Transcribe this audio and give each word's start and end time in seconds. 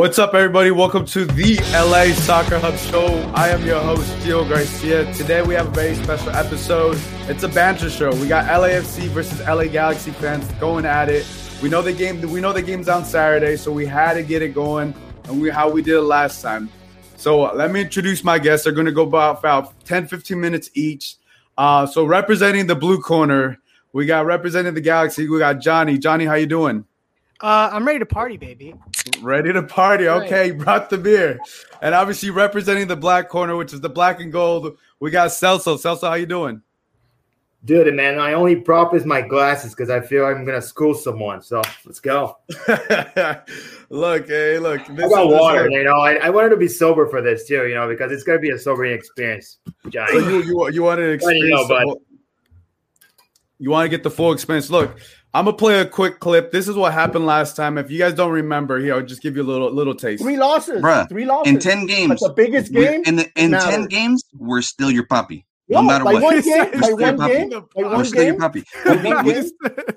What's 0.00 0.18
up, 0.18 0.32
everybody? 0.32 0.70
Welcome 0.70 1.04
to 1.04 1.26
the 1.26 1.58
LA 1.74 2.14
Soccer 2.14 2.58
Hub 2.58 2.74
Show. 2.78 3.06
I 3.34 3.50
am 3.50 3.66
your 3.66 3.80
host, 3.80 4.10
Gio 4.20 4.48
Garcia. 4.48 5.12
Today 5.12 5.42
we 5.42 5.52
have 5.52 5.66
a 5.66 5.70
very 5.72 5.94
special 5.94 6.30
episode. 6.30 6.98
It's 7.28 7.42
a 7.42 7.48
banter 7.48 7.90
show. 7.90 8.10
We 8.14 8.26
got 8.26 8.46
LAFC 8.46 9.08
versus 9.08 9.40
LA 9.40 9.64
Galaxy 9.64 10.10
fans 10.12 10.50
going 10.52 10.86
at 10.86 11.10
it. 11.10 11.26
We 11.62 11.68
know 11.68 11.82
the 11.82 11.92
game. 11.92 12.18
We 12.22 12.40
know 12.40 12.54
the 12.54 12.62
game's 12.62 12.88
on 12.88 13.04
Saturday, 13.04 13.58
so 13.58 13.72
we 13.72 13.84
had 13.84 14.14
to 14.14 14.22
get 14.22 14.40
it 14.40 14.54
going, 14.54 14.94
and 15.24 15.38
we 15.38 15.50
how 15.50 15.68
we 15.68 15.82
did 15.82 15.96
it 15.96 16.00
last 16.00 16.40
time. 16.40 16.70
So 17.18 17.44
uh, 17.44 17.52
let 17.54 17.70
me 17.70 17.82
introduce 17.82 18.24
my 18.24 18.38
guests. 18.38 18.64
They're 18.64 18.72
going 18.72 18.86
to 18.86 18.92
go 18.92 19.02
about, 19.02 19.40
about 19.40 19.84
10, 19.84 20.06
15 20.06 20.40
minutes 20.40 20.70
each. 20.72 21.16
Uh, 21.58 21.84
so 21.84 22.06
representing 22.06 22.68
the 22.68 22.74
blue 22.74 23.02
corner, 23.02 23.58
we 23.92 24.06
got 24.06 24.24
representing 24.24 24.72
the 24.72 24.80
Galaxy. 24.80 25.28
We 25.28 25.40
got 25.40 25.60
Johnny. 25.60 25.98
Johnny, 25.98 26.24
how 26.24 26.36
you 26.36 26.46
doing? 26.46 26.86
Uh, 27.42 27.70
I'm 27.72 27.86
ready 27.86 27.98
to 27.98 28.06
party, 28.06 28.36
baby. 28.36 28.74
Ready 29.22 29.52
to 29.52 29.62
party. 29.62 30.08
Okay, 30.08 30.50
brought 30.50 30.90
the 30.90 30.98
beer. 30.98 31.40
And 31.80 31.94
obviously 31.94 32.30
representing 32.30 32.86
the 32.86 32.96
black 32.96 33.28
corner, 33.30 33.56
which 33.56 33.72
is 33.72 33.80
the 33.80 33.88
black 33.88 34.20
and 34.20 34.30
gold, 34.30 34.76
we 35.00 35.10
got 35.10 35.30
Celso. 35.30 35.78
Celso, 35.78 36.08
how 36.08 36.14
you 36.14 36.26
doing? 36.26 36.62
Dude, 37.64 37.94
man, 37.94 38.16
my 38.16 38.32
only 38.32 38.56
prop 38.56 38.94
is 38.94 39.04
my 39.04 39.20
glasses 39.20 39.74
because 39.74 39.90
I 39.90 40.00
feel 40.00 40.24
I'm 40.24 40.46
gonna 40.46 40.62
school 40.62 40.94
someone. 40.94 41.42
So 41.42 41.60
let's 41.84 42.00
go. 42.00 42.38
look, 43.90 44.28
hey, 44.28 44.58
look. 44.58 44.88
I 44.88 44.94
got 44.94 45.28
water. 45.28 45.68
you 45.68 45.84
know, 45.84 45.98
I, 45.98 46.14
I, 46.14 46.30
wanted 46.30 46.50
to 46.50 46.56
be 46.56 46.68
sober 46.68 47.06
for 47.06 47.20
this 47.20 47.46
too. 47.46 47.66
You 47.66 47.74
know, 47.74 47.86
because 47.86 48.12
it's 48.12 48.22
gonna 48.22 48.38
be 48.38 48.50
a 48.50 48.58
sobering 48.58 48.94
experience. 48.94 49.58
Johnny. 49.90 50.12
So 50.12 50.18
you, 50.18 50.42
you, 50.42 50.70
you 50.70 50.82
want 50.82 51.00
to 51.00 51.10
experience? 51.10 51.44
You, 51.44 51.50
know, 51.50 51.68
but 51.68 51.98
you 53.58 53.70
want 53.70 53.84
to 53.84 53.90
get 53.90 54.02
the 54.02 54.10
full 54.10 54.32
experience. 54.32 54.70
Look, 54.70 54.98
I'm 55.32 55.44
gonna 55.44 55.56
play 55.56 55.80
a 55.80 55.86
quick 55.86 56.18
clip. 56.18 56.50
This 56.50 56.66
is 56.66 56.74
what 56.74 56.92
happened 56.92 57.24
last 57.24 57.54
time. 57.54 57.78
If 57.78 57.90
you 57.90 57.98
guys 57.98 58.14
don't 58.14 58.32
remember, 58.32 58.80
here 58.80 58.94
I'll 58.94 59.02
just 59.02 59.22
give 59.22 59.36
you 59.36 59.42
a 59.42 59.44
little 59.44 59.70
little 59.72 59.94
taste. 59.94 60.22
Three 60.22 60.36
losses, 60.36 60.82
Bruh, 60.82 61.08
three 61.08 61.24
losses 61.24 61.52
in 61.52 61.60
ten 61.60 61.86
games. 61.86 62.20
the 62.20 62.32
biggest 62.32 62.72
game 62.72 63.02
in 63.06 63.16
the, 63.16 63.30
in 63.36 63.52
ten 63.52 63.86
games. 63.86 64.24
We're 64.36 64.62
still 64.62 64.90
your 64.90 65.06
puppy. 65.06 65.46
No, 65.70 65.82
no 65.82 65.86
matter 65.86 66.04
by 66.04 66.14
what. 66.14 66.22
One 66.22 66.40
game, 66.42 66.80
by 66.80 66.92
one 66.92 67.16
game, 67.16 67.50
by 67.76 67.82
one 67.82 68.04
still 68.04 68.20
game, 68.20 68.32
your 68.32 68.38
puppy. 68.38 68.64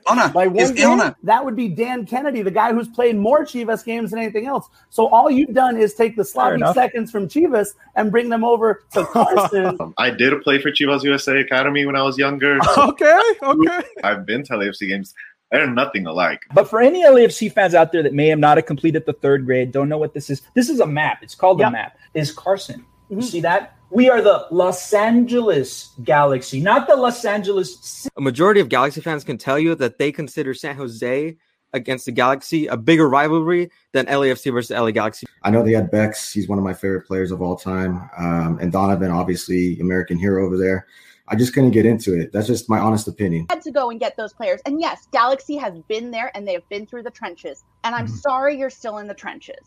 Ona, 0.07 0.29
by 0.29 0.47
one 0.47 0.73
game, 0.75 0.87
Ona. 0.87 1.15
that 1.23 1.43
would 1.43 1.55
be 1.55 1.67
Dan 1.67 2.05
Kennedy, 2.05 2.43
the 2.43 2.51
guy 2.51 2.71
who's 2.71 2.87
played 2.87 3.15
more 3.15 3.43
Chivas 3.43 3.83
games 3.83 4.11
than 4.11 4.19
anything 4.19 4.45
else. 4.45 4.69
So 4.89 5.07
all 5.07 5.31
you've 5.31 5.53
done 5.53 5.77
is 5.77 5.95
take 5.95 6.15
the 6.15 6.23
sloppy 6.23 6.61
seconds 6.73 7.11
from 7.11 7.27
Chivas 7.27 7.69
and 7.95 8.11
bring 8.11 8.29
them 8.29 8.43
over 8.43 8.83
to 8.93 9.05
Carson. 9.11 9.93
I 9.97 10.11
did 10.11 10.39
play 10.43 10.61
for 10.61 10.71
Chivas 10.71 11.03
USA 11.03 11.39
Academy 11.39 11.85
when 11.85 11.95
I 11.95 12.03
was 12.03 12.17
younger. 12.19 12.59
So 12.75 12.89
okay, 12.89 13.19
okay. 13.41 13.81
I've 14.03 14.25
been 14.27 14.43
to 14.43 14.53
LAFC 14.53 14.87
games. 14.87 15.15
They're 15.51 15.67
nothing 15.67 16.05
alike. 16.07 16.41
But 16.53 16.67
for 16.67 16.81
any 16.81 17.03
LAFC 17.03 17.51
fans 17.51 17.75
out 17.75 17.91
there 17.91 18.01
that 18.03 18.13
may 18.13 18.27
have 18.27 18.39
not 18.39 18.57
have 18.57 18.65
completed 18.65 19.05
the 19.05 19.13
third 19.13 19.45
grade, 19.45 19.71
don't 19.71 19.89
know 19.89 19.99
what 19.99 20.13
this 20.13 20.29
is. 20.29 20.41
This 20.55 20.69
is 20.69 20.79
a 20.79 20.87
map. 20.87 21.19
It's 21.21 21.35
called 21.35 21.59
yep. 21.59 21.69
a 21.69 21.71
map. 21.71 21.97
Is 22.13 22.31
Carson. 22.31 22.81
Mm-hmm. 22.81 23.15
You 23.15 23.21
see 23.21 23.41
that? 23.41 23.75
We 23.93 24.09
are 24.09 24.23
the 24.23 24.47
Los 24.49 24.91
Angeles 24.91 25.91
Galaxy, 26.03 26.59
not 26.59 26.87
the 26.87 26.95
Los 26.95 27.23
Angeles. 27.25 28.09
A 28.17 28.21
majority 28.21 28.59
of 28.59 28.67
Galaxy 28.67 29.01
fans 29.01 29.23
can 29.23 29.37
tell 29.37 29.59
you 29.59 29.75
that 29.75 29.99
they 29.99 30.11
consider 30.11 30.55
San 30.55 30.75
Jose 30.75 31.37
against 31.73 32.07
the 32.07 32.11
Galaxy 32.11 32.65
a 32.65 32.75
bigger 32.75 33.07
rivalry 33.07 33.69
than 33.91 34.07
LAFC 34.07 34.51
versus 34.51 34.75
LA 34.75 34.89
Galaxy. 34.89 35.27
I 35.43 35.51
know 35.51 35.61
they 35.61 35.73
had 35.73 35.91
Becks. 35.91 36.33
He's 36.33 36.49
one 36.49 36.57
of 36.57 36.63
my 36.63 36.73
favorite 36.73 37.05
players 37.05 37.29
of 37.29 37.43
all 37.43 37.55
time. 37.55 38.09
Um, 38.17 38.57
and 38.59 38.71
Donovan, 38.71 39.11
obviously, 39.11 39.79
American 39.79 40.17
hero 40.17 40.43
over 40.43 40.57
there. 40.57 40.87
I 41.27 41.35
just 41.35 41.53
couldn't 41.53 41.71
get 41.71 41.85
into 41.85 42.19
it. 42.19 42.31
That's 42.33 42.47
just 42.47 42.71
my 42.71 42.79
honest 42.79 43.07
opinion. 43.07 43.45
Had 43.51 43.61
to 43.61 43.71
go 43.71 43.91
and 43.91 43.99
get 43.99 44.17
those 44.17 44.33
players. 44.33 44.59
And 44.65 44.81
yes, 44.81 45.07
Galaxy 45.11 45.55
has 45.57 45.77
been 45.87 46.09
there 46.09 46.31
and 46.35 46.47
they 46.47 46.53
have 46.53 46.67
been 46.67 46.87
through 46.87 47.03
the 47.03 47.11
trenches. 47.11 47.63
And 47.83 47.93
I'm 47.93 48.07
mm-hmm. 48.07 48.15
sorry 48.15 48.57
you're 48.57 48.71
still 48.71 48.97
in 48.97 49.05
the 49.05 49.13
trenches. 49.13 49.59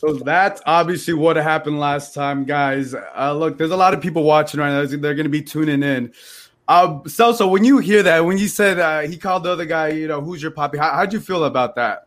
So 0.00 0.14
that's 0.14 0.62
obviously 0.64 1.12
what 1.12 1.36
happened 1.36 1.78
last 1.78 2.14
time, 2.14 2.46
guys. 2.46 2.94
Uh, 2.94 3.34
look, 3.34 3.58
there's 3.58 3.70
a 3.70 3.76
lot 3.76 3.92
of 3.92 4.00
people 4.00 4.22
watching 4.22 4.58
right 4.58 4.70
now. 4.70 4.86
They're 4.86 5.14
going 5.14 5.24
to 5.24 5.28
be 5.28 5.42
tuning 5.42 5.82
in. 5.82 6.14
Uh, 6.66 7.00
so, 7.06 7.34
so 7.34 7.46
when 7.46 7.64
you 7.64 7.76
hear 7.76 8.02
that, 8.04 8.24
when 8.24 8.38
you 8.38 8.48
said 8.48 8.78
uh, 8.78 9.00
he 9.00 9.18
called 9.18 9.44
the 9.44 9.50
other 9.50 9.66
guy, 9.66 9.88
you 9.88 10.08
know, 10.08 10.22
who's 10.22 10.40
your 10.40 10.52
poppy? 10.52 10.78
How, 10.78 10.92
how'd 10.92 11.12
you 11.12 11.20
feel 11.20 11.44
about 11.44 11.74
that? 11.74 12.06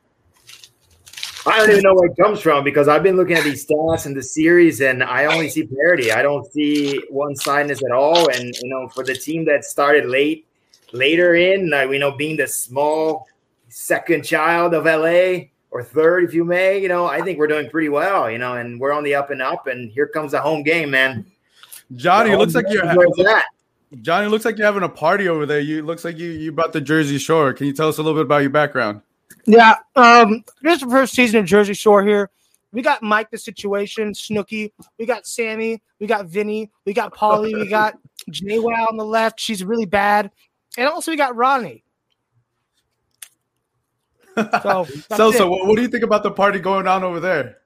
I 1.46 1.60
don't 1.60 1.70
even 1.70 1.84
know 1.84 1.94
where 1.94 2.10
it 2.10 2.18
comes 2.20 2.40
from 2.40 2.64
because 2.64 2.88
I've 2.88 3.04
been 3.04 3.16
looking 3.16 3.36
at 3.36 3.44
these 3.44 3.64
stats 3.64 4.08
in 4.08 4.16
the 4.16 4.24
series 4.24 4.82
and 4.82 5.04
I 5.04 5.26
only 5.26 5.48
see 5.48 5.68
parity. 5.68 6.12
I 6.12 6.24
don't 6.24 6.52
see 6.52 7.00
one 7.12 7.36
sidedness 7.36 7.84
at 7.84 7.92
all. 7.92 8.28
And 8.32 8.56
you 8.64 8.70
know, 8.70 8.88
for 8.88 9.04
the 9.04 9.14
team 9.14 9.46
that 9.46 9.66
started 9.66 10.06
late, 10.06 10.48
later 10.94 11.36
in, 11.36 11.72
uh, 11.72 11.82
you 11.82 12.00
know, 12.00 12.14
being 12.14 12.38
the 12.38 12.48
small 12.48 13.28
second 13.70 14.24
child 14.24 14.74
of 14.74 14.86
LA 14.86 15.53
or 15.74 15.84
third, 15.84 16.24
if 16.24 16.36
you 16.36 16.46
may, 16.46 16.80
you 16.80 16.88
know, 16.88 17.08
I 17.08 17.22
think 17.22 17.40
we're 17.40 17.48
doing 17.48 17.68
pretty 17.68 17.90
well. 17.90 18.30
You 18.30 18.38
know, 18.38 18.54
and 18.54 18.80
we're 18.80 18.94
on 18.94 19.04
the 19.04 19.16
up 19.16 19.32
and 19.32 19.42
up. 19.42 19.66
And 19.66 19.92
here 19.92 20.08
comes 20.08 20.32
the 20.32 20.40
home 20.40 20.62
game, 20.62 20.92
man. 20.92 21.26
Johnny, 21.96 22.32
it 22.32 22.38
looks 22.38 22.54
like 22.54 22.66
you're. 22.70 22.84
that? 22.86 23.46
Johnny, 24.02 24.28
looks 24.28 24.46
like 24.46 24.58
you're 24.58 24.68
having 24.68 24.84
a 24.84 24.90
party 24.90 25.28
over 25.28 25.48
there. 25.48 25.60
You 25.60 25.82
looks 25.82 26.06
like 26.06 26.20
you 26.20 26.30
you 26.30 26.52
brought 26.52 26.74
the 26.74 26.82
Jersey 26.82 27.18
Shore. 27.18 27.54
Can 27.54 27.66
you 27.66 27.74
tell 27.74 27.90
us 27.90 27.98
a 27.98 28.04
little 28.04 28.18
bit 28.18 28.26
about 28.26 28.42
your 28.42 28.52
background? 28.52 29.02
Yeah, 29.46 29.76
um, 29.96 30.44
this 30.62 30.76
is 30.76 30.82
the 30.82 30.90
first 30.90 31.14
season 31.14 31.40
of 31.40 31.46
Jersey 31.46 31.74
Shore 31.74 32.04
here. 32.04 32.30
We 32.72 32.82
got 32.82 33.02
Mike 33.02 33.32
the 33.32 33.38
Situation, 33.38 34.14
Snooki. 34.14 34.72
We 35.00 35.06
got 35.06 35.26
Sammy. 35.26 35.82
We 36.00 36.08
got 36.08 36.28
Vinny. 36.28 36.72
We 36.86 36.94
got 36.94 37.14
Pauly. 37.14 37.54
we 37.54 37.68
got 37.68 37.98
JWoww 38.30 38.90
on 38.90 38.98
the 38.98 39.06
left. 39.06 39.40
She's 39.40 39.64
really 39.64 39.86
bad. 39.86 40.32
And 40.78 40.88
also 40.88 41.12
we 41.12 41.18
got 41.18 41.36
Ronnie. 41.36 41.83
So, 44.64 44.86
so, 45.16 45.32
so 45.32 45.50
what, 45.50 45.68
what 45.68 45.76
do 45.76 45.82
you 45.82 45.88
think 45.88 46.04
about 46.04 46.24
the 46.24 46.32
party 46.32 46.60
going 46.60 46.88
on 46.88 47.04
over 47.04 47.20
there? 47.20 47.58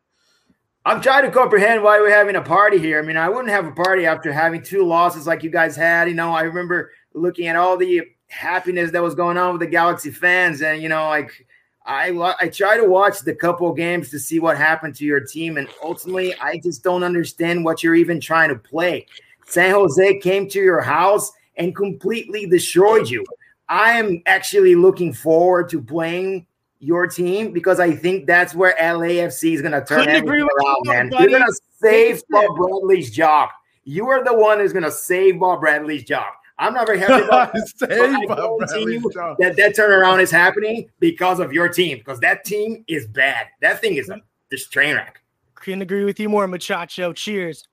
I'm 0.88 1.02
trying 1.02 1.26
to 1.26 1.32
comprehend 1.32 1.84
why 1.84 2.00
we're 2.00 2.10
having 2.10 2.38
a 2.38 2.42
party 2.42 2.78
here. 2.78 2.98
I 3.00 3.02
mean, 3.02 3.18
I 3.18 3.28
wouldn't 3.28 3.50
have 3.50 3.66
a 3.66 3.72
party 3.72 4.06
after 4.06 4.32
having 4.32 4.62
two 4.62 4.86
losses 4.86 5.28
like 5.28 5.44
you 5.44 5.50
guys 5.50 5.76
had. 5.76 6.08
You 6.08 6.16
know, 6.16 6.32
I 6.32 6.44
remember 6.44 6.92
looking 7.14 7.48
at 7.48 7.58
all 7.58 7.76
the 7.76 8.04
happiness 8.28 8.92
that 8.92 9.04
was 9.04 9.14
going 9.14 9.38
on 9.38 9.52
with 9.52 9.60
the 9.60 9.68
Galaxy 9.68 10.12
fans, 10.12 10.62
and 10.62 10.82
you 10.82 10.88
know, 10.88 11.10
like 11.10 11.46
I 11.86 12.12
I 12.40 12.48
try 12.48 12.78
to 12.78 12.86
watch 12.86 13.20
the 13.20 13.36
couple 13.36 13.74
games 13.74 14.10
to 14.12 14.20
see 14.20 14.40
what 14.40 14.58
happened 14.58 14.96
to 14.96 15.06
your 15.06 15.20
team, 15.20 15.58
and 15.58 15.68
ultimately, 15.84 16.34
I 16.36 16.60
just 16.64 16.84
don't 16.84 17.04
understand 17.04 17.66
what 17.66 17.84
you're 17.84 17.96
even 17.96 18.22
trying 18.22 18.50
to 18.50 18.56
play. 18.56 19.08
San 19.46 19.74
Jose 19.74 20.20
came 20.20 20.48
to 20.50 20.60
your 20.60 20.82
house 20.82 21.32
and 21.58 21.76
completely 21.76 22.46
destroyed 22.46 23.10
you. 23.10 23.26
I 23.68 23.94
am 23.94 24.22
actually 24.26 24.76
looking 24.76 25.12
forward 25.12 25.70
to 25.70 25.82
playing 25.82 26.46
your 26.80 27.08
team 27.08 27.52
because 27.52 27.80
I 27.80 27.96
think 27.96 28.28
that's 28.28 28.54
where 28.54 28.76
LAFC 28.80 29.54
is 29.54 29.62
going 29.62 29.74
to 29.74 29.84
turn 29.84 30.08
everything 30.08 30.48
around, 30.66 30.86
man. 30.86 31.12
You're 31.12 31.30
going 31.30 31.46
to 31.46 31.60
save 31.82 32.22
Bob 32.30 32.56
Bradley's 32.56 33.12
job. 33.12 33.50
You 33.84 34.08
are 34.10 34.24
the 34.24 34.34
one 34.34 34.60
who's 34.60 34.74
going 34.74 34.84
to 34.84 34.92
save 34.92 35.40
Bob 35.40 35.62
Bradley's 35.62 36.04
job. 36.04 36.34
I'm 36.60 36.74
not 36.74 36.88
very 36.88 37.00
happy 37.00 37.24
about 37.24 37.54
that. 37.80 39.36
that 39.40 39.56
that 39.58 39.76
turnaround 39.76 40.22
is 40.22 40.32
happening 40.32 40.90
because 41.00 41.40
of 41.40 41.54
your 41.54 41.70
team, 41.70 42.00
because 42.00 42.20
that 42.22 42.46
team 42.46 42.84
is 42.88 43.06
bad. 43.08 43.48
That 43.62 43.80
thing 43.80 43.96
is 43.96 44.10
a 44.10 44.22
this 44.50 44.68
train 44.68 44.96
wreck. 44.96 45.22
Couldn't 45.56 45.82
agree 45.82 46.06
with 46.06 46.20
you 46.20 46.30
more, 46.30 46.48
Muchacho. 46.48 47.14
Cheers. 47.14 47.68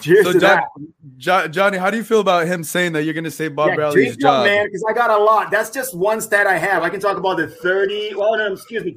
Cheers 0.00 0.24
so 0.26 0.32
to 0.32 0.40
John, 0.40 0.62
that. 1.18 1.52
Johnny, 1.52 1.78
how 1.78 1.90
do 1.90 1.96
you 1.96 2.04
feel 2.04 2.20
about 2.20 2.46
him 2.46 2.62
saying 2.64 2.92
that 2.92 3.04
you're 3.04 3.14
going 3.14 3.24
to 3.24 3.30
save 3.30 3.54
Bob 3.54 3.70
yeah, 3.70 3.74
Bradley's 3.76 4.16
job? 4.16 4.46
man, 4.46 4.66
because 4.66 4.84
I 4.88 4.92
got 4.92 5.10
a 5.10 5.22
lot. 5.22 5.50
That's 5.50 5.70
just 5.70 5.94
one 5.94 6.20
stat 6.20 6.46
I 6.46 6.58
have. 6.58 6.82
I 6.82 6.88
can 6.88 7.00
talk 7.00 7.16
about 7.16 7.36
the 7.38 7.48
30. 7.48 8.14
Well, 8.14 8.36
no, 8.36 8.52
excuse 8.52 8.84
me. 8.84 8.96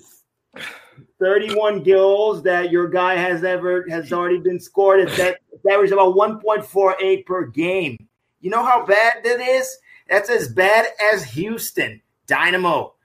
31 1.19 1.83
goals 1.83 2.43
that 2.43 2.71
your 2.71 2.87
guy 2.87 3.15
has 3.15 3.43
ever 3.43 3.85
has 3.89 4.11
already 4.11 4.39
been 4.39 4.59
scored. 4.59 5.01
At 5.01 5.17
that 5.17 5.37
average 5.69 5.91
about 5.91 6.15
1.48 6.15 7.25
per 7.25 7.45
game. 7.47 7.97
You 8.41 8.49
know 8.49 8.63
how 8.63 8.85
bad 8.85 9.23
that 9.23 9.41
is? 9.41 9.77
That's 10.09 10.29
as 10.29 10.47
bad 10.47 10.87
as 11.13 11.23
Houston 11.25 12.01
Dynamo. 12.25 12.95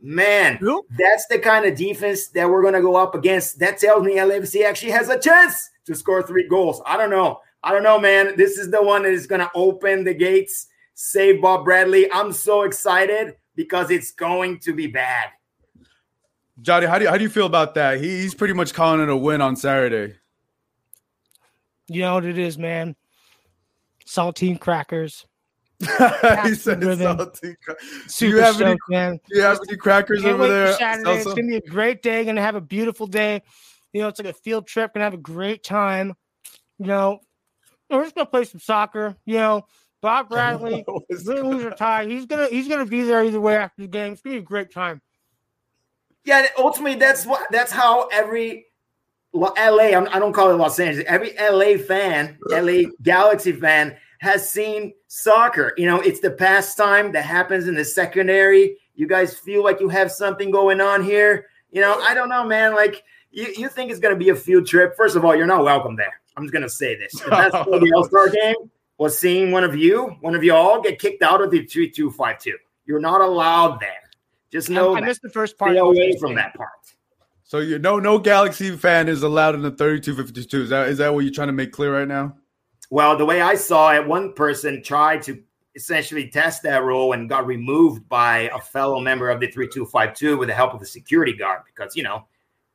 Man, 0.00 0.58
that's 0.98 1.26
the 1.28 1.38
kind 1.38 1.64
of 1.64 1.76
defense 1.76 2.28
that 2.28 2.50
we're 2.50 2.62
going 2.62 2.74
to 2.74 2.82
go 2.82 2.96
up 2.96 3.14
against. 3.14 3.60
That 3.60 3.78
tells 3.78 4.04
me 4.04 4.16
LAFC 4.16 4.64
actually 4.64 4.90
has 4.90 5.08
a 5.08 5.18
chance 5.18 5.70
to 5.86 5.94
score 5.94 6.22
three 6.22 6.48
goals. 6.48 6.80
I 6.86 6.96
don't 6.96 7.10
know. 7.10 7.40
I 7.62 7.72
don't 7.72 7.82
know, 7.82 7.98
man. 7.98 8.36
This 8.36 8.58
is 8.58 8.70
the 8.70 8.82
one 8.82 9.02
that 9.02 9.12
is 9.12 9.26
going 9.26 9.40
to 9.40 9.50
open 9.54 10.04
the 10.04 10.14
gates, 10.14 10.66
save 10.94 11.40
Bob 11.40 11.64
Bradley. 11.64 12.10
I'm 12.12 12.32
so 12.32 12.62
excited 12.62 13.36
because 13.54 13.90
it's 13.90 14.10
going 14.12 14.58
to 14.60 14.74
be 14.74 14.86
bad. 14.86 15.28
Johnny, 16.60 16.86
how 16.86 16.98
do 16.98 17.04
you, 17.04 17.10
how 17.10 17.16
do 17.16 17.22
you 17.22 17.30
feel 17.30 17.46
about 17.46 17.74
that? 17.74 18.00
he's 18.00 18.34
pretty 18.34 18.54
much 18.54 18.74
calling 18.74 19.00
it 19.00 19.08
a 19.08 19.16
win 19.16 19.40
on 19.40 19.56
Saturday. 19.56 20.16
You 21.88 22.02
know 22.02 22.14
what 22.14 22.24
it 22.24 22.38
is, 22.38 22.58
man 22.58 22.96
saltine 24.12 24.60
crackers. 24.60 25.26
he 25.80 25.86
said 26.54 26.80
saltine 26.80 27.56
crackers. 27.64 28.16
Do 28.18 28.28
you 28.28 28.36
have 28.38 28.54
stoked, 28.56 28.68
any, 28.68 28.78
man. 28.88 29.20
Do 29.28 29.38
you 29.38 29.42
have 29.42 29.58
any 29.68 29.76
crackers 29.76 30.24
over 30.24 30.46
there? 30.46 30.72
Saturday. 30.74 31.16
It's 31.16 31.24
gonna 31.24 31.42
be 31.42 31.56
a 31.56 31.60
great 31.60 32.02
day. 32.02 32.24
Gonna 32.24 32.40
have 32.40 32.54
a 32.54 32.60
beautiful 32.60 33.06
day. 33.06 33.42
You 33.92 34.02
know, 34.02 34.08
it's 34.08 34.18
like 34.18 34.28
a 34.28 34.38
field 34.38 34.66
trip. 34.66 34.94
Gonna 34.94 35.04
have 35.04 35.14
a 35.14 35.18
great 35.18 35.62
time. 35.62 36.14
You 36.78 36.86
know, 36.86 37.20
we're 37.90 38.04
just 38.04 38.14
gonna 38.14 38.26
play 38.26 38.44
some 38.44 38.60
soccer. 38.60 39.16
You 39.24 39.36
know, 39.36 39.66
Bob 40.00 40.28
Bradley, 40.28 40.84
lose 41.10 41.64
or 41.64 41.70
tie, 41.70 42.06
he's 42.06 42.26
gonna 42.26 42.48
he's 42.48 42.68
gonna 42.68 42.86
be 42.86 43.02
there 43.02 43.24
either 43.24 43.40
way 43.40 43.56
after 43.56 43.82
the 43.82 43.88
game. 43.88 44.12
It's 44.12 44.22
gonna 44.22 44.36
be 44.36 44.40
a 44.40 44.42
great 44.42 44.72
time. 44.72 45.00
Yeah, 46.24 46.46
ultimately, 46.58 46.98
that's 46.98 47.26
what 47.26 47.46
that's 47.50 47.72
how 47.72 48.08
every 48.08 48.66
LA. 49.34 49.90
I'm, 49.94 50.08
I 50.08 50.14
do 50.14 50.20
not 50.20 50.34
call 50.34 50.50
it 50.50 50.54
Los 50.54 50.78
Angeles. 50.78 51.06
Every 51.08 51.34
LA 51.38 51.78
fan, 51.82 52.38
LA 52.50 52.90
Galaxy 53.02 53.52
fan, 53.52 53.96
has 54.20 54.48
seen 54.48 54.92
soccer. 55.08 55.74
You 55.76 55.86
know, 55.86 56.00
it's 56.00 56.20
the 56.20 56.30
pastime 56.30 57.12
that 57.12 57.24
happens 57.24 57.66
in 57.66 57.74
the 57.74 57.84
secondary. 57.84 58.76
You 58.94 59.06
guys 59.06 59.36
feel 59.36 59.64
like 59.64 59.80
you 59.80 59.88
have 59.88 60.12
something 60.12 60.50
going 60.50 60.80
on 60.80 61.02
here. 61.02 61.46
You 61.70 61.80
know, 61.80 62.00
I 62.00 62.14
don't 62.14 62.28
know, 62.28 62.44
man. 62.44 62.74
Like 62.74 63.02
you, 63.32 63.52
you 63.56 63.68
think 63.68 63.90
it's 63.90 64.00
gonna 64.00 64.16
be 64.16 64.28
a 64.28 64.36
field 64.36 64.66
trip. 64.66 64.96
First 64.96 65.16
of 65.16 65.24
all, 65.24 65.34
you're 65.34 65.46
not 65.46 65.64
welcome 65.64 65.96
there. 65.96 66.20
I'm 66.36 66.44
just 66.44 66.52
gonna 66.52 66.68
say 66.68 66.96
this. 66.96 67.12
The 67.20 67.30
best 67.30 67.54
of 67.54 67.66
the 67.66 67.92
All-Star 67.94 68.28
game 68.28 68.70
was 68.98 69.18
seeing 69.18 69.50
one 69.50 69.64
of 69.64 69.74
you, 69.74 70.16
one 70.20 70.34
of 70.34 70.44
you 70.44 70.54
all 70.54 70.80
get 70.80 70.98
kicked 70.98 71.22
out 71.22 71.42
of 71.42 71.50
the 71.50 71.66
3252. 71.66 72.56
You're 72.86 73.00
not 73.00 73.20
allowed 73.20 73.80
there. 73.80 74.10
Just 74.50 74.70
know 74.70 74.94
I, 74.94 74.98
I 74.98 75.00
missed 75.00 75.22
the 75.22 75.30
first 75.30 75.58
part. 75.58 75.72
Stay 75.72 75.78
away 75.78 76.16
from 76.20 76.34
that 76.34 76.54
part. 76.54 76.68
So 77.42 77.58
you 77.58 77.78
no 77.78 77.98
no 77.98 78.18
Galaxy 78.18 78.76
fan 78.76 79.08
is 79.08 79.22
allowed 79.22 79.54
in 79.54 79.62
the 79.62 79.70
3252. 79.70 80.62
Is 80.62 80.68
that 80.70 80.88
is 80.88 80.98
that 80.98 81.12
what 81.12 81.20
you're 81.20 81.32
trying 81.32 81.48
to 81.48 81.52
make 81.52 81.72
clear 81.72 81.92
right 81.92 82.08
now? 82.08 82.36
Well, 82.90 83.16
the 83.16 83.24
way 83.24 83.40
I 83.40 83.54
saw 83.54 83.94
it, 83.94 84.06
one 84.06 84.34
person 84.34 84.82
tried 84.82 85.22
to 85.22 85.42
essentially 85.74 86.28
test 86.28 86.62
that 86.62 86.82
rule 86.82 87.12
and 87.12 87.28
got 87.28 87.46
removed 87.46 88.06
by 88.08 88.50
a 88.54 88.58
fellow 88.58 89.00
member 89.00 89.30
of 89.30 89.40
the 89.40 89.46
3252 89.46 90.36
with 90.36 90.48
the 90.48 90.54
help 90.54 90.74
of 90.74 90.80
the 90.80 90.86
security 90.86 91.32
guard 91.32 91.62
because, 91.66 91.96
you 91.96 92.02
know, 92.02 92.26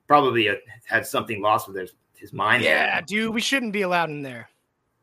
probably 0.07 0.49
had 0.85 1.05
something 1.05 1.41
lost 1.41 1.67
with 1.67 1.77
his, 1.77 1.93
his 2.15 2.33
mind. 2.33 2.63
Yeah, 2.63 3.01
dude, 3.01 3.33
we 3.33 3.41
shouldn't 3.41 3.73
be 3.73 3.81
allowed 3.81 4.09
in 4.09 4.21
there. 4.21 4.49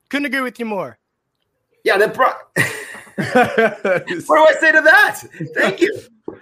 Couldn't 0.08 0.26
agree 0.26 0.40
with 0.40 0.58
you 0.58 0.66
more. 0.66 0.98
Yeah, 1.84 1.98
the 1.98 2.08
pro- 2.08 2.26
what 2.26 4.06
do 4.06 4.46
I 4.46 4.54
say 4.58 4.72
to 4.72 4.80
that? 4.80 5.20
Thank 5.54 5.80
you. 5.80 6.00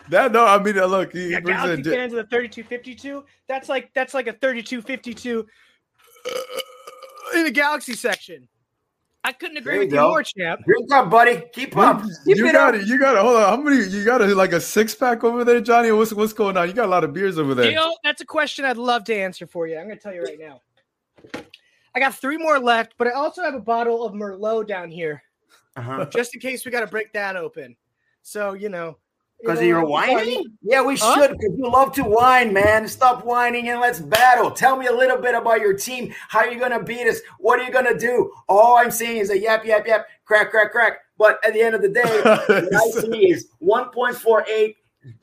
That 0.08 0.32
no, 0.32 0.46
I 0.46 0.62
mean, 0.62 0.78
uh, 0.78 0.86
look, 0.86 1.12
he 1.12 1.30
yeah, 1.30 1.40
Galaxy 1.40 1.90
fans 1.90 2.12
of 2.12 2.18
the 2.18 2.36
3252. 2.36 3.24
That's 3.48 3.68
like 3.68 3.92
that's 3.94 4.14
like 4.14 4.26
a 4.26 4.32
3252 4.32 5.46
in 7.34 7.44
the 7.44 7.50
Galaxy 7.50 7.94
section. 7.94 8.48
I 9.24 9.30
couldn't 9.30 9.56
agree 9.56 9.78
with 9.78 9.92
you, 9.92 10.00
you 10.00 10.02
more, 10.02 10.22
champ. 10.22 10.64
Drink 10.64 10.92
up, 10.92 11.08
buddy. 11.08 11.42
Keep 11.52 11.76
up. 11.76 12.02
Keep 12.24 12.36
you 12.36 12.50
got 12.50 12.74
up. 12.74 12.80
it. 12.80 12.88
You 12.88 12.98
got 12.98 13.14
it. 13.14 13.20
Hold 13.20 13.36
on. 13.36 13.42
How 13.42 13.56
many? 13.56 13.84
You 13.84 14.04
got 14.04 14.20
it 14.20 14.36
like 14.36 14.52
a 14.52 14.60
six 14.60 14.96
pack 14.96 15.22
over 15.22 15.44
there, 15.44 15.60
Johnny? 15.60 15.92
What's 15.92 16.12
what's 16.12 16.32
going 16.32 16.56
on? 16.56 16.66
You 16.66 16.74
got 16.74 16.86
a 16.86 16.88
lot 16.88 17.04
of 17.04 17.12
beers 17.12 17.38
over 17.38 17.54
there. 17.54 17.70
You 17.70 17.76
know, 17.76 17.96
that's 18.02 18.20
a 18.20 18.26
question 18.26 18.64
I'd 18.64 18.76
love 18.76 19.04
to 19.04 19.14
answer 19.14 19.46
for 19.46 19.68
you. 19.68 19.78
I'm 19.78 19.86
going 19.86 19.96
to 19.96 20.02
tell 20.02 20.12
you 20.12 20.22
right 20.22 20.40
now. 20.40 20.60
I 21.94 22.00
got 22.00 22.14
three 22.14 22.36
more 22.36 22.58
left, 22.58 22.94
but 22.98 23.06
I 23.06 23.10
also 23.12 23.42
have 23.42 23.54
a 23.54 23.60
bottle 23.60 24.04
of 24.04 24.12
Merlot 24.12 24.66
down 24.66 24.90
here, 24.90 25.22
uh-huh. 25.76 26.06
just 26.06 26.34
in 26.34 26.40
case 26.40 26.64
we 26.64 26.72
got 26.72 26.80
to 26.80 26.86
break 26.86 27.12
that 27.12 27.36
open. 27.36 27.76
So 28.22 28.54
you 28.54 28.70
know, 28.70 28.96
because 29.42 29.62
you 29.62 29.76
are 29.76 29.84
whining? 29.84 30.56
Yeah, 30.62 30.82
we 30.82 30.96
huh? 30.96 31.14
should 31.14 31.30
because 31.32 31.56
you 31.56 31.68
love 31.68 31.92
to 31.94 32.02
whine, 32.02 32.52
man. 32.52 32.86
Stop 32.86 33.24
whining 33.24 33.68
and 33.68 33.80
let's 33.80 34.00
battle. 34.00 34.50
Tell 34.50 34.76
me 34.76 34.86
a 34.86 34.92
little 34.92 35.16
bit 35.16 35.34
about 35.34 35.60
your 35.60 35.74
team. 35.74 36.14
How 36.28 36.40
are 36.40 36.50
you 36.50 36.58
going 36.58 36.70
to 36.72 36.82
beat 36.82 37.06
us? 37.06 37.20
What 37.38 37.58
are 37.58 37.64
you 37.64 37.72
going 37.72 37.92
to 37.92 37.98
do? 37.98 38.32
All 38.48 38.76
I'm 38.76 38.90
seeing 38.90 39.16
is 39.16 39.30
a 39.30 39.38
yap, 39.38 39.64
yap, 39.64 39.86
yap, 39.86 40.06
crack, 40.24 40.50
crack, 40.50 40.72
crack. 40.72 40.98
But 41.18 41.38
at 41.44 41.52
the 41.52 41.60
end 41.60 41.74
of 41.74 41.82
the 41.82 41.88
day, 41.88 42.02
what 42.24 42.74
I 42.74 43.00
see 43.00 43.30
is 43.30 43.48
1.48 43.62 44.76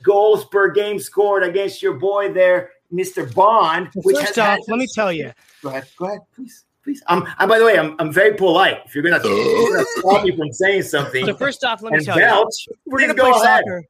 goals 0.04 0.46
per 0.46 0.72
game 0.72 1.00
scored 1.00 1.44
against 1.44 1.82
your 1.82 1.94
boy 1.94 2.32
there, 2.34 2.72
Mr. 2.94 3.34
Bond. 3.34 3.90
Which 3.96 4.18
First 4.18 4.40
off, 4.40 4.60
let 4.68 4.78
me 4.78 4.88
tell 4.94 5.12
you. 5.12 5.32
Go 5.64 5.70
ahead. 5.70 5.88
Go 5.98 6.06
ahead, 6.06 6.20
please. 6.36 6.66
Please. 6.82 7.04
I'm, 7.08 7.28
and 7.40 7.50
by 7.50 7.60
the 7.60 7.66
way, 7.66 7.78
I'm, 7.78 7.96
I'm 8.00 8.12
very 8.12 8.36
polite. 8.36 8.80
If 8.86 8.96
you're 8.96 9.04
gonna, 9.04 9.20
stop 9.98 10.24
me 10.24 10.36
from 10.36 10.52
saying 10.54 10.84
something, 10.84 11.26
so 11.26 11.36
first 11.36 11.64
off, 11.66 11.82
let 11.82 11.92
me 11.92 12.04
tell 12.04 12.16
belch, 12.16 12.68
you, 12.68 12.74
we're 12.86 13.02
gonna 13.02 13.14
play 13.14 13.30
ahead. 13.30 13.64
soccer. 13.66 13.84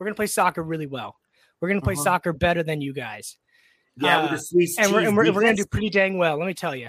We're 0.00 0.06
gonna 0.06 0.16
play 0.16 0.26
soccer 0.26 0.62
really 0.62 0.86
well. 0.86 1.16
We're 1.60 1.68
gonna 1.68 1.82
play 1.82 1.92
uh-huh. 1.92 2.02
soccer 2.02 2.32
better 2.32 2.62
than 2.62 2.80
you 2.80 2.94
guys. 2.94 3.36
Yeah, 3.96 4.18
uh, 4.18 4.22
with 4.22 4.30
the 4.32 4.38
Swiss 4.38 4.78
and, 4.78 4.92
we're, 4.92 5.00
and 5.02 5.16
we're, 5.16 5.30
we're, 5.30 5.42
gonna 5.42 5.54
do 5.54 5.66
pretty 5.66 5.90
dang 5.90 6.16
well. 6.16 6.38
Let 6.38 6.46
me 6.46 6.54
tell 6.54 6.74
you. 6.74 6.88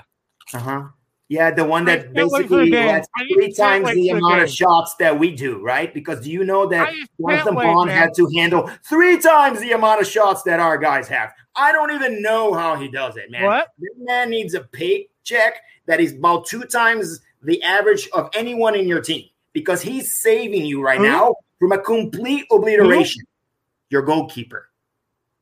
Uh 0.54 0.60
huh. 0.60 0.84
Yeah, 1.28 1.52
the 1.52 1.64
one 1.64 1.86
that 1.86 2.14
basically 2.14 2.72
has 2.72 3.08
three 3.34 3.54
times 3.54 3.90
the 3.94 4.10
amount 4.10 4.42
of 4.42 4.50
shots 4.50 4.96
that 5.00 5.18
we 5.18 5.34
do, 5.34 5.62
right? 5.62 5.94
Because 5.94 6.22
do 6.22 6.30
you 6.30 6.44
know 6.44 6.68
that 6.68 6.94
Jonathan 7.22 7.56
Bond 7.56 7.90
had 7.90 8.14
to 8.16 8.30
handle 8.36 8.70
three 8.86 9.18
times 9.18 9.62
the 9.62 9.72
amount 9.72 10.02
of 10.02 10.08
shots 10.08 10.44
that 10.44 10.60
our 10.60 10.78
guys 10.78 11.08
have? 11.08 11.32
I 11.56 11.72
don't 11.72 11.92
even 11.92 12.22
know 12.22 12.54
how 12.54 12.76
he 12.76 12.90
does 12.90 13.16
it, 13.16 13.32
man. 13.32 13.46
What? 13.46 13.70
This 13.78 13.92
man 13.98 14.30
needs 14.30 14.56
a 14.56 14.62
paycheck 14.62 15.62
that 15.86 16.02
is 16.02 16.14
about 16.14 16.48
two 16.48 16.64
times 16.64 17.22
the 17.42 17.62
average 17.64 18.10
of 18.14 18.30
anyone 18.34 18.76
in 18.76 18.88
your 18.88 19.02
team 19.02 19.26
because 19.54 19.82
he's 19.82 20.16
saving 20.16 20.66
you 20.66 20.82
right 20.82 21.00
mm-hmm. 21.00 21.12
now 21.12 21.36
from 21.62 21.72
a 21.72 21.78
complete 21.78 22.46
obliteration. 22.52 23.22
Mm-hmm. 23.22 23.92
Your 23.92 24.02
goalkeeper. 24.02 24.70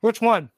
Which 0.01 0.19
one? 0.21 0.49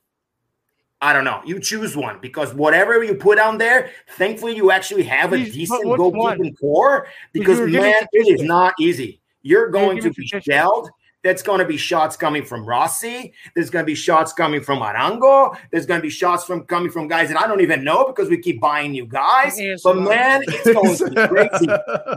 I 1.02 1.14
don't 1.14 1.24
know. 1.24 1.42
You 1.46 1.60
choose 1.60 1.96
one 1.96 2.20
because 2.20 2.54
whatever 2.54 3.04
you 3.04 3.16
put 3.16 3.38
on 3.38 3.58
there, 3.58 3.92
thankfully 4.18 4.56
you 4.56 4.72
actually 4.72 5.04
have 5.04 5.34
a 5.34 5.38
decent 5.38 5.86
goalkeeping 5.86 6.58
core. 6.60 7.08
Because 7.32 7.60
man, 7.60 8.08
it 8.12 8.40
is 8.40 8.42
not 8.42 8.74
easy. 8.80 9.22
You're 9.44 9.70
going 9.70 10.02
to 10.02 10.12
be 10.12 10.26
shelled. 10.26 10.90
That's 11.24 11.44
going 11.44 11.60
to 11.60 11.66
be 11.66 11.78
shots 11.78 12.18
coming 12.18 12.44
from 12.44 12.66
Rossi. 12.66 13.34
There's 13.54 13.70
going 13.70 13.84
to 13.84 13.88
be 13.88 13.94
shots 13.94 14.34
coming 14.34 14.62
from 14.62 14.80
Arango. 14.80 15.56
There's 15.72 15.86
going 15.86 16.00
to 16.00 16.02
be 16.02 16.10
shots 16.10 16.44
from 16.44 16.64
coming 16.66 16.92
from 16.92 17.08
guys 17.08 17.30
that 17.30 17.40
I 17.40 17.46
don't 17.46 17.62
even 17.62 17.84
know 17.84 18.06
because 18.06 18.30
we 18.30 18.40
keep 18.40 18.60
buying 18.60 18.92
new 18.92 19.06
guys. 19.06 19.60
But 19.84 19.98
man, 19.98 20.42
it's 20.48 20.72
going 20.74 20.98
to 20.98 21.10
be 21.10 21.28
crazy. 21.28 21.68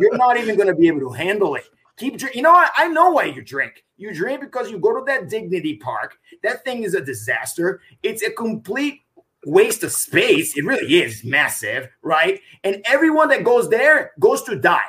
You're 0.00 0.16
not 0.16 0.38
even 0.38 0.56
going 0.56 0.68
to 0.68 0.74
be 0.74 0.86
able 0.88 1.00
to 1.00 1.10
handle 1.10 1.54
it. 1.56 1.64
Keep 1.96 2.18
drink. 2.18 2.34
You 2.34 2.42
know 2.42 2.52
what? 2.52 2.72
I 2.76 2.88
know 2.88 3.10
why 3.10 3.24
you 3.24 3.42
drink. 3.42 3.84
You 3.96 4.12
drink 4.12 4.40
because 4.40 4.70
you 4.70 4.78
go 4.78 4.98
to 4.98 5.04
that 5.06 5.28
Dignity 5.28 5.76
Park. 5.76 6.16
That 6.42 6.64
thing 6.64 6.82
is 6.82 6.94
a 6.94 7.00
disaster. 7.00 7.80
It's 8.02 8.22
a 8.22 8.30
complete 8.30 9.02
waste 9.46 9.84
of 9.84 9.92
space. 9.92 10.56
It 10.56 10.64
really 10.64 11.02
is 11.02 11.22
massive, 11.24 11.88
right? 12.02 12.40
And 12.64 12.82
everyone 12.84 13.28
that 13.28 13.44
goes 13.44 13.68
there 13.70 14.12
goes 14.18 14.42
to 14.44 14.56
die. 14.56 14.82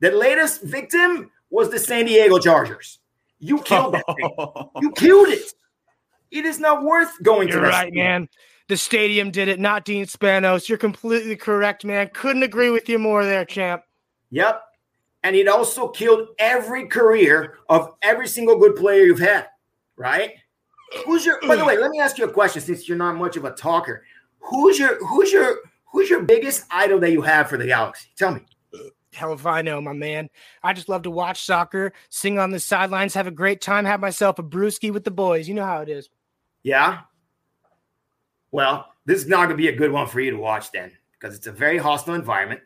The 0.00 0.10
latest 0.12 0.62
victim 0.62 1.30
was 1.50 1.70
the 1.70 1.78
San 1.78 2.04
Diego 2.04 2.38
Chargers. 2.38 2.98
You 3.38 3.60
killed 3.62 3.94
that 3.94 4.04
thing. 4.06 4.30
You 4.82 4.92
killed 4.92 5.28
it. 5.28 5.52
It 6.30 6.44
is 6.44 6.60
not 6.60 6.82
worth 6.84 7.10
going 7.22 7.48
You're 7.48 7.60
to. 7.62 7.68
right, 7.68 7.92
man. 7.92 8.28
The 8.68 8.76
stadium 8.76 9.30
did 9.30 9.48
it, 9.48 9.60
not 9.60 9.84
Dean 9.84 10.06
Spanos. 10.06 10.68
You're 10.68 10.78
completely 10.78 11.36
correct, 11.36 11.84
man. 11.84 12.10
Couldn't 12.12 12.42
agree 12.42 12.70
with 12.70 12.88
you 12.88 12.98
more 12.98 13.24
there, 13.24 13.44
champ. 13.44 13.82
Yep. 14.30 14.60
And 15.26 15.34
it 15.34 15.48
also 15.48 15.88
killed 15.88 16.28
every 16.38 16.86
career 16.86 17.58
of 17.68 17.94
every 18.00 18.28
single 18.28 18.60
good 18.60 18.76
player 18.76 19.06
you've 19.06 19.18
had, 19.18 19.48
right? 19.96 20.34
Who's 21.04 21.26
your 21.26 21.40
by 21.40 21.56
the 21.56 21.64
way, 21.64 21.76
let 21.76 21.90
me 21.90 21.98
ask 21.98 22.16
you 22.16 22.26
a 22.26 22.32
question 22.32 22.62
since 22.62 22.88
you're 22.88 22.96
not 22.96 23.16
much 23.16 23.36
of 23.36 23.44
a 23.44 23.50
talker. 23.50 24.04
Who's 24.38 24.78
your 24.78 25.04
who's 25.04 25.32
your 25.32 25.58
who's 25.86 26.08
your 26.08 26.22
biggest 26.22 26.66
idol 26.70 27.00
that 27.00 27.10
you 27.10 27.22
have 27.22 27.48
for 27.48 27.58
the 27.58 27.66
Galaxy? 27.66 28.06
Tell 28.16 28.36
me. 28.36 28.42
Hell 29.12 29.32
if 29.32 29.46
I 29.46 29.62
know, 29.62 29.80
my 29.80 29.94
man. 29.94 30.30
I 30.62 30.72
just 30.72 30.88
love 30.88 31.02
to 31.02 31.10
watch 31.10 31.44
soccer, 31.44 31.92
sing 32.08 32.38
on 32.38 32.52
the 32.52 32.60
sidelines, 32.60 33.12
have 33.14 33.26
a 33.26 33.32
great 33.32 33.60
time, 33.60 33.84
have 33.84 33.98
myself 33.98 34.38
a 34.38 34.44
brewski 34.44 34.92
with 34.92 35.02
the 35.02 35.10
boys. 35.10 35.48
You 35.48 35.54
know 35.54 35.64
how 35.64 35.80
it 35.80 35.88
is. 35.88 36.08
Yeah. 36.62 37.00
Well, 38.52 38.86
this 39.06 39.22
is 39.22 39.26
not 39.26 39.46
going 39.46 39.56
to 39.56 39.56
be 39.56 39.68
a 39.68 39.76
good 39.76 39.90
one 39.90 40.06
for 40.06 40.20
you 40.20 40.30
to 40.30 40.36
watch 40.36 40.70
then, 40.70 40.92
because 41.18 41.34
it's 41.34 41.48
a 41.48 41.52
very 41.52 41.78
hostile 41.78 42.14
environment. 42.14 42.60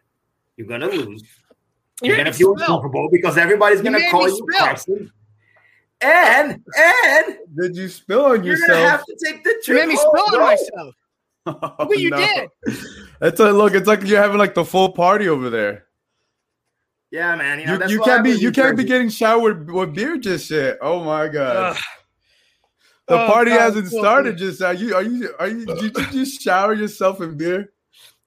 You're 0.58 0.66
going 0.66 0.82
to 0.82 0.88
lose. 0.88 1.22
You're, 2.02 2.16
going 2.16 2.26
to 2.26 2.33
feel 2.33 2.52
uncomfortable 2.52 3.09
because 3.11 3.37
everybody's 3.37 3.80
going 3.83 3.95
to 3.95 4.11
call 4.11 4.28
you 4.28 4.47
Carson. 4.57 5.12
And 6.00 6.62
and 6.78 7.37
did 7.54 7.76
you 7.76 7.88
spill 7.88 8.25
on 8.25 8.42
you're 8.42 8.57
yourself? 8.57 8.69
You're 8.69 8.76
gonna 8.78 8.88
have 8.88 9.04
to 9.04 9.16
take 9.23 9.45
the 9.45 9.62
trip. 9.62 9.66
You 9.69 9.75
made 9.75 9.88
me 9.88 9.97
spill 9.97 10.12
oh, 10.16 10.35
on 10.35 10.40
myself. 10.40 10.95
Oh, 11.47 11.87
what 11.87 11.99
you 11.99 12.11
no. 12.11 12.19
did. 12.19 12.50
It's 13.23 13.40
a 13.40 13.50
look. 13.50 13.75
It's 13.75 13.87
like 13.88 14.02
you're 14.04 14.21
having 14.21 14.38
like 14.38 14.54
the 14.54 14.64
full 14.64 14.92
party 14.92 15.28
over 15.28 15.50
there. 15.50 15.87
Yeah, 17.11 17.35
man. 17.35 17.61
You, 17.61 17.66
know, 17.66 17.87
you, 17.87 17.97
you 17.97 18.02
can't 18.02 18.23
be 18.23 18.30
you 18.33 18.52
can't 18.52 18.76
be 18.76 18.85
getting 18.85 19.09
showered 19.09 19.71
with 19.71 19.95
beer 19.95 20.16
just 20.16 20.50
yet. 20.50 20.78
Oh 20.80 21.02
my 21.02 21.28
god. 21.28 21.76
The 23.09 23.25
oh, 23.25 23.26
party 23.26 23.50
god, 23.50 23.61
hasn't 23.61 23.88
started 23.88 24.38
just 24.38 24.62
are 24.62 24.75
you 24.75 24.95
are 24.95 25.02
you 25.02 25.35
are 25.38 25.49
you 25.49 25.66
did 25.66 25.83
you 25.83 25.90
just 26.12 26.40
shower 26.40 26.75
yourself 26.75 27.21
in 27.21 27.37
beer? 27.37 27.73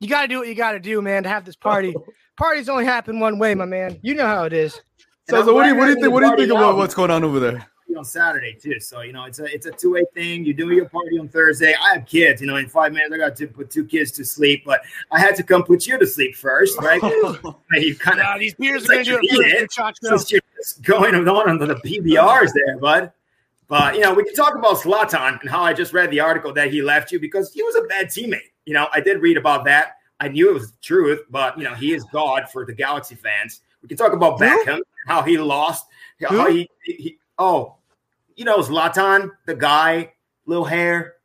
You 0.03 0.09
gotta 0.09 0.27
do 0.27 0.39
what 0.39 0.47
you 0.47 0.55
gotta 0.55 0.79
do, 0.79 1.01
man, 1.01 1.23
to 1.23 1.29
have 1.29 1.45
this 1.45 1.55
party. 1.55 1.95
Parties 2.37 2.67
only 2.67 2.83
happen 2.83 3.19
one 3.19 3.39
way, 3.39 3.55
my 3.55 3.65
man. 3.65 3.99
You 4.01 4.15
know 4.15 4.25
how 4.25 4.43
it 4.43 4.53
is. 4.53 4.81
So, 5.29 5.45
so 5.45 5.53
what 5.53 5.63
do 5.63 5.69
you 5.69 5.75
what 5.75 5.85
do 5.85 5.91
you 5.91 5.95
think 5.95 6.11
what 6.11 6.19
do 6.21 6.27
you 6.27 6.35
think 6.35 6.51
about 6.51 6.75
what's 6.77 6.93
going 6.93 7.11
on 7.11 7.23
over 7.23 7.39
there? 7.39 7.67
on 7.95 8.05
Saturday 8.05 8.57
too. 8.59 8.79
So 8.79 9.01
you 9.01 9.13
know, 9.13 9.25
it's 9.25 9.39
a 9.39 9.45
it's 9.45 9.65
a 9.65 9.71
two 9.71 9.93
way 9.93 10.03
thing. 10.13 10.45
You 10.45 10.53
do 10.53 10.71
your 10.71 10.89
party 10.89 11.17
on 11.19 11.27
Thursday. 11.27 11.73
I 11.81 11.93
have 11.93 12.05
kids. 12.05 12.41
You 12.41 12.47
know, 12.47 12.57
in 12.57 12.67
five 12.67 12.91
minutes 12.91 13.13
I 13.13 13.17
got 13.17 13.35
to 13.37 13.47
put 13.47 13.69
two 13.69 13.85
kids 13.85 14.11
to 14.13 14.25
sleep, 14.25 14.63
but 14.65 14.81
I 15.11 15.19
had 15.19 15.35
to 15.37 15.43
come 15.43 15.63
put 15.63 15.85
you 15.87 15.97
to 15.97 16.07
sleep 16.07 16.35
first, 16.35 16.77
right? 16.79 17.01
you 17.73 17.95
kind 17.95 18.19
of 18.19 18.39
these 18.39 18.55
beers 18.55 18.89
are 18.89 18.93
going 18.93 19.05
to 19.05 19.11
do 19.11 19.19
it 19.21 19.71
first. 19.71 20.31
you're 20.31 20.41
just 20.57 20.81
going 20.81 21.15
on 21.15 21.49
under 21.49 21.65
the 21.65 21.75
PBRs 21.75 22.51
there, 22.53 22.77
bud. 22.77 23.11
But 23.67 23.95
you 23.95 24.01
know, 24.01 24.13
we 24.13 24.23
can 24.23 24.35
talk 24.35 24.55
about 24.55 24.77
Zlatan 24.77 25.39
and 25.41 25.49
how 25.49 25.63
I 25.63 25.73
just 25.73 25.93
read 25.93 26.11
the 26.11 26.19
article 26.19 26.53
that 26.53 26.71
he 26.71 26.81
left 26.81 27.11
you 27.11 27.19
because 27.19 27.53
he 27.53 27.63
was 27.63 27.75
a 27.75 27.83
bad 27.83 28.07
teammate. 28.07 28.51
You 28.65 28.73
know, 28.73 28.87
I 28.93 28.99
did 29.01 29.21
read 29.21 29.37
about 29.37 29.65
that. 29.65 29.97
I 30.19 30.29
knew 30.29 30.49
it 30.49 30.53
was 30.53 30.71
the 30.71 30.77
truth, 30.81 31.21
but 31.29 31.57
you 31.57 31.63
know, 31.63 31.73
he 31.73 31.93
is 31.93 32.03
God 32.05 32.49
for 32.51 32.65
the 32.65 32.73
Galaxy 32.73 33.15
fans. 33.15 33.61
We 33.81 33.89
can 33.89 33.97
talk 33.97 34.13
about 34.13 34.39
Beckham, 34.39 34.79
how 35.07 35.21
he 35.23 35.37
lost, 35.37 35.85
how 36.21 36.49
he, 36.49 36.69
he, 36.83 37.17
oh, 37.37 37.75
you 38.35 38.45
know, 38.45 38.59
Zlatan, 38.59 39.31
the 39.45 39.55
guy 39.55 40.13
little 40.45 40.63
hair, 40.65 41.15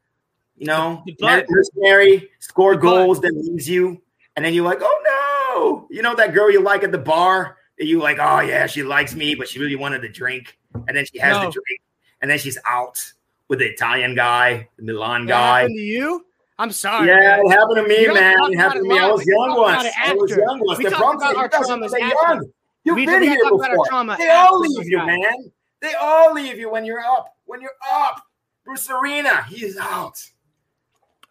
you 0.57 0.67
know, 0.67 1.05
mercenary, 1.49 2.29
score 2.41 2.75
goals, 2.77 3.21
then 3.21 3.41
leaves 3.41 3.69
you, 3.69 4.03
and 4.35 4.45
then 4.45 4.53
you're 4.55 4.65
like, 4.65 4.81
oh 4.81 5.03
no, 5.05 5.87
you 5.95 6.03
know 6.03 6.17
that 6.17 6.35
girl 6.35 6.51
you 6.51 6.61
like 6.61 6.83
at 6.83 6.91
the 6.93 6.99
bar 6.99 7.57
you 7.79 8.01
like, 8.01 8.19
oh 8.21 8.41
yeah, 8.41 8.67
she 8.67 8.83
likes 8.83 9.15
me, 9.15 9.35
but 9.35 9.49
she 9.49 9.61
really 9.61 9.77
wanted 9.77 10.03
the 10.03 10.09
drink, 10.09 10.59
and 10.89 10.97
then 10.97 11.05
she 11.05 11.19
has 11.19 11.37
No. 11.37 11.47
the 11.47 11.53
drink, 11.53 11.81
and 12.21 12.31
then 12.31 12.39
she's 12.39 12.59
out 12.69 13.01
with 13.49 13.61
the 13.61 13.67
Italian 13.67 14.15
guy, 14.15 14.69
the 14.77 14.83
Milan 14.83 15.27
That 15.27 15.33
guy. 15.33 15.61
happened 15.61 15.77
to 15.77 15.83
you? 15.83 16.27
I'm 16.61 16.73
sorry. 16.73 17.07
Yeah, 17.09 17.15
man. 17.19 17.41
it 17.47 17.51
happened 17.51 17.77
to 17.77 17.83
me, 17.89 18.07
man. 18.13 18.35
It 18.53 18.57
happened 18.57 18.85
to 18.85 18.89
me. 18.89 18.99
I 18.99 19.07
was 19.09 19.25
young 19.25 19.57
once. 19.57 19.89
I 19.97 20.13
was 20.15 20.31
young 20.31 20.61
once. 20.65 20.79
The 20.83 20.91
talk 20.91 21.15
about 21.17 21.37
our 21.37 21.45
you 21.45 21.49
guys 21.51 21.71
are 21.71 21.77
traumas 21.79 21.99
young. 21.99 22.51
You've 22.85 22.97
We- 22.97 23.07
been 23.07 23.23
here 23.23 23.37
gotta 23.37 23.51
talk 23.51 23.53
about 23.61 23.71
our 23.71 23.75
before. 23.75 23.87
trauma 23.87 24.17
They 24.19 24.29
all 24.31 24.59
leave 24.61 24.89
you, 24.89 24.99
man. 24.99 25.53
They 25.81 25.95
all 25.95 26.33
leave 26.33 26.59
you 26.59 26.71
when 26.71 26.85
you're 26.85 27.01
up. 27.01 27.37
When 27.45 27.61
you're 27.61 27.71
up. 27.93 28.21
Bruce 28.65 28.91
Arena, 28.91 29.45
he's 29.45 29.77
out. 29.79 30.21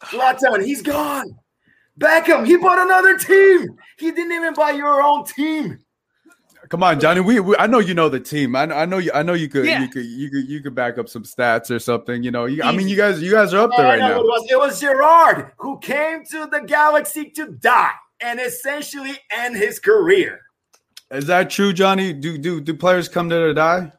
Zlatan, 0.05 0.63
he's 0.65 0.81
gone. 0.81 1.37
Beckham, 1.99 2.45
he 2.45 2.55
bought 2.57 2.79
another 2.79 3.17
team. 3.17 3.75
He 3.97 4.11
didn't 4.11 4.31
even 4.31 4.53
buy 4.53 4.71
your 4.71 5.01
own 5.01 5.25
team. 5.25 5.79
Come 6.69 6.83
on, 6.83 6.99
Johnny. 6.99 7.21
We, 7.21 7.39
we 7.39 7.55
I 7.57 7.67
know 7.67 7.79
you 7.79 7.93
know 7.93 8.09
the 8.09 8.19
team. 8.19 8.55
I, 8.55 8.63
I 8.63 8.85
know 8.85 8.97
you. 8.97 9.11
I 9.13 9.23
know 9.23 9.33
you 9.33 9.47
could. 9.47 9.65
Yeah. 9.65 9.81
You 9.81 9.87
could. 9.87 10.05
You 10.05 10.29
could. 10.29 10.49
You 10.49 10.61
could 10.61 10.75
back 10.75 10.97
up 10.97 11.07
some 11.07 11.23
stats 11.23 11.71
or 11.71 11.79
something. 11.79 12.23
You 12.23 12.31
know. 12.31 12.45
You, 12.45 12.63
I 12.63 12.71
mean, 12.71 12.87
you 12.87 12.97
guys. 12.97 13.21
You 13.21 13.31
guys 13.31 13.53
are 13.53 13.59
up 13.63 13.71
there 13.77 13.85
right 13.85 13.99
now. 13.99 14.19
It 14.19 14.23
was, 14.23 14.47
it 14.49 14.57
was 14.57 14.79
Gerrard 14.79 15.51
who 15.57 15.79
came 15.79 16.25
to 16.25 16.47
the 16.51 16.59
Galaxy 16.61 17.29
to 17.31 17.51
die 17.51 17.91
and 18.19 18.39
essentially 18.39 19.17
end 19.31 19.55
his 19.55 19.79
career. 19.79 20.41
Is 21.11 21.27
that 21.27 21.49
true, 21.49 21.71
Johnny? 21.73 22.11
Do 22.11 22.37
do 22.37 22.59
do 22.59 22.73
players 22.73 23.07
come 23.07 23.29
there 23.29 23.47
to 23.47 23.53
die? 23.53 23.91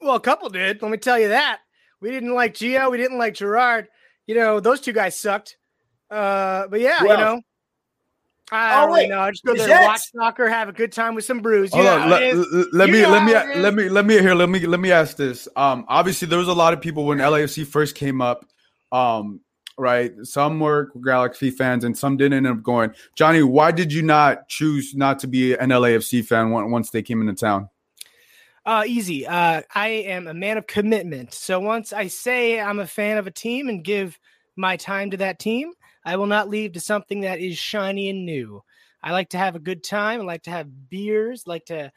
Well, 0.00 0.16
a 0.16 0.20
couple 0.20 0.48
did. 0.48 0.82
Let 0.82 0.90
me 0.90 0.98
tell 0.98 1.18
you 1.18 1.28
that. 1.28 1.60
We 2.00 2.10
didn't 2.10 2.34
like 2.34 2.54
Gio. 2.54 2.90
We 2.90 2.96
didn't 2.98 3.18
like 3.18 3.34
Gerrard. 3.34 3.86
You 4.26 4.34
know, 4.34 4.58
those 4.58 4.80
two 4.80 4.92
guys 4.92 5.16
sucked. 5.16 5.56
Uh, 6.10 6.66
but 6.66 6.80
yeah, 6.80 7.02
Well- 7.04 7.18
you 7.18 7.24
know. 7.24 7.42
I 8.52 8.78
Oh, 8.82 8.86
don't 8.86 8.92
wait. 8.92 9.08
know. 9.08 9.20
I 9.20 9.30
just 9.30 9.44
go 9.44 9.54
The 9.54 9.64
there, 9.64 9.76
and 9.78 9.84
watch 9.86 10.02
soccer, 10.14 10.48
have 10.48 10.68
a 10.68 10.72
good 10.72 10.92
time 10.92 11.14
with 11.14 11.24
some 11.24 11.40
brews. 11.40 11.72
You 11.72 11.82
Hold 11.82 11.86
know 11.86 11.94
on. 11.94 12.00
how 12.02 12.08
Let, 12.10 12.22
it 12.22 12.34
is. 12.34 12.46
let- 12.52 12.74
let 12.74 12.86
You 12.88 12.92
me 12.94 13.02
know 13.02 13.10
let 13.10 13.24
me 13.24 13.32
how 13.32 13.40
it 13.44 13.50
is. 13.56 13.62
let 13.62 13.74
me 13.74 13.88
let 13.88 14.06
me 14.06 14.18
here. 14.20 14.34
Let 14.34 14.48
me 14.50 14.60
let 14.66 14.80
me 14.80 14.92
ask 14.92 15.16
this. 15.16 15.48
Um, 15.56 15.84
obviously 15.88 16.28
there 16.28 16.38
was 16.38 16.48
a 16.48 16.52
lot 16.52 16.72
of 16.74 16.80
people 16.80 17.06
when 17.06 17.18
LAFC 17.18 17.66
first 17.66 17.94
came 17.94 18.20
up. 18.20 18.44
Um, 18.92 19.40
right. 19.78 20.12
Some 20.22 20.60
were 20.60 20.92
Galaxy 21.04 21.50
fans 21.50 21.82
and 21.84 21.96
some 21.96 22.16
didn't 22.18 22.34
end 22.34 22.46
up 22.46 22.62
going. 22.62 22.92
Johnny, 23.16 23.42
why 23.42 23.70
did 23.72 23.92
you 23.92 24.02
not 24.02 24.48
choose 24.48 24.94
not 24.94 25.18
to 25.20 25.26
be 25.26 25.54
an 25.54 25.70
LAFC 25.70 26.24
fan 26.24 26.50
once 26.50 26.90
they 26.90 27.02
came 27.02 27.20
into 27.26 27.34
town? 27.34 27.70
Uh, 28.64 28.84
easy. 28.86 29.26
Uh, 29.26 29.62
I 29.74 29.88
am 29.88 30.28
a 30.28 30.34
man 30.34 30.56
of 30.56 30.66
commitment. 30.68 31.34
So 31.34 31.58
once 31.58 31.92
I 31.92 32.06
say 32.06 32.60
I'm 32.60 32.78
a 32.78 32.86
fan 32.86 33.16
of 33.18 33.26
a 33.26 33.30
team 33.32 33.68
and 33.68 33.82
give 33.82 34.18
my 34.54 34.76
time 34.76 35.10
to 35.12 35.16
that 35.16 35.38
team, 35.40 35.72
I 36.04 36.16
will 36.16 36.26
not 36.26 36.48
leave 36.48 36.72
to 36.72 36.80
something 36.80 37.20
that 37.20 37.40
is 37.40 37.58
shiny 37.58 38.10
and 38.10 38.24
new. 38.24 38.62
I 39.02 39.12
like 39.12 39.30
to 39.30 39.38
have 39.38 39.56
a 39.56 39.60
good 39.60 39.82
time. 39.82 40.20
I 40.20 40.24
like 40.24 40.42
to 40.44 40.50
have 40.50 40.88
beers. 40.88 41.46
Like 41.46 41.64
to 41.66 41.92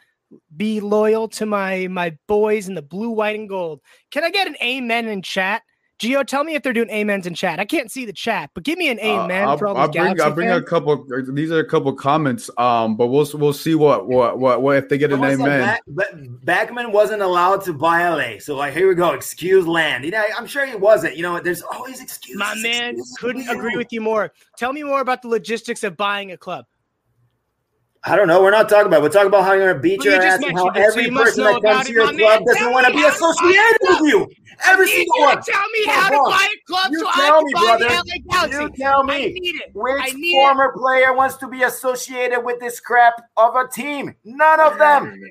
be 0.55 0.79
loyal 0.79 1.27
to 1.29 1.45
my 1.45 1.87
my 1.87 2.17
boys 2.27 2.67
in 2.67 2.75
the 2.75 2.81
blue, 2.81 3.11
white, 3.11 3.39
and 3.39 3.49
gold. 3.49 3.81
Can 4.11 4.23
I 4.23 4.31
get 4.31 4.47
an 4.47 4.57
amen 4.61 5.07
in 5.07 5.21
chat? 5.21 5.61
Gio, 5.97 6.25
tell 6.25 6.43
me 6.43 6.55
if 6.55 6.63
they're 6.63 6.73
doing 6.73 6.89
amens 6.91 7.25
in 7.25 7.33
chat. 7.35 7.57
I 7.57 7.63
can't 7.63 7.89
see 7.89 8.05
the 8.05 8.11
chat, 8.11 8.49
but 8.53 8.63
give 8.63 8.77
me 8.77 8.89
an 8.89 8.99
Uh, 8.99 9.23
amen 9.23 9.47
I'll, 9.47 9.57
for 9.57 9.67
all 9.67 9.77
I'll 9.77 9.87
these 9.87 10.01
bring 10.01 10.21
I'll 10.21 10.31
bring 10.31 10.49
a 10.49 10.61
couple. 10.61 11.05
These 11.29 11.51
are 11.51 11.59
a 11.59 11.67
couple 11.67 11.93
comments. 11.93 12.49
Um, 12.57 12.97
but 12.97 13.07
we'll 13.07 13.25
we'll 13.35 13.53
see 13.53 13.75
what 13.75 14.05
what 14.07 14.37
what, 14.37 14.61
what 14.61 14.75
if 14.75 14.89
they 14.89 14.97
get 14.97 15.13
an 15.13 15.19
Someone 15.19 15.37
said 15.37 15.41
amen. 15.41 15.61
Back, 15.61 15.83
Ba- 15.87 16.73
Beckham 16.73 16.91
wasn't 16.91 17.21
allowed 17.21 17.63
to 17.63 17.73
buy 17.73 18.09
LA. 18.09 18.39
So 18.39 18.57
like, 18.57 18.73
here 18.73 18.89
we 18.89 18.95
go. 18.95 19.11
Excuse 19.11 19.65
land. 19.65 20.03
You 20.03 20.11
know, 20.11 20.23
I'm 20.37 20.47
sure 20.47 20.65
he 20.65 20.75
wasn't. 20.75 21.15
You 21.15 21.23
know, 21.23 21.39
there's 21.39 21.61
always 21.61 22.01
excuses. 22.01 22.39
My 22.39 22.55
man 22.55 22.95
excuses. 22.95 23.17
couldn't 23.17 23.49
agree 23.49 23.77
with 23.77 23.93
you 23.93 24.01
more. 24.01 24.33
Tell 24.57 24.73
me 24.73 24.83
more 24.83 24.99
about 24.99 25.21
the 25.21 25.29
logistics 25.29 25.85
of 25.85 25.95
buying 25.95 26.33
a 26.33 26.37
club. 26.37 26.65
I 28.07 28.15
don't 28.15 28.27
know. 28.27 28.43
We're 28.43 28.51
not 28.51 28.69
talking 28.69 28.85
about. 28.85 28.97
it. 28.97 29.03
We're 29.03 29.09
talking 29.09 29.27
about 29.27 29.45
how 29.45 29.53
you're 29.53 29.67
gonna 29.67 29.79
beat 29.79 29.97
Well, 29.97 30.05
you 30.05 30.11
your 30.11 30.21
just 30.21 30.39
ass 30.39 30.45
and 30.45 30.55
how 30.57 30.67
it, 30.67 30.75
so 30.75 30.81
every 30.81 31.09
person 31.09 31.43
that 31.45 31.61
comes 31.61 31.87
to 31.87 31.93
your 31.93 32.13
club 32.13 32.43
doesn't 32.45 32.71
want 32.71 32.85
to 32.85 32.93
be 32.93 32.99
how 32.99 33.09
to 33.09 33.19
buy 33.19 33.27
a 33.27 33.31
associated 33.31 33.77
with 33.81 33.99
you. 34.01 34.27
Every 34.65 34.85
I 34.85 34.89
need 34.89 34.95
single 34.95 35.15
you 35.19 35.29
to 35.29 35.35
one. 35.35 35.43
tell 35.43 35.69
me 35.69 35.85
Come 35.85 35.93
how 35.95 36.09
to 36.09 36.17
buy 36.29 36.47
a 36.53 36.67
club 36.67 36.91
You 36.91 36.99
so 36.99 37.07
I 37.07 37.13
tell 37.15 37.37
can 37.37 37.45
me, 37.45 37.53
buy 37.53 37.61
brother. 37.61 37.85
the 37.87 37.93
LA 37.93 38.31
Galaxy. 38.31 38.63
You 38.63 38.69
tell 38.85 39.03
me. 39.03 39.13
I 39.13 39.19
need 39.27 39.55
it. 39.55 39.71
Which 39.73 40.01
I 40.01 40.11
need 40.13 40.31
former 40.33 40.71
player 40.73 41.13
wants 41.13 41.35
to 41.37 41.47
be 41.47 41.63
associated 41.63 42.41
with 42.41 42.59
this 42.59 42.79
crap 42.79 43.13
of 43.37 43.55
a 43.55 43.67
team? 43.67 44.15
None 44.23 44.59
of 44.59 44.77
them. 44.77 45.21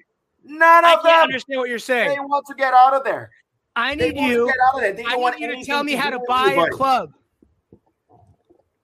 None 0.44 0.84
I 0.84 0.94
of 0.94 1.02
can't 1.02 1.14
them. 1.14 1.22
understand 1.22 1.60
what 1.60 1.68
you're 1.70 1.78
saying. 1.78 2.10
They 2.10 2.20
want 2.20 2.46
to 2.46 2.54
get 2.54 2.74
out 2.74 2.92
of 2.94 3.04
there. 3.04 3.30
I 3.76 3.94
They 3.94 4.12
need 4.12 4.16
want 4.16 4.32
to 4.32 4.36
you. 4.36 4.46
get 4.46 4.56
out 4.68 4.74
of 4.76 4.80
there. 4.82 4.92
They 4.92 5.04
I 5.04 5.10
don't 5.12 5.20
want 5.22 5.40
need 5.40 5.46
you 5.50 5.56
to 5.56 5.64
tell 5.64 5.82
me 5.82 5.94
how 5.94 6.10
to 6.10 6.18
with 6.18 6.28
buy 6.28 6.52
a 6.52 6.70
club. 6.70 7.12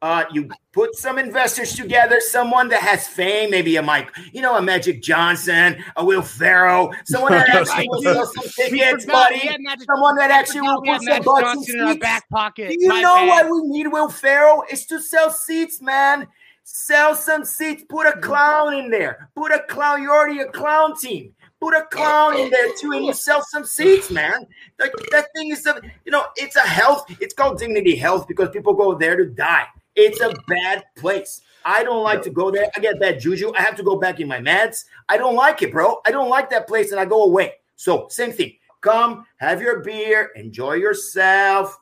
Uh, 0.03 0.25
you 0.33 0.49
put 0.73 0.95
some 0.95 1.19
investors 1.19 1.75
together, 1.75 2.21
someone 2.21 2.69
that 2.69 2.81
has 2.81 3.07
fame, 3.07 3.51
maybe 3.51 3.77
a 3.77 3.83
Mike, 3.83 4.11
you 4.33 4.41
know, 4.41 4.57
a 4.57 4.63
Magic 4.63 5.03
Johnson, 5.03 5.85
a 5.97 6.03
Will 6.03 6.23
Ferrell, 6.23 6.95
someone 7.05 7.33
that 7.33 7.49
actually 7.55 7.87
will 7.91 8.03
sell 8.03 8.27
some 8.27 8.45
tickets, 8.57 9.05
buddy. 9.05 9.51
Someone 9.85 10.17
that 10.17 10.31
actually 10.31 10.63
will 10.63 10.81
put 10.81 11.03
some 11.03 11.23
butts 11.23 11.39
in 11.39 11.45
Johnson 11.45 11.81
in 11.81 11.85
our 11.87 11.95
back 11.99 12.29
pocket. 12.31 12.71
Do 12.71 12.77
you 12.81 12.89
My 12.89 13.03
know 13.03 13.15
bad. 13.15 13.29
why 13.29 13.51
we 13.51 13.61
need 13.69 13.89
Will 13.89 14.09
Ferrell? 14.09 14.65
Is 14.71 14.87
to 14.87 15.03
sell 15.03 15.31
seats, 15.31 15.83
man. 15.83 16.27
Sell 16.65 17.15
some 17.15 17.45
seats. 17.45 17.85
Put 17.87 18.07
a 18.07 18.13
clown 18.21 18.73
in 18.73 18.91
there. 18.91 19.29
Put 19.37 19.53
a 19.53 19.61
clown. 19.69 20.03
You're 20.03 20.15
already 20.15 20.41
a 20.41 20.47
clown 20.47 20.97
team. 20.97 21.35
Put 21.61 21.75
a 21.75 21.85
clown 21.91 22.39
in 22.39 22.49
there 22.49 22.73
too, 22.81 22.93
and 22.93 23.05
you 23.05 23.13
sell 23.13 23.45
some 23.47 23.67
seats, 23.67 24.11
man. 24.11 24.47
Like 24.79 24.93
that 25.11 25.27
thing 25.37 25.51
is, 25.51 25.67
a, 25.67 25.79
you 26.07 26.13
know, 26.13 26.25
it's 26.37 26.57
a 26.57 26.61
health. 26.61 27.05
It's 27.21 27.35
called 27.35 27.59
dignity 27.59 27.97
health 27.97 28.27
because 28.27 28.49
people 28.49 28.73
go 28.73 28.95
there 28.95 29.17
to 29.17 29.27
die. 29.27 29.67
It's 29.97 30.21
a 30.21 30.35
bad 30.49 30.85
place. 30.97 31.43
I 31.65 31.85
don't 31.85 32.03
like 32.03 32.23
to 32.23 32.31
go 32.31 32.51
there. 32.51 32.71
I 32.75 32.81
get 32.81 33.01
bad 33.01 33.21
juju. 33.21 33.53
I 33.57 33.63
have 33.63 33.77
to 33.77 33.83
go 33.83 33.97
back 33.97 34.21
in 34.21 34.29
my 34.29 34.39
meds. 34.39 34.85
I 35.09 35.17
don't 35.17 35.35
like 35.35 35.63
it, 35.63 35.73
bro. 35.73 36.01
I 36.07 36.11
don't 36.11 36.31
like 36.31 36.49
that 36.51 36.67
place, 36.67 36.91
and 36.91 37.01
I 37.01 37.05
go 37.05 37.25
away. 37.25 37.55
So 37.77 38.07
same 38.09 38.33
thing. 38.33 38.55
Come, 38.81 39.27
have 39.37 39.61
your 39.61 39.81
beer, 39.81 40.31
enjoy 40.37 40.75
yourself, 40.75 41.79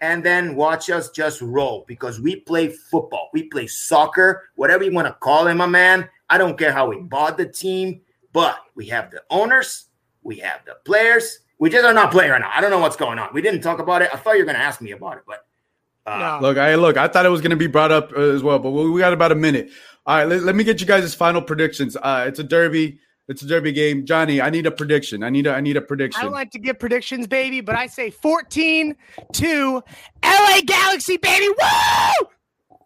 and 0.00 0.24
then 0.24 0.56
watch 0.56 0.90
us 0.90 1.10
just 1.10 1.40
roll 1.40 1.84
because 1.86 2.20
we 2.20 2.36
play 2.40 2.68
football. 2.68 3.30
We 3.32 3.44
play 3.44 3.68
soccer, 3.68 4.48
whatever 4.56 4.82
you 4.82 4.92
want 4.92 5.06
to 5.06 5.14
call 5.14 5.46
it, 5.46 5.54
my 5.54 5.66
man. 5.66 6.08
I 6.28 6.38
don't 6.38 6.58
care 6.58 6.72
how 6.72 6.88
we 6.88 6.96
bought 6.96 7.36
the 7.36 7.46
team, 7.46 8.00
but 8.32 8.58
we 8.74 8.86
have 8.86 9.10
the 9.10 9.22
owners, 9.30 9.86
we 10.22 10.36
have 10.38 10.64
the 10.64 10.76
players. 10.84 11.40
We 11.58 11.68
just 11.68 11.84
are 11.84 11.92
not 11.92 12.10
playing 12.10 12.30
right 12.30 12.40
now. 12.40 12.50
I 12.52 12.60
don't 12.62 12.70
know 12.70 12.78
what's 12.78 12.96
going 12.96 13.18
on. 13.18 13.28
We 13.34 13.42
didn't 13.42 13.60
talk 13.60 13.80
about 13.80 14.00
it. 14.00 14.08
I 14.12 14.16
thought 14.16 14.32
you 14.32 14.40
were 14.40 14.46
going 14.46 14.56
to 14.56 14.62
ask 14.62 14.80
me 14.80 14.92
about 14.92 15.18
it, 15.18 15.24
but 15.26 15.46
uh, 16.10 16.38
Look, 16.40 16.58
I 16.58 16.74
look. 16.74 16.96
I 16.96 17.08
thought 17.08 17.26
it 17.26 17.30
was 17.30 17.40
going 17.40 17.50
to 17.50 17.56
be 17.56 17.66
brought 17.66 17.92
up 17.92 18.12
uh, 18.12 18.20
as 18.20 18.42
well, 18.42 18.58
but 18.58 18.70
we 18.70 18.98
got 19.00 19.12
about 19.12 19.32
a 19.32 19.36
minute. 19.36 19.70
All 20.06 20.16
right, 20.16 20.24
let, 20.24 20.42
let 20.42 20.56
me 20.56 20.64
get 20.64 20.80
you 20.80 20.86
guys' 20.86 21.14
final 21.14 21.42
predictions. 21.42 21.96
Uh, 21.96 22.24
it's 22.26 22.38
a 22.38 22.44
derby. 22.44 22.98
It's 23.28 23.42
a 23.42 23.46
derby 23.46 23.70
game. 23.70 24.06
Johnny, 24.06 24.40
I 24.40 24.50
need 24.50 24.66
a 24.66 24.72
prediction. 24.72 25.22
I 25.22 25.30
need 25.30 25.46
a 25.46 25.54
I 25.54 25.60
need 25.60 25.76
a 25.76 25.80
I 25.80 25.84
prediction. 25.84 26.22
don't 26.22 26.32
like 26.32 26.50
to 26.50 26.58
give 26.58 26.80
predictions, 26.80 27.28
baby, 27.28 27.60
but 27.60 27.76
I 27.76 27.86
say 27.86 28.10
14 28.10 28.96
to 29.34 29.82
LA 30.24 30.60
Galaxy, 30.66 31.16
baby. 31.16 31.48
Woo! 31.48 32.28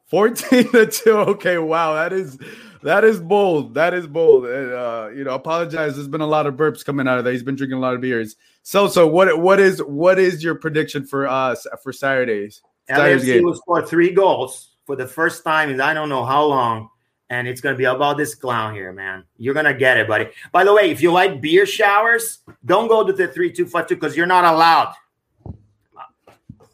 14 0.07 0.71
to 0.73 0.87
2. 0.87 1.11
Okay, 1.13 1.57
wow. 1.57 1.95
That 1.95 2.13
is 2.13 2.39
that 2.83 3.05
is 3.05 3.21
bold. 3.21 3.73
That 3.75 3.95
is 3.95 4.07
bold. 4.07 4.45
And, 4.45 4.73
uh, 4.73 5.09
you 5.15 5.25
know, 5.25 5.35
apologize. 5.35 5.95
There's 5.95 6.09
been 6.09 6.21
a 6.21 6.27
lot 6.27 6.47
of 6.47 6.55
burps 6.55 6.85
coming 6.85 7.09
out 7.09 7.17
of 7.17 7.25
there. 7.25 7.33
He's 7.33 7.43
been 7.43 7.57
drinking 7.57 7.79
a 7.79 7.81
lot 7.81 7.95
of 7.95 8.03
beers. 8.03 8.37
So 8.63 8.87
so 8.87 9.07
what 9.07 9.41
what 9.41 9.59
is 9.59 9.83
what 9.83 10.19
is 10.19 10.45
your 10.45 10.57
prediction 10.57 11.07
for 11.07 11.27
us 11.27 11.67
for 11.83 11.93
Saturdays? 11.93 12.61
LAFC 12.91 13.43
will 13.43 13.55
score 13.55 13.85
three 13.85 14.11
goals 14.13 14.77
for 14.87 14.97
the 14.97 15.07
first 15.07 15.45
time 15.45 15.71
in 15.71 15.81
I 15.81 15.95
don't 15.95 16.09
know 16.09 16.25
how 16.25 16.45
long. 16.45 16.91
And 17.31 17.49
it's 17.49 17.61
going 17.61 17.75
to 17.75 17.79
be 17.79 17.85
about 17.85 18.19
this 18.19 18.35
clown 18.35 18.75
here, 18.75 18.93
man. 18.93 19.25
You're 19.39 19.55
going 19.55 19.67
to 19.67 19.75
get 19.75 19.97
it, 19.97 20.07
buddy. 20.07 20.29
By 20.53 20.63
the 20.63 20.75
way, 20.75 20.91
if 20.91 21.01
you 21.01 21.11
like 21.11 21.41
beer 21.41 21.65
showers, 21.65 22.41
don't 22.65 22.87
go 22.87 23.03
to 23.05 23.13
the 23.13 23.27
3252 23.27 23.95
because 23.95 24.17
you're 24.17 24.27
not 24.27 24.45
allowed. 24.45 24.95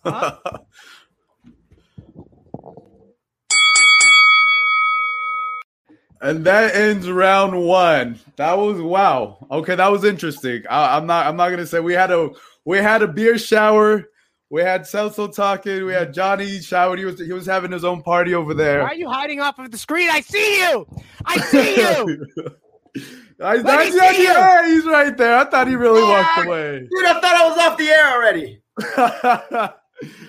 And 6.23 6.45
that 6.45 6.75
ends 6.75 7.09
round 7.11 7.59
one. 7.59 8.21
That 8.37 8.59
was 8.59 8.81
wow. 8.81 9.39
Okay, 9.51 9.75
that 9.75 9.91
was 9.91 10.05
interesting. 10.05 10.65
I, 10.69 10.97
I'm 10.97 11.07
not. 11.07 11.27
I'm 11.27 11.37
not 11.37 11.49
gonna 11.49 11.67
say 11.67 11.81
we 11.81 11.95
had 11.95 12.11
a 12.11 12.31
we 12.65 12.79
had 12.79 13.03
a 13.03 13.09
beer 13.09 13.39
shower. 13.39 14.10
We 14.51 14.63
had 14.63 14.83
Celso 14.83 15.33
talking. 15.35 15.85
We 15.85 15.93
had 15.93 16.13
Johnny 16.13 16.61
showered. 16.61 16.99
He 16.99 17.05
was 17.05 17.19
he 17.21 17.33
was 17.33 17.47
having 17.47 17.71
his 17.71 17.85
own 17.85 18.03
party 18.03 18.35
over 18.35 18.53
there. 18.53 18.81
Why 18.83 18.89
are 18.89 18.95
you 18.95 19.09
hiding 19.09 19.41
off 19.41 19.59
of 19.61 19.71
the 19.71 19.79
screen? 19.79 20.11
I 20.11 20.21
see 20.21 20.59
you. 20.61 20.87
I 21.25 21.39
see 21.39 21.77
you. 21.77 22.27
I, 23.43 23.59
that's, 23.59 23.95
that's- 23.95 24.17
see 24.17 24.23
you. 24.25 24.75
he's 24.75 24.85
right 24.87 25.17
there. 25.17 25.37
I 25.37 25.45
thought 25.45 25.69
he 25.69 25.77
really 25.77 26.03
walked 26.03 26.45
away. 26.47 26.81
Dude, 26.81 27.07
I 27.07 27.21
thought 27.21 27.25
I 27.25 27.49
was 27.49 27.59
off 27.59 27.79
the 27.79 27.89
air 27.89 28.13
already. 28.13 28.63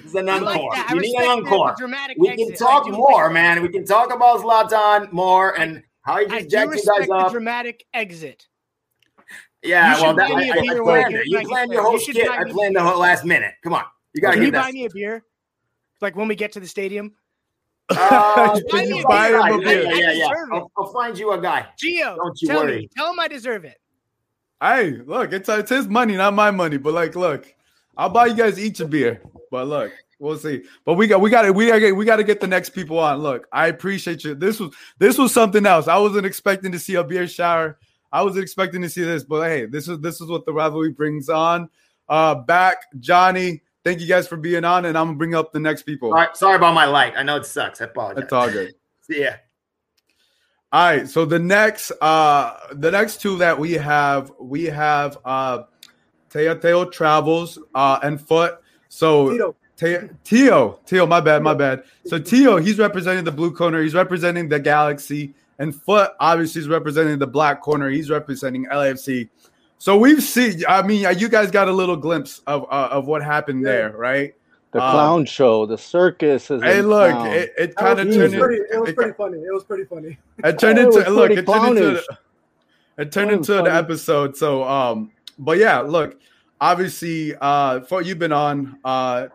It's 0.04 0.13
an 0.16 0.28
I 0.28 0.38
like 0.40 0.58
encore. 0.60 0.72
that. 0.75 0.90
We 0.92 1.00
need 1.00 1.16
an 1.16 1.30
encore. 1.30 1.70
the 1.70 1.75
dramatic 1.78 2.18
We 2.20 2.28
can 2.28 2.42
exit. 2.42 2.62
I 2.62 2.66
talk 2.66 2.90
more, 2.92 3.24
like- 3.24 3.34
man. 3.34 3.62
We 3.62 3.70
can 3.70 3.86
talk 3.86 4.13
about 4.13 4.42
Zlatan 4.42 5.13
more 5.13 5.58
and 5.58 5.82
how 6.01 6.18
he 6.20 6.25
I 6.25 6.40
just 6.40 6.50
jacked 6.50 6.66
you 6.66 6.72
respect 6.72 7.00
guys 7.00 7.08
the 7.08 7.13
up. 7.16 7.32
dramatic 7.32 7.86
exit. 7.94 8.48
Yeah, 9.63 9.96
You 9.96 10.04
well, 10.04 10.16
that, 10.16 10.30
buy 10.30 10.36
me 10.42 10.50
a 10.50 10.54
I, 10.54 10.58
I 10.58 10.62
beer 10.62 10.82
I 10.82 10.84
planned 10.84 11.16
it. 11.16 11.22
You 11.25 11.48
planned 11.48 11.72
your 11.72 11.84
whole 11.84 11.94
You 11.94 12.00
skit. 12.00 12.30
I 12.30 12.44
me- 12.44 12.51
planned 12.51 12.75
the 12.75 12.82
whole 12.84 13.00
last 13.00 13.24
minute. 13.24 13.54
Come 13.63 13.72
on. 13.74 13.86
You 14.13 14.22
gotta 14.22 14.36
Can 14.38 14.46
you 14.46 14.51
get 14.51 14.58
buy 14.60 14.68
that. 14.68 14.74
me 14.74 14.86
a 14.86 14.89
beer? 14.89 15.24
Like 16.01 16.15
when 16.15 16.27
we 16.27 16.36
get 16.36 16.51
to 16.53 16.60
the 16.60 16.68
stadium? 16.68 17.13
Uh, 17.89 17.96
Buy 18.60 18.62
can 18.70 18.89
me 18.89 18.98
you 18.98 19.03
a 19.03 19.08
buy 19.08 19.27
beer. 19.30 19.38
him 19.38 19.44
I- 19.44 19.50
a 19.50 19.58
beer? 19.60 19.88
I 19.88 19.94
Yeah, 19.94 20.12
yeah. 20.12 20.30
deserve 20.30 20.50
it. 20.51 20.56
I'll, 20.56 20.72
I'll 20.77 20.94
find 20.94 21.18
you 21.18 21.32
a 21.32 21.41
guy. 21.41 21.68
Gio, 21.84 22.15
Don't 22.15 22.41
you 22.41 22.48
tell 22.48 22.62
worry. 22.63 22.80
me. 22.82 22.89
Tell 22.96 23.12
him 23.12 23.20
I 23.20 23.27
deserve 23.27 23.65
it. 23.65 23.80
Hey, 24.62 24.91
look, 25.06 25.34
it's 25.34 25.50
it's 25.50 25.70
his 25.70 25.88
money, 25.88 26.15
not 26.15 26.34
my 26.34 26.51
money. 26.51 26.77
But 26.77 26.94
like, 26.94 27.15
look, 27.15 27.53
I'll 27.98 28.10
buy 28.10 28.27
you 28.27 28.36
guys 28.36 28.60
each 28.60 28.80
a 28.80 28.86
beer. 28.86 29.22
But 29.50 29.68
look, 29.68 29.91
we'll 30.20 30.38
see. 30.38 30.63
But 30.86 30.94
we 30.94 31.08
got 31.08 31.20
we 31.20 31.30
got 31.30 31.41
to 31.44 31.51
we 31.51 31.68
got 31.68 31.80
to 31.80 31.91
we 31.91 32.06
got 32.06 32.18
to 32.18 32.24
get 32.24 32.39
the 32.39 32.48
next 32.48 32.70
people 32.70 32.98
on. 33.00 33.20
Look, 33.20 33.48
I 33.51 33.68
appreciate 33.68 34.24
you. 34.24 34.36
This 34.36 34.60
was 34.60 34.74
this 35.00 35.18
was 35.18 35.34
something 35.34 35.65
else. 35.65 35.88
I 35.88 35.98
wasn't 35.98 36.25
expecting 36.25 36.72
to 36.74 36.80
see 36.80 36.96
a 36.96 37.03
beer 37.03 37.27
shower. 37.27 37.77
I 38.13 38.22
wasn't 38.24 38.44
expecting 38.44 38.82
to 38.84 38.89
see 38.89 39.03
this, 39.03 39.24
but 39.24 39.41
hey, 39.50 39.65
this 39.65 39.88
is 39.88 40.00
this 40.00 40.22
is 40.22 40.27
what 40.30 40.46
the 40.46 40.53
rivalry 40.53 40.91
brings 40.91 41.27
on. 41.27 41.70
Uh, 42.08 42.36
back 42.36 42.84
Johnny. 43.00 43.63
Thank 43.84 44.00
you 44.00 44.08
guys 44.08 44.28
for 44.28 44.38
being 44.38 44.64
on, 44.64 44.86
and 44.86 44.98
I'm 44.98 45.08
gonna 45.08 45.18
bring 45.18 45.36
up 45.36 45.52
the 45.52 45.60
next 45.60 45.84
people. 45.84 46.10
All 46.10 46.16
right, 46.16 46.36
sorry 46.38 46.56
about 46.56 46.76
my 46.76 46.86
light. 46.86 47.14
I 47.18 47.24
know 47.24 47.38
it 47.38 47.46
sucks. 47.46 47.82
I 47.82 47.86
apologize. 47.86 48.24
It's 48.24 48.34
all 48.34 48.50
good. 48.50 48.74
Yeah. 49.10 49.38
All 50.72 50.86
right, 50.86 51.10
so 51.10 51.26
the 51.26 51.40
next 51.40 51.92
uh 52.00 52.56
the 52.72 52.92
next 52.92 53.20
two 53.20 53.38
that 53.40 53.60
we 53.60 53.74
have, 53.74 54.32
we 54.40 54.66
have 54.66 55.18
uh 55.26 55.64
Teo 56.30 56.56
Teo 56.56 56.86
Travels 56.86 57.60
uh 57.76 58.00
and 58.04 58.22
Foot. 58.22 58.60
So 58.88 59.32
Tito. 59.32 59.56
Teo, 59.76 60.10
Teo, 60.24 60.80
Teo, 60.86 61.06
my 61.08 61.20
bad, 61.20 61.42
my 61.42 61.56
bad. 61.56 61.84
So 62.06 62.20
Teo, 62.20 62.58
he's 62.58 62.78
representing 62.78 63.26
the 63.26 63.32
blue 63.32 63.52
corner, 63.52 63.82
he's 63.82 63.96
representing 63.96 64.48
the 64.48 64.60
Galaxy, 64.60 65.34
and 65.60 65.76
Foot 65.76 66.12
obviously 66.20 66.62
is 66.62 66.70
representing 66.70 67.20
the 67.20 67.28
black 67.28 67.62
corner, 67.62 67.90
he's 67.90 68.10
representing 68.10 68.68
LAFC. 68.68 69.28
So 69.82 69.98
we've 69.98 70.22
seen, 70.22 70.62
I 70.70 70.84
mean, 70.84 71.08
you 71.18 71.28
guys 71.28 71.50
got 71.50 71.68
a 71.68 71.72
little 71.72 71.98
glimpse 71.98 72.44
of 72.46 72.66
uh, 72.70 72.90
of 72.92 73.08
what 73.08 73.24
happened 73.24 73.66
there, 73.66 73.90
right? 73.98 74.36
The 74.74 74.80
Um, 74.80 74.92
clown 74.92 75.26
show, 75.26 75.66
the 75.66 75.76
circus 75.76 76.52
is. 76.52 76.62
Hey, 76.62 76.84
look, 76.84 77.10
town. 77.10 77.26
it, 77.26 77.52
it 77.58 77.76
kind 77.76 78.00
of 78.00 78.14
turned 78.14 78.36
pretty, 78.36 78.62
it 78.72 78.80
was 78.80 78.90
it- 78.90 78.96
pretty 78.96 79.14
funny. 79.14 79.40
It 79.40 79.52
was 79.52 79.64
pretty 79.64 79.86
funny. 79.86 80.20
it 80.44 80.60
turned 80.60 80.78
into 80.78 81.00
was 81.00 81.08
look, 81.08 81.32
it 81.32 81.48
turned 81.48 81.80
into 81.80 82.04
it 83.00 83.12
turned 83.12 83.32
into 83.32 83.54
the 83.54 83.58
funny. 83.64 83.70
episode. 83.72 84.38
So 84.38 84.64
um, 84.66 85.12
but 85.40 85.58
yeah, 85.58 85.80
look, 85.80 86.22
obviously, 86.62 87.34
uh, 87.42 87.80
for 87.82 88.04
you've 88.04 88.20
been 88.20 88.32
on, 88.32 88.78
uh, 88.86 89.30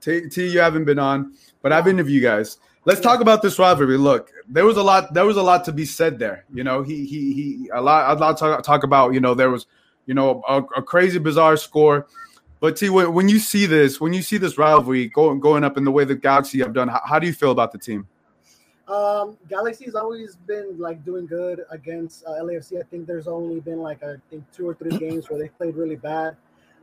T, 0.00 0.30
T 0.30 0.48
you 0.48 0.60
haven't 0.60 0.86
been 0.86 0.98
on, 0.98 1.34
but 1.60 1.72
I've 1.72 1.88
interviewed 1.88 2.22
you 2.22 2.26
guys. 2.26 2.56
Let's 2.86 3.00
talk 3.00 3.20
about 3.20 3.40
this 3.40 3.58
rivalry. 3.58 3.96
Look, 3.96 4.30
there 4.46 4.66
was 4.66 4.76
a 4.76 4.82
lot. 4.82 5.14
There 5.14 5.24
was 5.24 5.38
a 5.38 5.42
lot 5.42 5.64
to 5.64 5.72
be 5.72 5.86
said 5.86 6.18
there. 6.18 6.44
You 6.52 6.64
know, 6.64 6.82
he 6.82 7.06
he 7.06 7.32
he. 7.32 7.70
A 7.72 7.80
lot. 7.80 8.16
A 8.16 8.20
lot 8.20 8.36
to 8.38 8.60
talk, 8.62 8.84
about. 8.84 9.14
You 9.14 9.20
know, 9.20 9.34
there 9.34 9.50
was, 9.50 9.66
you 10.04 10.12
know, 10.12 10.42
a, 10.46 10.62
a 10.76 10.82
crazy, 10.82 11.18
bizarre 11.18 11.56
score. 11.56 12.06
But 12.60 12.76
T, 12.76 12.90
when, 12.90 13.14
when 13.14 13.28
you 13.28 13.38
see 13.38 13.66
this, 13.66 14.00
when 14.00 14.12
you 14.12 14.22
see 14.22 14.36
this 14.36 14.58
rivalry 14.58 15.08
going 15.08 15.40
going 15.40 15.64
up 15.64 15.78
in 15.78 15.84
the 15.84 15.90
way 15.90 16.04
the 16.04 16.14
Galaxy 16.14 16.58
have 16.60 16.74
done, 16.74 16.88
how, 16.88 17.00
how 17.04 17.18
do 17.18 17.26
you 17.26 17.32
feel 17.32 17.50
about 17.50 17.72
the 17.72 17.78
team? 17.78 18.06
Um, 18.86 19.38
Galaxy's 19.48 19.94
always 19.94 20.36
been 20.36 20.76
like 20.78 21.02
doing 21.06 21.26
good 21.26 21.64
against 21.70 22.24
uh, 22.26 22.32
LAFC. 22.32 22.78
I 22.78 22.82
think 22.82 23.06
there's 23.06 23.28
only 23.28 23.60
been 23.60 23.78
like 23.78 24.02
I 24.02 24.16
think 24.28 24.44
two 24.52 24.68
or 24.68 24.74
three 24.74 24.96
games 24.98 25.30
where 25.30 25.38
they 25.38 25.48
played 25.48 25.74
really 25.74 25.96
bad. 25.96 26.36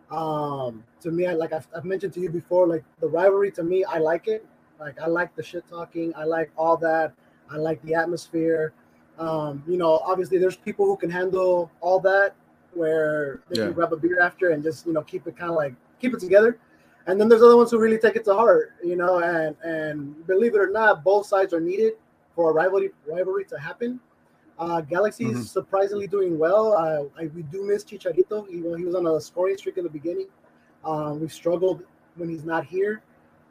Um, 0.09 0.83
to 1.01 1.11
me, 1.11 1.27
I 1.27 1.33
like 1.33 1.53
I've, 1.53 1.67
I've 1.75 1.85
mentioned 1.85 2.13
to 2.13 2.19
you 2.19 2.29
before, 2.29 2.65
like 2.65 2.83
the 2.99 3.07
rivalry 3.07 3.51
to 3.51 3.63
me, 3.63 3.83
I 3.83 3.99
like 3.99 4.27
it. 4.27 4.45
Like 4.81 4.99
I 4.99 5.05
like 5.07 5.35
the 5.35 5.43
shit 5.43 5.63
talking. 5.69 6.11
I 6.17 6.23
like 6.23 6.51
all 6.57 6.75
that. 6.77 7.13
I 7.49 7.57
like 7.57 7.81
the 7.83 7.93
atmosphere. 7.93 8.73
Um, 9.19 9.63
you 9.67 9.77
know, 9.77 9.99
obviously 10.03 10.39
there's 10.39 10.55
people 10.55 10.85
who 10.85 10.97
can 10.97 11.09
handle 11.11 11.69
all 11.81 11.99
that 11.99 12.33
where 12.73 13.41
they 13.49 13.57
Yeah. 13.57 13.65
can 13.65 13.73
grab 13.73 13.93
a 13.93 13.97
beer 13.97 14.19
after 14.19 14.49
and 14.49 14.63
just 14.63 14.87
you 14.87 14.93
know 14.93 15.03
keep 15.03 15.27
it 15.27 15.37
kind 15.37 15.51
of 15.51 15.55
like 15.55 15.75
keep 15.99 16.13
it 16.15 16.19
together. 16.19 16.57
And 17.07 17.19
then 17.19 17.29
there's 17.29 17.41
other 17.43 17.57
ones 17.57 17.69
who 17.71 17.79
really 17.79 17.97
take 17.99 18.15
it 18.15 18.23
to 18.25 18.33
heart, 18.33 18.73
you 18.83 18.95
know, 18.95 19.19
and 19.19 19.55
and 19.63 20.25
believe 20.25 20.55
it 20.55 20.59
or 20.61 20.71
not, 20.71 21.03
both 21.03 21.25
sides 21.27 21.53
are 21.53 21.61
needed 21.61 21.93
for 22.35 22.49
a 22.49 22.53
rivalry 22.53 22.89
rivalry 23.05 23.45
to 23.45 23.57
happen. 23.59 23.99
Uh, 24.57 24.81
Galaxy 24.81 25.25
is 25.25 25.39
Mhm. 25.39 25.47
surprisingly 25.47 26.07
doing 26.07 26.37
well. 26.39 26.73
Uh, 26.73 27.03
I, 27.19 27.27
we 27.35 27.43
do 27.43 27.63
miss 27.63 27.83
Chicharito. 27.83 28.47
He, 28.47 28.57
he 28.77 28.85
was 28.85 28.95
on 28.95 29.05
a 29.07 29.19
scoring 29.19 29.57
streak 29.57 29.77
in 29.77 29.83
the 29.83 29.89
beginning. 29.89 30.27
Um, 30.85 31.19
we 31.19 31.27
struggled 31.27 31.83
when 32.15 32.29
he's 32.29 32.43
not 32.45 32.65
here, 32.65 33.01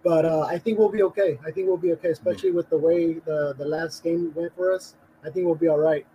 but 0.03 0.25
uh, 0.25 0.43
I 0.43 0.59
think 0.59 0.79
we'll 0.79 0.89
be 0.89 1.03
okay. 1.03 1.39
I 1.47 1.51
think 1.51 1.69
we'll 1.69 1.77
be 1.77 1.93
okay, 1.93 2.11
especially 2.11 2.53
with 2.53 2.71
the 2.71 2.79
way 2.79 3.15
the, 3.15 3.55
the 3.57 3.65
last 3.65 4.03
game 4.03 4.33
went 4.35 4.55
for 4.57 4.73
us. 4.73 4.95
I 5.25 5.31
think 5.31 5.47
we'll 5.47 5.55
be 5.55 5.69
all 5.69 5.79
right. 5.79 6.07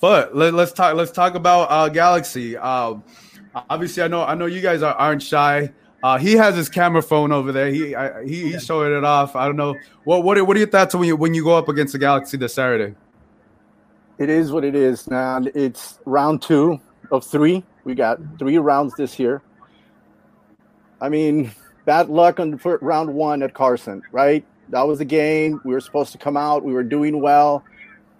But 0.00 0.34
let, 0.34 0.54
us 0.54 0.72
talk. 0.72 0.96
Let's 0.96 1.12
talk 1.12 1.34
about 1.34 1.70
uh, 1.70 1.88
Galaxy. 1.88 2.56
Um, 2.56 3.04
obviously, 3.68 4.02
I 4.02 4.08
know. 4.08 4.24
I 4.24 4.34
know 4.34 4.46
you 4.46 4.60
guys 4.60 4.82
are, 4.82 4.94
aren't 4.94 5.22
shy. 5.22 5.70
Uh, 6.02 6.16
he 6.16 6.32
has 6.32 6.56
his 6.56 6.68
camera 6.68 7.02
phone 7.02 7.30
over 7.30 7.52
there. 7.52 7.68
He 7.68 7.94
I, 7.94 8.24
he 8.24 8.52
he's 8.52 8.64
showing 8.64 8.96
it 8.96 9.04
off. 9.04 9.36
I 9.36 9.44
don't 9.44 9.56
know. 9.56 9.76
What 10.04 10.24
what 10.24 10.38
are, 10.38 10.44
what 10.44 10.56
are 10.56 10.60
your 10.60 10.68
thoughts 10.68 10.94
when 10.94 11.06
you 11.06 11.16
when 11.16 11.34
you 11.34 11.44
go 11.44 11.56
up 11.56 11.68
against 11.68 11.92
the 11.92 11.98
Galaxy 11.98 12.38
this 12.38 12.54
Saturday? 12.54 12.94
It 14.18 14.30
is 14.30 14.50
what 14.50 14.64
it 14.64 14.74
is 14.74 15.06
now. 15.08 15.42
It's 15.54 15.98
round 16.06 16.40
two 16.40 16.80
of 17.10 17.24
three. 17.24 17.62
We 17.84 17.94
got 17.94 18.18
three 18.38 18.58
rounds 18.58 18.94
this 18.94 19.18
year. 19.18 19.42
I 21.00 21.08
mean, 21.08 21.52
bad 21.90 22.08
luck 22.08 22.38
on 22.38 22.56
round 22.82 23.12
one 23.12 23.42
at 23.42 23.52
Carson, 23.52 24.00
right? 24.12 24.44
That 24.68 24.86
was 24.86 25.00
the 25.00 25.04
game. 25.04 25.60
We 25.64 25.72
were 25.72 25.80
supposed 25.80 26.12
to 26.12 26.18
come 26.18 26.36
out. 26.36 26.62
We 26.62 26.72
were 26.72 26.84
doing 26.84 27.20
well. 27.20 27.64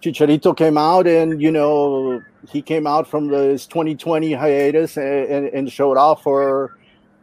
Chicharito 0.01 0.57
came 0.57 0.77
out, 0.77 1.07
and 1.07 1.41
you 1.41 1.51
know 1.51 2.21
he 2.51 2.61
came 2.61 2.85
out 2.85 3.07
from 3.07 3.29
his 3.29 3.65
2020 3.67 4.33
hiatus 4.33 4.97
and, 4.97 5.25
and, 5.33 5.45
and 5.47 5.71
showed 5.71 5.95
off 5.95 6.21
for 6.21 6.77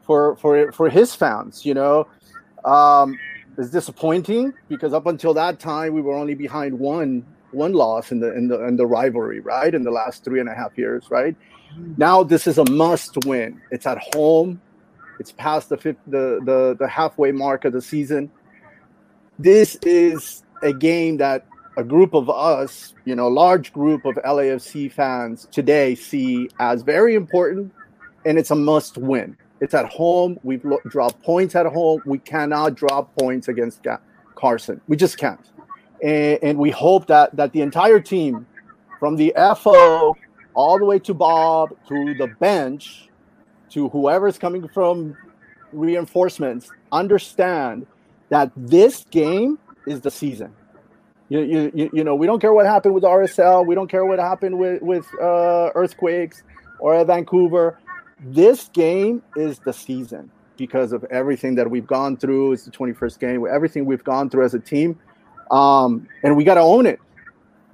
for 0.06 0.37
for 0.37 0.72
for 0.72 0.88
his 0.88 1.14
fans. 1.14 1.66
You 1.66 1.74
know, 1.74 2.06
um, 2.64 3.18
it's 3.58 3.68
disappointing 3.68 4.54
because 4.70 4.94
up 4.94 5.04
until 5.04 5.34
that 5.34 5.61
time 5.61 5.92
we 5.92 6.00
were 6.00 6.14
only 6.14 6.34
behind 6.34 6.78
one 6.78 7.26
one 7.50 7.74
loss 7.74 8.11
in 8.11 8.20
the 8.20 8.34
in 8.34 8.48
the 8.48 8.58
in 8.66 8.76
the 8.76 8.87
rivalry, 8.87 9.40
right? 9.40 9.74
In 9.74 9.82
the 9.82 9.90
last 9.90 10.24
three 10.24 10.40
and 10.40 10.48
a 10.48 10.54
half 10.54 10.78
years, 10.78 11.04
right? 11.11 11.37
Now 11.98 12.22
this 12.22 12.46
is 12.46 12.56
a 12.56 12.64
must 12.70 13.18
win. 13.26 13.61
It's 13.70 13.84
at 13.84 13.98
home. 14.14 14.62
It's 15.18 15.33
past 15.33 15.68
the 15.68 15.76
fifth, 15.76 15.98
the 16.07 16.40
the 16.44 16.76
the 16.78 16.88
halfway 16.88 17.33
mark 17.33 17.64
of 17.64 17.72
the 17.72 17.83
season. 17.83 18.31
This 19.38 19.76
is 19.83 20.44
a 20.62 20.72
game 20.72 21.18
that 21.18 21.46
a 21.76 21.85
group 21.85 22.12
of 22.14 22.28
us, 22.28 22.94
you 23.04 23.14
know, 23.14 23.28
a 23.28 23.31
large 23.31 23.72
group 23.72 24.04
of 24.04 24.16
LAFC 24.16 24.90
fans 24.90 25.46
today 25.52 25.94
see 25.94 26.48
as 26.59 26.83
very 26.83 27.14
important, 27.14 27.72
and 28.24 28.37
it's 28.38 28.50
a 28.50 28.57
must 28.57 28.98
win. 28.98 29.37
It's 29.61 29.74
at 29.74 29.87
home. 29.87 30.38
We've 30.42 30.64
lo- 30.64 30.81
dropped 30.88 31.22
points 31.22 31.54
at 31.54 31.66
home. 31.66 32.02
We 32.04 32.18
cannot 32.18 32.74
drop 32.74 33.14
points 33.16 33.48
against 33.48 33.83
Ga- 33.83 33.98
Carson. 34.35 34.81
We 34.88 34.96
just 34.96 35.18
can't. 35.18 35.40
And, 36.02 36.38
and 36.42 36.59
we 36.59 36.70
hope 36.70 37.07
that 37.09 37.35
that 37.37 37.52
the 37.52 37.61
entire 37.62 38.00
team, 38.00 38.46
from 38.98 39.16
the 39.16 39.33
FO 39.57 40.16
all 40.54 40.78
the 40.78 40.85
way 40.85 40.98
to 40.98 41.14
Bob 41.14 41.70
to 41.88 42.14
the 42.14 42.26
bench, 42.40 43.07
to 43.70 43.88
whoever's 43.90 44.38
coming 44.38 44.68
from 44.68 45.16
reinforcements, 45.72 46.70
understand 46.92 47.87
that 48.31 48.50
this 48.57 49.04
game 49.11 49.59
is 49.87 50.00
the 50.00 50.11
season. 50.11 50.54
You, 51.28 51.70
you, 51.74 51.90
you, 51.92 52.04
know, 52.04 52.14
we 52.14 52.26
don't 52.26 52.40
care 52.40 52.54
what 52.54 52.64
happened 52.64 52.94
with 52.94 53.04
RSL. 53.04 53.66
We 53.66 53.74
don't 53.74 53.88
care 53.88 54.07
what 54.07 54.18
happened 54.18 54.59
with, 54.59 54.81
with 54.81 55.07
uh, 55.20 55.70
earthquakes 55.74 56.42
or 56.78 57.04
Vancouver. 57.04 57.78
This 58.20 58.68
game 58.68 59.22
is 59.37 59.59
the 59.59 59.72
season 59.72 60.31
because 60.57 60.92
of 60.92 61.04
everything 61.04 61.54
that 61.57 61.70
we've 61.70 61.87
gone 61.87 62.16
through. 62.16 62.52
It's 62.52 62.64
the 62.64 62.70
21st 62.70 63.18
game, 63.18 63.46
everything 63.48 63.85
we've 63.85 64.02
gone 64.02 64.31
through 64.31 64.44
as 64.44 64.54
a 64.54 64.59
team. 64.59 64.98
Um, 65.50 66.09
and 66.24 66.35
we 66.37 66.44
got 66.44 66.54
to 66.54 66.61
own 66.61 66.87
it. 66.87 66.98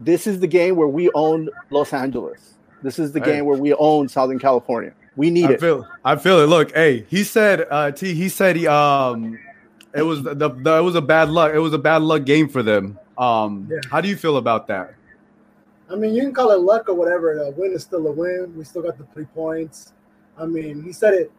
This 0.01 0.27
is 0.27 0.41
the 0.41 0.49
game 0.49 0.75
where 0.75 0.89
we 0.89 1.11
own 1.15 1.49
Los 1.71 1.93
Angeles. 1.93 2.55
This 2.83 2.99
is 2.99 3.13
the 3.13 3.21
game 3.21 3.47
where 3.47 3.57
we 3.57 3.73
own 3.75 4.09
Southern 4.09 4.39
California. 4.39 4.93
We 5.17 5.31
need 5.31 5.47
I 5.47 5.53
it. 5.53 5.61
feel 5.61 5.87
I 6.05 6.17
feel 6.17 6.41
it. 6.41 6.47
Look, 6.47 6.75
hey, 6.75 7.07
he 7.09 7.25
said 7.25 7.67
uh 7.71 7.91
T 7.93 8.15
he 8.15 8.29
said 8.29 8.57
he 8.57 8.67
um 8.67 9.39
it 9.95 10.03
was 10.03 10.23
the, 10.25 10.35
the, 10.35 10.49
the 10.51 10.79
it 10.79 10.83
was 10.83 10.95
a 10.97 11.03
bad 11.03 11.31
luck. 11.31 11.53
It 11.55 11.59
was 11.61 11.73
a 11.73 11.79
bad 11.79 12.03
luck 12.03 12.25
game 12.25 12.49
for 12.49 12.63
them. 12.63 12.99
Um 13.17 13.69
Yeah. 13.71 13.79
how 13.91 14.01
do 14.01 14.09
you 14.09 14.17
feel 14.17 14.37
about 14.39 14.67
that? 14.69 14.95
I 15.91 15.97
mean, 15.97 16.15
you 16.15 16.23
can 16.23 16.33
call 16.33 16.51
it 16.51 16.61
luck 16.61 16.89
or 16.89 16.95
whatever. 16.95 17.39
A 17.39 17.51
win 17.51 17.73
is 17.73 17.83
still 17.83 18.07
a 18.07 18.11
win. 18.11 18.55
We 18.57 18.65
still 18.65 18.83
got 18.83 18.97
the 18.99 19.05
three 19.13 19.27
points. 19.27 19.93
I 20.39 20.47
mean, 20.47 20.83
he 20.83 20.93
said 20.93 21.15
it. 21.15 21.31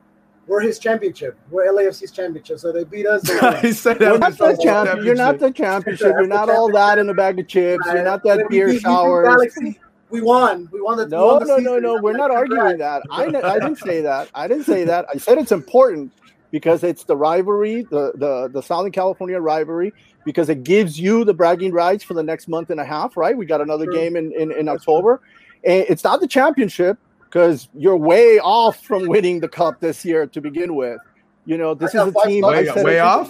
We're 0.48 0.62
his 0.62 0.78
championship. 0.78 1.36
We're 1.50 1.66
LAFC's 1.74 2.12
championship. 2.12 2.60
So 2.60 2.72
they 2.72 2.84
beat 2.84 3.08
us. 3.08 3.24
he 3.62 3.74
said 3.74 4.00
You're 4.00 4.12
that 4.12 4.20
not 4.20 4.38
the 4.38 4.52
the 4.56 4.62
champion. 4.64 5.06
You're 5.06 5.16
not 5.16 5.40
the 5.40 5.50
championship. 5.52 6.14
You're 6.20 6.28
not 6.28 6.50
all 6.52 6.72
that 6.72 7.00
in 7.00 7.10
a 7.10 7.14
bag 7.16 7.40
of 7.40 7.48
chips. 7.48 7.84
You're 7.88 8.04
not 8.04 8.24
that 8.24 8.48
beer 8.48 8.68
beat- 8.68 8.74
we 8.74 8.74
beat 8.74 8.82
showers. 8.84 9.28
Galaxy, 9.28 9.80
we 10.16 10.22
won. 10.22 10.70
We 10.72 10.82
won 10.82 10.98
the. 10.98 11.06
we 11.06 11.10
No, 11.12 11.26
won 11.28 11.40
the 11.40 11.46
no, 11.48 11.58
no, 11.58 11.70
season. 11.76 11.84
no. 11.84 12.02
We're 12.02 12.12
like, 12.12 12.18
not 12.20 12.32
arguing 12.32 12.62
congrats. 12.72 13.06
that. 13.10 13.14
I 13.46 13.60
didn't 13.60 13.78
say 13.78 14.02
that. 14.02 14.30
I 14.34 14.48
didn't 14.48 14.66
say 14.66 14.84
that. 14.86 15.06
I 15.14 15.18
said 15.18 15.38
it's 15.38 15.52
important 15.52 16.12
because 16.52 16.84
it's 16.84 17.04
the 17.04 17.18
rivalry, 17.18 17.84
the, 17.84 18.14
the, 18.16 18.48
the 18.52 18.62
Southern 18.62 18.92
California 18.92 19.40
rivalry, 19.40 19.92
because 20.24 20.48
it 20.50 20.64
gives 20.64 21.00
you 21.00 21.26
the 21.26 21.34
bragging 21.34 21.74
rights 21.74 22.04
for 22.04 22.14
the 22.14 22.24
next 22.24 22.48
month 22.48 22.70
and 22.70 22.80
a 22.80 22.86
half, 22.86 23.18
right? 23.18 23.36
We 23.38 23.46
got 23.46 23.60
another 23.62 23.86
True. 23.86 23.94
game 23.94 24.16
in, 24.16 24.32
in, 24.34 24.52
in 24.52 24.70
October. 24.70 25.22
And 25.66 25.86
it's 25.90 26.04
not 26.04 26.22
the 26.22 26.28
championship 26.28 26.98
because 27.26 27.68
you're 27.74 27.98
way 27.98 28.40
off 28.40 28.82
from 28.84 29.08
winning 29.08 29.42
the 29.42 29.50
cup 29.50 29.82
this 29.82 30.06
year 30.06 30.28
to 30.28 30.40
begin 30.40 30.76
with. 30.76 31.00
You 31.46 31.58
know, 31.58 31.74
this 31.74 31.94
is 31.94 32.02
a 32.02 32.14
team 32.26 32.44
way, 32.44 32.70
way 32.84 33.00
off. 33.00 33.30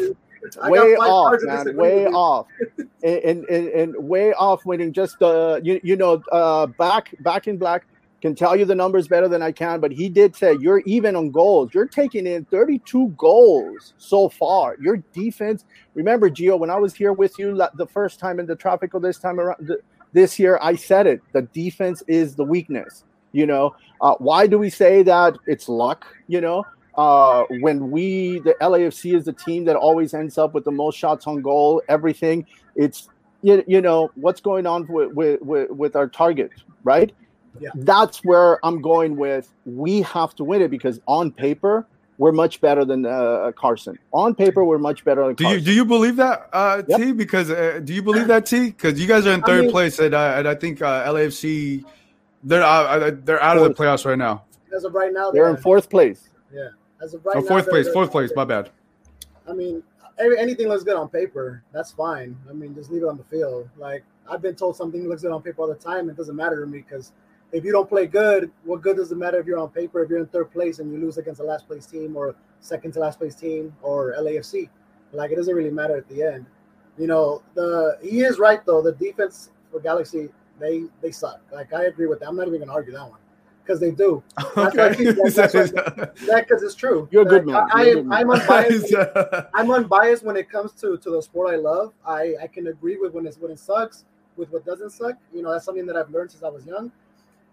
Way 0.63 0.95
off, 0.95 1.39
man. 1.43 1.75
Way 1.75 2.05
off, 2.07 2.47
and, 3.03 3.45
and, 3.45 3.67
and 3.69 3.95
way 3.97 4.33
off. 4.33 4.65
Winning 4.65 4.93
just 4.93 5.21
uh, 5.21 5.59
you 5.63 5.79
you 5.83 5.95
know 5.95 6.21
uh, 6.31 6.67
back 6.67 7.13
back 7.21 7.47
in 7.47 7.57
black 7.57 7.85
can 8.25 8.33
tell 8.33 8.55
you 8.55 8.65
the 8.65 8.73
numbers 8.73 9.07
better 9.07 9.27
than 9.27 9.43
I 9.43 9.51
can, 9.51 9.79
but 9.79 9.91
he 9.91 10.09
did 10.09 10.35
say 10.35 10.57
you're 10.59 10.79
even 10.87 11.15
on 11.15 11.29
goals. 11.29 11.75
You're 11.75 11.85
taking 11.85 12.25
in 12.25 12.43
32 12.45 13.09
goals 13.09 13.93
so 13.97 14.29
far. 14.29 14.77
Your 14.81 14.97
defense. 15.13 15.65
Remember, 15.93 16.27
Gio, 16.27 16.57
when 16.57 16.71
I 16.71 16.77
was 16.77 16.95
here 16.95 17.13
with 17.13 17.37
you 17.37 17.55
the 17.75 17.85
first 17.85 18.19
time 18.19 18.39
in 18.39 18.47
the 18.47 18.55
tropical 18.55 18.99
this 18.99 19.19
time 19.19 19.39
around 19.39 19.71
this 20.11 20.39
year, 20.39 20.57
I 20.59 20.75
said 20.75 21.05
it. 21.05 21.21
The 21.33 21.43
defense 21.43 22.01
is 22.07 22.35
the 22.35 22.43
weakness. 22.43 23.03
You 23.31 23.45
know, 23.45 23.75
uh, 24.01 24.15
why 24.17 24.47
do 24.47 24.57
we 24.57 24.71
say 24.71 25.03
that? 25.03 25.37
It's 25.45 25.69
luck. 25.69 26.07
You 26.27 26.41
know, 26.41 26.63
uh, 26.97 27.43
when 27.59 27.91
we 27.91 28.39
the 28.39 28.55
LAFC 28.61 29.15
is 29.15 29.25
the 29.25 29.33
team 29.33 29.65
that 29.65 29.75
always 29.75 30.13
ends 30.13 30.37
up 30.37 30.53
with 30.53 30.63
the 30.63 30.71
most 30.71 30.97
shots 30.97 31.27
on 31.27 31.41
goal, 31.41 31.81
everything. 31.89 32.45
It's 32.75 33.09
you, 33.41 33.63
you 33.67 33.81
know 33.81 34.11
what's 34.15 34.41
going 34.41 34.65
on 34.65 34.87
with, 34.87 35.13
with 35.13 35.41
with, 35.41 35.69
with 35.71 35.95
our 35.95 36.07
target, 36.07 36.51
right? 36.83 37.13
Yeah. 37.59 37.69
That's 37.75 38.19
where 38.23 38.65
I'm 38.65 38.81
going 38.81 39.15
with. 39.15 39.51
We 39.65 40.01
have 40.01 40.35
to 40.35 40.43
win 40.43 40.61
it 40.61 40.69
because 40.69 40.99
on 41.07 41.31
paper 41.31 41.87
we're 42.17 42.31
much 42.31 42.61
better 42.61 42.85
than 42.85 43.05
uh, 43.05 43.51
Carson. 43.57 43.99
On 44.13 44.33
paper, 44.33 44.63
we're 44.63 44.77
much 44.77 45.03
better 45.03 45.25
than. 45.25 45.35
Do 45.35 45.43
Carson. 45.43 45.59
you 45.59 45.65
do 45.65 45.73
you 45.73 45.85
believe 45.85 46.15
that 46.15 46.49
uh, 46.53 46.81
yep. 46.87 46.99
T? 46.99 47.11
Because 47.11 47.51
uh, 47.51 47.81
do 47.83 47.93
you 47.93 48.01
believe 48.01 48.27
that 48.27 48.45
T? 48.45 48.67
Because 48.67 48.99
you 48.99 49.07
guys 49.07 49.27
are 49.27 49.33
in 49.33 49.41
third 49.41 49.59
I 49.59 49.61
mean, 49.63 49.71
place, 49.71 49.99
and, 49.99 50.13
uh, 50.13 50.35
and 50.37 50.47
I 50.47 50.55
think 50.55 50.81
uh, 50.81 51.11
LAFC 51.11 51.83
they're 52.43 52.63
out, 52.63 53.25
they're 53.25 53.41
out 53.41 53.57
of 53.57 53.63
the 53.63 53.73
playoffs 53.73 54.05
right 54.05 54.17
now. 54.17 54.43
As 54.75 54.83
of 54.83 54.93
right 54.93 55.11
now, 55.11 55.31
they're, 55.31 55.45
they're 55.45 55.55
in 55.55 55.61
fourth 55.61 55.89
place. 55.89 56.29
Yeah. 56.53 56.69
As 57.05 57.13
of 57.13 57.23
right 57.23 57.35
oh, 57.35 57.41
now, 57.41 57.47
fourth 57.47 57.69
place, 57.69 57.87
fourth 57.89 58.09
place. 58.09 58.31
My 58.35 58.45
bad. 58.45 58.71
I 59.47 59.53
mean, 59.53 59.83
anything 60.19 60.69
looks 60.69 60.83
good 60.83 60.95
on 60.95 61.07
paper. 61.07 61.63
That's 61.71 61.91
fine. 61.91 62.35
I 62.49 62.53
mean, 62.53 62.73
just 62.73 62.89
leave 62.89 63.03
it 63.03 63.07
on 63.07 63.15
the 63.15 63.23
field. 63.25 63.69
Like 63.77 64.03
I've 64.27 64.41
been 64.41 64.55
told, 64.55 64.75
something 64.75 65.07
looks 65.07 65.21
good 65.21 65.31
on 65.31 65.43
paper 65.43 65.61
all 65.61 65.67
the 65.67 65.75
time. 65.75 66.09
It 66.09 66.17
doesn't 66.17 66.35
matter 66.35 66.59
to 66.59 66.65
me 66.65 66.79
because 66.79 67.11
if 67.51 67.63
you 67.63 67.71
don't 67.71 67.87
play 67.87 68.07
good, 68.07 68.51
what 68.63 68.81
good 68.81 68.95
does 68.95 69.11
it 69.11 69.19
matter 69.19 69.39
if 69.39 69.45
you're 69.45 69.59
on 69.59 69.69
paper? 69.69 70.03
If 70.03 70.09
you're 70.09 70.17
in 70.17 70.25
third 70.25 70.51
place 70.51 70.79
and 70.79 70.91
you 70.91 70.97
lose 70.97 71.19
against 71.19 71.41
the 71.41 71.45
last 71.45 71.67
place 71.67 71.85
team 71.85 72.17
or 72.17 72.33
second 72.59 72.93
to 72.93 72.99
last 72.99 73.19
place 73.19 73.35
team 73.35 73.75
or 73.83 74.15
LAFC, 74.17 74.67
like 75.11 75.29
it 75.29 75.35
doesn't 75.35 75.53
really 75.53 75.69
matter 75.69 75.95
at 75.95 76.09
the 76.09 76.23
end. 76.23 76.47
You 76.97 77.05
know, 77.05 77.43
the 77.53 77.99
he 78.01 78.21
is 78.21 78.39
right 78.39 78.65
though. 78.65 78.81
The 78.81 78.93
defense 78.93 79.51
for 79.69 79.79
Galaxy, 79.79 80.29
they 80.59 80.85
they 81.03 81.11
suck. 81.11 81.39
Like 81.53 81.71
I 81.71 81.83
agree 81.83 82.07
with 82.07 82.21
that. 82.21 82.29
I'm 82.29 82.35
not 82.35 82.47
even 82.47 82.61
gonna 82.61 82.73
argue 82.73 82.93
that 82.93 83.07
one 83.07 83.19
because 83.65 83.79
they 83.79 83.91
do. 83.91 84.23
That's 84.55 84.77
okay. 84.77 85.03
that 85.11 86.45
because 86.47 86.63
it's 86.63 86.75
true. 86.75 87.07
You're 87.11 87.23
a 87.23 87.25
good 87.25 87.45
man. 87.45 87.67
I, 87.73 87.89
am 87.89 88.11
I'm 88.11 88.29
unbiased. 88.29 88.93
I'm 89.53 89.71
unbiased 89.71 90.23
when 90.23 90.37
it 90.37 90.49
comes 90.49 90.71
to 90.73 90.97
to 90.97 91.09
the 91.09 91.21
sport 91.21 91.53
I 91.53 91.57
love. 91.57 91.93
I 92.05 92.35
I 92.41 92.47
can 92.47 92.67
agree 92.67 92.97
with 92.97 93.13
when 93.13 93.25
it's 93.25 93.37
when 93.37 93.51
it 93.51 93.59
sucks, 93.59 94.05
with 94.37 94.51
what 94.51 94.65
doesn't 94.65 94.91
suck. 94.91 95.15
You 95.33 95.41
know, 95.41 95.51
that's 95.51 95.65
something 95.65 95.85
that 95.87 95.97
I've 95.97 96.09
learned 96.09 96.31
since 96.31 96.43
I 96.43 96.49
was 96.49 96.65
young. 96.65 96.91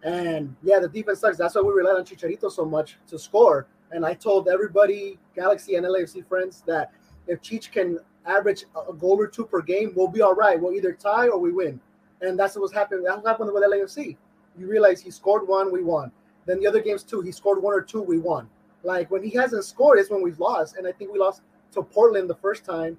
And 0.03 0.55
yeah, 0.63 0.79
the 0.81 0.89
defense 0.89 1.21
sucks. 1.21 1.39
That's 1.39 1.55
why 1.55 1.63
we 1.63 1.73
rely 1.73 1.93
on 1.93 2.05
Chicharito 2.05 2.51
so 2.51 2.65
much 2.65 2.99
to 3.09 3.19
score. 3.19 3.67
And 3.93 4.05
I 4.05 4.15
told 4.15 4.49
everybody, 4.49 5.19
Galaxy 5.37 5.77
and 5.77 5.87
LAFC 5.87 6.27
friends, 6.27 6.63
that 6.67 6.93
if 7.27 7.41
Chich 7.43 7.71
can 7.71 7.99
average 8.27 8.65
a 8.89 8.93
goal 8.93 9.21
or 9.21 9.27
two 9.27 9.45
per 9.45 9.61
game, 9.61 9.93
we'll 9.95 10.09
be 10.09 10.23
all 10.23 10.35
right. 10.35 10.61
We'll 10.61 10.73
either 10.73 10.93
tie 10.93 11.29
or 11.29 11.39
we 11.39 11.53
win. 11.53 11.81
And 12.21 12.39
that's 12.39 12.57
what's 12.57 12.73
happening. 12.73 13.05
That's 13.05 13.19
what 13.19 13.27
happened 13.27 13.53
with 13.53 13.63
LAFC 13.63 14.17
you 14.59 14.69
realize 14.69 15.01
he 15.01 15.11
scored 15.11 15.47
one, 15.47 15.73
we 15.73 15.83
won. 15.83 16.13
Then 16.47 16.61
the 16.61 16.67
other 16.67 16.81
games 16.81 17.03
too, 17.03 17.21
he 17.21 17.33
scored 17.33 17.63
one 17.63 17.75
or 17.75 17.83
two, 17.83 18.03
we 18.03 18.19
won. 18.19 18.49
Like 18.83 19.11
when 19.11 19.23
he 19.23 19.31
hasn't 19.31 19.65
scored 19.65 19.99
is 19.99 20.11
when 20.11 20.23
we've 20.23 20.41
lost. 20.41 20.77
And 20.77 20.87
I 20.87 20.93
think 20.93 21.13
we 21.13 21.19
lost 21.19 21.43
to 21.73 21.83
Portland 21.83 22.29
the 22.29 22.35
first 22.37 22.65
time 22.65 22.99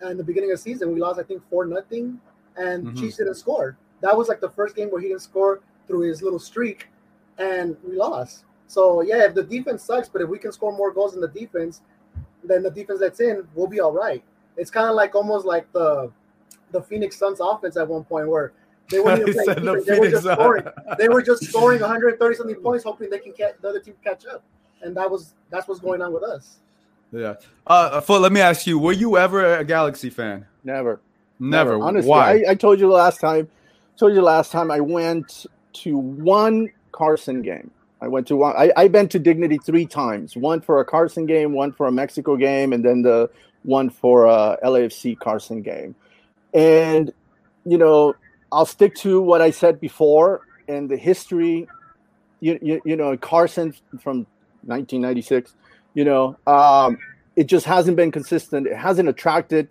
and 0.00 0.18
the 0.18 0.24
beginning 0.24 0.50
of 0.50 0.58
the 0.58 0.62
season. 0.62 0.92
We 0.92 1.00
lost, 1.00 1.18
I 1.18 1.22
think, 1.22 1.42
four 1.48 1.64
nothing, 1.64 2.20
and 2.56 2.86
mm-hmm. 2.86 3.00
Chiefs 3.00 3.16
didn't 3.16 3.36
score. 3.36 3.76
That 4.00 4.16
was 4.16 4.28
like 4.28 4.40
the 4.40 4.50
first 4.50 4.74
game 4.74 4.88
where 4.90 5.00
he 5.00 5.08
didn't 5.08 5.22
score 5.22 5.60
through 5.86 6.00
his 6.00 6.22
little 6.22 6.38
streak, 6.38 6.88
and 7.38 7.76
we 7.86 7.96
lost. 7.96 8.44
So 8.66 9.02
yeah, 9.02 9.24
if 9.24 9.34
the 9.34 9.42
defense 9.42 9.84
sucks, 9.84 10.08
but 10.08 10.22
if 10.22 10.28
we 10.28 10.38
can 10.38 10.52
score 10.52 10.76
more 10.76 10.92
goals 10.92 11.14
in 11.14 11.20
the 11.20 11.28
defense, 11.28 11.82
then 12.44 12.62
the 12.62 12.70
defense 12.70 13.00
that's 13.00 13.20
in, 13.20 13.46
we'll 13.54 13.66
be 13.66 13.80
all 13.80 13.92
right. 13.92 14.22
It's 14.56 14.70
kind 14.70 14.88
of 14.88 14.94
like 14.94 15.14
almost 15.14 15.46
like 15.46 15.70
the 15.72 16.10
the 16.72 16.82
Phoenix 16.82 17.18
Suns 17.18 17.38
offense 17.40 17.76
at 17.76 17.86
one 17.86 18.04
point 18.04 18.28
where 18.28 18.52
they 18.90 19.00
weren't 19.00 19.28
even 19.28 19.32
playing 19.44 19.64
defense. 19.64 19.84
They 19.86 19.98
were 19.98 20.10
just 20.10 20.24
scoring. 20.24 20.64
They 20.98 21.08
were 21.08 21.22
just 21.22 21.44
scoring 21.44 21.80
130 21.80 22.36
something 22.36 22.56
points, 22.56 22.84
hoping 22.84 23.10
they 23.10 23.18
can 23.18 23.32
catch 23.32 23.54
the 23.60 23.68
other 23.68 23.80
team 23.80 23.94
catch 24.04 24.26
up. 24.26 24.42
And 24.82 24.96
that 24.96 25.10
was 25.10 25.34
that's 25.50 25.68
what's 25.68 25.80
going 25.80 26.02
on 26.02 26.12
with 26.12 26.22
us. 26.22 26.58
Yeah. 27.12 27.34
Uh, 27.66 28.00
Foot, 28.00 28.22
let 28.22 28.32
me 28.32 28.40
ask 28.40 28.66
you: 28.66 28.78
Were 28.78 28.92
you 28.92 29.16
ever 29.16 29.58
a 29.58 29.64
Galaxy 29.64 30.10
fan? 30.10 30.46
Never. 30.64 31.00
Never. 31.38 31.72
Never. 31.72 31.82
Honestly, 31.82 32.10
Why? 32.10 32.42
I, 32.46 32.50
I 32.50 32.54
told 32.54 32.80
you 32.80 32.90
last 32.90 33.20
time. 33.20 33.48
Told 33.96 34.14
you 34.14 34.22
last 34.22 34.50
time 34.50 34.70
I 34.70 34.80
went 34.80 35.46
to 35.74 35.96
one 35.96 36.70
Carson 36.92 37.42
game. 37.42 37.70
I 38.00 38.08
went 38.08 38.26
to 38.28 38.36
one. 38.36 38.56
I, 38.56 38.72
I've 38.76 38.92
been 38.92 39.08
to 39.08 39.18
Dignity 39.18 39.58
three 39.58 39.86
times. 39.86 40.36
One 40.36 40.60
for 40.60 40.80
a 40.80 40.84
Carson 40.84 41.26
game, 41.26 41.52
one 41.52 41.72
for 41.72 41.86
a 41.86 41.92
Mexico 41.92 42.36
game, 42.36 42.72
and 42.72 42.84
then 42.84 43.02
the 43.02 43.30
one 43.62 43.90
for 43.90 44.26
a 44.26 44.58
LAFC 44.64 45.18
Carson 45.18 45.62
game. 45.62 45.94
And 46.54 47.12
you 47.64 47.78
know, 47.78 48.14
I'll 48.52 48.66
stick 48.66 48.94
to 48.96 49.20
what 49.20 49.40
I 49.40 49.50
said 49.50 49.80
before 49.80 50.42
and 50.68 50.88
the 50.88 50.96
history. 50.96 51.66
You, 52.40 52.58
you, 52.60 52.82
you 52.84 52.96
know, 52.96 53.16
Carson 53.16 53.74
from 54.00 54.26
1996. 54.66 55.54
You 55.94 56.04
know, 56.04 56.36
um, 56.46 56.98
it 57.34 57.44
just 57.44 57.66
hasn't 57.66 57.96
been 57.96 58.12
consistent. 58.12 58.66
It 58.66 58.76
hasn't 58.76 59.08
attracted 59.08 59.68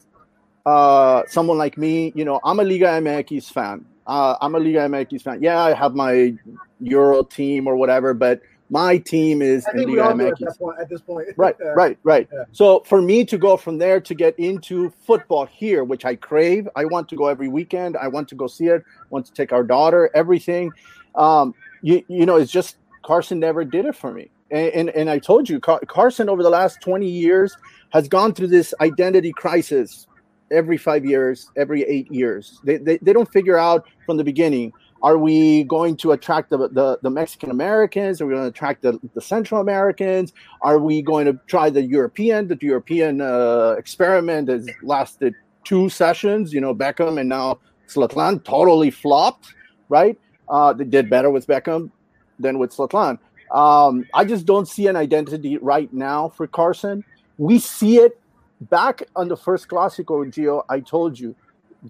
uh, 0.65 1.23
someone 1.27 1.57
like 1.57 1.77
me. 1.77 2.11
You 2.15 2.25
know, 2.25 2.39
I'm 2.43 2.59
a 2.59 2.63
Liga 2.63 2.87
MX 2.87 3.51
fan. 3.51 3.85
Uh, 4.07 4.35
I'm 4.41 4.55
a 4.55 4.59
Liga 4.59 4.79
MX 4.79 5.21
fan. 5.21 5.41
Yeah, 5.41 5.61
I 5.61 5.73
have 5.73 5.95
my 5.95 6.33
Euro 6.81 7.23
team 7.23 7.67
or 7.67 7.75
whatever, 7.75 8.13
but 8.13 8.41
my 8.71 8.97
team 8.97 9.41
is 9.41 9.67
I 9.67 9.83
we 9.83 9.99
all 9.99 10.09
at, 10.09 10.57
point, 10.57 10.79
at 10.79 10.89
this 10.89 11.01
point. 11.01 11.27
Right, 11.37 11.55
right, 11.75 11.99
right. 12.03 12.27
Yeah. 12.31 12.45
So 12.53 12.79
for 12.85 13.01
me 13.01 13.25
to 13.25 13.37
go 13.37 13.57
from 13.57 13.77
there 13.77 13.99
to 13.99 14.15
get 14.15 14.33
into 14.39 14.89
football 15.05 15.45
here, 15.45 15.83
which 15.83 16.05
I 16.05 16.15
crave, 16.15 16.69
I 16.77 16.85
want 16.85 17.09
to 17.09 17.17
go 17.17 17.27
every 17.27 17.49
weekend. 17.49 17.97
I 17.97 18.07
want 18.07 18.29
to 18.29 18.35
go 18.35 18.47
see 18.47 18.67
it. 18.67 18.81
I 18.81 19.05
want 19.09 19.25
to 19.25 19.33
take 19.33 19.51
our 19.51 19.63
daughter, 19.63 20.09
everything. 20.15 20.71
Um, 21.15 21.53
you, 21.81 22.01
you 22.07 22.25
know, 22.25 22.37
it's 22.37 22.51
just 22.51 22.77
Carson 23.03 23.39
never 23.39 23.65
did 23.65 23.85
it 23.85 23.95
for 23.95 24.13
me. 24.13 24.31
And, 24.51 24.73
and, 24.73 24.89
and 24.91 25.09
I 25.09 25.19
told 25.19 25.49
you, 25.49 25.59
Car- 25.59 25.81
Carson 25.87 26.29
over 26.29 26.41
the 26.41 26.49
last 26.49 26.79
20 26.79 27.05
years 27.05 27.57
has 27.89 28.07
gone 28.07 28.33
through 28.33 28.47
this 28.47 28.73
identity 28.79 29.33
crisis 29.33 30.07
every 30.49 30.77
five 30.77 31.05
years, 31.05 31.51
every 31.57 31.83
eight 31.83 32.09
years. 32.09 32.61
They, 32.63 32.77
they, 32.77 32.99
they 32.99 33.11
don't 33.11 33.31
figure 33.33 33.57
out 33.57 33.85
from 34.05 34.15
the 34.15 34.23
beginning 34.23 34.71
are 35.03 35.17
we 35.17 35.63
going 35.63 35.97
to 35.97 36.11
attract 36.11 36.49
the, 36.49 36.69
the, 36.69 36.99
the 37.01 37.09
Mexican 37.09 37.49
Americans? 37.49 38.21
Are 38.21 38.27
we 38.27 38.33
going 38.33 38.43
to 38.43 38.49
attract 38.49 38.83
the, 38.83 38.99
the 39.13 39.21
Central 39.21 39.59
Americans? 39.59 40.33
Are 40.61 40.77
we 40.77 41.01
going 41.01 41.25
to 41.25 41.39
try 41.47 41.69
the 41.69 41.81
European? 41.81 42.47
The 42.47 42.57
European 42.61 43.21
uh, 43.21 43.75
experiment 43.77 44.49
has 44.49 44.69
lasted 44.83 45.33
two 45.63 45.89
sessions, 45.89 46.53
you 46.53 46.61
know, 46.61 46.75
Beckham 46.75 47.19
and 47.19 47.29
now 47.29 47.59
Zlatan 47.87 48.43
totally 48.43 48.91
flopped, 48.91 49.53
right? 49.89 50.19
Uh, 50.49 50.73
they 50.73 50.83
did 50.83 51.09
better 51.09 51.29
with 51.29 51.47
Beckham 51.47 51.91
than 52.39 52.59
with 52.59 52.75
Zlatan. 52.75 53.17
Um, 53.51 54.05
I 54.13 54.23
just 54.23 54.45
don't 54.45 54.67
see 54.67 54.87
an 54.87 54.95
identity 54.95 55.57
right 55.57 55.91
now 55.93 56.29
for 56.29 56.47
Carson. 56.47 57.03
We 57.37 57.59
see 57.59 57.97
it 57.97 58.19
back 58.61 59.03
on 59.15 59.27
the 59.27 59.37
first 59.37 59.67
Classico, 59.67 60.25
Gio. 60.31 60.63
I 60.69 60.79
told 60.79 61.19
you, 61.19 61.35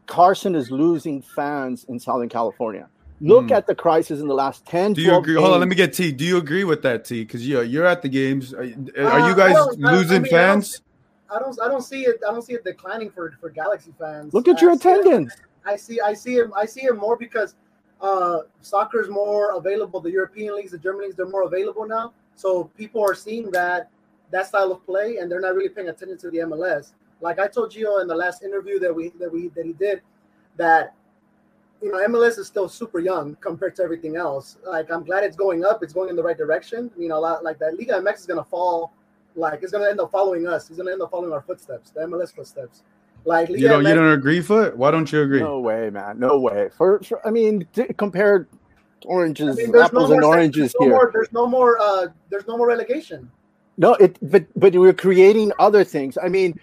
Carson 0.08 0.56
is 0.56 0.72
losing 0.72 1.22
fans 1.22 1.86
in 1.90 2.00
Southern 2.00 2.30
California. 2.30 2.88
Look 3.22 3.46
mm. 3.46 3.52
at 3.52 3.68
the 3.68 3.76
crisis 3.76 4.20
in 4.20 4.28
the 4.28 4.34
last 4.34 4.66
10 4.66 4.94
Do 4.94 5.02
you 5.02 5.16
agree? 5.16 5.36
Games. 5.36 5.42
Hold 5.42 5.54
on, 5.54 5.60
let 5.60 5.70
me 5.70 5.76
get 5.76 5.94
T. 5.94 6.12
Do 6.12 6.26
you 6.26 6.38
agree 6.38 6.64
with 6.64 6.82
that, 6.82 7.06
T? 7.06 7.24
Because 7.24 7.48
you're, 7.48 7.64
you're 7.64 7.86
at 7.86 8.02
the 8.02 8.10
games. 8.10 8.52
Are, 8.54 8.62
are 8.62 8.66
you 8.66 8.74
uh, 8.98 9.34
guys 9.34 9.78
losing 9.78 10.18
I 10.18 10.20
mean, 10.20 10.32
fans? 10.32 10.82
I 11.30 11.40
don't, 11.40 11.62
I 11.62 11.68
don't 11.68 11.84
see 11.84 12.02
it. 12.02 12.20
I 12.28 12.32
don't 12.32 12.42
see 12.42 12.54
it 12.54 12.64
declining 12.64 13.12
for, 13.12 13.38
for 13.40 13.50
Galaxy 13.50 13.94
fans. 13.98 14.34
Look 14.34 14.48
at 14.48 14.60
your 14.60 14.74
attendance. 14.74 15.34
I 15.66 15.76
see 15.76 16.02
I 16.02 16.14
see 16.14 16.36
him 16.36 16.52
I 16.56 16.66
see 16.66 16.82
him 16.82 16.98
more 16.98 17.16
because 17.16 17.56
uh, 18.02 18.40
soccer 18.62 19.00
is 19.00 19.10
more 19.10 19.56
available. 19.56 20.00
The 20.00 20.12
European 20.12 20.56
leagues, 20.56 20.72
the 20.72 20.80
German 20.80 21.04
leagues, 21.04 21.16
they're 21.16 21.30
more 21.30 21.44
available 21.44 21.88
now. 21.88 22.14
So 22.36 22.66
people 22.78 23.02
are 23.02 23.14
seeing 23.14 23.52
that 23.52 23.90
that 24.32 24.48
style 24.48 24.72
of 24.72 24.86
play, 24.86 25.18
and 25.18 25.32
they're 25.32 25.42
not 25.42 25.56
really 25.56 25.70
paying 25.70 25.90
attention 25.90 26.18
to 26.18 26.32
the 26.32 26.40
MLS. 26.40 26.94
Like 27.22 27.40
I 27.40 27.48
told 27.48 27.72
Gio 27.72 28.02
in 28.02 28.08
the 28.08 28.16
last 28.16 28.44
interview 28.44 28.80
that 28.80 28.94
we 28.94 29.10
that 29.20 29.32
we 29.32 29.50
that 29.50 29.66
he 29.66 29.74
did, 29.74 30.02
that 30.58 30.96
you 31.82 31.92
know, 31.92 31.98
MLS 32.08 32.38
is 32.38 32.48
still 32.48 32.70
super 32.70 33.00
young 33.00 33.36
compared 33.42 33.76
to 33.78 33.84
everything 33.84 34.16
else. 34.16 34.58
Like, 34.66 34.92
I'm 34.92 35.04
glad 35.04 35.24
it's 35.24 35.36
going 35.36 35.66
up. 35.66 35.82
It's 35.82 35.94
going 35.94 36.10
in 36.10 36.16
the 36.16 36.24
right 36.24 36.38
direction. 36.38 36.92
You 36.98 37.10
know, 37.10 37.18
a 37.18 37.20
lot 37.20 37.44
like 37.44 37.58
that. 37.60 37.78
Liga 37.78 37.94
MX 37.94 38.20
is 38.20 38.26
gonna 38.28 38.44
fall. 38.44 38.94
Like, 39.36 39.64
it's 39.64 39.72
gonna 39.72 39.90
end 39.90 40.00
up 40.00 40.12
following 40.12 40.48
us. 40.48 40.70
It's 40.70 40.78
gonna 40.78 40.92
end 40.92 41.02
up 41.02 41.10
following 41.10 41.34
our 41.34 41.42
footsteps, 41.42 41.92
the 41.92 42.02
MLS 42.02 42.34
footsteps. 42.34 42.84
Like, 43.26 43.50
Liga 43.50 43.62
you 43.62 43.68
don't, 43.68 43.84
MX, 43.84 43.90
you 43.90 43.96
don't 43.96 44.12
agree, 44.14 44.42
foot? 44.42 44.78
Why 44.78 44.92
don't 44.92 45.12
you 45.12 45.22
agree? 45.22 45.40
No 45.40 45.60
way, 45.60 45.90
man. 45.90 46.20
No 46.20 46.40
way. 46.40 46.70
For, 46.78 47.00
for 47.00 47.26
I 47.26 47.32
mean, 47.32 47.68
compare 47.98 48.48
oranges, 49.06 49.60
I 49.60 49.64
mean, 49.64 49.76
apples 49.76 50.10
no 50.10 50.16
and 50.16 50.24
oranges 50.24 50.74
there's 50.74 50.76
no 50.80 50.86
here. 50.86 50.96
More, 50.96 51.12
there's 51.14 51.32
no 51.32 51.48
more. 51.48 51.80
Uh, 51.80 52.08
there's 52.30 52.48
no 52.48 52.58
more 52.58 52.68
relegation. 52.68 53.32
No, 53.78 53.96
it 53.96 54.18
but 54.22 54.46
but 54.56 54.74
we're 54.76 54.94
creating 54.94 55.52
other 55.58 55.84
things. 55.84 56.18
I 56.22 56.28
mean, 56.28 56.60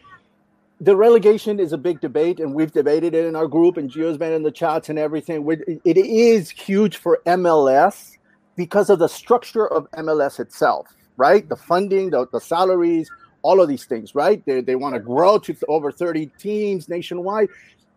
the 0.81 0.95
relegation 0.95 1.59
is 1.59 1.73
a 1.73 1.79
big 1.79 2.01
debate, 2.01 2.39
and 2.39 2.55
we've 2.55 2.73
debated 2.73 3.15
it 3.15 3.25
in 3.25 3.35
our 3.35 3.49
group, 3.49 3.77
and 3.77 3.91
Gio's 3.91 4.17
been 4.17 4.33
in 4.33 4.43
the 4.43 4.51
chats 4.51 4.89
and 4.89 4.99
everything. 4.99 5.47
It 5.85 5.97
is 5.97 6.51
huge 6.51 6.99
for 6.99 7.21
MLS 7.27 8.17
because 8.57 8.89
of 8.89 8.99
the 9.01 9.09
structure 9.09 9.67
of 9.67 9.91
MLS 9.93 10.39
itself, 10.39 10.87
right? 11.17 11.49
The 11.49 11.57
funding, 11.57 12.11
the, 12.11 12.27
the 12.33 12.41
salaries, 12.41 13.11
all 13.43 13.61
of 13.61 13.69
these 13.69 13.87
things, 13.87 14.15
right? 14.15 14.45
They, 14.47 14.61
they 14.61 14.77
want 14.77 14.95
to 14.95 15.01
grow 15.01 15.39
to 15.39 15.57
over 15.69 15.91
30 15.91 16.27
teams 16.39 16.89
nationwide. 16.89 17.49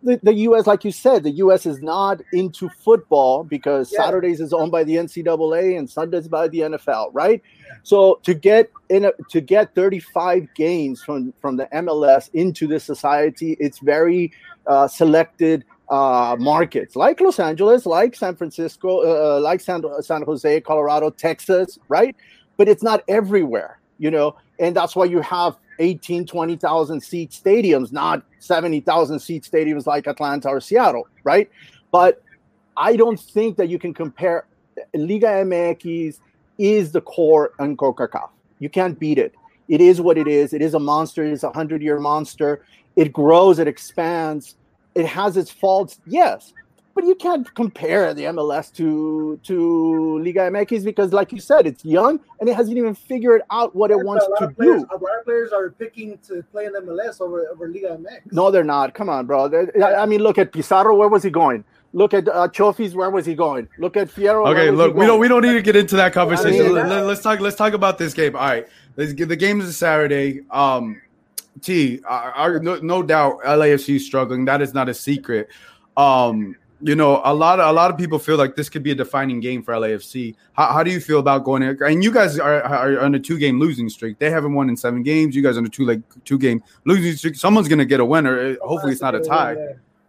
The, 0.03 0.19
the 0.23 0.33
U.S., 0.33 0.65
like 0.65 0.83
you 0.83 0.91
said, 0.91 1.23
the 1.23 1.31
U.S. 1.31 1.65
is 1.65 1.81
not 1.81 2.21
into 2.33 2.69
football 2.69 3.43
because 3.43 3.91
yeah. 3.91 4.03
Saturdays 4.03 4.41
is 4.41 4.51
owned 4.51 4.71
by 4.71 4.83
the 4.83 4.95
NCAA 4.95 5.77
and 5.77 5.89
Sundays 5.89 6.27
by 6.27 6.47
the 6.47 6.59
NFL, 6.59 7.09
right? 7.13 7.41
Yeah. 7.43 7.73
So 7.83 8.19
to 8.23 8.33
get 8.33 8.71
in 8.89 9.05
a, 9.05 9.11
to 9.29 9.41
get 9.41 9.75
35 9.75 10.47
games 10.55 11.03
from 11.03 11.33
from 11.39 11.57
the 11.57 11.67
MLS 11.67 12.29
into 12.33 12.67
this 12.67 12.83
society, 12.83 13.55
it's 13.59 13.79
very 13.79 14.31
uh, 14.67 14.87
selected 14.87 15.65
uh, 15.91 16.37
markets 16.39 16.95
like 16.95 17.19
Los 17.19 17.39
Angeles, 17.39 17.85
like 17.85 18.15
San 18.15 18.35
Francisco, 18.35 18.99
uh, 18.99 19.37
uh, 19.37 19.41
like 19.41 19.59
San, 19.59 19.83
San 20.01 20.21
Jose, 20.23 20.61
Colorado, 20.61 21.09
Texas, 21.09 21.77
right? 21.89 22.15
But 22.57 22.69
it's 22.69 22.81
not 22.81 23.03
everywhere, 23.07 23.79
you 23.99 24.09
know, 24.09 24.35
and 24.57 24.75
that's 24.75 24.95
why 24.95 25.05
you 25.05 25.19
have 25.21 25.57
18, 25.81 26.25
20,000 26.25 27.01
seat 27.01 27.31
stadiums, 27.31 27.91
not 27.91 28.23
70,000 28.39 29.19
seat 29.19 29.43
stadiums 29.43 29.85
like 29.85 30.07
Atlanta 30.07 30.49
or 30.49 30.61
Seattle, 30.61 31.07
right? 31.23 31.49
But 31.91 32.21
I 32.77 32.95
don't 32.95 33.19
think 33.19 33.57
that 33.57 33.67
you 33.67 33.77
can 33.77 33.93
compare 33.93 34.45
Liga 34.93 35.27
MX 35.27 36.19
is 36.57 36.91
the 36.91 37.01
core 37.01 37.51
on 37.59 37.75
CONCACAF. 37.75 38.29
You 38.59 38.69
can't 38.69 38.97
beat 38.97 39.17
it. 39.17 39.33
It 39.67 39.81
is 39.81 39.99
what 39.99 40.17
it 40.17 40.27
is. 40.27 40.53
It 40.53 40.61
is 40.61 40.73
a 40.73 40.79
monster. 40.79 41.25
It 41.25 41.31
is 41.31 41.43
a 41.43 41.47
100 41.47 41.81
year 41.81 41.99
monster. 41.99 42.63
It 42.95 43.11
grows, 43.11 43.59
it 43.59 43.67
expands 43.67 44.55
it 44.95 45.05
has 45.05 45.37
its 45.37 45.51
faults, 45.51 45.99
yes, 46.05 46.53
but 46.93 47.05
you 47.05 47.15
can't 47.15 47.53
compare 47.55 48.13
the 48.13 48.23
MLS 48.23 48.73
to 48.75 49.39
to 49.43 50.19
Liga 50.19 50.41
MX 50.51 50.83
because, 50.85 51.13
like 51.13 51.31
you 51.31 51.39
said, 51.39 51.65
it's 51.65 51.83
young 51.85 52.19
and 52.39 52.49
it 52.49 52.55
hasn't 52.55 52.77
even 52.77 52.95
figured 52.95 53.41
out 53.51 53.75
what 53.75 53.91
it 53.91 53.97
wants 53.97 54.25
to 54.39 54.47
players, 54.49 54.81
do. 54.81 54.87
A 54.91 54.97
lot 54.97 55.19
of 55.19 55.25
players 55.25 55.51
are 55.51 55.69
picking 55.69 56.17
to 56.27 56.43
play 56.51 56.65
in 56.65 56.73
MLS 56.73 57.21
over 57.21 57.47
over 57.47 57.67
Liga 57.67 57.97
MX. 57.97 58.31
No, 58.31 58.51
they're 58.51 58.63
not. 58.63 58.93
Come 58.93 59.09
on, 59.09 59.25
bro. 59.25 59.47
They're, 59.47 59.71
I 59.97 60.05
mean, 60.05 60.21
look 60.21 60.37
at 60.37 60.51
Pizarro. 60.51 60.95
Where 60.95 61.09
was 61.09 61.23
he 61.23 61.29
going? 61.29 61.63
Look 61.93 62.13
at 62.13 62.27
uh, 62.27 62.47
Chofis. 62.47 62.93
Where 62.93 63.09
was 63.09 63.25
he 63.25 63.35
going? 63.35 63.67
Look 63.77 63.97
at 63.97 64.07
Fierro. 64.07 64.47
Okay, 64.49 64.71
look, 64.71 64.95
we 64.95 65.05
don't 65.05 65.19
we 65.19 65.27
don't 65.27 65.41
need 65.41 65.53
to 65.53 65.61
get 65.61 65.75
into 65.75 65.97
that 65.97 66.13
conversation. 66.13 66.61
I 66.77 66.83
mean, 66.83 66.89
Let, 66.89 67.03
us 67.03 67.21
talk. 67.21 67.39
Let's 67.41 67.57
talk 67.57 67.73
about 67.73 67.97
this 67.97 68.13
game. 68.13 68.35
All 68.35 68.41
right, 68.41 68.67
let's 68.95 69.11
get 69.13 69.27
the 69.27 69.35
game 69.35 69.59
is 69.59 69.77
Saturday. 69.77 70.41
Um, 70.51 71.01
T, 71.61 72.01
I, 72.07 72.31
I, 72.35 72.59
no, 72.59 72.77
no 72.77 73.03
doubt 73.03 73.41
LAFC 73.43 73.97
is 73.97 74.05
struggling. 74.05 74.45
That 74.45 74.61
is 74.61 74.73
not 74.73 74.87
a 74.87 74.93
secret. 74.93 75.49
Um, 75.97 76.55
you 76.81 76.95
know, 76.95 77.21
a 77.23 77.33
lot 77.33 77.59
of 77.59 77.69
a 77.69 77.71
lot 77.71 77.91
of 77.91 77.97
people 77.97 78.19
feel 78.19 78.37
like 78.37 78.55
this 78.55 78.69
could 78.69 78.83
be 78.83 78.91
a 78.91 78.95
defining 78.95 79.39
game 79.39 79.63
for 79.63 79.73
LAFC. 79.73 80.35
How, 80.53 80.73
how 80.73 80.83
do 80.83 80.91
you 80.91 80.99
feel 80.99 81.19
about 81.19 81.43
going 81.43 81.63
in? 81.63 81.77
And 81.83 82.03
you 82.03 82.11
guys 82.11 82.39
are, 82.39 82.63
are 82.63 82.99
on 82.99 83.15
a 83.15 83.19
two 83.19 83.37
game 83.37 83.59
losing 83.59 83.89
streak. 83.89 84.19
They 84.19 84.29
haven't 84.29 84.53
won 84.53 84.69
in 84.69 84.77
seven 84.77 85.03
games. 85.03 85.35
You 85.35 85.43
guys 85.43 85.57
on 85.57 85.65
a 85.65 85.69
two 85.69 85.85
like 85.85 86.01
two 86.25 86.37
game 86.37 86.63
losing 86.85 87.15
streak. 87.15 87.35
Someone's 87.35 87.67
gonna 87.67 87.85
get 87.85 87.99
a 87.99 88.05
winner. 88.05 88.57
Hopefully, 88.63 88.93
it's 88.93 89.01
not 89.01 89.15
a 89.15 89.19
tie. 89.19 89.55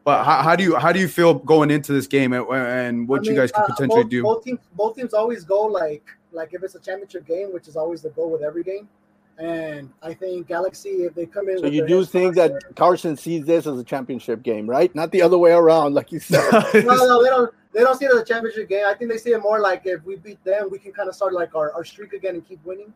But 0.04 0.24
how, 0.24 0.42
how, 0.42 0.56
do 0.56 0.64
you 0.64 0.76
how 0.76 0.90
do 0.90 0.98
you 0.98 1.06
feel 1.06 1.35
going 1.35 1.70
into 1.70 1.92
this 1.92 2.08
game 2.08 2.32
and, 2.32 2.44
and 2.48 3.06
what 3.06 3.20
I 3.20 3.22
mean, 3.22 3.30
you 3.30 3.37
guys 3.37 3.52
could 3.52 3.66
potentially 3.66 4.00
uh, 4.00 4.04
both, 4.04 4.11
do? 4.11 4.22
Both 4.22 4.44
teams 4.44 4.61
both 4.74 4.96
teams 4.96 5.14
always 5.14 5.44
go 5.44 5.62
like 5.64 6.04
like 6.32 6.54
if 6.54 6.62
it's 6.62 6.74
a 6.74 6.80
championship 6.80 7.26
game, 7.26 7.52
which 7.52 7.68
is 7.68 7.76
always 7.76 8.02
the 8.02 8.11
goal 8.11 8.30
with 8.30 8.42
every 8.42 8.64
game. 8.64 8.88
And 9.38 9.90
I 10.02 10.12
think 10.12 10.46
Galaxy, 10.46 11.04
if 11.04 11.14
they 11.14 11.26
come 11.26 11.48
in, 11.48 11.58
so 11.58 11.66
you 11.66 11.86
do 11.86 12.04
think 12.04 12.34
that 12.36 12.52
Carson 12.76 13.16
sees 13.16 13.44
this 13.46 13.66
as 13.66 13.78
a 13.78 13.84
championship 13.84 14.42
game, 14.42 14.68
right? 14.68 14.94
Not 14.94 15.10
the 15.10 15.22
other 15.22 15.38
way 15.38 15.52
around, 15.52 15.94
like 15.94 16.12
you 16.12 16.20
said. 16.20 16.50
no, 16.74 16.94
no, 16.94 17.22
they 17.24 17.30
don't. 17.30 17.54
They 17.72 17.80
don't 17.80 17.98
see 17.98 18.04
it 18.04 18.12
as 18.12 18.20
a 18.20 18.24
championship 18.24 18.68
game. 18.68 18.84
I 18.86 18.92
think 18.92 19.10
they 19.10 19.16
see 19.16 19.30
it 19.30 19.40
more 19.40 19.58
like 19.58 19.82
if 19.86 20.04
we 20.04 20.16
beat 20.16 20.44
them, 20.44 20.68
we 20.70 20.78
can 20.78 20.92
kind 20.92 21.08
of 21.08 21.14
start 21.14 21.32
like 21.32 21.54
our, 21.54 21.72
our 21.72 21.84
streak 21.84 22.12
again 22.12 22.34
and 22.34 22.46
keep 22.46 22.62
winning. 22.66 22.92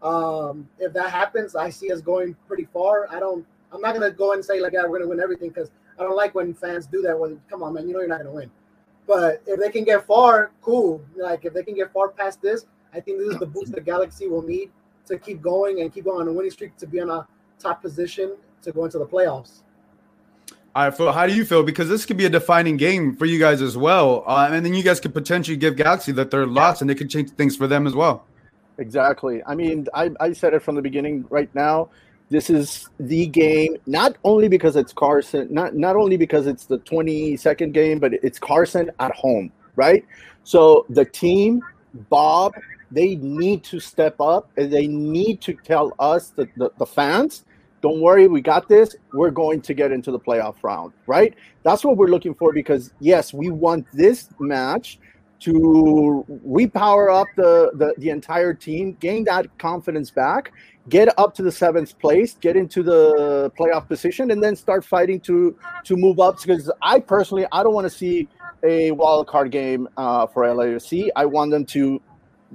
Um, 0.00 0.68
if 0.78 0.92
that 0.92 1.10
happens, 1.10 1.56
I 1.56 1.70
see 1.70 1.90
us 1.90 2.00
going 2.00 2.36
pretty 2.46 2.68
far. 2.72 3.08
I 3.10 3.18
don't. 3.18 3.44
I'm 3.72 3.80
not 3.80 3.94
gonna 3.94 4.10
go 4.10 4.32
and 4.32 4.44
say 4.44 4.60
like, 4.60 4.74
yeah, 4.74 4.84
we're 4.86 4.98
gonna 4.98 5.10
win 5.10 5.20
everything 5.20 5.48
because 5.48 5.72
I 5.98 6.04
don't 6.04 6.16
like 6.16 6.36
when 6.36 6.54
fans 6.54 6.86
do 6.86 7.02
that. 7.02 7.18
When 7.18 7.40
come 7.50 7.64
on, 7.64 7.74
man, 7.74 7.88
you 7.88 7.94
know 7.94 8.00
you're 8.00 8.08
not 8.08 8.18
gonna 8.18 8.32
win. 8.32 8.50
But 9.08 9.42
if 9.46 9.58
they 9.58 9.70
can 9.70 9.82
get 9.82 10.06
far, 10.06 10.52
cool. 10.60 11.04
Like 11.16 11.44
if 11.44 11.52
they 11.52 11.64
can 11.64 11.74
get 11.74 11.92
far 11.92 12.08
past 12.08 12.40
this, 12.40 12.66
I 12.94 13.00
think 13.00 13.18
this 13.18 13.28
is 13.28 13.38
the 13.38 13.46
boost 13.46 13.72
that 13.72 13.84
Galaxy 13.84 14.28
will 14.28 14.42
need 14.42 14.70
to 15.06 15.18
keep 15.18 15.42
going 15.42 15.80
and 15.80 15.92
keep 15.92 16.04
going 16.04 16.20
on 16.20 16.28
a 16.28 16.32
winning 16.32 16.50
streak 16.50 16.76
to 16.78 16.86
be 16.86 17.00
on 17.00 17.10
a 17.10 17.26
top 17.58 17.82
position 17.82 18.36
to 18.62 18.72
go 18.72 18.84
into 18.84 18.98
the 18.98 19.06
playoffs. 19.06 19.62
All 20.74 20.84
right, 20.84 20.96
Phil, 20.96 21.12
how 21.12 21.26
do 21.26 21.34
you 21.34 21.44
feel? 21.44 21.62
Because 21.62 21.88
this 21.88 22.06
could 22.06 22.16
be 22.16 22.24
a 22.24 22.30
defining 22.30 22.78
game 22.78 23.14
for 23.14 23.26
you 23.26 23.38
guys 23.38 23.60
as 23.60 23.76
well. 23.76 24.24
Uh, 24.26 24.48
and 24.50 24.64
then 24.64 24.72
you 24.72 24.82
guys 24.82 25.00
could 25.00 25.12
potentially 25.12 25.56
give 25.56 25.76
Galaxy 25.76 26.12
the 26.12 26.24
third 26.24 26.48
loss 26.48 26.80
and 26.80 26.90
it 26.90 26.94
could 26.94 27.10
change 27.10 27.30
things 27.32 27.56
for 27.56 27.66
them 27.66 27.86
as 27.86 27.94
well. 27.94 28.24
Exactly. 28.78 29.42
I 29.46 29.54
mean, 29.54 29.86
I, 29.92 30.10
I 30.18 30.32
said 30.32 30.54
it 30.54 30.62
from 30.62 30.76
the 30.76 30.82
beginning 30.82 31.26
right 31.28 31.54
now. 31.54 31.90
This 32.30 32.48
is 32.48 32.88
the 32.98 33.26
game, 33.26 33.76
not 33.86 34.16
only 34.24 34.48
because 34.48 34.74
it's 34.74 34.94
Carson, 34.94 35.46
not, 35.50 35.74
not 35.74 35.94
only 35.96 36.16
because 36.16 36.46
it's 36.46 36.64
the 36.64 36.78
22nd 36.78 37.72
game, 37.72 37.98
but 37.98 38.14
it's 38.14 38.38
Carson 38.38 38.90
at 38.98 39.14
home, 39.14 39.52
right? 39.76 40.06
So 40.42 40.86
the 40.88 41.04
team, 41.04 41.62
Bob, 42.08 42.54
they 42.92 43.16
need 43.16 43.64
to 43.64 43.80
step 43.80 44.20
up 44.20 44.50
and 44.56 44.72
they 44.72 44.86
need 44.86 45.40
to 45.42 45.54
tell 45.54 45.94
us, 45.98 46.28
the, 46.30 46.48
the, 46.56 46.70
the 46.78 46.86
fans, 46.86 47.44
don't 47.80 48.00
worry, 48.00 48.28
we 48.28 48.40
got 48.40 48.68
this. 48.68 48.94
We're 49.12 49.30
going 49.30 49.60
to 49.62 49.74
get 49.74 49.90
into 49.90 50.12
the 50.12 50.20
playoff 50.20 50.56
round, 50.62 50.92
right? 51.06 51.34
That's 51.64 51.84
what 51.84 51.96
we're 51.96 52.08
looking 52.08 52.34
for 52.34 52.52
because, 52.52 52.92
yes, 53.00 53.34
we 53.34 53.50
want 53.50 53.86
this 53.92 54.28
match 54.38 54.98
to 55.40 56.24
repower 56.46 57.12
up 57.12 57.26
the, 57.36 57.72
the, 57.74 57.94
the 57.98 58.10
entire 58.10 58.54
team, 58.54 58.96
gain 59.00 59.24
that 59.24 59.46
confidence 59.58 60.10
back, 60.10 60.52
get 60.88 61.08
up 61.18 61.34
to 61.34 61.42
the 61.42 61.50
seventh 61.50 61.98
place, 61.98 62.36
get 62.40 62.56
into 62.56 62.84
the 62.84 63.50
playoff 63.58 63.88
position, 63.88 64.30
and 64.30 64.40
then 64.40 64.54
start 64.54 64.84
fighting 64.84 65.18
to 65.20 65.56
to 65.82 65.96
move 65.96 66.20
up. 66.20 66.40
Because 66.40 66.70
I 66.80 67.00
personally, 67.00 67.46
I 67.50 67.64
don't 67.64 67.74
want 67.74 67.86
to 67.86 67.90
see 67.90 68.28
a 68.62 68.92
wild 68.92 69.26
card 69.26 69.50
game 69.50 69.88
uh, 69.96 70.28
for 70.28 70.44
LAFC. 70.44 71.08
I 71.16 71.26
want 71.26 71.50
them 71.50 71.64
to 71.66 72.00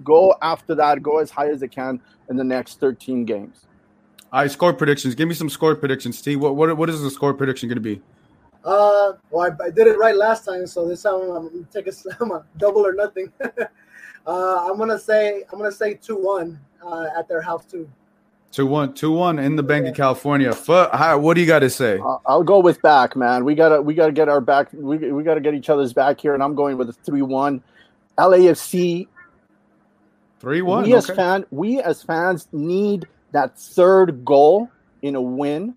go 0.04 0.36
after 0.42 0.76
that, 0.76 1.02
go 1.02 1.20
as 1.20 1.30
high 1.30 1.50
as 1.50 1.60
they 1.60 1.68
can 1.68 2.02
in 2.30 2.36
the 2.36 2.44
next 2.44 2.80
13 2.80 3.26
games. 3.26 3.68
All 4.32 4.42
right, 4.42 4.52
score 4.52 4.74
predictions. 4.74 5.16
Give 5.16 5.28
me 5.28 5.34
some 5.34 5.50
score 5.50 5.76
predictions, 5.76 6.22
T. 6.22 6.36
What 6.36 6.56
what, 6.56 6.76
what 6.76 6.90
is 6.90 7.02
the 7.02 7.10
score 7.10 7.34
prediction 7.34 7.70
going 7.70 7.78
to 7.78 7.82
be? 7.82 8.02
Uh, 8.64 9.14
well, 9.32 9.50
I, 9.50 9.66
I, 9.66 9.70
did 9.70 9.88
it 9.88 9.98
right 9.98 10.16
last 10.16 10.44
time, 10.44 10.68
so 10.68 10.86
this 10.86 11.04
time 11.04 11.16
I'm 11.16 11.48
gonna 11.48 11.64
take 11.72 11.88
a, 11.88 11.94
I'm 12.20 12.32
a 12.32 12.44
double 12.58 12.86
or 12.86 12.92
nothing. 12.94 13.32
uh, 14.28 14.70
I'm 14.70 14.78
gonna 14.78 15.00
say 15.00 15.44
I'm 15.52 15.58
gonna 15.58 15.72
say 15.72 15.94
two 15.94 16.18
one 16.18 16.60
uh, 16.84 17.06
at 17.18 17.30
their 17.30 17.42
house 17.42 17.66
too. 17.66 17.90
Two 18.52 18.66
one, 18.66 18.94
two 18.94 19.12
one 19.14 19.40
in 19.40 19.56
the 19.56 19.64
Bank 19.64 19.86
yeah. 19.86 19.92
of 19.92 19.96
California. 19.96 20.52
Foot. 20.52 20.94
How, 20.94 21.18
what 21.18 21.36
do 21.36 21.42
you 21.42 21.48
got 21.48 21.60
to 21.60 21.70
say? 21.70 22.00
Uh, 22.00 22.18
I'll 22.26 22.44
go 22.44 22.60
with 22.60 22.82
back, 22.82 23.16
man. 23.16 23.46
We 23.46 23.56
gotta 23.56 23.82
we 23.82 23.94
gotta 23.94 24.12
get 24.12 24.28
our 24.28 24.42
back. 24.42 24.68
We 24.74 24.98
we 24.98 25.24
gotta 25.24 25.42
get 25.42 25.54
each 25.54 25.70
other's 25.70 25.94
back 25.94 26.20
here, 26.20 26.34
and 26.34 26.44
I'm 26.44 26.54
going 26.56 26.78
with 26.78 26.90
a 26.90 26.94
three 26.94 27.22
one. 27.22 27.64
LAFC 28.18 29.08
Three 30.40 30.62
one. 30.62 30.84
We 30.84 30.94
as 30.94 31.08
fan, 31.08 31.46
we 31.52 31.82
as 31.82 32.04
fans 32.04 32.48
need 32.52 33.08
that 33.32 33.58
third 33.58 34.24
goal 34.24 34.70
in 35.02 35.16
a 35.16 35.22
win 35.22 35.76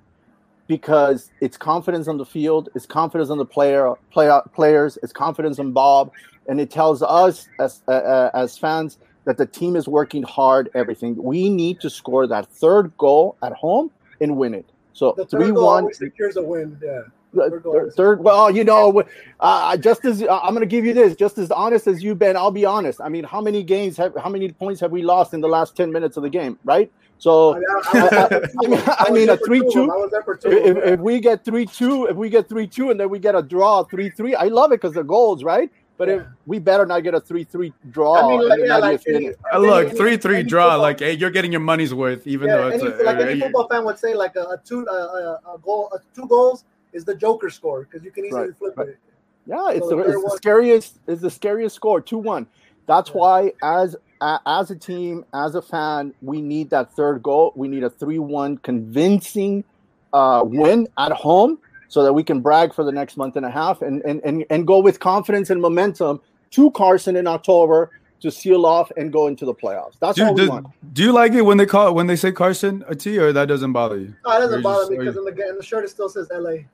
because 0.66 1.30
it's 1.40 1.56
confidence 1.56 2.06
on 2.08 2.18
the 2.18 2.24
field, 2.24 2.68
it's 2.74 2.86
confidence 2.86 3.30
on 3.30 3.38
the 3.38 3.44
player, 3.44 3.94
play, 4.10 4.30
players, 4.54 4.98
it's 5.02 5.12
confidence 5.12 5.58
on 5.58 5.72
Bob, 5.72 6.12
and 6.48 6.60
it 6.60 6.70
tells 6.70 7.02
us 7.02 7.48
as 7.58 7.82
uh, 7.88 7.92
uh, 7.92 8.30
as 8.34 8.56
fans 8.56 8.98
that 9.24 9.36
the 9.36 9.46
team 9.46 9.76
is 9.76 9.88
working 9.88 10.22
hard. 10.22 10.70
Everything 10.74 11.16
we 11.16 11.48
need 11.48 11.80
to 11.80 11.90
score 11.90 12.26
that 12.26 12.46
third 12.48 12.96
goal 12.98 13.36
at 13.42 13.52
home 13.52 13.90
and 14.20 14.36
win 14.36 14.54
it. 14.54 14.68
So 14.92 15.12
three 15.30 15.52
one 15.52 15.92
secures 15.94 16.36
a 16.36 16.42
win. 16.42 16.78
Yeah. 16.82 17.02
Third, 17.34 17.92
third, 17.94 18.24
well, 18.24 18.50
you 18.50 18.64
know, 18.64 19.04
uh, 19.38 19.76
just 19.76 20.04
as 20.04 20.22
uh, 20.22 20.40
I'm 20.40 20.50
going 20.52 20.60
to 20.60 20.66
give 20.66 20.84
you 20.84 20.92
this, 20.92 21.14
just 21.14 21.38
as 21.38 21.52
honest 21.52 21.86
as 21.86 22.02
you've 22.02 22.18
been, 22.18 22.36
I'll 22.36 22.50
be 22.50 22.64
honest. 22.64 23.00
I 23.00 23.08
mean, 23.08 23.22
how 23.22 23.40
many 23.40 23.62
games 23.62 23.96
have, 23.98 24.16
how 24.16 24.28
many 24.28 24.50
points 24.50 24.80
have 24.80 24.90
we 24.90 25.02
lost 25.02 25.32
in 25.32 25.40
the 25.40 25.48
last 25.48 25.76
10 25.76 25.92
minutes 25.92 26.16
of 26.16 26.24
the 26.24 26.28
game, 26.28 26.58
right? 26.64 26.90
So, 27.18 27.62
I, 27.92 28.38
mean, 28.66 28.80
I 28.86 29.10
mean, 29.12 29.28
a 29.28 29.36
three-two. 29.36 30.10
If, 30.44 30.76
if 30.76 31.00
we 31.00 31.20
get 31.20 31.44
three-two, 31.44 32.06
if 32.06 32.16
we 32.16 32.30
get 32.30 32.48
three-two, 32.48 32.90
and 32.90 32.98
then 32.98 33.10
we 33.10 33.18
get 33.18 33.36
a 33.36 33.42
draw, 33.42 33.84
three-three, 33.84 34.34
I 34.34 34.44
love 34.44 34.72
it 34.72 34.80
because 34.80 34.94
the 34.94 35.04
goals, 35.04 35.44
right? 35.44 35.70
But 35.98 36.08
yeah. 36.08 36.14
if 36.14 36.22
we 36.46 36.58
better 36.58 36.86
not 36.86 37.00
get 37.04 37.14
a 37.14 37.20
three-three 37.20 37.74
draw. 37.90 38.16
I 38.16 38.28
mean, 38.28 38.48
like, 38.48 38.60
yeah, 38.64 38.76
like 38.78 39.02
any, 39.06 39.32
look, 39.58 39.94
three-three 39.96 40.44
draw, 40.44 40.64
football. 40.64 40.78
like 40.80 40.98
hey, 40.98 41.12
you're 41.12 41.30
getting 41.30 41.52
your 41.52 41.60
money's 41.60 41.92
worth, 41.92 42.26
even 42.26 42.48
yeah, 42.48 42.56
though 42.56 42.68
it's 42.68 42.82
any, 42.82 42.92
a, 42.92 43.04
like 43.04 43.18
any 43.18 43.40
football 43.40 43.68
fan 43.68 43.84
would 43.84 43.98
say, 43.98 44.14
like 44.14 44.34
a, 44.34 44.40
a 44.40 44.60
two, 44.64 44.88
uh, 44.88 45.36
a 45.54 45.58
goal, 45.62 45.92
two 46.14 46.26
goals 46.26 46.64
is 46.92 47.04
the 47.04 47.14
Joker 47.14 47.50
score 47.50 47.82
because 47.84 48.04
you 48.04 48.10
can 48.10 48.24
easily 48.24 48.48
right, 48.48 48.56
flip 48.58 48.74
right. 48.76 48.88
it. 48.88 48.98
Yeah, 49.46 49.70
it's, 49.70 49.88
so 49.88 49.96
the, 49.96 50.02
it's 50.02 50.22
the 50.22 50.36
scariest. 50.36 50.98
It's 51.06 51.22
the 51.22 51.30
scariest 51.30 51.74
score, 51.74 52.00
two 52.00 52.18
one. 52.18 52.46
That's 52.86 53.10
yeah. 53.10 53.16
why, 53.16 53.52
as 53.62 53.96
as 54.20 54.70
a 54.70 54.76
team, 54.76 55.24
as 55.32 55.54
a 55.54 55.62
fan, 55.62 56.14
we 56.20 56.40
need 56.40 56.70
that 56.70 56.92
third 56.92 57.22
goal. 57.22 57.52
We 57.56 57.68
need 57.68 57.84
a 57.84 57.90
three-one 57.90 58.58
convincing 58.58 59.64
uh, 60.12 60.42
win 60.44 60.88
at 60.98 61.12
home 61.12 61.58
so 61.88 62.02
that 62.02 62.12
we 62.12 62.22
can 62.22 62.40
brag 62.40 62.74
for 62.74 62.84
the 62.84 62.92
next 62.92 63.16
month 63.16 63.36
and 63.36 63.46
a 63.46 63.50
half 63.50 63.82
and 63.82 64.02
and 64.02 64.20
and, 64.24 64.44
and 64.50 64.66
go 64.66 64.78
with 64.78 65.00
confidence 65.00 65.50
and 65.50 65.60
momentum 65.60 66.20
to 66.50 66.70
Carson 66.72 67.16
in 67.16 67.26
October 67.26 67.90
to 68.20 68.30
seal 68.30 68.66
off 68.66 68.90
and 68.96 69.12
go 69.12 69.26
into 69.26 69.44
the 69.44 69.54
playoffs. 69.54 69.94
That's 70.00 70.16
Do, 70.16 70.24
all 70.26 70.34
we 70.34 70.42
do, 70.42 70.48
want. 70.50 70.66
do 70.94 71.02
you 71.02 71.12
like 71.12 71.32
it 71.32 71.42
when 71.42 71.56
they 71.56 71.66
call 71.66 71.88
it 71.88 71.92
when 71.94 72.06
they 72.06 72.16
say 72.16 72.32
Carson 72.32 72.84
a 72.88 72.94
T, 72.94 73.18
or 73.18 73.32
that 73.32 73.46
doesn't 73.48 73.72
bother 73.72 73.98
you? 73.98 74.14
Oh, 74.24 74.36
it 74.36 74.40
doesn't 74.40 74.58
you 74.58 74.62
bother 74.62 74.80
just- 74.82 74.90
me 74.90 74.98
because 74.98 75.14
you- 75.14 75.28
in 75.28 75.34
the, 75.36 75.48
in 75.50 75.56
the 75.56 75.62
shirt 75.62 75.84
it 75.84 75.90
still 75.90 76.08
says 76.08 76.28
LA. 76.32 76.50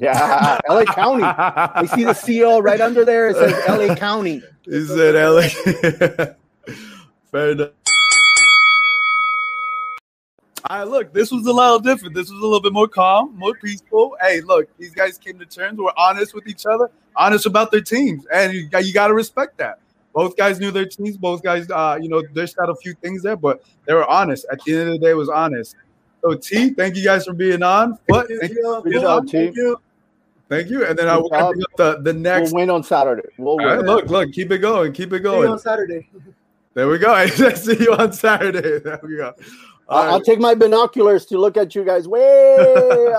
Yeah, 0.00 0.60
LA 0.68 0.84
County. 0.84 1.24
I 1.24 1.84
see 1.92 2.04
the 2.04 2.14
CO 2.14 2.60
right 2.60 2.80
under 2.80 3.04
there. 3.04 3.30
It 3.30 3.34
says 3.36 3.52
LA 3.68 3.94
County. 3.96 4.40
He 4.62 4.84
said 4.84 5.16
LA. 5.16 5.48
Fair 7.32 7.50
enough. 7.50 7.70
All 10.70 10.78
right, 10.78 10.86
look, 10.86 11.12
this 11.12 11.32
was 11.32 11.46
a 11.46 11.52
little 11.52 11.80
different. 11.80 12.14
This 12.14 12.30
was 12.30 12.38
a 12.38 12.42
little 12.42 12.60
bit 12.60 12.72
more 12.72 12.86
calm, 12.86 13.36
more 13.36 13.54
peaceful. 13.54 14.16
Hey, 14.20 14.40
look, 14.40 14.68
these 14.78 14.92
guys 14.92 15.18
came 15.18 15.36
to 15.40 15.46
terms, 15.46 15.78
were 15.78 15.92
honest 15.96 16.32
with 16.34 16.46
each 16.46 16.66
other, 16.66 16.90
honest 17.16 17.46
about 17.46 17.72
their 17.72 17.80
teams, 17.80 18.24
and 18.32 18.52
you, 18.52 18.68
you 18.82 18.92
got 18.92 19.08
to 19.08 19.14
respect 19.14 19.56
that. 19.58 19.80
Both 20.18 20.36
guys 20.36 20.58
knew 20.58 20.72
their 20.72 20.84
teams. 20.84 21.16
Both 21.16 21.44
guys, 21.44 21.70
uh, 21.70 21.96
you 22.02 22.08
know, 22.08 22.20
dished 22.20 22.58
out 22.60 22.68
a 22.68 22.74
few 22.74 22.92
things 22.94 23.22
there, 23.22 23.36
but 23.36 23.62
they 23.86 23.94
were 23.94 24.04
honest. 24.04 24.46
At 24.50 24.60
the 24.64 24.76
end 24.76 24.88
of 24.88 24.94
the 24.94 24.98
day, 24.98 25.10
it 25.10 25.16
was 25.16 25.28
honest. 25.28 25.76
So, 26.22 26.34
T, 26.34 26.70
thank 26.70 26.96
you 26.96 27.04
guys 27.04 27.24
for 27.24 27.34
being 27.34 27.62
on. 27.62 27.96
But 28.08 28.26
thank 28.26 28.50
you. 28.52 28.80
Good 28.82 29.00
job, 29.00 29.28
T. 29.28 29.44
Thank 29.44 29.56
you. 29.56 29.80
Thank 30.48 30.70
you. 30.70 30.84
And 30.84 30.98
then 30.98 31.08
I'll 31.08 31.28
job. 31.28 31.52
bring 31.52 31.62
up 31.62 31.76
the, 31.76 32.00
the 32.02 32.12
next. 32.12 32.50
We'll 32.50 32.62
win 32.62 32.70
on 32.70 32.82
Saturday. 32.82 33.28
We'll 33.38 33.58
win. 33.58 33.66
right, 33.66 33.78
look, 33.78 34.06
look, 34.06 34.32
keep 34.32 34.50
it 34.50 34.58
going, 34.58 34.92
keep 34.92 35.12
it 35.12 35.18
See 35.18 35.22
going. 35.22 35.50
on 35.50 35.58
Saturday. 35.60 36.08
There 36.74 36.88
we 36.88 36.98
go. 36.98 37.12
I 37.14 37.28
see 37.28 37.76
you 37.78 37.94
on 37.94 38.12
Saturday. 38.12 38.80
There 38.84 39.00
we 39.04 39.16
go. 39.16 39.34
All 39.88 39.98
I'll, 39.98 40.02
I'll 40.02 40.12
right. 40.16 40.24
take 40.24 40.40
my 40.40 40.54
binoculars 40.54 41.26
to 41.26 41.38
look 41.38 41.56
at 41.56 41.76
you 41.76 41.84
guys 41.84 42.08
way. 42.08 43.14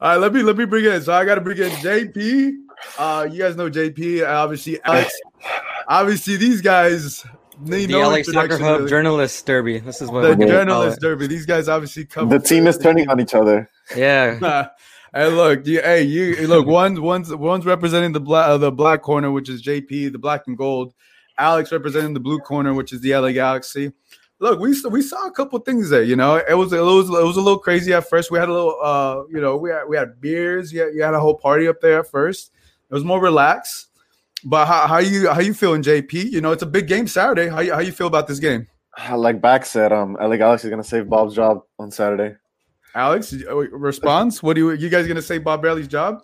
All 0.00 0.10
right, 0.10 0.16
let 0.16 0.32
me 0.32 0.42
let 0.42 0.56
me 0.56 0.64
bring 0.64 0.86
in. 0.86 1.02
So 1.02 1.12
I 1.12 1.26
got 1.26 1.36
to 1.36 1.42
bring 1.42 1.58
in 1.58 1.70
JP. 1.70 2.52
Uh, 2.98 3.28
you 3.30 3.38
guys 3.38 3.56
know 3.56 3.70
JP, 3.70 4.26
obviously 4.26 4.82
Alex. 4.82 5.12
Obviously, 5.88 6.36
these 6.36 6.60
guys 6.60 7.24
need 7.60 7.86
The 7.86 7.92
no 7.92 8.08
LA 8.10 8.22
Soccer 8.22 8.58
Hub 8.58 8.78
really. 8.78 8.90
Journalist 8.90 9.46
Derby. 9.46 9.78
This 9.78 10.00
is 10.00 10.10
what 10.10 10.22
The 10.22 10.36
we're 10.36 10.46
journalist 10.48 11.00
derby. 11.00 11.26
These 11.26 11.46
guys 11.46 11.68
obviously 11.68 12.04
come. 12.04 12.28
The 12.28 12.38
team 12.38 12.66
is 12.66 12.78
turning 12.78 13.08
on 13.08 13.20
each 13.20 13.34
other. 13.34 13.70
Yeah. 13.96 14.68
hey, 15.14 15.28
look, 15.28 15.66
you, 15.66 15.80
hey, 15.80 16.02
you 16.02 16.46
look. 16.46 16.66
One, 16.66 17.00
one's 17.02 17.34
one's 17.34 17.66
representing 17.66 18.12
the 18.12 18.20
black, 18.20 18.48
uh, 18.48 18.58
the 18.58 18.72
black 18.72 19.02
corner, 19.02 19.30
which 19.30 19.48
is 19.48 19.62
JP, 19.62 20.12
the 20.12 20.18
black 20.18 20.42
and 20.46 20.56
gold. 20.56 20.94
Alex 21.38 21.70
representing 21.70 22.14
the 22.14 22.20
blue 22.20 22.38
corner, 22.38 22.72
which 22.74 22.92
is 22.92 23.00
the 23.00 23.14
LA 23.14 23.32
Galaxy. 23.32 23.92
Look, 24.38 24.60
we 24.60 24.74
we 24.90 25.02
saw 25.02 25.26
a 25.26 25.30
couple 25.30 25.58
things 25.60 25.88
there. 25.90 26.02
You 26.02 26.16
know, 26.16 26.36
it 26.36 26.54
was 26.54 26.72
it 26.72 26.80
was 26.80 27.08
it 27.08 27.24
was 27.24 27.36
a 27.36 27.40
little 27.40 27.58
crazy 27.58 27.92
at 27.92 28.08
first. 28.08 28.30
We 28.30 28.38
had 28.38 28.48
a 28.48 28.52
little, 28.52 28.78
uh, 28.82 29.22
you 29.30 29.40
know, 29.40 29.56
we 29.56 29.70
had 29.70 29.84
we 29.88 29.96
had 29.96 30.20
beers. 30.20 30.72
You 30.72 30.82
had, 30.82 30.94
you 30.94 31.02
had 31.02 31.14
a 31.14 31.20
whole 31.20 31.36
party 31.36 31.68
up 31.68 31.80
there 31.80 32.00
at 32.00 32.10
first. 32.10 32.52
It 32.90 32.94
was 32.94 33.04
more 33.04 33.20
relaxed. 33.20 33.88
But 34.48 34.66
how, 34.66 34.86
how 34.86 34.98
you 34.98 35.28
how 35.28 35.40
you 35.40 35.52
feeling, 35.52 35.82
JP? 35.82 36.30
You 36.30 36.40
know, 36.40 36.52
it's 36.52 36.62
a 36.62 36.66
big 36.66 36.86
game 36.86 37.08
Saturday. 37.08 37.48
How 37.48 37.58
you, 37.58 37.72
how 37.72 37.80
you 37.80 37.90
feel 37.90 38.06
about 38.06 38.28
this 38.28 38.38
game, 38.38 38.68
Like 39.12 39.40
Back 39.40 39.66
said, 39.66 39.92
um, 39.92 40.16
LA 40.20 40.36
Alex 40.36 40.64
is 40.64 40.70
gonna 40.70 40.84
save 40.84 41.08
Bob's 41.08 41.34
job 41.34 41.64
on 41.80 41.90
Saturday. 41.90 42.36
Alex? 42.94 43.34
uh, 43.34 43.56
Response? 43.56 44.44
What 44.44 44.54
do 44.54 44.60
you 44.60 44.70
you 44.70 44.88
guys 44.88 45.08
gonna 45.08 45.20
say? 45.20 45.38
Bob 45.38 45.62
Bradley's 45.62 45.88
job? 45.88 46.22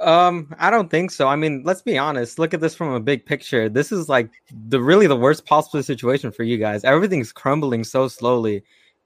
Um, 0.00 0.52
I 0.58 0.70
don't 0.70 0.90
think 0.90 1.12
so. 1.12 1.28
I 1.28 1.36
mean, 1.36 1.62
let's 1.64 1.82
be 1.82 1.96
honest. 1.96 2.40
Look 2.40 2.52
at 2.52 2.60
this 2.60 2.74
from 2.74 2.94
a 2.94 3.00
big 3.00 3.24
picture. 3.24 3.68
This 3.68 3.92
is 3.92 4.08
like 4.08 4.28
the 4.68 4.80
really 4.80 5.06
the 5.06 5.14
worst 5.14 5.46
possible 5.46 5.80
situation 5.84 6.32
for 6.32 6.42
you 6.42 6.58
guys. 6.58 6.82
Everything's 6.82 7.30
crumbling 7.30 7.84
so 7.84 8.08
slowly. 8.08 8.64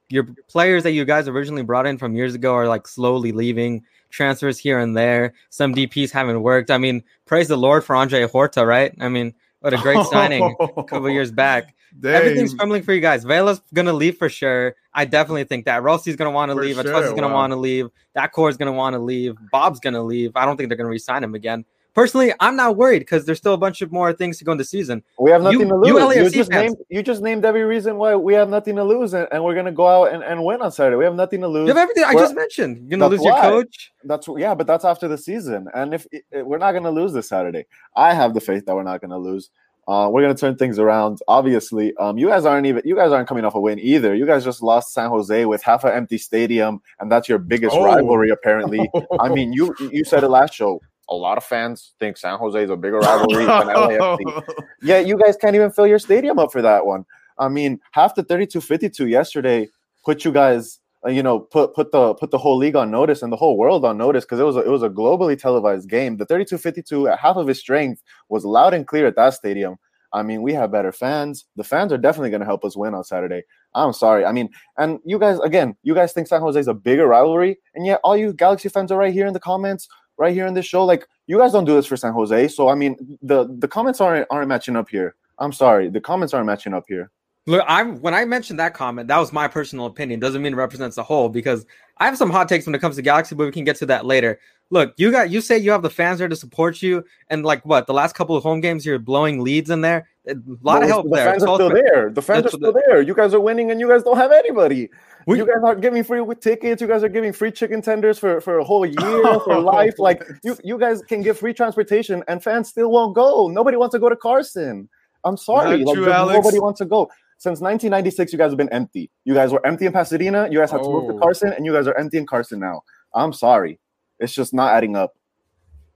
Your 0.08 0.28
players 0.48 0.82
that 0.84 0.92
you 0.92 1.04
guys 1.04 1.28
originally 1.28 1.62
brought 1.62 1.86
in 1.86 1.98
from 1.98 2.14
years 2.14 2.34
ago 2.34 2.54
are 2.54 2.68
like 2.68 2.88
slowly 2.88 3.32
leaving. 3.32 3.84
Transfers 4.14 4.58
here 4.58 4.78
and 4.78 4.96
there. 4.96 5.34
Some 5.50 5.74
DPs 5.74 6.10
haven't 6.10 6.42
worked. 6.42 6.70
I 6.70 6.78
mean, 6.78 7.02
praise 7.26 7.48
the 7.48 7.56
Lord 7.56 7.84
for 7.84 7.96
Andre 7.96 8.26
Horta, 8.26 8.64
right? 8.64 8.94
I 9.00 9.08
mean, 9.08 9.34
what 9.60 9.74
a 9.74 9.78
great 9.78 10.06
signing 10.06 10.54
a 10.60 10.84
couple 10.84 11.10
years 11.10 11.32
back. 11.32 11.74
Everything's 12.04 12.54
crumbling 12.54 12.82
for 12.82 12.92
you 12.92 13.00
guys. 13.00 13.24
Vela's 13.24 13.60
gonna 13.72 13.92
leave 13.92 14.16
for 14.16 14.28
sure. 14.28 14.74
I 14.92 15.04
definitely 15.04 15.44
think 15.44 15.64
that. 15.64 15.82
Rossi's 15.82 16.16
gonna 16.16 16.30
want 16.30 16.50
to 16.50 16.54
leave. 16.54 16.76
sure, 16.76 16.84
Atuesta's 16.84 17.12
gonna 17.12 17.28
wow. 17.28 17.34
want 17.34 17.52
to 17.52 17.56
leave. 17.56 17.88
That 18.14 18.32
core 18.32 18.48
is 18.48 18.56
gonna 18.56 18.72
want 18.72 18.94
to 18.94 18.98
leave. 18.98 19.36
Bob's 19.50 19.80
gonna 19.80 20.02
leave. 20.02 20.32
I 20.36 20.44
don't 20.44 20.56
think 20.56 20.68
they're 20.68 20.76
gonna 20.76 20.88
resign 20.88 21.24
him 21.24 21.34
again. 21.34 21.64
Personally, 21.94 22.32
I'm 22.40 22.56
not 22.56 22.76
worried 22.76 22.98
because 23.00 23.24
there's 23.24 23.38
still 23.38 23.54
a 23.54 23.56
bunch 23.58 23.80
of 23.80 23.92
more 23.92 24.12
things 24.12 24.38
to 24.38 24.44
go 24.44 24.50
in 24.52 24.58
the 24.58 24.64
season. 24.64 25.02
We 25.18 25.30
have 25.30 25.42
nothing 25.42 25.60
You- 25.60 25.68
to 25.68 25.76
lose. 25.76 26.16
you 26.16 26.22
You, 26.24 26.30
just 26.30 26.50
fans. 26.50 26.72
named 26.72 26.76
you 26.90 27.02
just 27.04 27.22
named 27.22 27.44
every 27.44 27.62
reason 27.64 27.96
why 27.96 28.16
we 28.16 28.34
have 28.34 28.48
nothing 28.48 28.74
to 28.76 28.84
lose, 28.84 29.14
and, 29.14 29.28
and 29.30 29.44
we're 29.44 29.54
gonna 29.54 29.70
go 29.72 29.86
out 29.86 30.12
and, 30.12 30.22
and 30.24 30.44
win 30.44 30.60
on 30.60 30.72
Saturday. 30.72 30.96
We 30.96 31.04
have 31.04 31.14
nothing 31.14 31.40
to 31.42 31.48
lose. 31.48 31.68
You 31.68 31.74
have 31.74 31.82
everything 31.82 32.04
I 32.04 32.14
We're- 32.14 32.24
just 32.24 32.34
mentioned. 32.34 32.78
You're 32.78 32.98
gonna 32.98 33.08
That's 33.10 33.22
lose 33.22 33.26
your 33.26 33.40
coach. 33.40 33.92
That's 34.02 34.28
yeah, 34.36 34.54
but 34.54 34.66
that's 34.66 34.84
after 34.84 35.06
the 35.08 35.16
season, 35.18 35.68
and 35.72 35.94
if 35.94 36.06
i- 36.12 36.42
we're 36.42 36.58
not 36.58 36.72
gonna 36.72 36.90
lose 36.90 37.12
this 37.12 37.28
Saturday, 37.28 37.66
I 37.94 38.12
have 38.12 38.34
the 38.34 38.40
faith 38.40 38.66
that 38.66 38.74
we're 38.74 38.82
not 38.82 39.00
gonna 39.00 39.18
lose. 39.18 39.50
Uh, 39.86 40.08
we're 40.10 40.22
gonna 40.22 40.34
turn 40.34 40.56
things 40.56 40.78
around. 40.78 41.18
Obviously, 41.28 41.94
um, 41.98 42.16
you 42.18 42.26
guys 42.28 42.44
aren't 42.46 42.66
even 42.66 42.82
you 42.84 42.96
guys 42.96 43.12
aren't 43.12 43.28
coming 43.28 43.44
off 43.44 43.54
a 43.54 43.60
win 43.60 43.78
either. 43.78 44.14
You 44.16 44.26
guys 44.26 44.42
just 44.42 44.62
lost 44.62 44.94
San 44.94 45.10
Jose 45.10 45.44
with 45.44 45.62
half 45.62 45.84
an 45.84 45.92
empty 45.92 46.18
stadium, 46.18 46.80
and 46.98 47.12
that's 47.12 47.28
your 47.28 47.38
biggest 47.38 47.76
Oh. 47.76 47.84
rivalry. 47.84 48.30
Apparently, 48.30 48.90
I 49.20 49.28
mean, 49.28 49.52
you 49.52 49.74
you 49.92 50.02
said 50.04 50.24
it 50.24 50.28
last 50.28 50.54
show. 50.54 50.80
A 51.08 51.14
lot 51.14 51.36
of 51.36 51.44
fans 51.44 51.92
think 51.98 52.16
San 52.16 52.38
Jose 52.38 52.62
is 52.62 52.70
a 52.70 52.76
bigger 52.76 52.98
rivalry 52.98 53.44
than 53.44 53.68
LAFC. 53.68 54.42
Yeah, 54.82 54.98
you 54.98 55.18
guys 55.18 55.36
can't 55.36 55.54
even 55.54 55.70
fill 55.70 55.86
your 55.86 55.98
stadium 55.98 56.38
up 56.38 56.52
for 56.52 56.62
that 56.62 56.86
one. 56.86 57.04
I 57.38 57.48
mean, 57.48 57.80
half 57.92 58.14
the 58.14 58.22
32-52 58.22 59.08
yesterday 59.08 59.68
put 60.04 60.24
you 60.24 60.32
guys, 60.32 60.78
uh, 61.06 61.10
you 61.10 61.22
know, 61.22 61.40
put 61.40 61.74
put 61.74 61.90
the 61.90 62.14
put 62.14 62.30
the 62.30 62.38
whole 62.38 62.56
league 62.56 62.76
on 62.76 62.90
notice 62.90 63.22
and 63.22 63.32
the 63.32 63.36
whole 63.36 63.56
world 63.56 63.84
on 63.84 63.98
notice 63.98 64.24
because 64.24 64.40
it 64.40 64.44
was 64.44 64.56
a, 64.56 64.60
it 64.60 64.68
was 64.68 64.82
a 64.82 64.88
globally 64.88 65.38
televised 65.38 65.88
game. 65.88 66.16
The 66.16 66.26
32-52 66.26 67.12
at 67.12 67.18
half 67.18 67.36
of 67.36 67.48
its 67.48 67.60
strength 67.60 68.02
was 68.28 68.44
loud 68.44 68.74
and 68.74 68.86
clear 68.86 69.06
at 69.06 69.16
that 69.16 69.34
stadium. 69.34 69.76
I 70.14 70.22
mean, 70.22 70.42
we 70.42 70.52
have 70.54 70.70
better 70.70 70.92
fans. 70.92 71.44
The 71.56 71.64
fans 71.64 71.92
are 71.92 71.98
definitely 71.98 72.30
going 72.30 72.40
to 72.40 72.46
help 72.46 72.64
us 72.64 72.76
win 72.76 72.94
on 72.94 73.02
Saturday. 73.02 73.42
I'm 73.74 73.92
sorry. 73.92 74.24
I 74.24 74.30
mean, 74.30 74.48
and 74.78 75.00
you 75.04 75.18
guys 75.18 75.40
again, 75.40 75.76
you 75.82 75.94
guys 75.94 76.12
think 76.12 76.28
San 76.28 76.40
Jose 76.40 76.58
is 76.58 76.68
a 76.68 76.74
bigger 76.74 77.08
rivalry, 77.08 77.58
and 77.74 77.84
yet 77.84 78.00
all 78.04 78.16
you 78.16 78.32
Galaxy 78.32 78.68
fans 78.68 78.92
are 78.92 78.98
right 78.98 79.12
here 79.12 79.26
in 79.26 79.32
the 79.32 79.40
comments, 79.40 79.88
right 80.16 80.34
here 80.34 80.46
in 80.46 80.54
this 80.54 80.66
show. 80.66 80.84
Like 80.84 81.06
you 81.26 81.38
guys 81.38 81.52
don't 81.52 81.64
do 81.64 81.74
this 81.74 81.86
for 81.86 81.96
San 81.96 82.12
Jose, 82.12 82.48
so 82.48 82.68
I 82.68 82.74
mean, 82.74 83.18
the 83.22 83.48
the 83.58 83.68
comments 83.68 84.00
aren't 84.00 84.26
aren't 84.30 84.48
matching 84.48 84.76
up 84.76 84.88
here. 84.88 85.14
I'm 85.38 85.52
sorry, 85.52 85.88
the 85.88 86.00
comments 86.00 86.34
aren't 86.34 86.46
matching 86.46 86.74
up 86.74 86.84
here. 86.88 87.10
Look, 87.46 87.62
I'm 87.68 88.00
when 88.00 88.14
I 88.14 88.24
mentioned 88.24 88.58
that 88.58 88.72
comment, 88.72 89.08
that 89.08 89.18
was 89.18 89.32
my 89.32 89.48
personal 89.48 89.86
opinion. 89.86 90.18
Doesn't 90.18 90.40
mean 90.40 90.54
it 90.54 90.56
represents 90.56 90.96
the 90.96 91.02
whole 91.02 91.28
because 91.28 91.66
I 91.98 92.06
have 92.06 92.16
some 92.16 92.30
hot 92.30 92.48
takes 92.48 92.64
when 92.64 92.74
it 92.74 92.80
comes 92.80 92.96
to 92.96 93.02
Galaxy, 93.02 93.34
but 93.34 93.44
we 93.44 93.52
can 93.52 93.64
get 93.64 93.76
to 93.76 93.86
that 93.86 94.06
later. 94.06 94.40
Look, 94.70 94.94
you 94.96 95.10
got 95.10 95.28
you 95.30 95.42
say 95.42 95.58
you 95.58 95.70
have 95.70 95.82
the 95.82 95.90
fans 95.90 96.20
there 96.20 96.28
to 96.28 96.36
support 96.36 96.80
you, 96.80 97.04
and 97.28 97.44
like 97.44 97.64
what 97.66 97.86
the 97.86 97.92
last 97.92 98.14
couple 98.14 98.34
of 98.34 98.42
home 98.42 98.60
games, 98.60 98.86
you're 98.86 98.98
blowing 98.98 99.44
leads 99.44 99.68
in 99.68 99.82
there. 99.82 100.08
A 100.26 100.34
lot 100.62 100.82
of 100.82 100.88
help 100.88 101.04
the 101.04 101.16
there. 101.16 101.32
fans 101.32 101.42
are 101.42 101.54
still 101.54 101.68
there. 101.68 102.10
The 102.10 102.22
fans 102.22 102.46
are 102.46 102.48
still 102.48 102.72
there. 102.72 103.02
You 103.02 103.14
guys 103.14 103.34
are 103.34 103.40
winning, 103.40 103.70
and 103.70 103.78
you 103.78 103.88
guys 103.88 104.02
don't 104.02 104.16
have 104.16 104.32
anybody. 104.32 104.88
We- 105.26 105.38
you 105.38 105.46
guys 105.46 105.62
are 105.64 105.74
giving 105.74 106.04
free 106.04 106.22
tickets. 106.40 106.82
You 106.82 106.88
guys 106.88 107.02
are 107.02 107.08
giving 107.08 107.32
free 107.32 107.50
chicken 107.50 107.80
tenders 107.82 108.18
for, 108.18 108.40
for 108.40 108.58
a 108.58 108.64
whole 108.64 108.84
year 108.84 108.96
for 109.44 109.54
oh, 109.54 109.60
life. 109.60 109.98
Like 109.98 110.22
you, 110.42 110.56
you 110.62 110.78
guys 110.78 111.02
can 111.02 111.22
give 111.22 111.38
free 111.38 111.54
transportation, 111.54 112.22
and 112.28 112.42
fans 112.42 112.68
still 112.68 112.90
won't 112.90 113.14
go. 113.14 113.48
Nobody 113.48 113.76
wants 113.76 113.94
to 113.94 113.98
go 113.98 114.08
to 114.08 114.16
Carson. 114.16 114.88
I'm 115.24 115.36
sorry, 115.36 115.82
like 115.84 115.94
true, 115.96 116.06
nobody 116.06 116.58
wants 116.58 116.78
to 116.78 116.84
go. 116.84 117.10
Since 117.38 117.60
1996, 117.60 118.32
you 118.32 118.38
guys 118.38 118.50
have 118.50 118.58
been 118.58 118.68
empty. 118.72 119.10
You 119.24 119.34
guys 119.34 119.50
were 119.52 119.64
empty 119.66 119.86
in 119.86 119.92
Pasadena. 119.92 120.48
You 120.50 120.58
guys 120.58 120.70
had 120.70 120.82
to 120.82 120.88
move 120.88 121.08
to 121.08 121.14
Oh. 121.14 121.18
Carson, 121.18 121.52
and 121.52 121.64
you 121.64 121.72
guys 121.72 121.86
are 121.86 121.96
empty 121.96 122.18
in 122.18 122.26
Carson 122.26 122.60
now. 122.60 122.82
I'm 123.14 123.32
sorry, 123.32 123.80
it's 124.18 124.32
just 124.34 124.52
not 124.54 124.74
adding 124.74 124.96
up. 124.96 125.14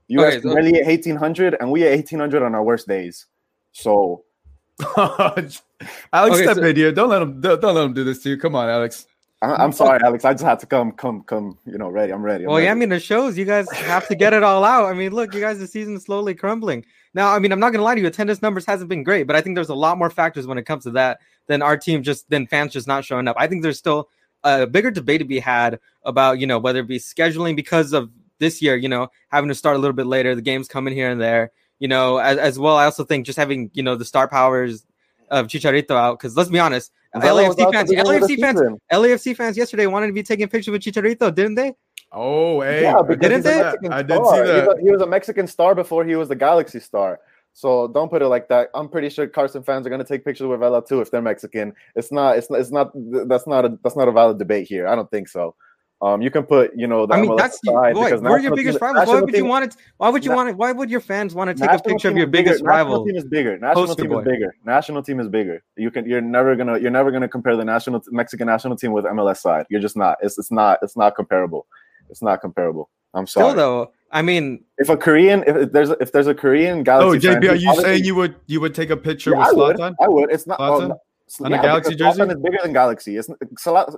You 0.07 0.21
Okay, 0.21 0.35
guys 0.37 0.43
so- 0.43 0.53
really 0.55 0.79
at 0.79 0.87
1800, 0.87 1.57
and 1.59 1.71
we 1.71 1.83
at 1.85 1.91
1800 1.91 2.41
on 2.41 2.55
our 2.55 2.63
worst 2.63 2.87
days. 2.87 3.27
So 3.71 4.23
Alex, 4.97 5.61
Okay, 6.13 6.43
step 6.43 6.55
so- 6.55 6.63
in 6.63 6.75
here. 6.75 6.91
Don't 6.91 7.09
let 7.09 7.21
him. 7.21 7.39
Don't, 7.41 7.61
don't 7.61 7.75
let 7.75 7.85
him 7.85 7.93
do 7.93 8.03
this 8.03 8.23
to 8.23 8.29
you. 8.29 8.37
Come 8.37 8.55
on, 8.55 8.69
Alex. 8.69 9.05
I- 9.41 9.55
I'm 9.63 9.71
sorry, 9.71 9.99
Alex. 10.03 10.25
I 10.25 10.33
just 10.33 10.43
had 10.43 10.59
to 10.59 10.65
come, 10.65 10.91
come, 10.91 11.23
come. 11.23 11.57
You 11.65 11.77
know, 11.77 11.89
ready. 11.89 12.11
I'm 12.11 12.21
ready. 12.21 12.43
I'm 12.43 12.49
Well, 12.51 12.61
yeah, 12.61 12.71
I 12.71 12.73
mean, 12.73 12.91
it 12.91 12.99
shows 13.01 13.37
you 13.37 13.45
guys 13.45 13.71
have 13.71 14.07
to 14.09 14.15
get 14.15 14.33
it 14.33 14.43
all 14.43 14.63
out. 14.65 14.85
I 14.85 14.93
mean, 14.93 15.13
look, 15.13 15.33
you 15.33 15.39
guys, 15.39 15.59
the 15.59 15.67
season's 15.67 16.03
slowly 16.03 16.35
crumbling. 16.35 16.85
Now, 17.13 17.33
I 17.33 17.39
mean, 17.39 17.51
I'm 17.51 17.59
not 17.59 17.71
gonna 17.71 17.83
lie 17.83 17.95
to 17.95 18.01
you, 18.01 18.07
attendance 18.07 18.41
numbers 18.41 18.65
hasn't 18.65 18.89
been 18.89 19.03
great, 19.03 19.23
but 19.27 19.35
I 19.35 19.41
think 19.41 19.55
there's 19.55 19.69
a 19.69 19.75
lot 19.75 19.97
more 19.97 20.09
factors 20.09 20.45
when 20.45 20.57
it 20.57 20.65
comes 20.65 20.83
to 20.83 20.91
that 20.91 21.19
than 21.47 21.61
our 21.61 21.77
team 21.77 22.03
just 22.03 22.29
than 22.29 22.47
fans 22.47 22.73
just 22.73 22.87
not 22.87 23.05
showing 23.05 23.27
up. 23.27 23.35
I 23.39 23.47
think 23.47 23.63
there's 23.63 23.77
still 23.79 24.09
a 24.43 24.67
bigger 24.67 24.91
debate 24.91 25.19
to 25.19 25.25
be 25.25 25.39
had 25.39 25.79
about 26.03 26.39
you 26.39 26.45
know 26.47 26.59
whether 26.59 26.79
it 26.79 26.87
be 26.87 26.99
scheduling 26.99 27.55
because 27.55 27.93
of 27.93 28.11
this 28.39 28.61
year, 28.61 28.75
you 28.75 28.87
know, 28.89 29.07
having 29.29 29.47
to 29.49 29.55
start 29.55 29.75
a 29.75 29.79
little 29.79 29.95
bit 29.95 30.05
later, 30.05 30.33
the 30.35 30.41
games 30.41 30.67
coming 30.67 30.93
here 30.93 31.09
and 31.09 31.19
there, 31.19 31.51
you 31.79 31.87
know, 31.87 32.17
as, 32.17 32.37
as 32.37 32.59
well. 32.59 32.77
I 32.77 32.85
also 32.85 33.03
think 33.03 33.25
just 33.25 33.37
having 33.37 33.71
you 33.73 33.83
know 33.83 33.95
the 33.95 34.05
star 34.05 34.27
powers 34.27 34.85
of 35.29 35.47
Chicharito 35.47 35.91
out 35.91 36.19
because 36.19 36.35
let's 36.37 36.49
be 36.49 36.59
honest, 36.59 36.91
LAFC 37.15 37.71
fans, 37.71 37.89
the 37.89 37.95
beginning 37.95 38.21
of 38.21 38.27
the 38.27 38.35
LAFC 38.35 38.39
fans, 38.39 38.57
season. 38.59 38.79
LAFC 38.91 39.35
fans 39.35 39.57
yesterday 39.57 39.87
wanted 39.87 40.07
to 40.07 40.13
be 40.13 40.23
taking 40.23 40.47
pictures 40.47 40.71
with 40.71 40.81
Chicharito, 40.81 41.33
didn't 41.33 41.55
they? 41.55 41.73
Oh, 42.11 42.61
hey, 42.61 42.83
yeah, 42.83 43.01
did 43.07 43.19
Didn't 43.19 43.43
they? 43.43 43.61
I 43.89 44.01
did 44.01 44.15
star. 44.15 44.33
see 44.45 44.51
He's 44.53 44.61
that. 44.65 44.77
a- 44.77 44.81
He 44.81 44.91
was 44.91 45.01
a 45.01 45.07
Mexican 45.07 45.47
star 45.47 45.75
before 45.75 46.03
he 46.05 46.15
was 46.15 46.27
the 46.29 46.35
Galaxy 46.35 46.79
star. 46.79 47.19
So 47.53 47.87
don't 47.87 48.09
put 48.09 48.21
it 48.21 48.27
like 48.27 48.47
that. 48.49 48.69
I'm 48.73 48.87
pretty 48.89 49.09
sure 49.09 49.27
Carson 49.27 49.63
fans 49.63 49.85
are 49.85 49.89
gonna 49.89 50.03
take 50.03 50.23
pictures 50.23 50.47
with 50.47 50.59
Vela 50.59 50.83
too 50.85 51.01
if 51.01 51.11
they're 51.11 51.21
Mexican. 51.21 51.73
It's 51.95 52.11
not. 52.11 52.37
It's 52.37 52.49
not. 52.49 52.59
It's 52.61 52.71
not. 52.71 52.91
That's 53.27 53.47
not 53.47 53.65
a. 53.65 53.77
That's 53.83 53.95
not 53.97 54.07
a 54.07 54.11
valid 54.11 54.37
debate 54.39 54.67
here. 54.67 54.87
I 54.87 54.95
don't 54.95 55.09
think 55.11 55.27
so. 55.27 55.55
Um, 56.01 56.21
you 56.21 56.31
can 56.31 56.43
put, 56.43 56.71
you 56.77 56.87
know, 56.87 57.05
the 57.05 57.13
I 57.15 57.21
mean, 57.21 57.31
MLS 57.31 57.37
that's 57.37 57.59
aside 57.67 57.93
boy, 57.93 58.05
because 58.05 58.21
we're 58.21 58.39
your 58.39 58.55
biggest 58.55 58.79
team- 58.79 58.87
rivals. 58.87 59.07
Why 59.07 59.13
national 59.15 59.25
would 59.25 59.35
you 59.35 59.45
want 59.45 59.65
it? 59.65 59.75
Why 59.97 60.09
would 60.09 60.23
you 60.23 60.29
Na- 60.31 60.35
want 60.37 60.49
it? 60.49 60.55
Why 60.55 60.71
would 60.71 60.89
your 60.89 61.01
fans 61.01 61.35
want 61.35 61.49
to 61.49 61.53
take 61.61 61.69
a 61.77 61.83
picture 61.83 62.07
of 62.07 62.15
your 62.15 62.25
is 62.27 62.31
bigger. 62.31 62.43
biggest 62.51 62.63
National 62.63 62.85
rival? 62.85 63.05
team 63.05 63.15
is 63.17 63.25
bigger. 63.25 63.57
National 63.59 63.85
Poster 63.87 64.01
team 64.03 64.11
boy. 64.11 64.19
is 64.19 64.25
bigger. 64.25 64.55
National 64.65 65.03
team 65.03 65.19
is 65.19 65.27
bigger. 65.27 65.61
You 65.75 65.91
can. 65.91 66.05
You're 66.07 66.21
never 66.21 66.55
gonna. 66.55 66.77
You're 66.79 66.89
never 66.89 67.11
gonna 67.11 67.27
compare 67.27 67.57
the 67.57 67.65
national 67.65 68.01
Mexican 68.11 68.47
national 68.47 68.77
team 68.77 68.93
with 68.93 69.03
MLS 69.05 69.37
side. 69.41 69.65
You're 69.69 69.81
just 69.81 69.97
not. 69.97 70.17
It's. 70.21 70.37
It's 70.39 70.51
not. 70.51 70.79
It's 70.81 70.95
not 70.95 71.15
comparable. 71.15 71.67
It's 72.09 72.21
not 72.21 72.39
comparable. 72.39 72.89
I'm 73.13 73.27
sorry. 73.27 73.47
Still 73.51 73.55
though, 73.57 73.91
I 74.11 74.21
mean, 74.21 74.63
if 74.77 74.87
a 74.87 74.95
Korean, 74.95 75.43
if, 75.47 75.55
if 75.57 75.71
there's 75.73 75.89
a, 75.89 75.97
if 76.01 76.11
there's 76.13 76.27
a 76.27 76.33
Korean 76.33 76.79
Oh, 76.79 76.83
Galaxy, 76.83 77.27
fan, 77.27 77.41
JP, 77.41 77.49
are 77.51 77.55
you 77.55 77.75
saying 77.81 78.05
you 78.05 78.15
would 78.15 78.35
you 78.45 78.61
would 78.61 78.73
take 78.73 78.89
a 78.89 78.97
picture 78.97 79.31
Yeah, 79.31 79.39
I 79.39 79.47
with 79.49 79.57
would. 79.57 79.75
Zlatan? 79.77 79.95
I 79.99 80.07
would. 80.07 80.31
It's 80.31 80.47
not 80.47 80.59
oh, 80.61 80.79
Zlatan? 80.79 80.87
no. 80.89 81.45
On 81.45 81.53
a 81.53 81.61
Galaxy 81.61 81.93
because 81.95 82.15
jersey? 82.15 82.21
Zlatan 82.21 82.35
is 82.37 82.41
bigger 82.41 82.57
than 82.63 82.71
Galaxy. 82.73 83.17
It's 83.17 83.29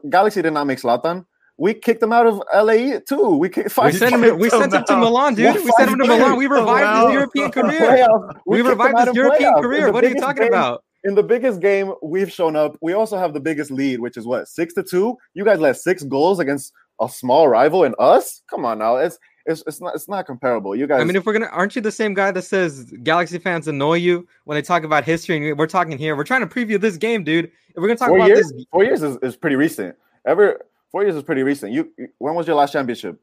Galaxy 0.10 0.42
did 0.42 0.54
not 0.54 0.66
make 0.66 0.80
Zlatan. 0.80 1.26
We 1.58 1.74
kicked 1.74 2.02
him 2.02 2.12
out 2.12 2.26
of 2.26 2.42
LA 2.54 3.00
too. 3.08 3.38
We 3.38 3.50
kicked 3.50 3.78
we 3.78 3.92
sent 3.92 4.16
him. 4.16 4.38
We 4.40 4.50
sent 4.50 4.74
him 4.74 4.84
to 4.84 4.96
Milan, 4.98 5.36
dude. 5.36 5.56
We 5.56 5.72
sent 5.78 5.92
him 5.92 6.00
to 6.00 6.08
Milan. 6.08 6.38
We 6.38 6.48
revived 6.48 7.08
his 7.08 7.14
European 7.14 7.52
career. 7.58 8.08
We 8.46 8.62
revived 8.62 9.08
his 9.08 9.16
European 9.16 9.54
career. 9.56 9.92
What 9.92 10.04
are 10.04 10.10
you 10.10 10.20
talking 10.20 10.48
about? 10.48 10.84
In 11.04 11.16
the 11.16 11.24
biggest 11.24 11.62
game 11.62 11.94
we've 12.04 12.32
shown 12.32 12.56
up, 12.56 12.78
we 12.80 12.94
also 12.94 13.18
have 13.18 13.34
the 13.34 13.40
biggest 13.40 13.72
lead, 13.72 14.00
which 14.00 14.18
is 14.18 14.26
what 14.28 14.48
six 14.48 14.74
to 14.76 14.84
two. 14.84 15.18
You 15.34 15.44
guys 15.44 15.60
let 15.60 15.78
six 15.78 16.04
goals 16.04 16.40
against 16.40 16.74
a 17.02 17.10
small 17.10 17.48
rival 17.48 17.84
and 17.84 17.96
us. 17.98 18.44
Come 18.48 18.66
on 18.66 18.78
now, 18.80 18.98
it's 18.98 19.18
it's 19.46 19.64
it's 19.68 19.82
not 19.82 19.96
it's 19.96 20.08
not 20.08 20.26
comparable. 20.26 20.76
You 20.76 20.88
guys. 20.88 21.02
I 21.02 21.04
mean, 21.04 21.16
if 21.16 21.26
we're 21.26 21.34
gonna, 21.34 21.48
aren't 21.48 21.76
you 21.76 21.82
the 21.82 21.92
same 21.92 22.14
guy 22.14 22.32
that 22.32 22.44
says 22.44 22.92
Galaxy 23.04 23.40
fans 23.40 23.68
annoy 23.68 23.96
you 23.96 24.28
when 24.46 24.56
they 24.56 24.62
talk 24.62 24.84
about 24.84 25.04
history? 25.04 25.50
And 25.50 25.58
we're 25.58 25.68
talking 25.68 25.98
here. 25.98 26.16
We're 26.16 26.24
trying 26.24 26.48
to 26.48 26.48
preview 26.48 26.80
this 26.80 26.98
game, 26.98 27.24
dude. 27.24 27.46
If 27.46 27.78
we're 27.78 27.88
gonna 27.88 27.98
talk 27.98 28.10
four 28.10 28.18
about 28.18 28.28
years, 28.28 28.52
this, 28.52 28.66
four 28.72 28.84
years 28.84 29.02
is, 29.02 29.18
is 29.22 29.36
pretty 29.36 29.56
recent. 29.56 29.96
Ever 30.26 30.62
four 30.92 31.04
years 31.04 31.16
is 31.16 31.24
pretty 31.24 31.44
recent. 31.44 31.72
You 31.72 31.92
you- 31.98 32.10
when 32.18 32.36
was 32.36 32.48
your 32.48 32.56
last 32.56 32.72
championship? 32.74 33.20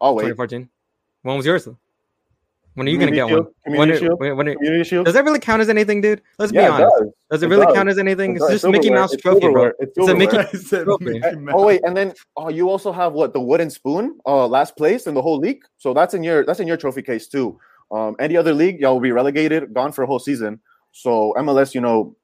Oh 0.00 0.12
wait, 0.14 0.22
2014. 0.24 0.68
When 1.22 1.36
was 1.36 1.46
yours? 1.46 1.68
When 2.74 2.86
are 2.86 2.90
you 2.90 2.98
gonna 2.98 3.10
Community 3.10 3.16
get 3.16 3.24
one? 3.24 3.30
Shield? 3.30 3.46
When, 3.64 3.74
Community 3.74 3.92
it- 3.96 4.00
Shield? 4.08 4.20
when, 4.20 4.36
when 4.36 4.48
it- 4.48 4.56
Community 4.58 4.84
Shield? 4.84 5.04
does 5.06 5.14
that 5.14 5.24
really 5.24 5.40
count 5.40 5.60
as 5.60 5.68
anything, 5.68 6.00
dude? 6.00 6.22
Let's 6.38 6.52
Yeah, 6.52 6.60
be 6.60 6.66
it 6.66 6.70
honest. 6.70 6.96
does. 7.00 7.08
Does 7.30 7.42
it, 7.42 7.46
It 7.46 7.48
really 7.50 7.66
does. 7.66 7.74
count 7.74 7.88
as 7.88 7.98
anything? 7.98 8.30
It 8.30 8.34
It's 8.36 8.44
does. 8.44 8.62
just 8.62 8.70
Mickey 8.70 8.90
Mouse 8.90 9.12
It's 9.12 9.22
trophy, 9.22 9.40
bro. 9.40 9.48
silverware. 9.50 9.74
It's 9.80 9.98
It's 9.98 10.08
a 10.08 10.14
Mickey. 10.14 10.36
Mouse 10.36 10.68
trophy. 10.84 11.20
Oh 11.52 11.66
wait, 11.66 11.80
and 11.84 11.96
then 11.96 12.14
oh, 12.36 12.48
you 12.50 12.70
also 12.70 12.92
have 12.92 13.14
what 13.14 13.32
the 13.32 13.40
wooden 13.40 13.70
spoon, 13.70 14.18
uh, 14.26 14.46
last 14.46 14.76
place 14.76 15.08
in 15.08 15.14
the 15.14 15.22
whole 15.22 15.38
league. 15.38 15.62
So 15.78 15.92
that's 15.92 16.14
in 16.14 16.22
your 16.22 16.44
that's 16.44 16.60
in 16.60 16.68
your 16.68 16.76
trophy 16.76 17.02
case 17.02 17.26
too. 17.26 17.58
Um, 17.90 18.14
any 18.20 18.36
other 18.36 18.54
league, 18.54 18.80
y'all 18.80 18.92
will 18.92 19.00
be 19.00 19.12
relegated, 19.12 19.74
gone 19.74 19.90
for 19.90 20.02
a 20.04 20.06
whole 20.06 20.18
season. 20.20 20.60
So 20.92 21.34
MLS, 21.38 21.74
you 21.74 21.80
know, 21.80 22.14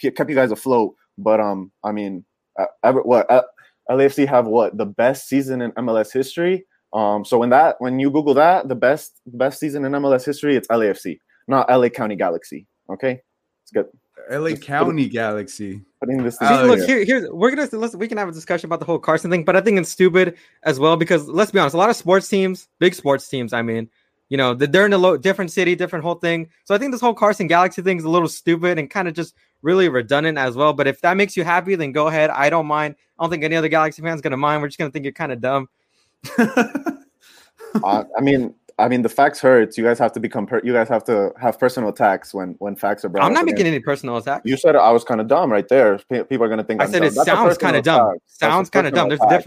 kept 0.00 0.28
you 0.28 0.36
guys 0.36 0.50
afloat. 0.50 0.94
But 1.16 1.40
um, 1.40 1.70
I 1.82 1.92
mean, 1.92 2.24
uh, 2.58 2.66
ever, 2.84 3.00
what 3.02 3.30
uh, 3.30 3.42
LAFC 3.90 4.26
have 4.26 4.46
what 4.46 4.76
the 4.76 4.86
best 4.86 5.28
season 5.28 5.60
in 5.62 5.72
MLS 5.72 6.12
history. 6.12 6.64
Um, 6.92 7.24
so 7.24 7.38
when 7.38 7.50
that 7.50 7.76
when 7.78 7.98
you 7.98 8.10
Google 8.10 8.34
that, 8.34 8.68
the 8.68 8.74
best 8.74 9.20
best 9.26 9.60
season 9.60 9.84
in 9.84 9.92
MLS 9.92 10.24
history, 10.24 10.56
it's 10.56 10.68
LAFC, 10.68 11.18
not 11.48 11.68
LA 11.70 11.88
County 11.88 12.16
Galaxy. 12.16 12.66
Okay, 12.90 13.20
it's 13.62 13.72
good. 13.72 13.86
LA 14.30 14.56
County 14.56 15.08
Galaxy. 15.08 15.82
Putting 16.00 16.22
this. 16.22 16.38
See, 16.38 16.46
look 16.46 16.80
here. 16.80 17.04
Here's 17.04 17.28
we're 17.30 17.54
gonna 17.54 17.68
listen. 17.72 17.98
We 17.98 18.08
can 18.08 18.18
have 18.18 18.28
a 18.28 18.32
discussion 18.32 18.66
about 18.66 18.80
the 18.80 18.86
whole 18.86 18.98
Carson 18.98 19.30
thing, 19.30 19.44
but 19.44 19.56
I 19.56 19.60
think 19.60 19.78
it's 19.78 19.90
stupid 19.90 20.36
as 20.62 20.78
well 20.78 20.96
because 20.96 21.28
let's 21.28 21.50
be 21.50 21.58
honest, 21.58 21.74
a 21.74 21.78
lot 21.78 21.90
of 21.90 21.96
sports 21.96 22.28
teams, 22.28 22.68
big 22.78 22.94
sports 22.94 23.28
teams, 23.28 23.52
I 23.52 23.62
mean, 23.62 23.88
you 24.28 24.36
know, 24.36 24.54
they're 24.54 24.86
in 24.86 24.92
a 24.92 24.98
low, 24.98 25.16
different 25.16 25.50
city, 25.50 25.74
different 25.74 26.04
whole 26.04 26.14
thing. 26.14 26.48
So 26.64 26.74
I 26.74 26.78
think 26.78 26.92
this 26.92 27.00
whole 27.00 27.14
Carson 27.14 27.48
Galaxy 27.48 27.82
thing 27.82 27.98
is 27.98 28.04
a 28.04 28.08
little 28.08 28.28
stupid 28.28 28.78
and 28.78 28.88
kind 28.88 29.08
of 29.08 29.14
just 29.14 29.34
really 29.62 29.88
redundant 29.88 30.38
as 30.38 30.56
well. 30.56 30.72
But 30.72 30.86
if 30.86 31.00
that 31.02 31.16
makes 31.16 31.36
you 31.36 31.44
happy, 31.44 31.74
then 31.74 31.92
go 31.92 32.08
ahead. 32.08 32.30
I 32.30 32.50
don't 32.50 32.66
mind. 32.66 32.94
I 33.18 33.24
don't 33.24 33.30
think 33.30 33.44
any 33.44 33.56
other 33.56 33.68
Galaxy 33.68 34.02
fans 34.02 34.20
gonna 34.20 34.36
mind. 34.36 34.62
We're 34.62 34.68
just 34.68 34.78
gonna 34.78 34.90
think 34.90 35.04
you're 35.04 35.12
kind 35.12 35.32
of 35.32 35.40
dumb. 35.40 35.68
uh, 36.38 38.04
I 38.16 38.20
mean, 38.20 38.54
I 38.78 38.88
mean, 38.88 39.02
the 39.02 39.08
facts 39.08 39.40
hurts. 39.40 39.76
You 39.76 39.84
guys 39.84 39.98
have 39.98 40.12
to 40.12 40.20
become. 40.20 40.46
Per- 40.46 40.62
you 40.64 40.72
guys 40.72 40.88
have 40.88 41.04
to 41.04 41.32
have 41.40 41.58
personal 41.58 41.90
attacks 41.90 42.32
when 42.32 42.54
when 42.58 42.76
facts 42.76 43.04
are 43.04 43.08
brought. 43.10 43.24
I'm 43.26 43.34
not 43.34 43.44
making 43.44 43.66
any 43.66 43.80
personal 43.80 44.16
attacks. 44.16 44.42
You 44.44 44.56
said 44.56 44.74
I 44.76 44.90
was 44.90 45.04
kind 45.04 45.20
of 45.20 45.28
dumb 45.28 45.52
right 45.52 45.68
there. 45.68 45.98
Pe- 46.08 46.24
People 46.24 46.46
are 46.46 46.48
gonna 46.48 46.64
think 46.64 46.80
I 46.80 46.84
I'm 46.84 46.90
said 46.90 47.00
dumb. 47.00 47.08
it 47.08 47.14
That's 47.14 47.26
sounds 47.26 47.58
kind 47.58 47.76
of 47.76 47.84
dumb. 47.84 48.08
attack. 48.08 48.18
That's 48.22 48.32
a 48.42 48.44
Sounds 48.46 48.70
kind 48.70 48.86
of 48.86 48.94
dumb. 48.94 49.08
There's 49.08 49.20
a 49.20 49.24
attack. 49.26 49.44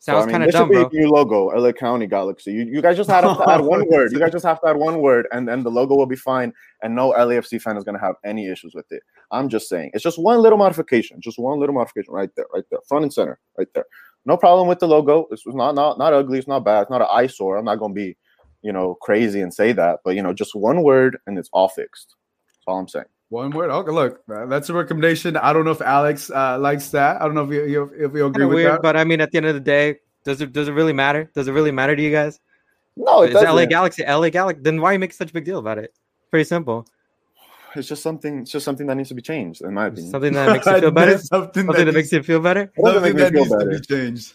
Difference. 0.00 0.04
So, 0.04 0.12
Sounds 0.12 0.22
I 0.22 0.26
mean, 0.26 0.32
kind 0.32 0.42
of 0.42 0.46
this 0.48 0.54
dumb, 0.54 0.68
should 0.68 0.90
bro. 0.90 1.00
new 1.00 1.08
logo, 1.08 1.46
LA 1.58 1.72
County 1.72 2.06
Galaxy. 2.06 2.52
You, 2.52 2.64
you 2.64 2.82
guys 2.82 2.96
just 2.96 3.08
had 3.08 3.22
to 3.22 3.50
add 3.50 3.60
one 3.62 3.88
word. 3.90 4.12
You 4.12 4.18
guys 4.18 4.32
just 4.32 4.44
have 4.44 4.60
to 4.60 4.68
add 4.68 4.76
one 4.76 5.00
word, 5.00 5.26
and 5.32 5.48
then 5.48 5.62
the 5.62 5.70
logo 5.70 5.94
will 5.94 6.06
be 6.06 6.16
fine. 6.16 6.52
And 6.82 6.94
no 6.94 7.12
LAFC 7.12 7.60
fan 7.60 7.76
is 7.76 7.84
gonna 7.84 8.00
have 8.00 8.16
any 8.24 8.48
issues 8.48 8.74
with 8.74 8.90
it. 8.90 9.02
I'm 9.30 9.48
just 9.48 9.68
saying, 9.68 9.90
it's 9.94 10.04
just 10.04 10.18
one 10.18 10.40
little 10.40 10.58
modification, 10.58 11.20
just 11.20 11.38
one 11.38 11.58
little 11.58 11.74
modification 11.74 12.12
right 12.12 12.30
there, 12.36 12.46
right 12.52 12.64
there, 12.70 12.80
front 12.86 13.04
and 13.04 13.12
center, 13.12 13.38
right 13.58 13.68
there. 13.74 13.86
No 14.26 14.36
problem 14.36 14.68
with 14.68 14.78
the 14.78 14.88
logo. 14.88 15.26
It's 15.30 15.42
not 15.46 15.74
not 15.74 15.98
not 15.98 16.12
ugly. 16.12 16.38
It's 16.38 16.48
not 16.48 16.64
bad. 16.64 16.82
It's 16.82 16.90
not 16.90 17.02
an 17.02 17.08
eyesore. 17.10 17.56
I'm 17.56 17.64
not 17.64 17.78
gonna 17.78 17.94
be, 17.94 18.16
you 18.62 18.72
know, 18.72 18.96
crazy 18.96 19.40
and 19.40 19.52
say 19.52 19.72
that, 19.72 20.00
but 20.04 20.14
you 20.16 20.22
know, 20.22 20.32
just 20.32 20.54
one 20.54 20.82
word 20.82 21.18
and 21.26 21.38
it's 21.38 21.50
all 21.52 21.68
fixed. 21.68 22.14
That's 22.48 22.64
all 22.66 22.78
I'm 22.78 22.88
saying. 22.88 23.06
One 23.30 23.50
word. 23.50 23.70
Okay, 23.70 23.90
look, 23.90 24.20
uh, 24.32 24.46
that's 24.46 24.68
a 24.68 24.74
recommendation. 24.74 25.36
I 25.36 25.52
don't 25.52 25.64
know 25.64 25.70
if 25.72 25.80
Alex 25.80 26.30
uh, 26.30 26.58
likes 26.58 26.90
that. 26.90 27.20
I 27.20 27.24
don't 27.24 27.34
know 27.34 27.44
if 27.44 27.50
you, 27.50 27.64
you 27.64 27.82
if 27.94 28.12
you 28.14 28.26
agree 28.26 28.42
Kinda 28.42 28.48
with 28.48 28.54
weird, 28.56 28.72
that. 28.74 28.82
but 28.82 28.96
I 28.96 29.04
mean, 29.04 29.20
at 29.20 29.30
the 29.32 29.38
end 29.38 29.46
of 29.46 29.54
the 29.54 29.60
day, 29.60 29.96
does 30.24 30.40
it 30.40 30.52
does 30.52 30.68
it 30.68 30.72
really 30.72 30.92
matter? 30.92 31.30
Does 31.34 31.48
it 31.48 31.52
really 31.52 31.72
matter 31.72 31.96
to 31.96 32.02
you 32.02 32.10
guys? 32.12 32.38
No, 32.96 33.22
it 33.22 33.26
it's 33.32 33.34
LA 33.34 33.42
doesn't. 33.42 33.68
Galaxy. 33.70 34.04
LA 34.04 34.28
Galaxy. 34.28 34.62
Then 34.62 34.80
why 34.80 34.92
you 34.92 34.98
make 34.98 35.12
such 35.12 35.30
a 35.30 35.32
big 35.32 35.44
deal 35.44 35.58
about 35.58 35.78
it? 35.78 35.92
Pretty 36.30 36.44
simple. 36.44 36.86
It's 37.74 37.88
just 37.88 38.02
something. 38.04 38.40
It's 38.42 38.52
just 38.52 38.64
something 38.64 38.86
that 38.86 38.94
needs 38.96 39.08
to 39.08 39.16
be 39.16 39.22
changed, 39.22 39.62
in 39.62 39.74
my 39.74 39.86
opinion. 39.86 40.10
Something 40.12 40.32
that 40.34 40.52
makes 40.52 40.66
you 40.66 40.80
feel 40.80 40.90
better. 40.92 41.18
something 41.18 41.66
that, 41.66 41.92
makes 41.94 42.12
you 42.12 42.22
feel 42.22 42.40
better. 42.40 42.70
It 42.76 42.82
doesn't 42.84 43.02
make 43.02 43.14
me 43.14 43.20
Something 43.20 43.32
that 43.32 43.32
feel 43.32 43.40
needs 43.40 43.50
to 43.50 43.58
better. 43.58 43.70
be 43.80 43.86
changed. 44.06 44.32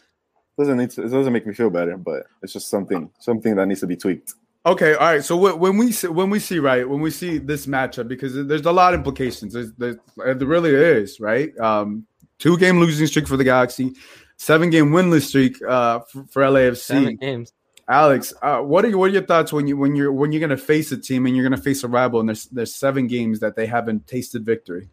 Doesn't 0.58 0.78
need 0.78 0.90
to, 0.92 1.04
it 1.06 1.10
doesn't 1.10 1.32
make 1.32 1.48
me 1.48 1.54
feel 1.54 1.70
better, 1.70 1.96
but 1.96 2.24
it's 2.44 2.52
just 2.52 2.68
something 2.68 3.10
something 3.20 3.56
that 3.56 3.66
needs 3.68 3.80
to 3.80 3.88
be 3.88 3.96
tweaked. 3.96 4.34
Okay, 4.66 4.94
all 4.94 5.00
right. 5.00 5.24
So 5.24 5.56
when 5.56 5.78
we 5.78 5.92
see, 5.92 6.08
when 6.08 6.30
we 6.30 6.40
see 6.40 6.60
right 6.60 6.88
when 6.88 7.00
we 7.00 7.12
see 7.12 7.38
this 7.38 7.66
matchup, 7.66 8.08
because 8.08 8.34
there's 8.46 8.66
a 8.66 8.72
lot 8.72 8.94
of 8.94 9.00
implications. 9.00 9.54
There's, 9.54 9.72
there's, 9.74 9.96
there 10.18 10.36
really 10.36 10.72
is 10.72 11.20
right. 11.20 11.58
Um, 11.60 12.06
two 12.40 12.58
game 12.58 12.80
losing 12.80 13.08
streak 13.08 13.28
for 13.28 13.38
the 13.38 13.46
Galaxy, 13.46 13.94
seven 14.36 14.70
game 14.70 14.90
winless 14.92 15.28
streak 15.28 15.62
uh, 15.64 16.00
for, 16.00 16.26
for 16.30 16.42
LAFC. 16.44 16.78
Seven 16.78 17.16
games. 17.16 17.54
Alex, 17.88 18.34
uh, 18.44 18.60
what 18.60 18.86
are 18.86 18.90
your, 18.90 19.00
what 19.00 19.10
are 19.10 19.14
your 19.14 19.26
thoughts 19.26 19.52
when 19.52 19.66
you 19.66 19.78
when 19.78 19.96
you're 19.96 20.12
when 20.12 20.32
you're 20.32 20.42
gonna 20.42 20.58
face 20.58 20.92
a 20.92 20.98
team 20.98 21.26
and 21.26 21.36
you're 21.36 21.44
gonna 21.44 21.62
face 21.62 21.84
a 21.84 21.88
rival 21.88 22.20
and 22.20 22.30
there's 22.30 22.46
there's 22.48 22.76
seven 22.76 23.08
games 23.08 23.40
that 23.40 23.56
they 23.56 23.66
haven't 23.66 24.08
tasted 24.08 24.46
victory? 24.46 24.90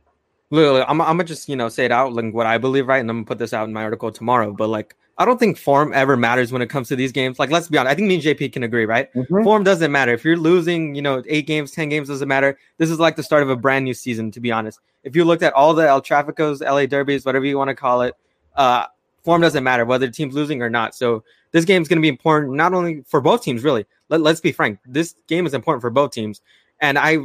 Look, 0.51 0.84
I'm, 0.88 1.01
I'm 1.01 1.16
gonna 1.16 1.24
just 1.24 1.49
you 1.49 1.57
know 1.57 1.68
say 1.68 1.84
it 1.84 1.92
out 1.92 2.12
like 2.12 2.32
what 2.32 2.47
I 2.47 2.59
believe, 2.59 2.86
right? 2.86 2.99
And 2.99 3.11
I'm 3.11 3.16
gonna 3.18 3.26
put 3.26 3.38
this 3.38 3.53
out 3.53 3.66
in 3.66 3.72
my 3.72 3.82
article 3.82 4.12
tomorrow. 4.12 4.53
But 4.53 4.68
like, 4.68 4.94
I 5.18 5.24
don't 5.24 5.38
think 5.38 5.59
form 5.59 5.92
ever 5.92 6.16
matters 6.16 6.53
when 6.53 6.62
it 6.62 6.68
comes 6.68 6.88
to 6.88 6.97
these 6.97 7.11
games. 7.11 7.38
Like, 7.38 7.51
let's 7.51 7.68
be 7.68 7.78
honest. 7.78 7.92
I 7.92 7.94
think 7.94 8.09
me 8.09 8.14
and 8.14 8.22
JP 8.22 8.53
can 8.53 8.62
agree, 8.62 8.86
right? 8.86 9.09
Form 9.42 9.64
doesn't 9.64 9.90
matter. 9.90 10.12
If 10.12 10.24
you're 10.24 10.36
losing, 10.36 10.94
you 10.94 11.03
know, 11.03 11.22
eight 11.26 11.47
games, 11.47 11.72
ten 11.72 11.88
games 11.88 12.09
doesn't 12.09 12.28
matter. 12.28 12.59
This 12.78 12.90
is 12.90 13.01
like 13.01 13.16
the 13.16 13.22
start 13.22 13.42
of 13.42 13.51
a 13.51 13.57
brand 13.57 13.84
new 13.84 13.94
season, 13.94 14.30
to 14.32 14.40
be 14.40 14.53
honest. 14.53 14.78
If 15.03 15.16
you 15.16 15.24
looked 15.24 15.42
at 15.42 15.53
all 15.53 15.74
the 15.74 15.88
El 15.88 16.01
Traficos, 16.03 16.61
LA 16.61 16.86
Derbies, 16.86 17.24
whatever 17.24 17.44
you 17.44 17.59
want 17.59 17.68
to 17.68 17.74
call 17.74 18.03
it, 18.03 18.14
uh, 18.57 18.86
form 19.24 19.40
doesn't 19.40 19.64
matter 19.64 19.84
whether 19.84 20.07
the 20.07 20.12
team's 20.12 20.34
losing 20.34 20.62
or 20.62 20.70
not. 20.70 20.94
So 20.94 21.24
this 21.51 21.64
game 21.64 21.82
is 21.82 21.88
going 21.88 21.99
to 21.99 22.03
be 22.03 22.09
important 22.09 22.55
not 22.55 22.72
only 22.74 23.03
for 23.07 23.20
both 23.20 23.42
teams, 23.42 23.64
really. 23.64 23.86
Let, 24.09 24.20
let's 24.20 24.40
be 24.40 24.53
frank. 24.53 24.78
This 24.86 25.14
game 25.26 25.47
is 25.47 25.55
important 25.55 25.80
for 25.80 25.90
both 25.90 26.12
teams. 26.12 26.40
And 26.80 26.99
I, 26.99 27.18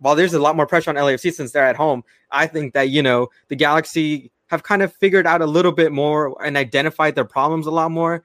while 0.00 0.14
there's 0.14 0.34
a 0.34 0.38
lot 0.38 0.56
more 0.56 0.66
pressure 0.66 0.90
on 0.90 0.96
LAFC 0.96 1.32
since 1.32 1.52
they're 1.52 1.66
at 1.66 1.76
home, 1.76 2.04
I 2.30 2.46
think 2.46 2.74
that 2.74 2.90
you 2.90 3.02
know 3.02 3.28
the 3.48 3.56
Galaxy 3.56 4.30
have 4.48 4.62
kind 4.62 4.82
of 4.82 4.92
figured 4.94 5.26
out 5.26 5.42
a 5.42 5.46
little 5.46 5.72
bit 5.72 5.92
more 5.92 6.36
and 6.44 6.56
identified 6.56 7.14
their 7.14 7.24
problems 7.24 7.66
a 7.66 7.70
lot 7.70 7.90
more. 7.90 8.24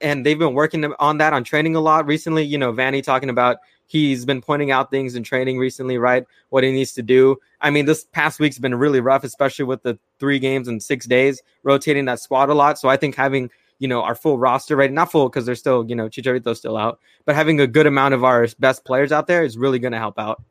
And 0.00 0.24
they've 0.24 0.38
been 0.38 0.54
working 0.54 0.84
on 0.98 1.18
that 1.18 1.32
on 1.32 1.44
training 1.44 1.76
a 1.76 1.80
lot 1.80 2.06
recently. 2.06 2.44
You 2.44 2.56
know, 2.56 2.72
Vanney 2.72 3.02
talking 3.02 3.28
about 3.28 3.58
he's 3.86 4.24
been 4.24 4.40
pointing 4.40 4.70
out 4.70 4.90
things 4.90 5.14
in 5.14 5.22
training 5.22 5.58
recently, 5.58 5.98
right? 5.98 6.24
What 6.48 6.64
he 6.64 6.72
needs 6.72 6.92
to 6.92 7.02
do. 7.02 7.36
I 7.60 7.70
mean, 7.70 7.84
this 7.84 8.04
past 8.04 8.40
week's 8.40 8.58
been 8.58 8.74
really 8.74 9.00
rough, 9.00 9.24
especially 9.24 9.66
with 9.66 9.82
the 9.82 9.98
three 10.18 10.38
games 10.38 10.66
in 10.68 10.80
six 10.80 11.06
days, 11.06 11.42
rotating 11.62 12.06
that 12.06 12.20
squad 12.20 12.48
a 12.48 12.54
lot. 12.54 12.78
So 12.78 12.88
I 12.88 12.96
think 12.96 13.14
having 13.14 13.50
you 13.78 13.88
know 13.88 14.02
our 14.02 14.14
full 14.14 14.38
roster 14.38 14.74
right 14.74 14.90
not 14.90 15.12
full 15.12 15.28
because 15.28 15.44
they're 15.44 15.54
still 15.54 15.84
you 15.86 15.94
know 15.94 16.08
Chicharito's 16.08 16.58
still 16.58 16.76
out, 16.76 16.98
but 17.24 17.34
having 17.34 17.60
a 17.60 17.66
good 17.66 17.86
amount 17.86 18.14
of 18.14 18.24
our 18.24 18.46
best 18.58 18.84
players 18.84 19.12
out 19.12 19.26
there 19.26 19.44
is 19.44 19.58
really 19.58 19.78
going 19.78 19.92
to 19.92 19.98
help 19.98 20.18
out. 20.18 20.42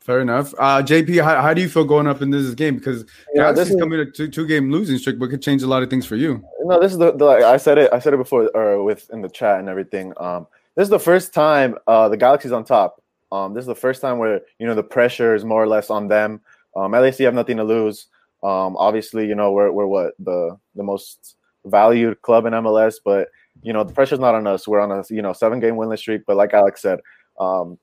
Fair 0.00 0.20
enough. 0.20 0.52
Uh, 0.58 0.82
JP, 0.82 1.24
how, 1.24 1.40
how 1.40 1.54
do 1.54 1.62
you 1.62 1.68
feel 1.68 1.84
going 1.84 2.06
up 2.06 2.20
in 2.20 2.28
this 2.28 2.52
game? 2.54 2.76
Because 2.76 3.06
Yeah, 3.32 3.52
this 3.52 3.70
is- 3.70 3.76
coming 3.80 3.98
to 3.98 4.10
two, 4.10 4.28
two 4.28 4.46
game 4.46 4.70
losing 4.70 4.98
streak, 4.98 5.18
but 5.18 5.30
could 5.30 5.40
change 5.40 5.62
a 5.62 5.66
lot 5.66 5.82
of 5.82 5.88
things 5.88 6.04
for 6.04 6.16
you. 6.16 6.44
No, 6.64 6.78
this 6.78 6.92
is 6.92 6.98
the, 6.98 7.12
the 7.12 7.26
I 7.26 7.56
said 7.56 7.78
it. 7.78 7.90
I 7.90 7.98
said 8.00 8.12
it 8.12 8.18
before, 8.18 8.50
or 8.54 8.84
with 8.84 9.08
in 9.10 9.22
the 9.22 9.30
chat 9.30 9.60
and 9.60 9.68
everything. 9.68 10.12
Um, 10.18 10.46
this 10.76 10.84
is 10.84 10.90
the 10.90 10.98
first 10.98 11.32
time 11.32 11.76
uh, 11.86 12.10
the 12.10 12.18
Galaxy's 12.18 12.52
on 12.52 12.64
top. 12.64 13.02
Um, 13.32 13.54
this 13.54 13.62
is 13.62 13.66
the 13.66 13.74
first 13.74 14.02
time 14.02 14.18
where 14.18 14.42
you 14.58 14.66
know 14.66 14.74
the 14.74 14.82
pressure 14.82 15.34
is 15.34 15.44
more 15.44 15.62
or 15.62 15.66
less 15.66 15.88
on 15.88 16.08
them. 16.08 16.40
Um, 16.76 16.92
LAC 16.92 17.16
have 17.18 17.34
nothing 17.34 17.56
to 17.56 17.64
lose. 17.64 18.06
Um, 18.42 18.76
obviously, 18.76 19.26
you 19.26 19.34
know 19.34 19.52
we're 19.52 19.72
we're 19.72 19.86
what 19.86 20.12
the 20.18 20.58
the 20.74 20.82
most 20.82 21.36
valued 21.64 22.20
club 22.20 22.44
in 22.44 22.52
MLS, 22.52 22.96
but 23.02 23.28
you 23.62 23.72
know 23.72 23.84
the 23.84 23.92
pressure's 23.94 24.20
not 24.20 24.34
on 24.34 24.46
us. 24.46 24.68
We're 24.68 24.80
on 24.80 24.92
a 24.92 25.02
you 25.08 25.22
know 25.22 25.32
seven 25.32 25.60
game 25.60 25.76
winless 25.76 26.00
streak. 26.00 26.22
But 26.26 26.36
like 26.36 26.52
Alex 26.52 26.82
said, 26.82 27.00
um, 27.40 27.78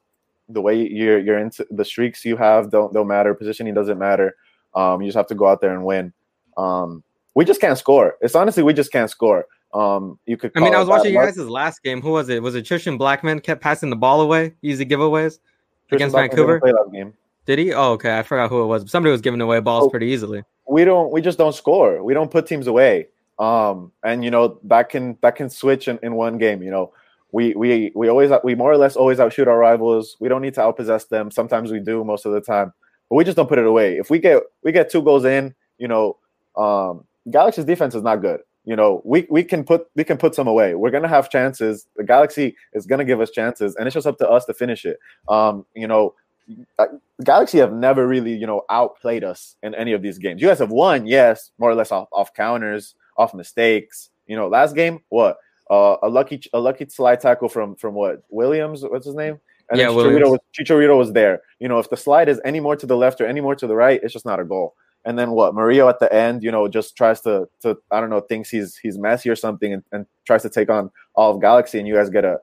the 0.53 0.61
way 0.61 0.75
you're 0.75 1.19
you're 1.19 1.37
into 1.37 1.65
the 1.71 1.85
streaks 1.85 2.25
you 2.25 2.37
have 2.37 2.71
don't 2.71 2.93
don't 2.93 3.07
matter. 3.07 3.33
Positioning 3.33 3.73
doesn't 3.73 3.97
matter. 3.97 4.35
Um, 4.75 5.01
you 5.01 5.07
just 5.07 5.17
have 5.17 5.27
to 5.27 5.35
go 5.35 5.47
out 5.47 5.61
there 5.61 5.73
and 5.73 5.83
win. 5.85 6.13
Um, 6.57 7.03
we 7.35 7.45
just 7.45 7.61
can't 7.61 7.77
score. 7.77 8.17
It's 8.21 8.35
honestly 8.35 8.63
we 8.63 8.73
just 8.73 8.91
can't 8.91 9.09
score. 9.09 9.45
Um, 9.73 10.19
you 10.25 10.37
could. 10.37 10.51
I 10.55 10.59
mean, 10.59 10.75
I 10.75 10.79
was 10.79 10.87
watching 10.87 11.13
you 11.13 11.19
guys' 11.19 11.37
last 11.37 11.83
game. 11.83 12.01
Who 12.01 12.11
was 12.11 12.29
it? 12.29 12.41
Was 12.41 12.55
it 12.55 12.65
Tristan 12.65 12.99
Blackmon 12.99 13.41
kept 13.41 13.61
passing 13.61 13.89
the 13.89 13.95
ball 13.95 14.21
away, 14.21 14.53
easy 14.61 14.85
giveaways 14.85 15.39
against 15.91 16.15
Blackmon 16.15 16.29
Vancouver? 16.29 16.59
Play 16.59 16.71
that 16.71 16.91
game. 16.91 17.13
Did 17.45 17.59
he? 17.59 17.73
Oh, 17.73 17.93
okay. 17.93 18.17
I 18.17 18.23
forgot 18.23 18.49
who 18.49 18.63
it 18.63 18.67
was. 18.67 18.89
Somebody 18.91 19.11
was 19.11 19.21
giving 19.21 19.41
away 19.41 19.59
balls 19.59 19.85
oh, 19.85 19.89
pretty 19.89 20.07
easily. 20.07 20.43
We 20.67 20.85
don't. 20.85 21.11
We 21.11 21.21
just 21.21 21.37
don't 21.37 21.55
score. 21.55 22.03
We 22.03 22.13
don't 22.13 22.29
put 22.29 22.47
teams 22.47 22.67
away. 22.67 23.07
Um, 23.39 23.91
and 24.03 24.23
you 24.23 24.29
know 24.29 24.59
that 24.65 24.89
can 24.89 25.17
that 25.21 25.35
can 25.35 25.49
switch 25.49 25.87
in, 25.87 25.99
in 26.03 26.15
one 26.15 26.37
game. 26.37 26.61
You 26.61 26.71
know, 26.71 26.93
we 27.31 27.53
we 27.55 27.91
we 27.95 28.09
always 28.09 28.31
we 28.43 28.55
more 28.55 28.71
or 28.71 28.77
less 28.77 28.95
always 28.95 29.19
outshoot 29.19 29.47
our 29.47 29.57
rivals. 29.57 30.17
We 30.19 30.29
don't 30.29 30.41
need 30.41 30.53
to 30.55 30.61
outpossess 30.61 31.07
them. 31.07 31.31
Sometimes 31.31 31.71
we 31.71 31.79
do, 31.79 32.03
most 32.03 32.25
of 32.25 32.33
the 32.33 32.41
time, 32.41 32.73
but 33.09 33.15
we 33.15 33.23
just 33.23 33.37
don't 33.37 33.47
put 33.49 33.59
it 33.59 33.65
away. 33.65 33.97
If 33.97 34.09
we 34.09 34.19
get 34.19 34.41
we 34.63 34.71
get 34.71 34.89
two 34.89 35.01
goals 35.01 35.25
in, 35.25 35.55
you 35.77 35.87
know, 35.87 36.17
um, 36.55 37.05
Galaxy's 37.29 37.65
defense 37.65 37.95
is 37.95 38.03
not 38.03 38.17
good. 38.17 38.41
You 38.65 38.75
know, 38.75 39.01
we 39.05 39.25
we 39.29 39.43
can 39.43 39.63
put 39.63 39.87
we 39.95 40.03
can 40.03 40.17
put 40.17 40.35
some 40.35 40.47
away. 40.47 40.75
We're 40.75 40.91
gonna 40.91 41.07
have 41.07 41.29
chances. 41.29 41.87
The 41.95 42.03
Galaxy 42.03 42.55
is 42.73 42.85
gonna 42.85 43.05
give 43.05 43.21
us 43.21 43.31
chances, 43.31 43.75
and 43.75 43.87
it's 43.87 43.93
just 43.93 44.07
up 44.07 44.17
to 44.19 44.29
us 44.29 44.45
to 44.45 44.53
finish 44.53 44.85
it. 44.85 44.99
Um, 45.29 45.65
you 45.73 45.87
know, 45.87 46.13
uh, 46.79 46.85
Galaxy 47.23 47.59
have 47.59 47.73
never 47.73 48.07
really, 48.07 48.33
you 48.33 48.45
know, 48.45 48.63
outplayed 48.69 49.23
us 49.23 49.55
in 49.63 49.73
any 49.75 49.93
of 49.93 50.01
these 50.01 50.17
games. 50.17 50.41
You 50.41 50.47
guys 50.47 50.59
have 50.59 50.71
won, 50.71 51.05
yes, 51.05 51.51
more 51.57 51.71
or 51.71 51.75
less 51.75 51.91
off, 51.91 52.07
off 52.11 52.33
counters, 52.33 52.95
off 53.17 53.33
mistakes. 53.33 54.09
You 54.27 54.35
know, 54.35 54.47
last 54.47 54.75
game, 54.75 54.99
what? 55.09 55.37
Uh, 55.71 55.95
a 56.03 56.09
lucky 56.09 56.41
a 56.51 56.59
lucky 56.59 56.85
slide 56.89 57.21
tackle 57.21 57.47
from 57.47 57.77
from 57.77 57.93
what 57.93 58.23
Williams? 58.29 58.83
What's 58.83 59.05
his 59.05 59.15
name? 59.15 59.39
And 59.69 59.79
yeah, 59.79 59.87
Chicharito 59.87 60.31
was, 60.31 60.39
Chicharito 60.53 60.97
was 60.97 61.13
there. 61.13 61.43
You 61.59 61.69
know, 61.69 61.79
if 61.79 61.89
the 61.89 61.95
slide 61.95 62.27
is 62.27 62.41
any 62.43 62.59
more 62.59 62.75
to 62.75 62.85
the 62.85 62.97
left 62.97 63.21
or 63.21 63.25
any 63.25 63.39
more 63.39 63.55
to 63.55 63.65
the 63.67 63.75
right, 63.75 64.01
it's 64.03 64.11
just 64.11 64.25
not 64.25 64.41
a 64.41 64.43
goal. 64.43 64.75
And 65.05 65.17
then 65.17 65.31
what? 65.31 65.55
Murillo 65.55 65.87
at 65.87 65.99
the 65.99 66.13
end, 66.13 66.43
you 66.43 66.51
know, 66.51 66.67
just 66.67 66.97
tries 66.97 67.21
to 67.21 67.47
to 67.61 67.77
I 67.89 68.01
don't 68.01 68.09
know, 68.09 68.19
thinks 68.19 68.49
he's 68.49 68.75
he's 68.75 68.97
Messi 68.97 69.31
or 69.31 69.35
something, 69.37 69.71
and, 69.71 69.83
and 69.93 70.05
tries 70.25 70.41
to 70.41 70.49
take 70.49 70.69
on 70.69 70.91
all 71.15 71.33
of 71.33 71.39
Galaxy, 71.39 71.79
and 71.79 71.87
you 71.87 71.95
guys 71.95 72.09
get 72.09 72.25
a 72.25 72.39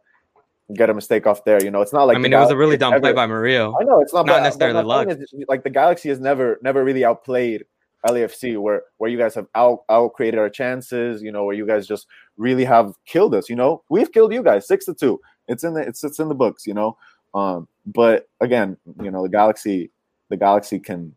get 0.74 0.88
a 0.88 0.94
mistake 0.94 1.26
off 1.26 1.44
there. 1.44 1.62
You 1.62 1.70
know, 1.70 1.82
it's 1.82 1.92
not 1.92 2.04
like 2.04 2.16
I 2.16 2.20
mean, 2.20 2.32
it 2.32 2.38
was 2.38 2.50
a 2.50 2.56
really 2.56 2.78
dumb 2.78 2.94
ever, 2.94 3.00
play 3.00 3.12
by 3.12 3.26
Murillo. 3.26 3.76
I 3.78 3.84
know 3.84 4.00
it's 4.00 4.14
not, 4.14 4.24
not 4.24 4.38
but, 4.38 4.42
necessarily 4.44 4.82
luck. 4.84 5.08
Is, 5.08 5.34
like 5.48 5.64
the 5.64 5.70
Galaxy 5.70 6.08
has 6.08 6.18
never 6.18 6.58
never 6.62 6.82
really 6.82 7.04
outplayed 7.04 7.66
LAFC, 8.06 8.60
where 8.60 8.82
where 8.98 9.10
you 9.10 9.18
guys 9.18 9.34
have 9.34 9.46
out 9.54 9.80
out 9.88 10.14
created 10.14 10.38
our 10.38 10.50
chances. 10.50 11.22
You 11.22 11.32
know, 11.32 11.44
where 11.44 11.54
you 11.54 11.66
guys 11.66 11.86
just 11.86 12.06
really 12.36 12.64
have 12.64 12.92
killed 13.06 13.34
us. 13.34 13.48
You 13.48 13.56
know, 13.56 13.82
we've 13.88 14.12
killed 14.12 14.32
you 14.32 14.42
guys 14.42 14.66
six 14.66 14.84
to 14.86 14.94
two. 14.94 15.20
It's 15.46 15.64
in 15.64 15.74
the 15.74 15.80
it's 15.80 16.04
it's 16.04 16.18
in 16.18 16.28
the 16.28 16.34
books. 16.34 16.66
You 16.66 16.74
know, 16.74 16.96
um, 17.34 17.68
but 17.86 18.28
again, 18.40 18.76
you 19.02 19.10
know, 19.10 19.22
the 19.22 19.28
Galaxy 19.28 19.90
the 20.28 20.36
Galaxy 20.36 20.78
can 20.78 21.14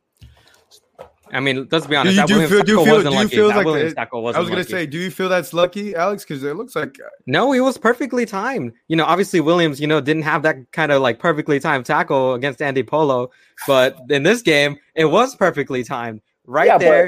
I 1.34 1.40
mean, 1.40 1.68
let's 1.72 1.88
be 1.88 1.96
honest. 1.96 2.16
Do 2.16 2.22
you, 2.22 2.28
do 2.28 2.42
you 2.42 2.48
feel, 2.48 2.64
do 2.64 2.72
you 2.72 2.86
feel, 2.86 3.04
do 3.04 3.18
you 3.18 3.28
feel 3.28 3.48
like 3.48 3.66
Williams 3.66 3.94
I 3.98 4.06
was 4.12 4.50
going 4.50 4.64
to 4.64 4.64
say, 4.64 4.86
do 4.86 4.98
you 4.98 5.10
feel 5.10 5.30
that's 5.30 5.54
lucky, 5.54 5.96
Alex? 5.96 6.24
Because 6.24 6.44
it 6.44 6.56
looks 6.56 6.76
like 6.76 6.98
no, 7.26 7.52
he 7.52 7.62
was 7.62 7.78
perfectly 7.78 8.26
timed. 8.26 8.74
You 8.90 8.98
know, 8.98 9.06
obviously 9.06 9.40
Williams, 9.40 9.80
you 9.80 9.88
know, 9.88 10.02
didn't 10.02 10.24
have 10.24 10.44
that 10.44 10.72
kind 10.72 10.92
of 10.92 11.02
like 11.02 11.20
perfectly 11.20 11.60
timed 11.60 11.86
tackle 11.86 12.34
against 12.34 12.62
Andy 12.62 12.84
Polo, 12.84 13.32
but 13.66 13.98
in 14.10 14.24
this 14.24 14.42
game, 14.42 14.78
it 14.96 15.06
was 15.06 15.36
perfectly 15.36 15.84
timed 15.84 16.22
right 16.52 16.68
yeah, 16.68 16.78
there. 16.78 17.06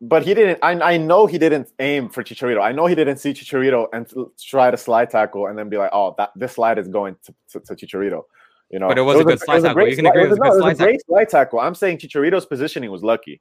But, 0.00 0.08
but, 0.08 0.22
he 0.24 0.34
didn't. 0.34 0.58
I, 0.62 0.72
I 0.94 0.96
know 0.96 1.26
he 1.26 1.38
didn't 1.38 1.72
aim 1.78 2.08
for 2.08 2.22
Chicharito. 2.22 2.62
I 2.62 2.72
know 2.72 2.86
he 2.86 2.94
didn't 2.94 3.18
see 3.18 3.32
Chicharito 3.32 3.88
and 3.92 4.06
try 4.38 4.70
to 4.70 4.76
slide 4.76 5.10
tackle 5.10 5.46
and 5.46 5.58
then 5.58 5.68
be 5.68 5.76
like, 5.76 5.90
"Oh, 5.92 6.14
that 6.18 6.30
this 6.36 6.52
slide 6.52 6.78
is 6.78 6.88
going 6.88 7.16
to, 7.24 7.34
to, 7.52 7.60
to 7.60 7.74
Chicharito." 7.74 8.22
You 8.70 8.80
know, 8.80 8.88
but 8.88 8.98
it 8.98 9.02
was, 9.02 9.16
it 9.20 9.24
was 9.24 9.26
a 9.26 9.36
good 9.36 9.40
slide 9.40 9.62
tackle. 9.62 9.88
You 9.88 9.96
can 9.96 10.06
agree 10.06 10.24
it 10.24 10.28
was, 10.28 10.38
a 10.38 10.40
good 10.40 10.58
slide, 10.58 10.78
tackle. 10.78 10.98
slide 11.06 11.28
tackle. 11.28 11.60
I'm 11.60 11.74
saying 11.74 11.98
Chicharito's 11.98 12.46
positioning 12.46 12.90
was 12.90 13.02
lucky. 13.02 13.40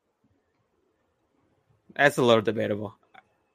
That's 1.96 2.18
a 2.18 2.22
little 2.22 2.42
debatable. 2.42 2.96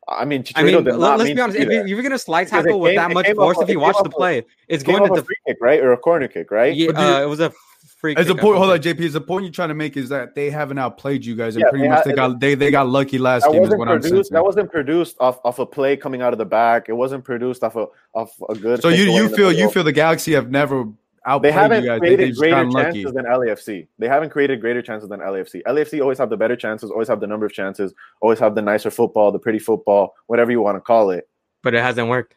I 0.08 0.24
mean, 0.24 0.44
I 0.56 0.64
mean, 0.64 0.82
let's 0.82 1.30
be 1.30 1.40
honest. 1.40 1.58
If 1.58 1.88
you, 1.88 1.96
are 1.96 2.02
going 2.02 2.10
to 2.10 2.18
slide 2.18 2.48
tackle 2.48 2.80
with 2.80 2.96
that 2.96 3.12
much 3.12 3.30
force, 3.34 3.58
if 3.60 3.68
you 3.68 3.78
watch 3.78 3.96
the 4.02 4.10
play, 4.10 4.44
it's 4.66 4.82
going 4.82 5.06
to 5.06 5.14
the 5.14 5.24
free 5.24 5.36
kick, 5.46 5.58
right, 5.60 5.80
or 5.80 5.92
a 5.92 5.96
corner 5.96 6.26
kick, 6.26 6.50
right? 6.50 6.74
Yeah, 6.74 6.90
uh, 6.90 7.22
it 7.22 7.26
was 7.26 7.38
a 7.38 7.52
free. 8.00 8.16
As 8.16 8.28
a 8.28 8.34
point, 8.34 8.56
hold 8.56 8.70
on, 8.70 8.78
JP. 8.78 9.04
As 9.04 9.12
the 9.12 9.20
point 9.20 9.44
you're 9.44 9.52
trying 9.52 9.68
to 9.68 9.74
make 9.74 9.96
is 9.96 10.08
that 10.08 10.34
they 10.34 10.50
haven't 10.50 10.78
outplayed 10.78 11.24
you 11.24 11.36
guys, 11.36 11.54
and 11.54 11.64
yeah, 11.64 11.70
pretty 11.70 11.88
much 11.88 12.04
they 12.04 12.12
got 12.12 12.40
they, 12.40 12.54
they 12.54 12.70
got 12.70 12.88
lucky 12.88 13.18
last 13.18 13.46
game. 13.50 13.62
Is 13.62 13.70
what 13.70 13.88
I'm 13.88 14.02
saying. 14.02 14.24
That 14.30 14.44
wasn't 14.44 14.70
produced 14.70 15.16
off, 15.20 15.38
off 15.44 15.58
a 15.58 15.66
play 15.66 15.96
coming 15.96 16.22
out 16.22 16.32
of 16.32 16.38
the 16.38 16.44
back. 16.44 16.88
It 16.88 16.94
wasn't 16.94 17.24
produced 17.24 17.62
off 17.62 17.76
a 17.76 17.86
off 18.14 18.34
a 18.48 18.54
good. 18.54 18.82
So 18.82 18.88
you 18.88 19.04
you 19.04 19.28
feel 19.28 19.52
you 19.52 19.70
feel 19.70 19.84
the 19.84 19.92
Galaxy 19.92 20.32
have 20.32 20.50
never 20.50 20.86
outplayed 21.26 21.54
you 21.54 21.88
guys? 21.88 22.00
they 22.00 22.00
haven't 22.00 22.00
created 22.00 22.36
greater 22.36 22.70
chances 22.70 23.12
than 23.12 23.24
LAFC. 23.26 23.86
They 23.98 24.08
haven't 24.08 24.30
created 24.30 24.60
greater 24.60 24.82
chances 24.82 25.08
than 25.08 25.20
LAFC. 25.20 25.62
LAFC 25.62 26.00
always 26.00 26.18
have 26.18 26.30
the 26.30 26.36
better 26.36 26.56
chances, 26.56 26.90
always 26.90 27.08
have 27.08 27.20
the 27.20 27.26
number 27.26 27.46
of 27.46 27.52
chances, 27.52 27.92
always 28.20 28.38
have 28.38 28.54
the 28.54 28.62
nicer 28.62 28.90
football, 28.90 29.30
the 29.30 29.38
pretty 29.38 29.58
football, 29.58 30.14
whatever 30.26 30.50
you 30.50 30.60
want 30.60 30.76
to 30.76 30.80
call 30.80 31.10
it. 31.10 31.28
But 31.62 31.74
it 31.74 31.82
hasn't 31.82 32.08
worked. 32.08 32.34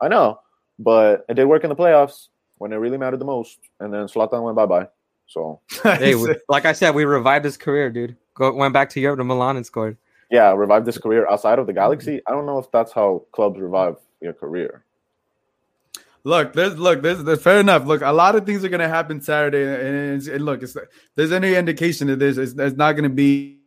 I 0.00 0.08
know, 0.08 0.40
but 0.78 1.24
it 1.28 1.34
did 1.34 1.46
work 1.46 1.64
in 1.64 1.70
the 1.70 1.76
playoffs 1.76 2.28
when 2.58 2.72
it 2.72 2.76
really 2.76 2.98
mattered 2.98 3.18
the 3.18 3.24
most, 3.24 3.58
and 3.80 3.92
then 3.92 4.06
Zlatan 4.06 4.42
went 4.42 4.56
bye 4.56 4.66
bye. 4.66 4.88
So, 5.26 5.60
hey, 5.82 6.14
like 6.48 6.64
I 6.64 6.72
said, 6.72 6.94
we 6.94 7.04
revived 7.04 7.44
his 7.44 7.56
career, 7.56 7.90
dude. 7.90 8.16
Go 8.34 8.52
went 8.52 8.74
back 8.74 8.90
to 8.90 9.00
Europe 9.00 9.18
to 9.18 9.24
Milan 9.24 9.56
and 9.56 9.64
scored. 9.64 9.96
Yeah, 10.30 10.52
revived 10.52 10.86
his 10.86 10.98
career 10.98 11.28
outside 11.28 11.58
of 11.58 11.66
the 11.66 11.72
Galaxy. 11.72 12.20
I 12.26 12.32
don't 12.32 12.46
know 12.46 12.58
if 12.58 12.70
that's 12.72 12.92
how 12.92 13.24
clubs 13.32 13.60
revive 13.60 13.96
your 14.20 14.32
career. 14.32 14.84
Look, 16.24 16.54
there's 16.54 16.78
look, 16.78 17.02
there's, 17.02 17.22
there's 17.22 17.42
fair 17.42 17.60
enough. 17.60 17.84
Look, 17.84 18.00
a 18.00 18.12
lot 18.12 18.34
of 18.34 18.46
things 18.46 18.64
are 18.64 18.70
gonna 18.70 18.88
happen 18.88 19.20
Saturday, 19.20 19.62
and, 19.62 20.26
and 20.26 20.44
look, 20.44 20.62
if 20.62 20.74
there's 21.14 21.32
any 21.32 21.54
indication 21.54 22.08
that 22.08 22.18
this, 22.18 22.38
it's, 22.38 22.54
it's 22.58 22.76
not 22.76 22.92
gonna 22.92 23.10
be. 23.10 23.58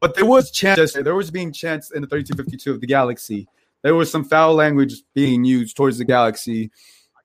But 0.00 0.14
there 0.14 0.24
was 0.24 0.50
chance. 0.50 0.92
There 0.92 1.14
was 1.14 1.30
being 1.30 1.52
chance 1.52 1.90
in 1.90 2.02
the 2.02 2.08
3252 2.08 2.72
of 2.72 2.80
the 2.80 2.86
Galaxy. 2.86 3.48
There 3.82 3.94
was 3.94 4.10
some 4.10 4.24
foul 4.24 4.54
language 4.54 5.02
being 5.14 5.44
used 5.44 5.76
towards 5.76 5.98
the 5.98 6.04
Galaxy. 6.04 6.70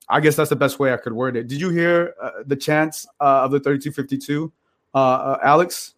I 0.07 0.19
guess 0.19 0.35
that's 0.35 0.49
the 0.49 0.55
best 0.55 0.79
way 0.79 0.93
I 0.93 0.97
could 0.97 1.13
word 1.13 1.35
it. 1.35 1.47
Did 1.47 1.59
you 1.59 1.69
hear 1.69 2.13
uh, 2.21 2.31
the 2.45 2.55
chants 2.55 3.07
uh, 3.19 3.43
of 3.43 3.51
the 3.51 3.59
3252, 3.59 4.51
uh, 4.93 4.97
uh, 4.97 5.39
Alex? 5.43 5.95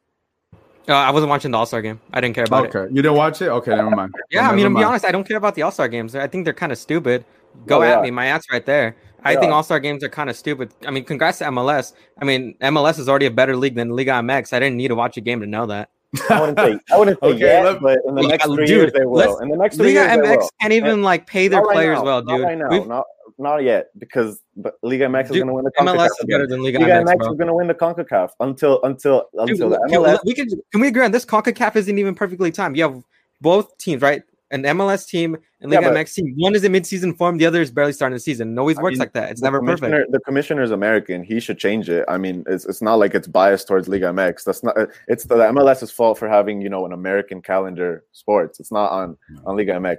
Uh, 0.88 0.94
I 0.94 1.12
wasn't 1.12 1.30
watching 1.30 1.52
the 1.52 1.58
All 1.58 1.66
Star 1.66 1.82
game. 1.82 2.00
I 2.14 2.22
didn't 2.22 2.36
care 2.36 2.46
about 2.46 2.68
okay. 2.68 2.80
it. 2.80 2.82
Okay, 2.84 2.96
you 2.96 3.02
didn't 3.02 3.18
watch 3.18 3.42
it. 3.42 3.50
Okay, 3.50 3.76
never 3.76 3.90
mind. 3.90 4.16
yeah, 4.32 4.44
well, 4.44 4.52
I 4.52 4.56
mean, 4.56 4.66
to 4.72 4.76
be 4.76 4.84
honest, 4.84 5.04
I 5.04 5.12
don't 5.12 5.28
care 5.28 5.38
about 5.38 5.56
the 5.56 5.64
All 5.64 5.72
Star 5.72 5.90
games. 5.90 6.16
I 6.16 6.28
think 6.28 6.46
they're 6.46 6.54
kind 6.54 6.72
of 6.72 6.78
stupid. 6.78 7.26
Go 7.66 7.80
oh, 7.80 7.84
at 7.84 8.02
me. 8.02 8.12
My 8.12 8.28
ass 8.28 8.46
right 8.52 8.66
there. 8.66 8.96
I 9.24 9.34
yeah. 9.34 9.40
think 9.42 9.52
All 9.52 9.64
Star 9.64 9.80
games 9.82 10.04
are 10.04 10.10
kind 10.10 10.30
of 10.30 10.38
stupid. 10.38 10.74
I 10.86 10.92
mean, 10.92 11.04
congrats 11.04 11.40
to 11.40 11.46
MLS. 11.46 11.94
I 12.22 12.26
mean, 12.26 12.56
MLS 12.62 13.00
is 13.00 13.10
already 13.10 13.26
a 13.26 13.32
better 13.32 13.58
league 13.58 13.76
than 13.76 13.90
Liga 13.90 14.12
MX. 14.12 14.54
I 14.54 14.60
didn't 14.60 14.78
need 14.78 14.88
to 14.88 14.96
watch 14.96 15.18
a 15.18 15.22
game 15.22 15.42
to 15.42 15.48
know 15.48 15.66
that. 15.66 15.90
I 16.30 16.40
wouldn't 16.40 16.60
say, 16.60 16.80
I 16.92 16.98
wouldn't 16.98 17.20
say 17.20 17.28
okay, 17.28 17.40
yet, 17.40 17.82
but 17.82 18.00
in 18.08 18.16
the 18.16 18.28
next 18.28 18.46
three 18.46 18.66
dude, 18.66 18.70
years 18.70 18.94
they 18.94 19.06
will. 19.06 19.38
In 19.40 19.50
the 19.50 19.58
next 19.58 19.78
three 19.78 19.98
Liga 19.98 20.16
years, 20.16 20.28
MX 20.28 20.48
can't 20.62 20.74
even 20.74 21.02
like 21.02 21.28
pay 21.28 21.48
their 21.48 21.62
players 21.64 22.00
well, 22.02 22.22
dude. 22.22 22.42
Not 22.42 22.48
right 22.48 22.58
now. 22.58 22.84
Not, 22.86 23.06
not 23.38 23.64
yet 23.64 23.88
because 23.98 24.42
but 24.56 24.76
Liga 24.82 25.06
MX 25.06 25.26
is 25.26 25.32
going 25.32 25.48
to 25.48 25.54
win 25.54 25.66
the 25.66 25.72
CONCACAF. 25.72 25.96
MLS 25.96 26.06
is 26.06 26.26
better 26.28 26.48
than 26.48 26.64
Liga, 26.64 26.80
Liga 26.80 26.92
MX, 26.94 27.06
MX 27.06 27.32
is 27.32 27.38
going 27.38 27.48
to 27.48 27.54
win 27.54 27.68
the 27.68 27.76
CONCACAF 27.76 28.30
until 28.40 28.82
until 28.84 29.26
until 29.34 29.70
Dude, 29.70 29.80
the 29.80 29.90
MLS. 29.92 30.62
Can 30.72 30.82
we 30.82 30.88
agree 30.88 31.04
on 31.04 31.12
this? 31.12 31.26
CONCACAF 31.26 31.76
isn't 31.76 31.98
even 31.98 32.16
perfectly 32.16 32.52
timed. 32.52 32.78
You 32.78 32.84
have 32.84 33.04
both 33.42 33.78
teams, 33.78 34.02
right? 34.02 34.24
An 34.52 34.64
MLS 34.64 35.06
team 35.06 35.36
and 35.60 35.72
Liga 35.72 35.88
yeah, 35.88 35.94
MX 35.94 36.14
team. 36.14 36.34
One 36.38 36.56
is 36.56 36.64
in 36.64 36.72
mid-season 36.72 37.14
form, 37.14 37.38
the 37.38 37.46
other 37.46 37.62
is 37.62 37.70
barely 37.70 37.92
starting 37.92 38.16
the 38.16 38.20
season. 38.20 38.54
It 38.54 38.60
always 38.60 38.78
I 38.78 38.82
works 38.82 38.94
mean, 38.94 39.00
like 39.00 39.14
that. 39.14 39.30
It's 39.30 39.42
never 39.42 39.62
perfect. 39.62 40.12
The 40.12 40.20
commissioner 40.22 40.64
is 40.64 40.72
American. 40.72 41.22
He 41.24 41.42
should 41.42 41.58
change 41.58 41.90
it. 41.90 42.06
I 42.08 42.18
mean, 42.18 42.46
it's, 42.48 42.66
it's 42.66 42.82
not 42.82 42.96
like 42.96 43.14
it's 43.14 43.28
biased 43.28 43.68
towards 43.68 43.90
Liga 43.90 44.06
MX. 44.06 44.46
That's 44.46 44.64
not. 44.64 44.78
It's 45.10 45.26
the 45.26 45.36
MLS's 45.36 45.92
fault 45.92 46.18
for 46.18 46.30
having 46.30 46.62
you 46.62 46.70
know 46.70 46.86
an 46.86 46.94
American 46.94 47.42
calendar 47.42 48.06
sports. 48.14 48.60
It's 48.60 48.72
not 48.72 48.92
on 48.92 49.18
on 49.46 49.58
Liga 49.58 49.74
MX. 49.74 49.98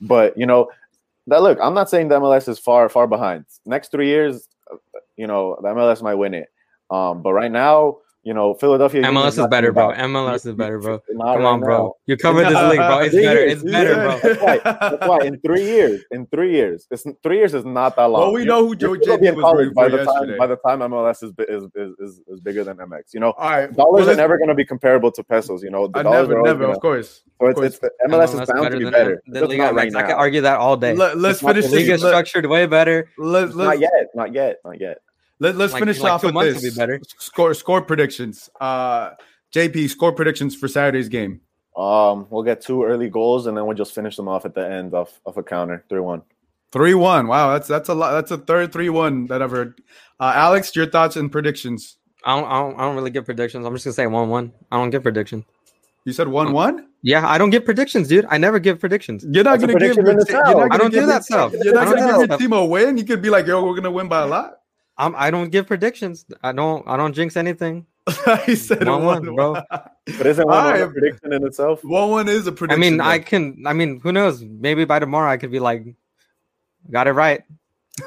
But 0.00 0.38
you 0.38 0.46
know, 0.46 0.70
that 1.26 1.42
look, 1.42 1.58
I'm 1.60 1.74
not 1.74 1.90
saying 1.90 2.08
the 2.08 2.20
MLS 2.20 2.48
is 2.48 2.58
far 2.58 2.88
far 2.88 3.06
behind. 3.06 3.46
Next 3.66 3.90
three 3.90 4.06
years, 4.06 4.48
you 5.16 5.26
know, 5.26 5.58
the 5.60 5.68
MLS 5.68 6.02
might 6.02 6.14
win 6.14 6.34
it. 6.34 6.48
Um, 6.90 7.22
but 7.22 7.32
right 7.32 7.50
now, 7.50 7.98
you 8.28 8.34
know, 8.34 8.52
Philadelphia. 8.52 9.04
MLS 9.04 9.42
is 9.42 9.46
better, 9.46 9.72
bro. 9.72 9.90
MLS 9.94 10.44
is 10.44 10.54
better, 10.54 10.78
bro. 10.78 10.98
Come 10.98 11.16
right 11.16 11.40
on, 11.40 11.60
bro. 11.60 11.96
You 12.04 12.18
covered 12.18 12.44
this 12.44 12.62
league, 12.68 12.76
bro. 12.76 12.98
It's 12.98 13.14
better. 13.14 13.40
It's 13.40 13.62
better, 13.62 13.94
bro. 13.94 14.18
That's 14.22 14.42
why. 14.42 14.58
That's 14.90 15.06
why. 15.08 15.18
In 15.24 15.40
three 15.40 15.64
years, 15.64 16.04
in 16.10 16.26
three 16.26 16.52
years, 16.52 16.86
it's 16.90 17.06
three 17.22 17.38
years 17.38 17.54
is 17.54 17.64
not 17.64 17.96
that 17.96 18.04
long. 18.04 18.20
Well, 18.20 18.32
we 18.34 18.44
know 18.44 18.66
who 18.66 18.76
Joe 18.76 18.96
JP 18.96 19.34
was 19.34 19.54
rooting 19.56 19.72
by 19.72 19.88
the 19.88 19.96
yesterday. 19.96 20.36
time 20.36 20.38
by 20.38 20.46
the 20.46 20.56
time 20.56 20.80
MLS 20.80 21.22
is 21.22 21.32
is, 21.48 21.70
is, 21.74 21.94
is, 21.98 22.20
is 22.28 22.40
bigger 22.40 22.64
than 22.64 22.76
MX. 22.76 23.14
You 23.14 23.20
know, 23.20 23.30
All 23.30 23.48
right. 23.48 23.74
dollars 23.74 24.04
well, 24.04 24.10
are 24.10 24.16
never 24.16 24.36
going 24.36 24.48
to 24.48 24.54
be 24.54 24.66
comparable 24.66 25.10
to 25.12 25.24
pesos. 25.24 25.62
You 25.62 25.70
know, 25.70 25.86
the 25.86 26.00
uh, 26.00 26.02
dollars 26.02 26.28
never, 26.28 26.42
never, 26.42 26.58
gonna, 26.64 26.72
of 26.74 26.80
course. 26.80 27.22
So 27.40 27.48
it's, 27.48 27.60
it's 27.62 27.78
the 27.78 27.90
MLS, 28.08 28.34
MLS 28.34 28.42
is 28.42 28.50
bound 28.52 28.72
to 28.72 28.78
be 28.78 28.90
better. 28.90 29.22
The 29.26 29.46
Liga 29.46 29.62
MX. 29.62 29.72
Right 29.72 29.96
I 29.96 30.02
can 30.02 30.16
argue 30.16 30.42
that 30.42 30.58
all 30.58 30.76
day. 30.76 30.94
Let, 30.94 31.16
us 31.16 31.40
finish. 31.40 31.64
The 31.64 31.76
league 31.76 31.88
is 31.88 32.00
structured 32.00 32.44
way 32.44 32.66
better. 32.66 33.08
Not 33.16 33.80
yet. 33.80 33.90
Not 34.14 34.34
yet. 34.34 34.58
Not 34.66 34.78
yet. 34.78 34.98
Let, 35.40 35.54
us 35.60 35.72
like, 35.72 35.80
finish 35.80 36.00
like 36.00 36.12
off 36.12 36.24
with 36.24 36.34
this. 36.34 36.62
Be 36.62 36.78
better. 36.78 37.00
Score 37.18 37.54
score 37.54 37.82
predictions. 37.82 38.50
Uh, 38.60 39.10
JP, 39.54 39.88
score 39.88 40.12
predictions 40.12 40.56
for 40.56 40.68
Saturday's 40.68 41.08
game. 41.08 41.40
Um, 41.76 42.26
we'll 42.30 42.42
get 42.42 42.60
two 42.60 42.82
early 42.82 43.08
goals 43.08 43.46
and 43.46 43.56
then 43.56 43.64
we'll 43.64 43.76
just 43.76 43.94
finish 43.94 44.16
them 44.16 44.26
off 44.26 44.44
at 44.44 44.54
the 44.54 44.68
end 44.68 44.94
of, 44.94 45.12
of 45.24 45.36
a 45.36 45.42
counter, 45.44 45.84
three 45.88 46.00
one. 46.00 46.22
Three 46.72 46.94
one. 46.94 47.28
Wow, 47.28 47.52
that's 47.52 47.68
that's 47.68 47.88
a 47.88 47.94
lot. 47.94 48.12
That's 48.12 48.30
a 48.30 48.38
third 48.38 48.72
three 48.72 48.90
one 48.90 49.26
that 49.26 49.40
I've 49.40 49.50
heard. 49.52 49.80
Uh, 50.20 50.32
Alex, 50.34 50.74
your 50.74 50.86
thoughts 50.86 51.16
and 51.16 51.30
predictions? 51.30 51.96
I 52.24 52.38
don't, 52.38 52.50
I 52.50 52.60
don't, 52.60 52.74
I 52.74 52.82
don't 52.82 52.96
really 52.96 53.10
give 53.10 53.24
predictions. 53.24 53.64
I'm 53.64 53.72
just 53.74 53.84
gonna 53.84 53.94
say 53.94 54.06
one 54.06 54.28
one. 54.28 54.52
I 54.70 54.76
don't 54.76 54.90
give 54.90 55.02
predictions. 55.02 55.44
You 56.04 56.12
said 56.12 56.28
one 56.28 56.52
one. 56.52 56.88
Yeah, 57.02 57.26
I 57.26 57.38
don't 57.38 57.50
give 57.50 57.64
predictions, 57.64 58.08
dude. 58.08 58.26
I 58.28 58.38
never 58.38 58.58
give 58.58 58.80
predictions. 58.80 59.24
You're 59.30 59.44
not 59.44 59.60
That's 59.60 59.72
gonna 59.72 59.78
give. 59.78 59.96
prediction 59.96 60.04
Your, 60.04 60.50
you're 60.50 60.56
not 60.56 60.72
I 60.72 60.76
don't 60.76 60.90
gonna 60.90 60.90
do 60.90 61.06
that 61.06 61.24
stuff. 61.24 61.52
You're 61.62 61.74
not 61.74 61.86
I 61.86 61.90
gonna 61.90 62.06
give 62.06 62.18
that 62.18 62.28
your 62.28 62.38
team 62.38 62.52
a 62.52 62.64
win. 62.64 62.98
You 62.98 63.04
could 63.04 63.22
be 63.22 63.30
like, 63.30 63.46
"Yo, 63.46 63.64
we're 63.64 63.74
gonna 63.74 63.90
win 63.90 64.08
by 64.08 64.22
a 64.22 64.26
lot." 64.26 64.57
I'm, 64.98 65.14
I 65.16 65.30
don't 65.30 65.50
give 65.50 65.66
predictions. 65.66 66.26
I 66.42 66.52
don't. 66.52 66.86
I 66.86 66.96
don't 66.96 67.12
jinx 67.12 67.36
anything. 67.36 67.86
he 68.46 68.56
said 68.56 68.86
one, 68.86 69.04
one, 69.04 69.26
one, 69.26 69.34
bro. 69.34 69.62
But 69.70 70.26
isn't 70.26 70.46
one, 70.46 70.56
All 70.56 70.72
one 70.72 70.80
a 70.80 70.88
prediction 70.88 71.32
in 71.32 71.46
itself? 71.46 71.84
One 71.84 72.10
one 72.10 72.28
is 72.28 72.46
a 72.46 72.52
prediction. 72.52 72.82
I 72.82 72.90
mean, 72.90 72.96
though. 72.98 73.04
I 73.04 73.18
can. 73.18 73.64
I 73.66 73.72
mean, 73.72 74.00
who 74.00 74.12
knows? 74.12 74.42
Maybe 74.42 74.84
by 74.84 74.98
tomorrow 74.98 75.30
I 75.30 75.36
could 75.36 75.50
be 75.50 75.60
like, 75.60 75.84
got 76.90 77.06
it 77.06 77.12
right. 77.12 77.42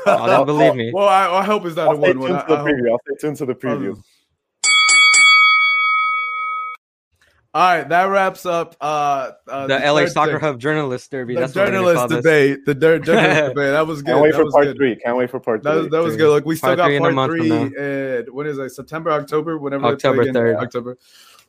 Oh, 0.05 0.25
then 0.25 0.45
believe 0.45 0.75
me. 0.75 0.89
Well, 0.93 1.07
I, 1.07 1.39
I 1.39 1.43
hope 1.43 1.65
it's 1.65 1.75
not 1.75 1.89
I'll 1.89 1.97
a 1.97 2.01
stay 2.01 2.13
one 2.13 2.29
tuned 2.29 2.33
one. 2.37 2.47
to 2.47 2.55
the 2.55 2.57
preview. 2.59 2.91
I'll 2.91 3.01
stay 3.05 3.15
tuned 3.19 3.37
to 3.37 3.45
the 3.45 3.55
preview. 3.55 4.01
All 7.53 7.61
right, 7.75 7.89
that 7.89 8.05
wraps 8.05 8.45
up 8.45 8.77
uh, 8.79 9.31
uh 9.45 9.67
The 9.67 9.77
LA 9.79 10.05
Soccer 10.05 10.31
thing. 10.33 10.39
Hub 10.39 10.57
journalist 10.59 11.11
derby. 11.11 11.33
The 11.35 11.41
That's 11.41 11.53
what 11.55 11.65
we're 11.65 11.71
journalist 11.73 12.07
this. 12.07 12.17
debate. 12.19 12.65
The 12.65 12.73
dir- 12.73 12.99
journalist 13.05 13.49
debate. 13.55 13.71
That 13.71 13.87
was 13.87 14.01
good. 14.01 14.11
Can't 14.11 14.21
wait 14.23 14.31
that 14.31 14.37
for 14.41 14.51
part 14.51 14.63
good. 14.67 14.77
three. 14.77 14.95
Can't 14.95 15.17
wait 15.17 15.29
for 15.29 15.39
part 15.41 15.63
That 15.63 15.73
three. 15.73 15.81
was, 15.81 15.89
that 15.91 16.01
was 16.01 16.15
good. 16.15 16.29
Look, 16.29 16.45
we 16.45 16.55
still 16.55 16.67
Part 16.69 16.77
got 16.77 16.85
three 16.87 16.99
part 16.99 17.13
month 17.13 17.31
three. 17.33 17.51
And 17.77 18.29
when 18.29 18.47
is 18.47 18.57
it? 18.57 18.69
September, 18.69 19.11
October, 19.11 19.57
whenever 19.57 19.85
October 19.87 20.23
3rd. 20.23 20.59
October. 20.61 20.97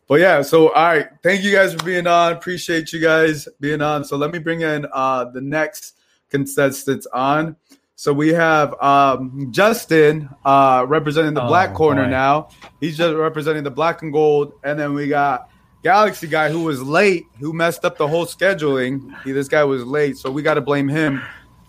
But 0.08 0.18
yeah, 0.18 0.42
so 0.42 0.70
all 0.72 0.84
right. 0.86 1.06
Thank 1.22 1.44
you 1.44 1.52
guys 1.52 1.72
for 1.72 1.84
being 1.84 2.08
on. 2.08 2.32
Appreciate 2.32 2.92
you 2.92 2.98
guys 3.00 3.46
being 3.60 3.80
on. 3.80 4.04
So 4.04 4.16
let 4.16 4.32
me 4.32 4.40
bring 4.40 4.62
in 4.62 4.86
uh 4.92 5.26
the 5.26 5.40
next 5.40 5.98
contestants 6.30 7.06
on. 7.12 7.54
So 7.94 8.12
we 8.12 8.30
have 8.30 8.74
um 8.82 9.48
Justin 9.52 10.28
uh 10.44 10.84
representing 10.88 11.34
the 11.34 11.44
Oh, 11.44 11.46
black 11.46 11.74
corner 11.74 12.06
boy. 12.06 12.10
now. 12.10 12.48
He's 12.80 12.96
just 12.98 13.14
representing 13.14 13.62
the 13.62 13.70
black 13.70 14.02
and 14.02 14.12
gold, 14.12 14.54
and 14.64 14.76
then 14.76 14.94
we 14.94 15.06
got 15.06 15.48
Galaxy 15.82 16.28
guy 16.28 16.48
who 16.48 16.62
was 16.62 16.80
late, 16.80 17.26
who 17.40 17.52
messed 17.52 17.84
up 17.84 17.98
the 17.98 18.06
whole 18.06 18.24
scheduling. 18.24 19.12
He, 19.24 19.32
this 19.32 19.48
guy 19.48 19.64
was 19.64 19.84
late, 19.84 20.16
so 20.16 20.30
we 20.30 20.42
got 20.42 20.54
to 20.54 20.60
blame 20.60 20.88
him. 20.88 21.20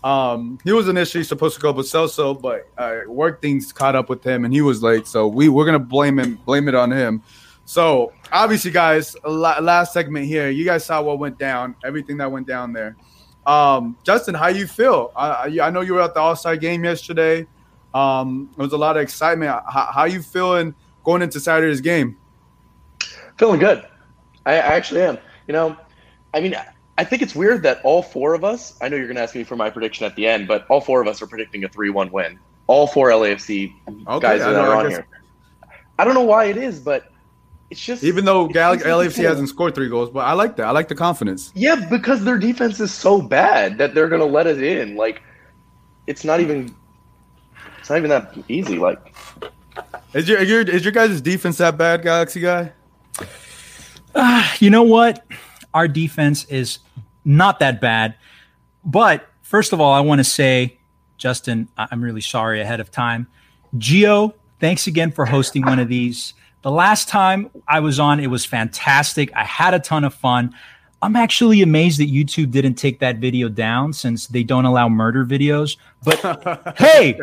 Um, 0.04 0.58
he 0.62 0.72
was 0.72 0.86
initially 0.86 1.24
supposed 1.24 1.56
to 1.56 1.60
go 1.62 1.72
with 1.72 1.86
Celso, 1.86 2.40
but 2.40 2.68
uh, 2.76 3.00
work 3.06 3.40
things 3.40 3.72
caught 3.72 3.96
up 3.96 4.08
with 4.08 4.22
him, 4.22 4.44
and 4.44 4.52
he 4.52 4.60
was 4.60 4.82
late. 4.82 5.06
So 5.06 5.26
we 5.26 5.48
we're 5.48 5.64
gonna 5.64 5.78
blame 5.78 6.18
him, 6.18 6.36
blame 6.44 6.68
it 6.68 6.74
on 6.74 6.92
him. 6.92 7.22
So 7.64 8.12
obviously, 8.30 8.70
guys, 8.70 9.16
last 9.24 9.94
segment 9.94 10.26
here. 10.26 10.50
You 10.50 10.64
guys 10.64 10.84
saw 10.84 11.00
what 11.00 11.18
went 11.18 11.38
down, 11.38 11.74
everything 11.84 12.18
that 12.18 12.30
went 12.30 12.46
down 12.46 12.74
there. 12.74 12.96
Um, 13.46 13.96
Justin, 14.04 14.34
how 14.34 14.48
you 14.48 14.66
feel? 14.66 15.10
I, 15.16 15.58
I 15.60 15.70
know 15.70 15.80
you 15.80 15.94
were 15.94 16.02
at 16.02 16.12
the 16.12 16.20
All 16.20 16.36
Star 16.36 16.56
game 16.56 16.84
yesterday. 16.84 17.46
Um, 17.94 18.50
there 18.56 18.64
was 18.64 18.74
a 18.74 18.78
lot 18.78 18.96
of 18.96 19.02
excitement. 19.02 19.50
How, 19.50 19.90
how 19.92 20.04
you 20.04 20.20
feeling 20.20 20.74
going 21.02 21.22
into 21.22 21.40
Saturday's 21.40 21.80
game? 21.80 22.18
Feeling 23.38 23.58
good. 23.58 23.86
I, 24.46 24.52
I 24.54 24.56
actually 24.56 25.02
am. 25.02 25.18
You 25.46 25.52
know, 25.52 25.76
I 26.32 26.40
mean, 26.40 26.54
I 26.98 27.04
think 27.04 27.22
it's 27.22 27.34
weird 27.34 27.62
that 27.64 27.80
all 27.84 28.02
four 28.02 28.34
of 28.34 28.44
us. 28.44 28.76
I 28.80 28.88
know 28.88 28.96
you're 28.96 29.06
going 29.06 29.16
to 29.16 29.22
ask 29.22 29.34
me 29.34 29.44
for 29.44 29.56
my 29.56 29.70
prediction 29.70 30.06
at 30.06 30.14
the 30.16 30.26
end, 30.26 30.46
but 30.48 30.66
all 30.68 30.80
four 30.80 31.00
of 31.00 31.08
us 31.08 31.20
are 31.22 31.26
predicting 31.26 31.64
a 31.64 31.68
three-one 31.68 32.10
win. 32.10 32.38
All 32.66 32.86
four 32.86 33.10
LAFC 33.10 33.72
Okay, 34.08 34.20
guys 34.20 34.40
that 34.40 34.54
are 34.54 34.74
on 34.76 34.84
guess- 34.88 34.92
here. 34.98 35.06
I 35.98 36.04
don't 36.04 36.14
know 36.14 36.22
why 36.22 36.46
it 36.46 36.56
is, 36.56 36.80
but 36.80 37.10
it's 37.70 37.80
just 37.84 38.02
Even 38.04 38.24
though 38.24 38.48
LAFC 38.48 39.14
tell. 39.16 39.24
hasn't 39.26 39.48
scored 39.48 39.74
three 39.74 39.88
goals, 39.88 40.10
but 40.10 40.20
I 40.20 40.32
like 40.32 40.56
that. 40.56 40.66
I 40.66 40.70
like 40.70 40.88
the 40.88 40.94
confidence. 40.94 41.52
yeah, 41.54 41.76
because 41.88 42.24
their 42.24 42.38
defense 42.38 42.80
is 42.80 42.92
so 42.92 43.20
bad 43.22 43.78
that 43.78 43.94
they're 43.94 44.08
going 44.08 44.20
to 44.20 44.26
let 44.26 44.46
it 44.46 44.62
in. 44.62 44.96
Like, 44.96 45.22
it's 46.06 46.24
not 46.24 46.40
even. 46.40 46.74
It's 47.78 47.90
not 47.90 47.98
even 47.98 48.10
that 48.10 48.34
easy. 48.48 48.78
Like, 48.78 49.14
Is 50.14 50.26
your, 50.28 50.38
is 50.38 50.48
your 50.48 50.60
is 50.62 50.84
your 50.84 50.92
guys' 50.92 51.20
defense 51.20 51.58
that 51.58 51.76
bad, 51.76 52.02
Galaxy 52.02 52.40
guy? 52.40 52.72
Uh, 54.14 54.48
you 54.58 54.70
know 54.70 54.82
what? 54.82 55.24
Our 55.72 55.88
defense 55.88 56.44
is 56.44 56.78
not 57.24 57.58
that 57.60 57.80
bad. 57.80 58.14
But 58.84 59.28
first 59.42 59.72
of 59.72 59.80
all, 59.80 59.92
I 59.92 60.00
want 60.00 60.20
to 60.20 60.24
say, 60.24 60.78
Justin, 61.16 61.68
I'm 61.76 62.02
really 62.02 62.20
sorry 62.20 62.60
ahead 62.60 62.80
of 62.80 62.90
time. 62.90 63.26
Gio, 63.76 64.34
thanks 64.60 64.86
again 64.86 65.10
for 65.10 65.24
hosting 65.24 65.64
one 65.64 65.78
of 65.78 65.88
these. 65.88 66.34
The 66.62 66.70
last 66.70 67.08
time 67.08 67.50
I 67.68 67.80
was 67.80 67.98
on, 67.98 68.20
it 68.20 68.28
was 68.28 68.44
fantastic. 68.44 69.30
I 69.34 69.44
had 69.44 69.74
a 69.74 69.78
ton 69.78 70.04
of 70.04 70.14
fun. 70.14 70.54
I'm 71.02 71.16
actually 71.16 71.60
amazed 71.60 72.00
that 72.00 72.10
YouTube 72.10 72.50
didn't 72.50 72.74
take 72.76 73.00
that 73.00 73.16
video 73.16 73.48
down 73.48 73.92
since 73.92 74.26
they 74.26 74.42
don't 74.42 74.64
allow 74.64 74.88
murder 74.88 75.26
videos. 75.26 75.76
But 76.02 76.74
hey, 76.78 77.20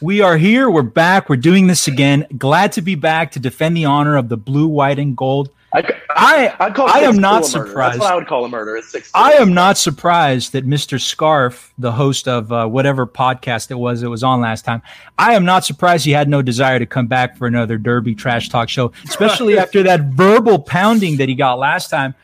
we 0.00 0.20
are 0.20 0.36
here. 0.36 0.68
We're 0.68 0.82
back. 0.82 1.28
We're 1.28 1.36
doing 1.36 1.68
this 1.68 1.86
again. 1.86 2.26
Glad 2.36 2.72
to 2.72 2.82
be 2.82 2.96
back 2.96 3.30
to 3.32 3.38
defend 3.38 3.76
the 3.76 3.84
honor 3.84 4.16
of 4.16 4.28
the 4.28 4.36
blue, 4.36 4.66
white, 4.66 4.98
and 4.98 5.16
gold. 5.16 5.50
I, 5.70 5.82
I, 6.10 6.54
I 6.58 7.00
am 7.00 7.18
not 7.18 7.44
surprised. 7.44 7.94
That's 7.94 8.00
what 8.00 8.12
I 8.12 8.14
would 8.14 8.26
call 8.26 8.44
a 8.44 8.48
murder. 8.48 8.76
It's 8.76 8.88
six. 8.88 9.10
I 9.12 9.32
am 9.32 9.52
not 9.52 9.76
surprised 9.76 10.52
that 10.52 10.66
Mr. 10.66 10.98
Scarf, 10.98 11.74
the 11.76 11.92
host 11.92 12.26
of 12.26 12.50
uh, 12.50 12.66
whatever 12.66 13.06
podcast 13.06 13.70
it 13.70 13.74
was 13.74 14.02
it 14.02 14.08
was 14.08 14.22
on 14.22 14.40
last 14.40 14.64
time, 14.64 14.80
I 15.18 15.34
am 15.34 15.44
not 15.44 15.66
surprised 15.66 16.06
he 16.06 16.12
had 16.12 16.28
no 16.28 16.40
desire 16.40 16.78
to 16.78 16.86
come 16.86 17.06
back 17.06 17.36
for 17.36 17.46
another 17.46 17.76
Derby 17.76 18.14
trash 18.14 18.48
talk 18.48 18.70
show, 18.70 18.92
especially 19.04 19.58
after 19.58 19.82
that 19.82 20.04
verbal 20.04 20.58
pounding 20.58 21.18
that 21.18 21.28
he 21.28 21.34
got 21.34 21.58
last 21.58 21.90
time. 21.90 22.14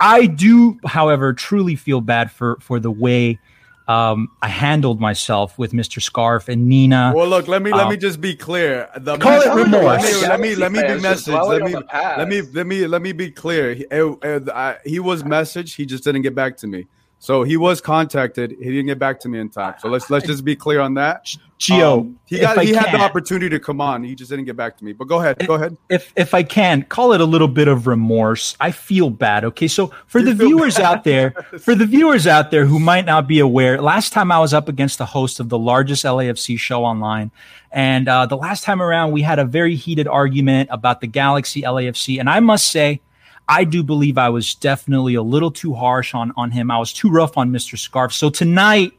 I 0.00 0.26
do, 0.26 0.80
however, 0.84 1.32
truly 1.32 1.76
feel 1.76 2.00
bad 2.00 2.32
for 2.32 2.58
for 2.60 2.80
the 2.80 2.90
way 2.90 3.38
um, 3.86 4.28
I 4.40 4.48
handled 4.48 5.00
myself 5.00 5.58
with 5.58 5.72
Mr. 5.72 6.00
Scarf 6.00 6.48
and 6.48 6.66
Nina. 6.68 7.12
Well, 7.14 7.28
look, 7.28 7.48
let 7.48 7.62
me 7.62 7.70
let 7.70 7.84
Um, 7.84 7.90
me 7.90 7.96
just 7.98 8.20
be 8.20 8.34
clear. 8.34 8.88
The 8.96 9.18
Call 9.18 9.40
it 9.42 9.54
remorse. 9.54 10.02
Let 10.22 10.22
me 10.22 10.28
let 10.28 10.40
me, 10.40 10.54
let 10.56 10.72
me 10.72 10.80
be 10.80 10.86
Fans 10.88 11.02
just 11.02 11.28
messaged. 11.28 11.48
Let 11.48 11.62
me 11.62 11.74
on 11.74 11.82
the 11.82 11.86
past. 11.88 12.18
let 12.18 12.28
me 12.28 12.40
let 12.40 12.66
me 12.66 12.86
let 12.86 13.02
me 13.02 13.12
be 13.12 13.30
clear. 13.30 13.74
He, 13.74 13.86
uh, 13.88 14.12
uh, 14.22 14.74
he 14.84 15.00
was 15.00 15.22
messaged. 15.22 15.76
He 15.76 15.84
just 15.84 16.02
didn't 16.04 16.22
get 16.22 16.34
back 16.34 16.56
to 16.58 16.66
me. 16.66 16.86
So 17.24 17.42
he 17.42 17.56
was 17.56 17.80
contacted. 17.80 18.50
He 18.50 18.66
didn't 18.66 18.84
get 18.84 18.98
back 18.98 19.18
to 19.20 19.30
me 19.30 19.38
in 19.38 19.48
time. 19.48 19.76
So 19.78 19.88
let's 19.88 20.10
let's 20.10 20.26
just 20.26 20.44
be 20.44 20.54
clear 20.54 20.80
on 20.80 20.92
that. 20.94 21.24
Gio, 21.58 22.00
Um, 22.00 22.18
he 22.26 22.38
got 22.38 22.62
he 22.62 22.74
had 22.74 22.92
the 22.92 23.00
opportunity 23.00 23.48
to 23.48 23.58
come 23.58 23.80
on. 23.80 24.04
He 24.04 24.14
just 24.14 24.28
didn't 24.28 24.44
get 24.44 24.58
back 24.58 24.76
to 24.76 24.84
me. 24.84 24.92
But 24.92 25.06
go 25.06 25.20
ahead. 25.20 25.38
Go 25.46 25.54
ahead. 25.54 25.74
if 25.88 26.12
if 26.16 26.34
I 26.34 26.42
can 26.42 26.82
call 26.82 27.14
it 27.14 27.22
a 27.22 27.24
little 27.24 27.48
bit 27.48 27.66
of 27.66 27.86
remorse, 27.86 28.58
I 28.60 28.72
feel 28.72 29.08
bad. 29.08 29.42
Okay, 29.46 29.68
so 29.68 29.90
for 30.06 30.20
the 30.20 30.34
viewers 30.34 30.78
out 30.78 31.04
there, 31.04 31.30
for 31.60 31.74
the 31.74 31.86
viewers 31.86 32.26
out 32.26 32.50
there 32.50 32.66
who 32.66 32.78
might 32.78 33.06
not 33.06 33.26
be 33.26 33.38
aware, 33.38 33.80
last 33.80 34.12
time 34.12 34.30
I 34.30 34.38
was 34.38 34.52
up 34.52 34.68
against 34.68 34.98
the 34.98 35.06
host 35.06 35.40
of 35.40 35.48
the 35.48 35.58
largest 35.58 36.04
LAFC 36.04 36.58
show 36.58 36.84
online, 36.84 37.30
and 37.72 38.06
uh, 38.06 38.26
the 38.26 38.36
last 38.36 38.64
time 38.64 38.82
around 38.82 39.12
we 39.12 39.22
had 39.22 39.38
a 39.38 39.46
very 39.46 39.76
heated 39.76 40.06
argument 40.06 40.68
about 40.70 41.00
the 41.00 41.06
Galaxy 41.06 41.62
LAFC, 41.62 42.20
and 42.20 42.28
I 42.28 42.40
must 42.40 42.70
say. 42.70 43.00
I 43.48 43.64
do 43.64 43.82
believe 43.82 44.16
I 44.18 44.28
was 44.30 44.54
definitely 44.54 45.14
a 45.16 45.22
little 45.22 45.50
too 45.50 45.74
harsh 45.74 46.14
on 46.14 46.32
on 46.36 46.50
him. 46.50 46.70
I 46.70 46.78
was 46.78 46.92
too 46.92 47.10
rough 47.10 47.36
on 47.36 47.50
Mr. 47.50 47.78
Scarf. 47.78 48.12
So 48.12 48.30
tonight, 48.30 48.92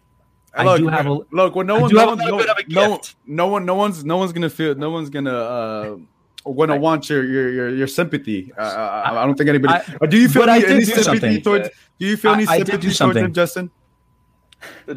I 0.53 0.63
look, 0.63 0.77
do 0.77 0.87
have 0.87 1.05
a 1.07 1.13
look. 1.13 1.55
Well, 1.55 1.65
no 1.65 1.79
one, 1.79 1.91
no, 1.93 1.99
have 1.99 2.07
a 2.09 2.15
one- 2.15 2.17
little 2.19 2.37
no, 2.39 2.43
bit 2.45 2.49
of 2.49 2.57
a 2.57 2.73
no, 2.73 3.01
no 3.25 3.47
one, 3.47 3.65
no 3.65 3.75
one's, 3.75 4.05
no 4.05 4.17
one's 4.17 4.31
gonna 4.33 4.49
feel. 4.49 4.75
No 4.75 4.89
one's 4.91 5.09
gonna 5.09 5.33
uh, 5.33 5.97
want 6.45 7.09
your 7.09 7.23
your 7.25 7.51
your, 7.51 7.69
your 7.75 7.87
sympathy. 7.87 8.53
Uh, 8.57 8.61
I, 8.61 9.21
I 9.23 9.25
don't 9.25 9.35
think 9.35 9.49
anybody. 9.49 9.73
I- 9.73 9.95
Uh, 10.01 10.05
do 10.05 10.17
you 10.17 10.29
feel 10.29 10.43
but 10.43 10.49
I 10.49 10.57
any, 10.57 10.61
did 10.65 10.71
any 10.71 10.85
do 10.85 10.91
sympathy 10.91 11.19
something. 11.19 11.41
towards? 11.41 11.69
Do 11.99 12.05
you 12.05 12.17
feel 12.17 12.31
any 12.33 12.47
I- 12.47 12.57
sympathy 12.57 12.91
towards 12.93 13.17
him, 13.17 13.33
Justin? 13.33 13.71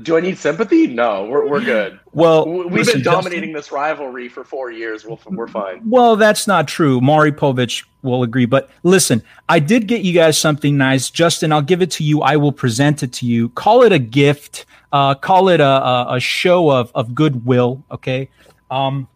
Do 0.02 0.16
I 0.16 0.20
need 0.20 0.38
sympathy? 0.38 0.86
No, 0.86 1.24
we're, 1.24 1.48
we're 1.48 1.64
good. 1.64 1.98
Well, 2.12 2.46
we've 2.46 2.72
listen, 2.72 2.94
been 2.94 3.02
Justin- 3.02 3.02
dominating 3.02 3.52
this 3.52 3.72
rivalry 3.72 4.28
for 4.28 4.44
four 4.44 4.70
years. 4.70 5.04
We'll, 5.04 5.20
we're 5.26 5.48
fine. 5.48 5.80
Well, 5.84 6.16
that's 6.16 6.46
not 6.46 6.68
true. 6.68 7.00
Maury 7.00 7.32
Povich 7.32 7.84
will 8.02 8.22
agree. 8.22 8.46
But 8.46 8.70
listen, 8.82 9.22
I 9.48 9.58
did 9.58 9.86
get 9.86 10.02
you 10.02 10.12
guys 10.12 10.38
something 10.38 10.76
nice. 10.76 11.10
Justin, 11.10 11.52
I'll 11.52 11.62
give 11.62 11.82
it 11.82 11.90
to 11.92 12.04
you. 12.04 12.22
I 12.22 12.36
will 12.36 12.52
present 12.52 13.02
it 13.02 13.12
to 13.14 13.26
you. 13.26 13.48
Call 13.50 13.82
it 13.82 13.92
a 13.92 13.98
gift. 13.98 14.66
Uh, 14.92 15.14
call 15.14 15.48
it 15.48 15.60
a, 15.60 15.64
a, 15.64 16.16
a 16.16 16.20
show 16.20 16.70
of, 16.70 16.90
of 16.94 17.14
goodwill. 17.14 17.82
Okay. 17.90 18.28
Um, 18.70 19.08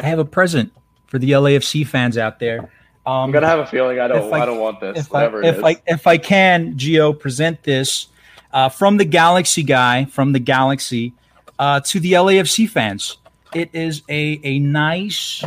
I 0.00 0.06
have 0.06 0.18
a 0.18 0.24
present 0.24 0.72
for 1.06 1.18
the 1.18 1.30
LAFC 1.32 1.86
fans 1.86 2.18
out 2.18 2.38
there. 2.38 2.70
Um, 3.06 3.12
I'm 3.12 3.30
gonna 3.30 3.46
have 3.46 3.60
a 3.60 3.66
feeling 3.66 4.00
I 4.00 4.08
don't. 4.08 4.26
if 4.26 4.32
I, 4.32 4.44
don't 4.44 4.58
want 4.58 4.80
this. 4.80 4.98
If 4.98 5.14
I, 5.14 5.26
if 5.26 5.58
is. 5.58 5.62
I 5.62 5.76
if 5.86 6.06
I 6.08 6.18
can, 6.18 6.74
Gio, 6.74 7.18
present 7.18 7.62
this 7.62 8.08
uh, 8.56 8.68
from 8.70 8.96
the 8.96 9.04
Galaxy 9.04 9.62
guy 9.62 10.06
from 10.06 10.32
the 10.32 10.38
Galaxy 10.40 11.12
uh, 11.58 11.80
to 11.80 12.00
the 12.00 12.12
LAFC 12.14 12.68
fans. 12.68 13.18
It 13.54 13.70
is 13.72 14.02
a 14.08 14.40
a 14.42 14.58
nice 14.58 15.44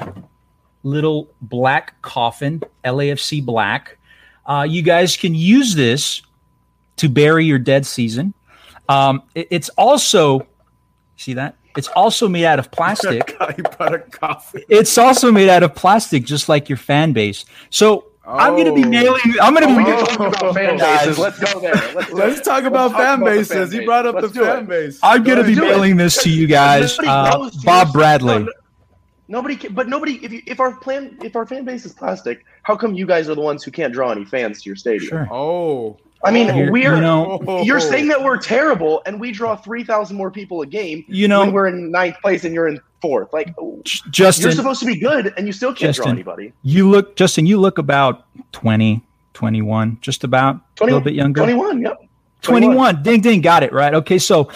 little 0.83 1.27
black 1.41 2.01
coffin, 2.01 2.61
LAFC 2.85 3.43
black. 3.43 3.97
Uh, 4.45 4.65
you 4.69 4.81
guys 4.81 5.17
can 5.17 5.35
use 5.35 5.75
this 5.75 6.21
to 6.97 7.09
bury 7.09 7.45
your 7.45 7.59
dead 7.59 7.85
season. 7.85 8.33
Um, 8.87 9.23
it- 9.35 9.47
it's 9.51 9.69
also 9.69 10.47
see 11.17 11.33
that 11.33 11.55
it's 11.77 11.87
also 11.89 12.27
made 12.27 12.45
out 12.45 12.59
of 12.59 12.71
plastic. 12.77 13.35
he 13.55 13.61
brought 13.61 13.93
a 13.93 13.99
coffee. 13.99 14.63
It's 14.69 14.97
also 14.97 15.31
made 15.31 15.49
out 15.49 15.63
of 15.63 15.75
plastic, 15.75 16.23
just 16.25 16.47
like 16.49 16.69
your 16.69 16.77
fan 16.77 17.11
base. 17.13 17.45
So 17.69 18.05
I'm 18.31 18.55
gonna 18.55 18.73
be 18.73 18.83
nailing. 18.83 19.21
I'm 19.41 19.53
gonna 19.53 19.67
be. 19.67 19.83
Oh, 20.41 20.53
fan 20.53 20.77
bases. 20.77 21.17
Let's 21.17 21.39
go 21.39 21.59
there. 21.59 21.73
Let's, 21.95 22.11
Let's 22.11 22.41
talk 22.41 22.63
about 22.63 22.91
fan 22.93 23.23
bases. 23.23 23.71
He 23.71 23.85
brought 23.85 24.05
up 24.05 24.21
the 24.21 24.29
fan 24.29 24.65
base. 24.65 24.99
I'm 25.01 25.23
gonna 25.23 25.43
be 25.43 25.55
do 25.55 25.65
it. 25.65 25.69
mailing 25.69 25.97
this 25.97 26.21
to 26.23 26.29
you 26.29 26.47
guys. 26.47 26.97
Uh, 26.99 27.49
Bob. 27.63 27.91
Bradley. 27.93 28.43
No, 28.43 28.49
Nobody, 29.27 29.55
can, 29.55 29.73
but 29.73 29.87
nobody. 29.87 30.23
If 30.23 30.31
you, 30.31 30.41
if 30.47 30.59
our 30.59 30.75
plan, 30.75 31.17
if 31.23 31.35
our 31.35 31.45
fan 31.45 31.63
base 31.63 31.85
is 31.85 31.93
plastic, 31.93 32.45
how 32.63 32.75
come 32.75 32.95
you 32.95 33.05
guys 33.05 33.29
are 33.29 33.35
the 33.35 33.41
ones 33.41 33.63
who 33.63 33.69
can't 33.69 33.93
draw 33.93 34.11
any 34.11 34.25
fans 34.25 34.63
to 34.63 34.69
your 34.69 34.75
stadium? 34.75 35.27
Oh, 35.31 35.97
I 36.23 36.31
mean, 36.31 36.51
Here- 36.51 36.71
we're 36.71 36.95
you 36.95 37.01
know- 37.01 37.61
you're 37.63 37.79
saying 37.79 38.07
that 38.07 38.23
we're 38.23 38.37
terrible, 38.37 39.01
and 39.05 39.19
we 39.19 39.31
draw 39.31 39.55
three 39.55 39.83
thousand 39.83 40.17
more 40.17 40.31
people 40.31 40.61
a 40.61 40.65
game. 40.65 41.05
You 41.07 41.27
know- 41.27 41.41
when 41.41 41.51
we're 41.51 41.67
in 41.67 41.91
ninth 41.91 42.15
place 42.21 42.43
and 42.43 42.53
you're 42.55 42.67
in 42.67 42.79
fourth. 43.01 43.31
Like, 43.33 43.55
Justin- 44.09 44.43
you're 44.43 44.51
supposed 44.53 44.79
to 44.81 44.85
be 44.85 44.99
good, 44.99 45.33
and 45.37 45.47
you 45.47 45.53
still 45.53 45.73
can't 45.73 45.95
draw 45.95 46.07
anybody. 46.07 46.53
You 46.63 46.89
look, 46.89 47.15
Justin. 47.15 47.45
You 47.45 47.59
look 47.59 47.77
about 47.77 48.25
20, 48.51 49.01
21, 49.33 49.97
just 50.01 50.23
about 50.23 50.59
a 50.81 50.85
little 50.85 51.01
bit 51.01 51.13
younger. 51.13 51.41
21, 51.41 51.81
yep. 51.81 51.99
21. 52.41 53.03
Ding, 53.03 53.21
ding. 53.21 53.41
Got 53.41 53.63
it 53.63 53.73
right. 53.73 53.93
Okay, 53.93 54.17
so. 54.17 54.49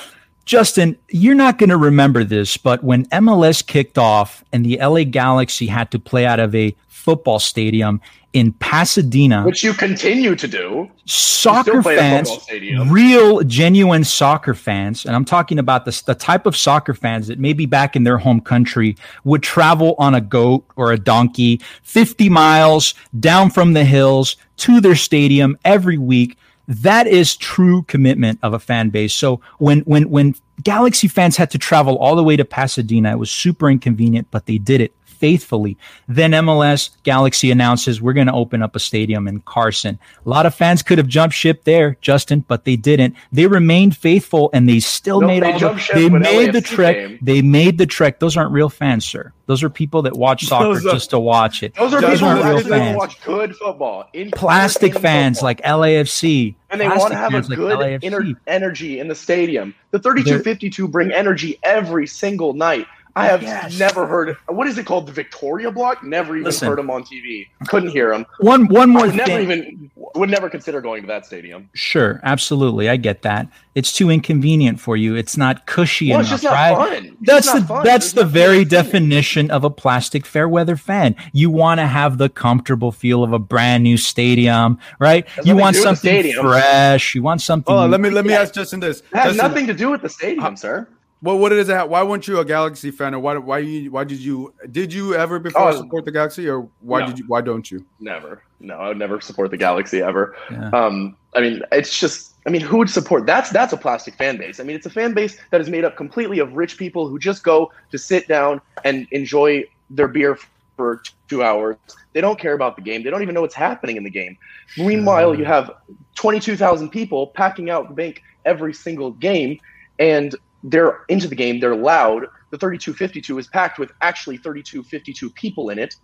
Justin, 0.45 0.97
you're 1.07 1.35
not 1.35 1.57
going 1.57 1.69
to 1.69 1.77
remember 1.77 2.25
this, 2.25 2.57
but 2.57 2.83
when 2.83 3.05
MLS 3.05 3.65
kicked 3.65 3.97
off 3.97 4.43
and 4.51 4.65
the 4.65 4.77
LA 4.77 5.05
Galaxy 5.05 5.67
had 5.67 5.89
to 5.91 5.99
play 5.99 6.25
out 6.25 6.41
of 6.41 6.53
a 6.53 6.75
football 7.03 7.37
stadium 7.37 7.99
in 8.31 8.53
Pasadena, 8.53 9.43
Which 9.43 9.63
you 9.63 9.73
continue 9.73 10.35
to 10.35 10.47
do. 10.47 10.89
soccer 11.05 11.75
You 11.75 11.81
still 11.81 11.83
play 11.83 11.99
at 11.99 12.27
a 12.27 12.39
fans, 12.39 12.91
real 12.91 13.41
genuine 13.41 14.05
soccer 14.05 14.53
fans, 14.53 15.05
and 15.05 15.15
I'm 15.15 15.25
talking 15.25 15.59
about 15.59 15.85
the, 15.85 16.01
the 16.05 16.15
type 16.15 16.45
of 16.45 16.55
soccer 16.55 16.93
fans 16.93 17.27
that 17.27 17.39
maybe 17.39 17.65
back 17.65 17.95
in 17.95 18.05
their 18.05 18.17
home 18.17 18.39
country 18.39 18.95
would 19.25 19.43
travel 19.43 19.95
on 19.99 20.15
a 20.15 20.21
goat 20.21 20.65
or 20.77 20.91
a 20.93 20.97
donkey 20.97 21.61
50 21.83 22.29
miles 22.29 22.95
down 23.19 23.51
from 23.51 23.73
the 23.73 23.83
hills 23.83 24.37
to 24.57 24.79
their 24.79 24.95
stadium 24.95 25.57
every 25.65 25.97
week. 25.97 26.37
That 26.67 27.05
is 27.05 27.35
true 27.35 27.83
commitment 27.83 28.39
of 28.41 28.53
a 28.53 28.59
fan 28.59 28.89
base. 28.89 29.13
So 29.13 29.41
when 29.59 29.81
when 29.81 30.09
when 30.09 30.35
Galaxy 30.63 31.09
fans 31.09 31.35
had 31.35 31.51
to 31.51 31.57
travel 31.57 31.97
all 31.97 32.15
the 32.15 32.23
way 32.23 32.37
to 32.37 32.45
Pasadena, 32.45 33.11
it 33.11 33.19
was 33.19 33.29
super 33.29 33.69
inconvenient, 33.69 34.27
but 34.31 34.45
they 34.45 34.57
did 34.57 34.79
it 34.79 34.93
faithfully. 35.27 35.77
Then 36.09 36.31
MLS 36.31 36.89
Galaxy 37.03 37.49
announces 37.49 38.01
we're 38.01 38.11
going 38.11 38.27
to 38.27 38.33
open 38.33 38.61
up 38.61 38.75
a 38.75 38.79
stadium 38.79 39.25
in 39.25 39.39
Carson. 39.39 39.97
A 40.25 40.29
lot 40.29 40.45
of 40.45 40.53
fans 40.53 40.83
could 40.83 40.97
have 40.97 41.07
jumped 41.07 41.33
ship 41.33 41.63
there, 41.63 41.95
Justin, 42.01 42.41
but 42.45 42.65
they 42.65 42.75
didn't. 42.75 43.15
They 43.31 43.47
remained 43.47 43.95
faithful 43.95 44.49
and 44.51 44.67
they 44.67 44.81
still 44.81 45.21
No, 45.21 45.27
made 45.27 45.43
they 45.43 45.47
all 45.47 45.53
the, 45.53 45.59
jumped 45.59 45.81
ship 45.83 45.95
they 45.95 46.09
when 46.09 46.23
made 46.23 46.51
the 46.51 46.59
LAFC 46.59 46.65
trek. 46.65 46.95
came. 46.97 47.19
They 47.21 47.41
made 47.41 47.77
the 47.77 47.85
trek. 47.85 48.19
Those 48.19 48.35
aren't 48.35 48.51
real 48.51 48.67
fans, 48.67 49.05
sir. 49.05 49.31
Those 49.45 49.63
are 49.63 49.69
people 49.69 50.01
that 50.01 50.17
watch 50.17 50.43
soccer 50.43 50.65
Those 50.73 50.85
are- 50.85 50.91
just 50.91 51.09
to 51.11 51.19
watch 51.19 51.63
it. 51.63 51.73
Those 51.75 51.93
are 51.93 52.01
people 52.01 52.27
aren't 52.27 52.41
who 52.43 52.47
real 52.49 52.57
actually 52.57 52.69
fans. 52.71 52.97
watch 52.97 53.23
good 53.23 53.55
football. 53.55 54.09
In 54.11 54.29
Plastic 54.31 54.93
fans 54.99 55.37
football. 55.39 55.47
like 55.47 55.61
LAFC. 55.61 56.55
and 56.69 56.81
they 56.81 56.87
want 56.89 57.11
to 57.11 57.17
have 57.17 57.29
a 57.33 57.37
fans 57.37 57.49
like 57.49 57.57
good 57.57 57.79
ener- 58.01 58.35
energy 58.45 58.99
in 58.99 59.07
the 59.07 59.15
stadium. 59.15 59.73
The 59.91 59.99
3252 59.99 60.87
bring 60.89 61.13
energy 61.13 61.59
every 61.63 62.07
single 62.07 62.53
night. 62.53 62.87
I 63.15 63.27
have 63.27 63.43
Yes. 63.43 63.77
never 63.77 64.07
heard. 64.07 64.35
What 64.47 64.65
is 64.67 64.77
it 64.79 64.85
called? 64.87 65.05
The 65.05 65.11
Victoria 65.11 65.69
Block. 65.71 66.03
Never 66.03 66.33
even 66.35 66.45
Listen. 66.45 66.67
heard 66.67 66.79
them 66.79 66.89
on 66.89 67.03
TV. 67.03 67.47
Couldn't 67.67 67.91
hear 67.91 68.09
them. 68.09 68.25
One 68.39 68.67
one 68.67 68.89
more 68.89 69.05
Would 69.05 69.15
never 69.15 69.29
thing. 69.29 69.41
even 69.43 69.91
would 70.15 70.29
never 70.31 70.49
consider 70.49 70.81
going 70.81 71.01
to 71.03 71.07
that 71.07 71.25
stadium. 71.25 71.69
Sure, 71.73 72.19
absolutely. 72.23 72.89
I 72.89 72.97
get 72.97 73.21
that. 73.23 73.47
It's 73.75 73.91
too 73.91 74.09
inconvenient 74.09 74.79
for 74.79 74.95
you. 74.97 75.15
It's 75.15 75.37
not 75.37 75.65
cushy 75.67 76.09
Well, 76.11 76.19
it's 76.21 76.29
enough, 76.29 76.41
just 76.41 76.53
not 76.53 76.77
right? 76.77 77.03
fun. 77.03 77.17
That's 77.21 77.45
just 77.45 77.53
the 77.55 77.59
not 77.61 77.67
fun. 77.67 77.85
that's 77.85 78.11
There's 78.13 78.25
the 78.25 78.29
very 78.31 78.65
definition 78.65 79.49
of 79.51 79.63
a 79.63 79.69
plastic 79.69 80.25
fair 80.25 80.47
weather 80.49 80.75
fan. 80.75 81.15
You 81.33 81.49
want 81.51 81.79
to 81.79 81.87
have 81.87 82.17
the 82.17 82.29
comfortable 82.29 82.91
feel 82.91 83.23
of 83.23 83.31
a 83.33 83.39
brand 83.39 83.83
new 83.83 83.97
stadium, 83.97 84.79
right? 84.99 85.27
Has 85.29 85.45
you 85.45 85.55
want 85.55 85.75
to 85.75 85.81
do 85.83 85.89
with 85.89 86.01
the 86.01 86.05
something 86.31 86.33
fresh. 86.41 87.13
You 87.15 87.21
want 87.23 87.41
something. 87.41 87.73
Oh, 87.73 87.85
let 87.87 88.01
me 88.01 88.09
let 88.09 88.25
me 88.25 88.33
ask 88.33 88.53
Justin 88.55 88.79
this. 88.79 88.99
It 88.99 89.05
has 89.13 89.35
Justin, 89.35 89.37
nothing 89.37 89.67
to 89.67 89.73
do 89.73 89.89
with 89.91 90.01
the 90.01 90.09
stadium, 90.09 90.43
uh, 90.43 90.55
sir. 90.55 90.87
Well, 91.23 91.39
what 91.39 91.53
is 91.53 91.67
that? 91.67 91.87
Why 91.87 92.03
weren't 92.03 92.27
you 92.27 92.39
a 92.39 92.45
Galaxy 92.45 92.91
fan, 92.91 93.15
or 93.15 93.19
why 93.19 93.37
why 93.37 93.59
you 93.59 93.89
why 93.91 94.03
did 94.03 94.19
you 94.19 94.53
did 94.69 94.91
you 94.91 95.15
ever 95.15 95.39
before 95.39 95.69
Oh, 95.69 95.71
support 95.71 96.03
the 96.03 96.11
Galaxy, 96.11 96.49
or 96.49 96.67
why 96.81 96.99
no. 96.99 97.07
did 97.07 97.19
you 97.19 97.25
why 97.27 97.39
don't 97.39 97.71
you? 97.71 97.85
Never. 98.01 98.43
No, 98.59 98.75
I 98.75 98.89
would 98.89 98.99
never 98.99 99.21
support 99.21 99.49
the 99.49 99.57
Galaxy 99.57 100.01
ever. 100.01 100.35
Yeah. 100.51 100.69
Um, 100.71 101.15
I 101.33 101.39
mean, 101.39 101.63
it's 101.71 101.97
just. 101.97 102.31
I 102.45 102.49
mean, 102.49 102.59
who 102.59 102.77
would 102.79 102.89
support? 102.89 103.25
That's 103.25 103.51
that's 103.51 103.71
a 103.71 103.77
plastic 103.77 104.15
fan 104.15 104.35
base. 104.35 104.59
I 104.59 104.63
mean, 104.63 104.75
it's 104.75 104.85
a 104.85 104.89
fan 104.89 105.13
base 105.13 105.37
that 105.51 105.61
is 105.61 105.69
made 105.69 105.85
up 105.85 105.95
completely 105.95 106.39
of 106.39 106.51
rich 106.53 106.77
people 106.77 107.07
who 107.07 107.17
just 107.17 107.41
go 107.41 107.71
to 107.91 107.97
sit 107.97 108.27
down 108.27 108.59
and 108.83 109.07
enjoy 109.11 109.63
their 109.89 110.09
beer 110.09 110.37
for 110.75 111.03
two 111.29 111.41
hours. 111.41 111.77
They 112.11 112.19
don't 112.19 112.37
care 112.37 112.53
about 112.53 112.75
the 112.75 112.81
game. 112.81 113.01
They 113.01 113.09
don't 113.09 113.21
even 113.21 113.33
know 113.33 113.41
what's 113.41 113.55
happening 113.55 113.95
in 113.95 114.03
the 114.03 114.09
game. 114.09 114.37
Meanwhile, 114.77 115.35
you 115.35 115.45
have 115.45 115.71
twenty-two 116.15 116.57
thousand 116.57 116.89
people 116.89 117.27
packing 117.27 117.69
out 117.69 117.87
the 117.87 117.95
bank 117.95 118.21
every 118.43 118.73
single 118.73 119.11
game, 119.11 119.57
and 119.99 120.35
they're 120.63 121.01
into 121.09 121.27
the 121.27 121.35
game. 121.35 121.59
They're 121.59 121.75
loud. 121.75 122.27
The 122.51 122.57
thirty-two 122.57 122.93
fifty-two 122.93 123.37
is 123.37 123.47
packed 123.47 123.79
with 123.79 123.91
actually 124.01 124.37
thirty-two 124.37 124.83
fifty-two 124.83 125.29
people 125.31 125.69
in 125.69 125.79
it. 125.79 125.95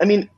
I 0.00 0.04
mean, 0.04 0.28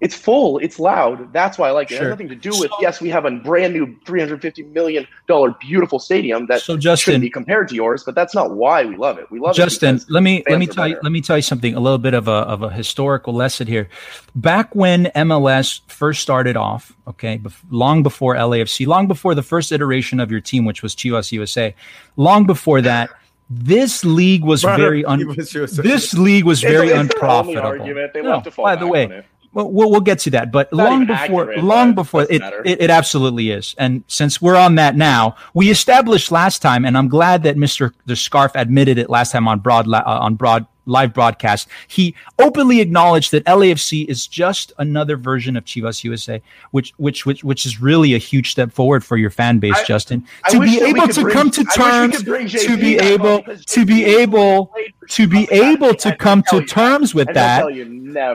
it's 0.00 0.14
full, 0.14 0.58
it's 0.58 0.78
loud. 0.78 1.30
That's 1.32 1.58
why 1.58 1.68
I 1.68 1.72
like 1.72 1.90
it. 1.90 1.96
It 1.96 2.00
has 2.00 2.08
nothing 2.08 2.28
to 2.28 2.34
do 2.34 2.50
with 2.58 2.70
yes, 2.80 3.00
we 3.02 3.10
have 3.10 3.24
a 3.26 3.30
brand 3.30 3.74
new 3.74 3.94
three 4.06 4.18
hundred 4.20 4.40
fifty 4.40 4.62
million 4.62 5.06
dollar 5.28 5.54
beautiful 5.60 5.98
stadium 5.98 6.46
that 6.46 6.62
So, 6.62 6.76
Justin- 6.76 7.04
shouldn't 7.12 7.22
be 7.22 7.30
compared 7.30 7.68
to 7.68 7.74
yours, 7.74 8.02
but 8.04 8.14
that's 8.14 8.34
not 8.34 8.52
why 8.52 8.84
we 8.84 8.96
love 8.96 9.18
it. 9.18 9.30
We 9.30 9.38
love 9.40 9.54
Justin, 9.56 9.96
it. 9.96 9.98
because 9.98 10.10
let 10.10 10.22
me 10.22 10.42
let 10.48 10.58
me 10.58 10.66
are 10.68 10.72
tell 10.72 10.88
you 10.88 10.98
let 11.02 11.12
me 11.12 11.20
tell 11.20 11.36
you 11.36 11.42
something. 11.42 11.74
A 11.74 11.80
little 11.80 11.98
bit 11.98 12.14
of 12.14 12.28
a 12.28 12.32
of 12.32 12.62
a 12.62 12.70
historical 12.70 13.34
lesson 13.34 13.66
here. 13.66 13.88
Back 14.34 14.74
when 14.74 15.06
MLS 15.14 15.80
first 15.88 16.22
started 16.22 16.56
off, 16.56 16.96
okay, 17.06 17.38
bef- 17.38 17.62
long 17.70 18.02
before 18.02 18.34
LAFC, 18.36 18.86
long 18.86 19.06
before 19.06 19.34
the 19.34 19.42
first 19.42 19.70
iteration 19.72 20.18
of 20.20 20.30
your 20.30 20.40
team, 20.40 20.64
which 20.64 20.82
was 20.82 20.94
Chivas 20.94 21.30
USA, 21.32 21.74
long 22.16 22.46
before 22.46 22.80
that, 22.80 23.10
this 23.50 24.04
league 24.04 24.44
was 24.44 24.64
Right, 24.64 24.78
very 24.78 25.04
un- 25.12 25.20
Chivas 25.20 25.82
this 25.82 26.14
league 26.14 26.44
was 26.44 26.62
very 26.62 26.88
it's 26.88 26.98
unprofitable. 26.98 27.66
argument. 27.66 28.14
They 28.14 28.22
No, 28.22 28.40
to 28.40 28.50
fall 28.50 28.64
by 28.64 28.76
the 28.76 28.86
way, 28.86 29.04
on 29.06 29.12
it. 29.12 29.26
Well, 29.52 29.70
we'll, 29.70 29.90
we'll 29.90 30.00
get 30.00 30.20
to 30.20 30.30
that, 30.30 30.52
but 30.52 30.72
long 30.72 31.06
before, 31.06 31.16
accurate, 31.16 31.64
long 31.64 31.94
before 31.94 32.24
doesn't 32.24 32.42
it, 32.42 32.66
it, 32.66 32.82
it 32.82 32.90
absolutely 32.90 33.50
is. 33.50 33.74
And 33.78 34.04
since 34.06 34.40
we're 34.40 34.56
on 34.56 34.76
that 34.76 34.96
now, 34.96 35.36
we 35.54 35.70
established 35.70 36.30
last 36.30 36.62
time, 36.62 36.84
and 36.84 36.96
I'm 36.96 37.08
glad 37.08 37.42
that 37.42 37.56
Mr. 37.56 37.92
the 38.06 38.14
Scarf 38.14 38.52
admitted 38.54 38.96
it 38.96 39.10
last 39.10 39.32
time 39.32 39.48
on 39.48 39.58
broad 39.58 39.88
uh, 39.92 40.02
on 40.06 40.36
broad 40.36 40.66
live 40.86 41.14
broadcast. 41.14 41.68
He 41.88 42.14
openly 42.38 42.80
acknowledged 42.80 43.32
that 43.32 43.44
LAFC 43.44 44.06
is 44.08 44.26
just 44.26 44.72
another 44.78 45.16
version 45.16 45.56
of 45.56 45.64
Chivas 45.64 46.04
USA, 46.04 46.42
which 46.70 46.92
which 46.96 47.26
which 47.26 47.44
which 47.44 47.66
is 47.66 47.80
really 47.80 48.14
a 48.14 48.18
huge 48.18 48.50
step 48.50 48.72
forward 48.72 49.04
for 49.04 49.16
your 49.16 49.30
fan 49.30 49.58
base, 49.58 49.76
I- 49.76 49.84
Justin. 49.84 50.24
I 50.44 50.50
to 50.50 50.60
be 50.60 50.80
able 50.82 51.08
to 51.08 51.22
bring- 51.22 51.34
come 51.34 51.50
to 51.50 51.60
I 51.60 51.64
wish 51.64 52.26
we 52.26 52.28
terms, 52.28 52.64
to 52.64 52.76
be 52.76 52.98
able 52.98 53.42
to 53.42 53.84
be 53.86 54.04
able 54.04 54.72
to 55.08 55.26
be 55.26 55.48
able 55.50 55.94
to 55.94 56.14
come 56.16 56.42
to 56.50 56.64
terms 56.64 57.14
with 57.14 57.32
that 57.34 57.66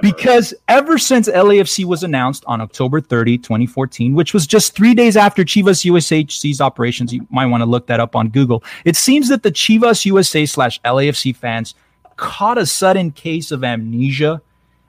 because 0.02 0.54
ever 0.68 0.98
since 0.98 1.28
LAFC 1.28 1.86
was 1.86 2.04
announced 2.04 2.44
on 2.48 2.62
October 2.62 3.02
30, 3.02 3.38
2014, 3.38 4.14
which 4.14 4.34
was 4.34 4.48
just 4.48 4.76
three 4.76 4.94
days 4.94 5.18
after 5.18 5.44
Chivas 5.44 5.86
USA 5.86 6.26
ceased 6.28 6.62
operations, 6.62 7.14
you 7.14 7.26
might 7.30 7.46
want 7.48 7.62
to 7.62 7.66
look 7.66 7.88
that 7.88 8.00
up 8.00 8.16
on 8.16 8.30
Google. 8.30 8.64
It 8.84 8.96
seems 8.96 9.30
that 9.30 9.44
the 9.44 9.52
Chivas 9.52 10.06
USA 10.06 10.46
slash 10.46 10.82
LAFC 10.82 11.36
fans 11.36 11.76
caught 12.18 12.58
a 12.58 12.66
sudden 12.66 13.12
case 13.12 13.52
of 13.52 13.64
amnesia 13.64 14.42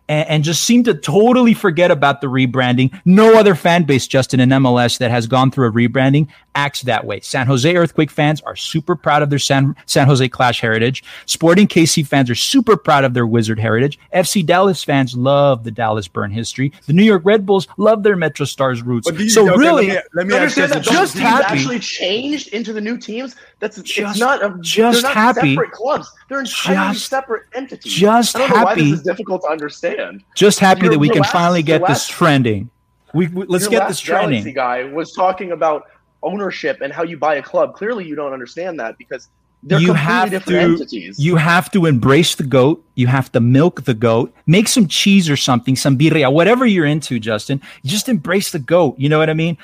and, 0.09 0.29
and 0.29 0.45
just 0.45 0.65
seemed 0.65 0.85
to 0.87 0.95
totally 0.95 1.55
forget 1.55 1.91
about 1.91 2.21
the 2.21 2.27
rebranding. 2.27 2.99
No 3.05 3.39
other 3.39 3.55
fan 3.55 3.85
base, 3.85 4.07
Justin, 4.07 4.41
in 4.41 4.51
MLS 4.51 4.99
that 4.99 5.11
has 5.11 5.27
gone 5.27 5.51
through 5.51 5.69
a 5.69 5.73
rebranding 5.73 6.29
acts 6.57 6.83
that 6.83 7.05
way. 7.05 7.21
San 7.21 7.47
Jose 7.47 7.73
Earthquake 7.77 8.11
fans 8.11 8.41
are 8.41 8.57
super 8.57 8.97
proud 8.97 9.23
of 9.23 9.31
their 9.31 9.39
San, 9.39 9.77
San 9.87 10.07
Jose 10.07 10.27
Clash 10.31 10.61
heritage. 10.61 11.05
Sporting 11.27 11.69
KC 11.69 12.05
fans 12.07 12.31
are 12.31 12.35
super 12.35 12.77
proud 12.77 13.05
of 13.05 13.15
their 13.15 13.27
Wizard 13.27 13.61
heritage. 13.61 13.99
FC 14.15 14.45
Dallas 14.45 14.83
fans 14.83 15.15
love 15.17 15.63
the 15.65 15.71
Dallas 15.71 16.09
Burn 16.09 16.31
history. 16.31 16.73
The 16.87 16.93
New 16.95 17.05
York 17.05 17.23
Red 17.25 17.45
Bulls 17.47 17.69
love 17.77 18.03
their 18.03 18.17
Metro 18.17 18.47
Stars 18.47 18.83
roots. 18.83 19.09
You- 19.13 19.29
So 19.29 19.49
okay, 19.49 19.59
really, 19.59 19.87
let 19.89 19.95
me, 19.97 20.03
let 20.15 20.27
me 20.27 20.35
understand 20.35 20.73
that 20.73 20.83
Justin. 20.83 20.95
those 20.95 21.03
just 21.03 21.17
teams 21.17 21.29
happy. 21.29 21.45
actually 21.59 21.79
changed 21.79 22.49
into 22.49 22.73
the 22.73 22.81
new 22.81 22.97
teams. 22.97 23.37
That's 23.61 23.77
Just- 23.83 24.11
it's 24.13 24.19
not 24.19 24.43
a, 24.43 24.57
just 24.61 25.03
not 25.03 25.15
happy. 25.15 25.55
separate 25.55 25.73
clubs. 25.73 26.11
They're 26.29 26.41
entirely 26.41 26.95
Just- 26.95 27.09
separate 27.09 27.43
entities. 27.55 27.93
just 27.93 28.35
I 28.37 28.41
don't 28.41 28.51
know 28.51 28.65
why 28.65 28.71
happy. 28.71 28.91
this 28.91 29.01
is 29.01 29.03
difficult 29.05 29.43
to 29.43 29.49
understand. 29.49 30.23
just 30.35 30.59
happy 30.59 30.83
Your- 30.83 30.91
that 30.93 30.99
we 30.99 31.09
can 31.11 31.21
last- 31.21 31.33
finally 31.33 31.61
your 31.61 31.79
get 31.79 31.87
this 31.87 32.09
trending. 32.09 32.71
We, 33.15 33.29
we- 33.29 33.47
let's 33.47 33.65
Your 33.65 33.71
get 33.71 33.79
last 33.81 33.89
this 33.89 34.01
trending. 34.01 34.53
Guy 34.55 34.85
was 34.85 35.13
talking 35.13 35.53
about 35.53 35.85
ownership 36.27 36.81
and 36.83 36.93
how 36.93 37.05
you 37.05 37.17
buy 37.17 37.37
a 37.37 37.43
club. 37.43 37.75
Clearly, 37.75 38.05
you 38.05 38.15
don't 38.15 38.33
understand 38.33 38.79
that 38.81 38.99
because 38.99 39.29
they're 39.63 39.81
you 39.81 39.87
completely 39.87 40.13
have 40.13 40.31
different 40.31 40.79
to 40.79 40.83
entities. 40.83 41.19
you 41.19 41.37
have 41.37 41.71
to 41.71 41.87
embrace 41.87 42.35
the 42.35 42.45
goat 42.45 42.85
you 42.95 43.07
have 43.07 43.33
to 43.33 43.41
milk 43.41 43.85
the 43.85 43.95
goat 43.95 44.33
make 44.47 44.69
some 44.69 44.87
cheese 44.87 45.31
or 45.31 45.37
something 45.37 45.75
some 45.75 45.97
birria 45.97 46.31
whatever 46.31 46.67
you're 46.67 46.85
into 46.85 47.19
justin 47.19 47.61
just 47.83 48.09
embrace 48.09 48.53
the 48.53 48.59
goat 48.59 48.95
you 48.99 49.09
know 49.09 49.19
what 49.19 49.31
i 49.31 49.35
mean 49.35 49.57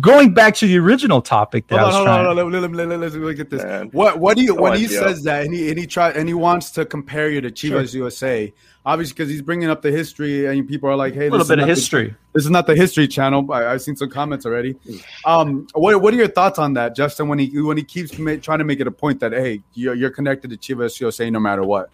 going 0.00 0.34
back 0.34 0.54
to 0.54 0.66
the 0.66 0.78
original 0.78 1.22
topic 1.22 1.66
that 1.68 1.78
hold 1.78 1.84
I 1.84 1.86
was 1.86 1.96
on, 1.96 2.04
trying. 2.04 2.24
hold 2.26 2.38
on, 2.38 2.44
hold 2.44 2.54
on. 2.54 2.62
Let, 2.62 2.72
let, 2.72 2.88
let, 2.88 3.00
let's 3.00 3.14
look 3.14 3.38
at 3.38 3.50
this. 3.50 3.92
What 3.92 4.18
what 4.18 4.36
do 4.36 4.42
you 4.42 4.54
Go 4.56 4.62
when 4.62 4.72
on, 4.72 4.78
he 4.78 4.88
says 4.88 5.22
that 5.24 5.44
and 5.44 5.54
he 5.54 5.68
and 5.70 5.78
he 5.78 5.86
try 5.86 6.10
and 6.10 6.28
he 6.28 6.34
wants 6.34 6.70
to 6.72 6.84
compare 6.84 7.30
you 7.30 7.40
to 7.40 7.50
Chivas 7.50 7.94
USA? 7.94 8.52
Obviously, 8.86 9.14
because 9.14 9.30
he's 9.30 9.40
bringing 9.40 9.70
up 9.70 9.80
the 9.80 9.90
history, 9.90 10.44
and 10.44 10.68
people 10.68 10.90
are 10.90 10.96
like, 10.96 11.14
"Hey, 11.14 11.28
A 11.28 11.30
little 11.30 11.38
this 11.38 11.46
is 11.46 11.48
bit 11.48 11.58
of 11.58 11.60
not 11.60 11.66
the- 11.66 11.74
history. 11.80 12.14
this 12.34 12.44
is 12.44 12.50
not 12.50 12.66
the 12.66 12.76
history 12.76 13.08
channel." 13.08 13.50
I, 13.50 13.66
I've 13.72 13.80
seen 13.80 13.96
some 13.96 14.10
comments 14.10 14.44
already. 14.44 14.76
Um, 15.24 15.66
what 15.72 16.00
what 16.02 16.12
are 16.12 16.16
your 16.18 16.28
thoughts 16.28 16.58
on 16.58 16.74
that, 16.74 16.94
Justin? 16.94 17.28
When 17.28 17.38
he 17.38 17.60
when 17.62 17.78
he 17.78 17.82
keeps 17.82 18.18
ma- 18.18 18.36
trying 18.36 18.58
to 18.58 18.64
make 18.64 18.80
it 18.80 18.86
a 18.86 18.90
point 18.90 19.20
that 19.20 19.32
hey, 19.32 19.62
you're, 19.72 19.94
you're 19.94 20.10
connected 20.10 20.50
to 20.50 20.56
Chivas 20.58 21.00
USA 21.00 21.30
no 21.30 21.40
matter 21.40 21.62
what. 21.62 21.88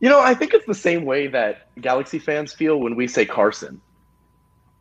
You 0.00 0.10
know, 0.10 0.20
I 0.20 0.34
think 0.34 0.52
it's 0.52 0.66
the 0.66 0.74
same 0.74 1.04
way 1.06 1.28
that 1.28 1.68
Galaxy 1.80 2.18
fans 2.18 2.52
feel 2.52 2.78
when 2.78 2.94
we 2.96 3.06
say 3.08 3.24
Carson. 3.24 3.80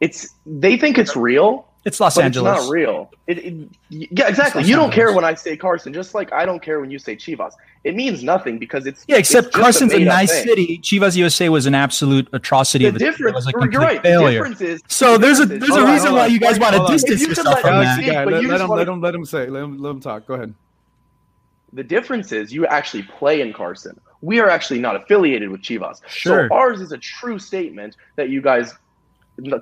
It's 0.02 0.28
they 0.46 0.78
think 0.78 0.98
it's 0.98 1.16
real. 1.16 1.68
It's 1.84 2.00
Los 2.00 2.14
but 2.16 2.26
Angeles. 2.26 2.58
It's 2.60 2.66
not 2.68 2.72
real. 2.74 3.12
It, 3.26 3.38
it- 3.40 3.70
yeah, 3.90 4.28
exactly. 4.28 4.64
You 4.64 4.76
don't 4.76 4.86
Angeles. 4.92 4.96
care 4.96 5.14
when 5.16 5.26
I 5.26 5.34
say 5.34 5.58
Carson, 5.58 5.94
just 5.94 6.14
like 6.14 6.32
I 6.32 6.46
don't 6.46 6.62
care 6.62 6.80
when 6.80 6.92
you 6.92 7.00
say 7.00 7.16
Chivas. 7.16 7.54
It 7.84 7.96
means 7.96 8.24
nothing 8.24 8.60
because 8.60 8.86
it's 8.86 9.04
Yeah, 9.08 9.18
except 9.18 9.48
it's 9.48 9.56
Carson's 9.58 9.92
a 9.94 9.98
made-up 9.98 10.14
nice 10.14 10.32
thing. 10.32 10.48
city. 10.48 10.78
Chivas 10.84 11.16
USA 11.18 11.50
was 11.50 11.66
an 11.66 11.74
absolute 11.74 12.28
atrocity. 12.34 12.84
The 12.84 12.90
of 12.90 12.94
a, 12.94 12.98
it 12.98 13.00
difference, 13.00 13.36
was 13.36 13.48
a 13.48 13.52
you're 13.52 13.62
complete 13.62 13.78
right. 13.80 14.04
The 14.04 14.10
failure. 14.10 14.32
difference 14.44 14.62
is 14.62 14.82
so 14.88 15.14
the 15.14 15.18
there's 15.26 15.40
a 15.40 15.46
there's 15.48 15.64
a 15.64 15.74
Hold 15.74 15.86
on, 15.88 15.94
reason 15.94 16.12
why 16.14 16.26
on. 16.26 16.32
you 16.32 16.40
guys 16.40 16.60
want 16.60 16.76
Hold 16.76 16.88
to 16.90 16.94
distance 16.94 17.22
you 17.22 17.28
yourself 17.30 17.60
from 17.62 17.80
that. 17.80 17.96
speak, 17.98 18.12
Guy, 18.12 18.24
let, 18.26 18.42
you 18.44 18.48
let 18.50 18.62
him 18.62 18.68
wanna- 18.68 18.80
let 18.80 18.88
him 18.88 19.02
let 19.02 19.16
him 19.16 19.26
say 19.26 19.48
let 19.48 19.64
him 19.64 19.82
let 19.82 19.90
him 19.90 20.00
talk. 20.02 20.28
Go 20.28 20.36
ahead. 20.36 20.54
The 21.74 21.84
difference 21.84 22.32
is 22.32 22.54
you 22.54 22.68
actually 22.68 23.04
play 23.04 23.42
in 23.42 23.54
Carson. 23.54 24.00
We 24.22 24.40
are 24.40 24.50
actually 24.50 24.80
not 24.80 24.96
affiliated 24.96 25.50
with 25.50 25.62
Chivas. 25.62 26.02
Sure. 26.08 26.48
So 26.48 26.54
ours 26.56 26.80
is 26.82 26.92
a 26.92 26.98
true 27.00 27.40
statement 27.40 27.96
that 28.18 28.30
you 28.30 28.42
guys 28.42 28.76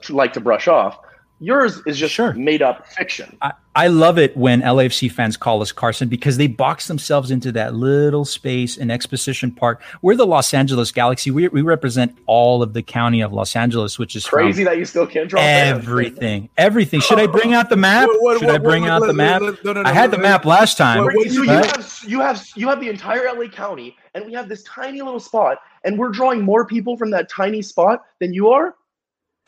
like 0.09 0.34
to 0.34 0.41
brush 0.41 0.67
off. 0.67 0.99
Yours 1.39 1.81
is 1.85 1.97
just 1.97 2.17
made 2.35 2.61
up 2.61 2.85
fiction. 2.87 3.37
I, 3.41 3.53
I 3.75 3.87
love 3.87 4.17
it 4.19 4.35
when 4.35 4.61
LAFC 4.61 5.09
fans 5.09 5.37
call 5.37 5.61
us 5.61 5.71
Carson 5.71 6.09
because 6.09 6.35
they 6.35 6.47
box 6.47 6.87
themselves 6.87 7.31
into 7.31 7.51
that 7.53 7.73
little 7.75 8.25
space 8.25 8.75
in 8.75 8.91
Exposition 8.91 9.51
Park. 9.51 9.81
We're 10.01 10.15
the 10.17 10.25
Los 10.25 10.53
Angeles 10.53 10.91
Galaxy. 10.91 11.31
We, 11.31 11.47
we 11.47 11.61
represent 11.61 12.17
all 12.25 12.61
of 12.61 12.73
the 12.73 12.81
county 12.83 13.21
of 13.21 13.31
Los 13.31 13.55
Angeles, 13.55 13.97
which 13.97 14.17
is 14.17 14.25
Crazy 14.25 14.65
that 14.65 14.77
you 14.77 14.83
still 14.83 15.07
can't 15.07 15.29
draw 15.29 15.39
fans. 15.39 15.77
everything. 15.77 16.49
Everything. 16.57 16.99
Should 16.99 17.19
I 17.19 17.27
bring 17.27 17.53
out 17.53 17.69
the 17.69 17.77
map? 17.77 18.09
What- 18.09 18.21
what- 18.21 18.39
Should 18.39 18.49
I 18.49 18.57
bring 18.57 18.81
what- 18.83 18.91
out 18.91 18.99
the 19.01 19.07
let- 19.07 19.15
map? 19.15 19.41
let- 19.41 19.63
no, 19.63 19.71
no, 19.73 19.81
no, 19.83 19.89
I 19.89 19.93
had 19.93 20.11
the 20.11 20.17
map 20.17 20.43
last 20.45 20.77
time. 20.77 21.05
what- 21.05 21.15
what- 21.15 21.27
So 21.29 21.43
you 21.43 21.49
have 21.49 21.99
you 22.05 22.19
have 22.19 22.45
you 22.55 22.67
have 22.67 22.81
the 22.81 22.89
entire 22.89 23.27
LA 23.27 23.47
County, 23.47 23.95
and 24.13 24.25
we 24.25 24.33
have 24.33 24.49
this 24.49 24.63
tiny 24.63 25.01
little 25.01 25.19
spot, 25.21 25.57
and 25.85 25.97
we're 25.97 26.09
drawing 26.09 26.41
more 26.41 26.65
people 26.65 26.97
from 26.97 27.11
that 27.11 27.29
tiny 27.29 27.61
spot 27.61 28.03
than 28.19 28.33
you 28.33 28.49
are. 28.49 28.75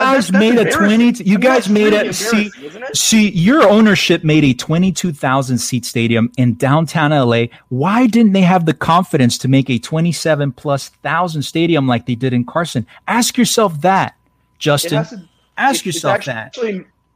You 0.01 0.07
guys 0.15 0.27
That's- 0.27 0.31
that's 0.31 0.55
made 0.55 0.67
a 0.67 0.71
twenty. 0.71 1.23
You 1.23 1.35
I 1.35 1.37
mean, 1.37 1.39
guys 1.39 1.69
made 1.69 1.93
really 1.93 2.07
a 2.09 2.13
see. 2.13 2.25
embarrassing, 2.37 2.63
isn't 2.65 2.83
it? 2.83 2.97
See, 2.97 3.29
your 3.31 3.63
ownership 3.69 4.23
made 4.23 4.43
a 4.43 4.53
twenty-two 4.53 5.13
thousand 5.13 5.57
seat 5.59 5.85
stadium 5.85 6.31
in 6.37 6.55
downtown 6.55 7.11
LA. 7.11 7.45
Why 7.69 8.07
didn't 8.07 8.33
they 8.33 8.41
have 8.41 8.65
the 8.65 8.73
confidence 8.73 9.37
to 9.39 9.47
make 9.47 9.69
a 9.69 9.77
twenty-seven 9.79 10.53
plus 10.53 10.89
thousand 10.89 11.43
stadium 11.43 11.87
like 11.87 12.05
they 12.05 12.15
did 12.15 12.33
in 12.33 12.45
Carson? 12.45 12.85
Ask 13.07 13.37
yourself 13.37 13.79
that, 13.81 14.15
Justin. 14.59 15.03
To- 15.05 15.21
Ask 15.57 15.85
yourself 15.85 16.25
that. 16.25 16.57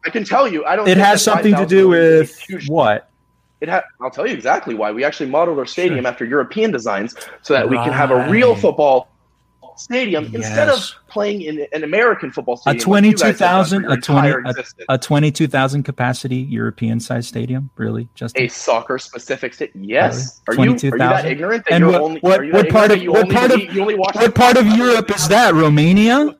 I 0.05 0.09
can 0.11 0.23
tell 0.23 0.47
you, 0.47 0.63
I 0.65 0.75
don't. 0.75 0.87
It 0.87 0.97
has 0.97 1.23
something 1.23 1.55
to 1.55 1.65
do 1.65 1.87
with 1.89 2.39
what? 2.67 3.09
It 3.61 3.69
ha- 3.69 3.83
I'll 4.01 4.11
tell 4.11 4.27
you 4.27 4.33
exactly 4.33 4.75
why. 4.75 4.91
We 4.91 5.03
actually 5.03 5.29
modeled 5.29 5.57
our 5.57 5.65
stadium 5.65 6.05
after 6.05 6.25
European 6.25 6.71
designs 6.71 7.15
so 7.41 7.53
that 7.53 7.67
we 7.67 7.77
can 7.77 7.91
have 7.93 8.11
a 8.11 8.29
real 8.29 8.55
football 8.55 9.07
stadium 9.79 10.25
instead 10.33 10.69
of 10.69 10.79
playing 11.07 11.41
in 11.43 11.67
an 11.73 11.83
American 11.83 12.31
football 12.31 12.55
A 12.55 12.57
stadium. 12.57 12.75
like 12.77 12.79
you 12.79 12.85
twenty-two 12.85 13.17
guys 13.17 13.21
have 13.21 13.37
done 13.39 13.49
thousand, 13.49 13.83
for 13.83 13.89
your 13.89 13.97
a 13.97 14.01
twenty, 14.01 14.27
entire 14.29 14.53
a, 14.89 14.93
a 14.93 14.97
twenty-two 14.97 15.47
thousand 15.47 15.83
capacity 15.83 16.37
European-sized 16.37 17.27
stadium. 17.27 17.69
Really, 17.77 18.07
Just 18.15 18.37
a 18.37 18.47
soccer 18.47 18.97
specific 18.97 19.53
stadium. 19.53 19.83
Yes. 19.83 20.41
Are 20.47 20.53
Really? 20.53 20.63
you, 20.63 20.71
are 20.71 20.95
you 20.95 20.97
that 20.97 21.25
ignorant 21.25 21.65
that 21.65 21.73
And 21.73 21.81
you're 21.83 21.91
what, 21.91 22.01
only 22.01 22.19
what, 22.21 22.45
you 22.45 22.53
what 22.53 22.69
part 22.69 22.91
of 22.91 23.01
what 23.03 23.29
part 23.29 23.51
of 23.51 23.59
you 23.59 23.81
only 23.81 23.95
watch 23.95 24.15
what 24.15 24.33
part 24.35 24.57
of 24.57 24.65
Europe 24.67 25.09
is 25.13 25.27
that? 25.27 25.53
Romania? 25.53 26.37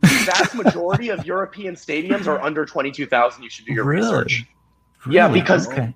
the 0.00 0.08
vast 0.26 0.54
majority 0.56 1.10
of 1.10 1.24
European 1.24 1.74
stadiums 1.76 2.26
are 2.26 2.40
under 2.42 2.66
twenty 2.66 2.90
two 2.90 3.06
thousand. 3.06 3.42
You 3.44 3.50
should 3.50 3.66
do 3.66 3.72
your 3.72 3.84
Really? 3.84 4.02
research. 4.06 4.44
Yeah, 5.08 5.28
because 5.28 5.68
Okay. 5.68 5.94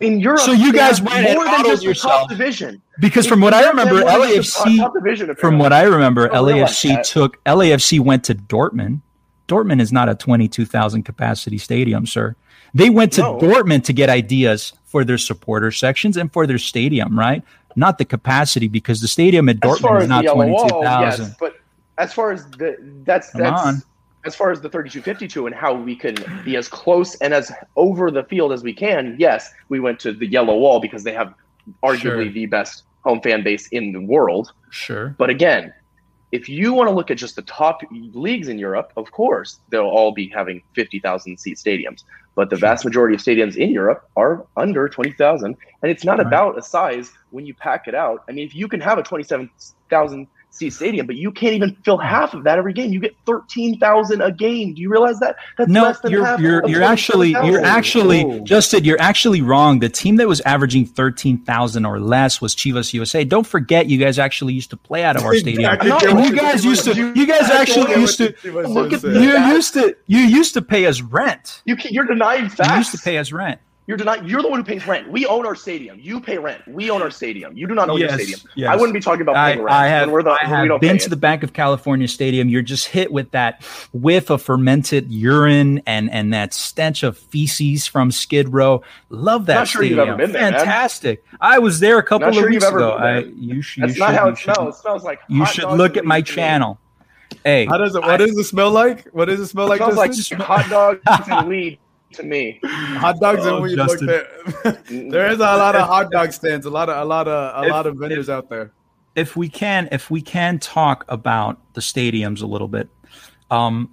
In 0.00 0.20
Europe, 0.20 0.40
So 0.40 0.52
you 0.52 0.72
guys 0.72 1.00
went 1.02 1.26
and 1.26 1.34
more 1.36 1.44
than 1.44 1.64
just 1.64 1.82
the 1.82 1.88
yourself. 1.88 2.22
top 2.22 2.28
division. 2.30 2.82
Because 3.00 3.26
In 3.26 3.30
from 3.30 3.40
what 3.40 3.54
I 3.54 3.60
Europe, 3.60 3.76
remember, 3.76 4.00
more 4.00 4.18
than 4.26 4.34
just 4.34 4.64
the 4.64 4.70
LAFC, 4.70 5.38
from 5.38 5.58
what 5.58 5.72
I 5.72 5.82
remember, 5.82 6.32
I 6.32 6.36
LAFC 6.38 7.02
took 7.10 7.42
LAFC 7.44 8.00
went 8.00 8.24
to 8.24 8.34
Dortmund. 8.34 9.00
Dortmund 9.46 9.80
is 9.80 9.92
not 9.92 10.08
a 10.08 10.14
twenty-two 10.14 10.64
thousand 10.66 11.04
capacity 11.04 11.58
stadium, 11.58 12.06
sir. 12.06 12.36
They 12.74 12.90
went 12.90 13.12
to 13.14 13.22
No. 13.22 13.38
Dortmund 13.38 13.84
to 13.84 13.92
get 13.92 14.10
ideas 14.10 14.74
for 14.84 15.04
their 15.04 15.18
supporter 15.18 15.70
sections 15.70 16.16
and 16.16 16.32
for 16.32 16.46
their 16.46 16.58
stadium, 16.58 17.18
right? 17.18 17.42
Not 17.76 17.98
the 17.98 18.04
capacity, 18.04 18.68
because 18.68 19.00
the 19.00 19.08
stadium 19.08 19.48
at 19.48 19.56
Dortmund 19.60 20.02
is 20.02 20.08
not 20.08 20.24
twenty-two 20.26 20.78
yes, 20.82 21.30
but 21.40 21.54
as 21.96 22.12
far 22.12 22.32
as 22.32 22.44
the 22.50 22.76
that's 23.04 23.30
Come 23.30 23.40
that's 23.42 23.62
on. 23.62 23.82
As 24.24 24.34
far 24.34 24.50
as 24.50 24.60
the 24.60 24.68
3252 24.68 25.46
and 25.46 25.54
how 25.54 25.72
we 25.74 25.94
can 25.94 26.14
be 26.44 26.56
as 26.56 26.68
close 26.68 27.14
and 27.16 27.32
as 27.32 27.52
over 27.76 28.10
the 28.10 28.24
field 28.24 28.52
as 28.52 28.62
we 28.62 28.72
can, 28.72 29.16
yes, 29.18 29.52
we 29.68 29.80
went 29.80 30.00
to 30.00 30.12
the 30.12 30.26
yellow 30.26 30.56
wall 30.56 30.80
because 30.80 31.04
they 31.04 31.12
have 31.14 31.32
arguably 31.82 32.00
Sure. 32.00 32.30
the 32.30 32.46
best 32.46 32.84
home 33.04 33.20
fan 33.20 33.42
base 33.42 33.68
in 33.68 33.92
the 33.92 34.00
world. 34.00 34.52
Sure. 34.70 35.14
But 35.18 35.30
again, 35.30 35.72
if 36.32 36.48
you 36.48 36.72
want 36.74 36.88
to 36.88 36.94
look 36.94 37.10
at 37.10 37.16
just 37.16 37.36
the 37.36 37.42
top 37.42 37.80
leagues 37.90 38.48
in 38.48 38.58
Europe, 38.58 38.92
of 38.96 39.10
course, 39.12 39.60
they'll 39.70 39.82
all 39.86 40.12
be 40.12 40.28
having 40.28 40.62
50,000 40.74 41.38
seat 41.38 41.56
stadiums. 41.56 42.02
But 42.34 42.50
the 42.50 42.56
vast 42.56 42.84
majority 42.84 43.14
of 43.14 43.20
stadiums 43.20 43.56
in 43.56 43.70
Europe 43.70 44.08
are 44.16 44.44
under 44.56 44.88
20,000. 44.88 45.56
And 45.82 45.90
it's 45.90 46.04
not 46.04 46.18
Right. 46.18 46.26
about 46.26 46.58
a 46.58 46.62
size 46.62 47.12
when 47.30 47.46
you 47.46 47.54
pack 47.54 47.88
it 47.88 47.94
out. 47.94 48.24
I 48.28 48.32
mean, 48.32 48.46
if 48.46 48.54
you 48.54 48.68
can 48.68 48.80
have 48.80 48.98
a 48.98 49.02
27,000 49.02 50.28
seat 50.50 50.70
stadium, 50.70 51.06
but 51.06 51.16
you 51.16 51.30
can't 51.30 51.54
even 51.54 51.74
fill 51.84 51.98
half 51.98 52.34
of 52.34 52.44
that 52.44 52.58
every 52.58 52.72
game, 52.72 52.92
you 52.92 53.00
get 53.00 53.14
13,000 53.26 54.20
a 54.20 54.32
game. 54.32 54.74
Do 54.74 54.82
you 54.82 54.90
realize 54.90 55.20
that? 55.20 55.36
That's 55.56 55.70
no, 55.70 55.82
less 55.84 56.00
than 56.00 56.10
you're 56.10 56.40
you're 56.40 56.68
you're 56.68 56.82
actually 56.82 57.30
you're 57.30 57.64
actually 57.64 58.24
Whoa. 58.24 58.40
Justin. 58.40 58.84
You're 58.84 59.00
actually 59.00 59.42
wrong. 59.42 59.78
The 59.78 59.88
team 59.88 60.16
that 60.16 60.26
was 60.28 60.40
averaging 60.42 60.86
thirteen 60.86 61.38
thousand 61.38 61.84
or 61.86 62.00
less 62.00 62.40
was 62.40 62.54
Chivas 62.54 62.92
USA. 62.92 63.24
Don't 63.24 63.46
forget, 63.46 63.86
you 63.86 63.98
guys 63.98 64.18
actually 64.18 64.54
used 64.54 64.70
to 64.70 64.76
play 64.76 65.04
out 65.04 65.16
of 65.16 65.22
our 65.24 65.34
stadium. 65.36 65.76
And 65.80 66.24
you 66.24 66.34
guys 66.36 66.64
used 66.64 66.84
to. 66.84 66.94
you- 66.94 67.12
You 67.14 67.26
guys 67.26 67.50
actually 67.50 67.92
used 67.92 68.18
to. 68.18 68.34
Look 68.44 68.92
at 68.92 69.02
you 69.02 69.38
used 69.54 69.74
to. 69.74 69.96
You 70.06 70.18
used 70.20 70.54
to 70.54 70.62
pay 70.62 70.86
us 70.86 71.00
rent. 71.00 71.62
You 71.64 71.76
can, 71.76 71.92
you're 71.92 72.04
denying 72.04 72.48
facts. 72.48 72.70
You 72.70 72.76
used 72.78 72.92
to 72.92 72.98
pay 72.98 73.18
us 73.18 73.32
rent. 73.32 73.60
You're 73.88 73.96
denying. 73.96 74.26
You're 74.28 74.42
the 74.42 74.48
one 74.48 74.60
who 74.60 74.64
pays 74.64 74.86
rent. 74.86 75.10
We 75.10 75.24
own 75.24 75.46
our 75.46 75.54
stadium. 75.54 75.98
You 75.98 76.20
pay 76.20 76.36
rent. 76.36 76.60
We 76.68 76.90
own 76.90 77.00
our 77.00 77.10
stadium. 77.10 77.56
You 77.56 77.66
do 77.66 77.74
not 77.74 77.88
own 77.88 77.98
Yes, 77.98 78.10
your 78.10 78.18
stadium. 78.18 78.40
yes. 78.54 78.68
I 78.70 78.76
wouldn't 78.76 78.92
be 78.92 79.00
talking 79.00 79.22
about 79.22 79.36
I, 79.36 79.52
paying 79.54 79.64
rent. 79.64 79.74
I 79.74 79.88
have, 79.88 80.10
we're 80.10 80.22
the, 80.22 80.28
I 80.30 80.42
when 80.42 80.50
we 80.50 80.56
have 80.56 80.68
don't 80.68 80.80
been 80.82 80.98
to 80.98 81.06
it. 81.06 81.08
the 81.08 81.16
Banc 81.16 81.42
of 81.42 81.54
California 81.54 82.06
Stadium. 82.06 82.50
You're 82.50 82.60
just 82.60 82.88
hit 82.88 83.10
with 83.10 83.30
that 83.30 83.64
whiff 83.94 84.28
of 84.28 84.42
fermented 84.42 85.10
urine 85.10 85.80
and 85.86 86.10
and 86.10 86.34
that 86.34 86.52
stench 86.52 87.02
of 87.02 87.16
feces 87.16 87.86
from 87.86 88.10
Skid 88.12 88.52
Row. 88.52 88.82
Love 89.08 89.46
that 89.46 89.54
Not 89.54 89.68
sure 89.68 89.82
you've 89.82 89.94
stadium. 89.96 90.08
ever 90.10 90.16
been 90.18 90.32
there, 90.32 90.42
man. 90.42 90.52
Fantastic. 90.52 91.24
I 91.40 91.58
was 91.58 91.80
there 91.80 91.96
a 91.98 92.02
couple 92.02 92.26
Not 92.26 92.28
of 92.28 92.34
sure 92.34 92.44
you've 92.50 92.56
weeks 92.56 92.64
ever 92.66 92.76
ago. 92.78 92.92
been 92.98 93.02
there. 93.02 93.14
I, 93.16 93.20
you 93.54 93.62
should. 93.62 93.84
That's 93.84 93.94
you 93.94 94.00
not 94.00 94.10
should, 94.10 94.16
how 94.18 94.26
you 94.26 94.32
it 94.32 94.38
should- 94.38 94.54
smells. 94.54 94.76
It 94.76 94.80
smells 94.82 95.02
like 95.04 95.20
You 95.30 95.44
hot 95.44 95.54
should 95.54 95.62
dogs 95.62 95.78
look 95.78 95.96
at 95.96 96.04
my 96.04 96.16
weed 96.16 96.26
to 96.26 96.32
me. 96.32 96.36
channel. 96.36 96.78
Hey, 97.42 97.64
How 97.64 97.78
does 97.78 97.94
it? 97.94 98.02
What 98.02 98.18
does 98.18 98.36
it 98.36 98.44
smell 98.44 98.70
like? 98.70 99.06
What 99.08 99.26
does 99.26 99.40
it 99.40 99.46
smell 99.46 99.66
It 99.72 99.80
like? 99.80 99.92
smells 100.12 100.30
like 100.30 100.40
hot 100.40 100.68
dogs 100.68 101.00
and 101.30 101.48
weed 101.48 101.78
to 102.12 102.22
me. 102.22 102.58
hot 102.64 103.20
dogs 103.20 103.44
Oh, 103.44 103.56
and 103.56 103.62
weed. 103.64 103.76
Look, 103.76 103.98
there, 104.00 104.26
there 104.90 105.28
is 105.30 105.36
a 105.36 105.40
lot 105.40 105.76
of 105.76 105.86
hot 105.86 106.10
dog 106.10 106.32
stands. 106.32 106.66
A 106.66 106.70
lot 106.70 106.88
of 106.88 106.96
a 106.96 107.04
lot 107.04 107.28
of 107.28 107.62
a 107.62 107.66
If- 107.66 107.72
lot 107.72 107.86
of 107.86 107.96
vendors 107.96 108.28
out 108.30 108.48
there. 108.48 108.72
if 109.14 109.36
we 109.36 109.48
can 109.48 109.88
if 109.92 110.10
we 110.10 110.20
can 110.22 110.58
talk 110.58 111.04
about 111.08 111.58
the 111.74 111.80
stadiums 111.80 112.40
a 112.42 112.46
little 112.46 112.68
bit 112.68 112.88
um 113.50 113.90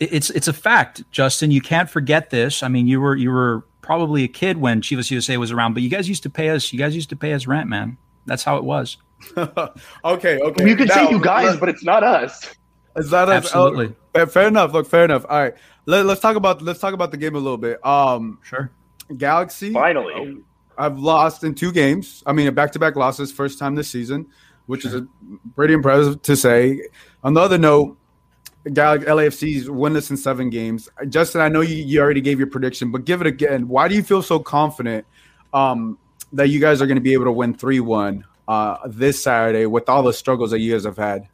it- 0.00 0.12
it's 0.12 0.30
it's 0.30 0.48
a 0.48 0.52
fact 0.52 1.02
justin 1.10 1.50
you 1.50 1.60
can't 1.62 1.88
forget 1.88 2.28
this 2.30 2.62
i 2.62 2.68
mean 2.68 2.86
you 2.86 3.00
were 3.00 3.14
you 3.16 3.30
were 3.30 3.64
probably 3.80 4.24
a 4.24 4.28
kid 4.28 4.58
when 4.58 4.82
chivas 4.82 5.10
usa 5.10 5.36
was 5.38 5.52
around 5.52 5.72
but 5.74 5.82
you 5.82 5.88
guys 5.88 6.06
used 6.08 6.22
to 6.24 6.28
pay 6.28 6.50
us 6.50 6.70
you 6.72 6.78
guys 6.78 6.94
used 6.94 7.08
to 7.08 7.16
pay 7.16 7.32
us 7.32 7.46
rent 7.46 7.68
man 7.68 7.96
that's 8.26 8.42
how 8.44 8.56
it 8.56 8.64
was 8.64 8.98
okay, 9.38 10.38
okay. 10.38 10.68
You 10.68 10.76
can 10.76 10.86
Now, 10.88 10.94
say 10.94 11.10
you 11.10 11.20
guys, 11.20 11.56
but 11.56 11.70
it's 11.70 11.82
not 11.84 12.02
us. 12.04 12.54
Is 12.96 13.08
that 13.10 13.30
us? 13.30 13.44
Absolutely. 13.46 13.86
Oh, 13.88 13.94
fair, 14.14 14.26
fair 14.26 14.48
enough. 14.48 14.74
Look, 14.74 14.86
fair 14.86 15.04
enough. 15.06 15.24
All 15.30 15.38
right. 15.40 15.54
Let, 15.86 16.04
let's 16.04 16.20
talk 16.20 16.36
about 16.36 16.62
let's 16.62 16.80
talk 16.80 16.94
about 16.94 17.10
the 17.10 17.16
game 17.16 17.34
a 17.34 17.38
little 17.38 17.58
bit. 17.58 17.84
Um, 17.86 18.38
sure. 18.42 18.70
Galaxy. 19.16 19.72
Finally. 19.72 20.42
I've 20.76 20.98
lost 20.98 21.44
in 21.44 21.54
two 21.54 21.72
games. 21.72 22.22
I 22.26 22.32
mean, 22.32 22.52
back 22.54 22.72
to 22.72 22.78
back 22.78 22.96
losses, 22.96 23.32
first 23.32 23.58
time 23.58 23.76
this 23.76 23.88
season, 23.88 24.26
which 24.66 24.84
is 24.84 24.94
a, 24.94 25.06
pretty 25.54 25.72
impressive 25.72 26.20
to 26.22 26.36
say. 26.36 26.82
On 27.24 27.32
the 27.32 27.40
other 27.40 27.56
note, 27.56 27.96
Gal- 28.72 28.98
LAFC's 28.98 29.68
winless 29.68 30.10
in 30.10 30.16
seven 30.16 30.50
games. 30.50 30.88
Justin, 31.08 31.40
I 31.40 31.48
know 31.48 31.60
you, 31.60 31.76
you 31.76 32.00
already 32.00 32.20
gave 32.20 32.38
your 32.38 32.48
prediction, 32.48 32.90
but 32.90 33.04
give 33.04 33.20
it 33.20 33.26
again. 33.26 33.68
Why 33.68 33.88
do 33.88 33.94
you 33.94 34.02
feel 34.02 34.22
so 34.22 34.38
confident 34.38 35.06
um, 35.54 35.98
that 36.32 36.48
you 36.48 36.60
guys 36.60 36.82
are 36.82 36.86
going 36.86 36.96
to 36.96 37.02
be 37.02 37.12
able 37.12 37.24
to 37.24 37.32
win 37.32 37.54
3 37.54 37.80
1 37.80 38.24
uh, 38.48 38.76
this 38.86 39.22
Saturday 39.22 39.66
with 39.66 39.88
all 39.88 40.02
the 40.02 40.12
struggles 40.12 40.50
that 40.50 40.58
you 40.58 40.72
guys 40.72 40.84
have 40.84 40.98
had? 40.98 41.28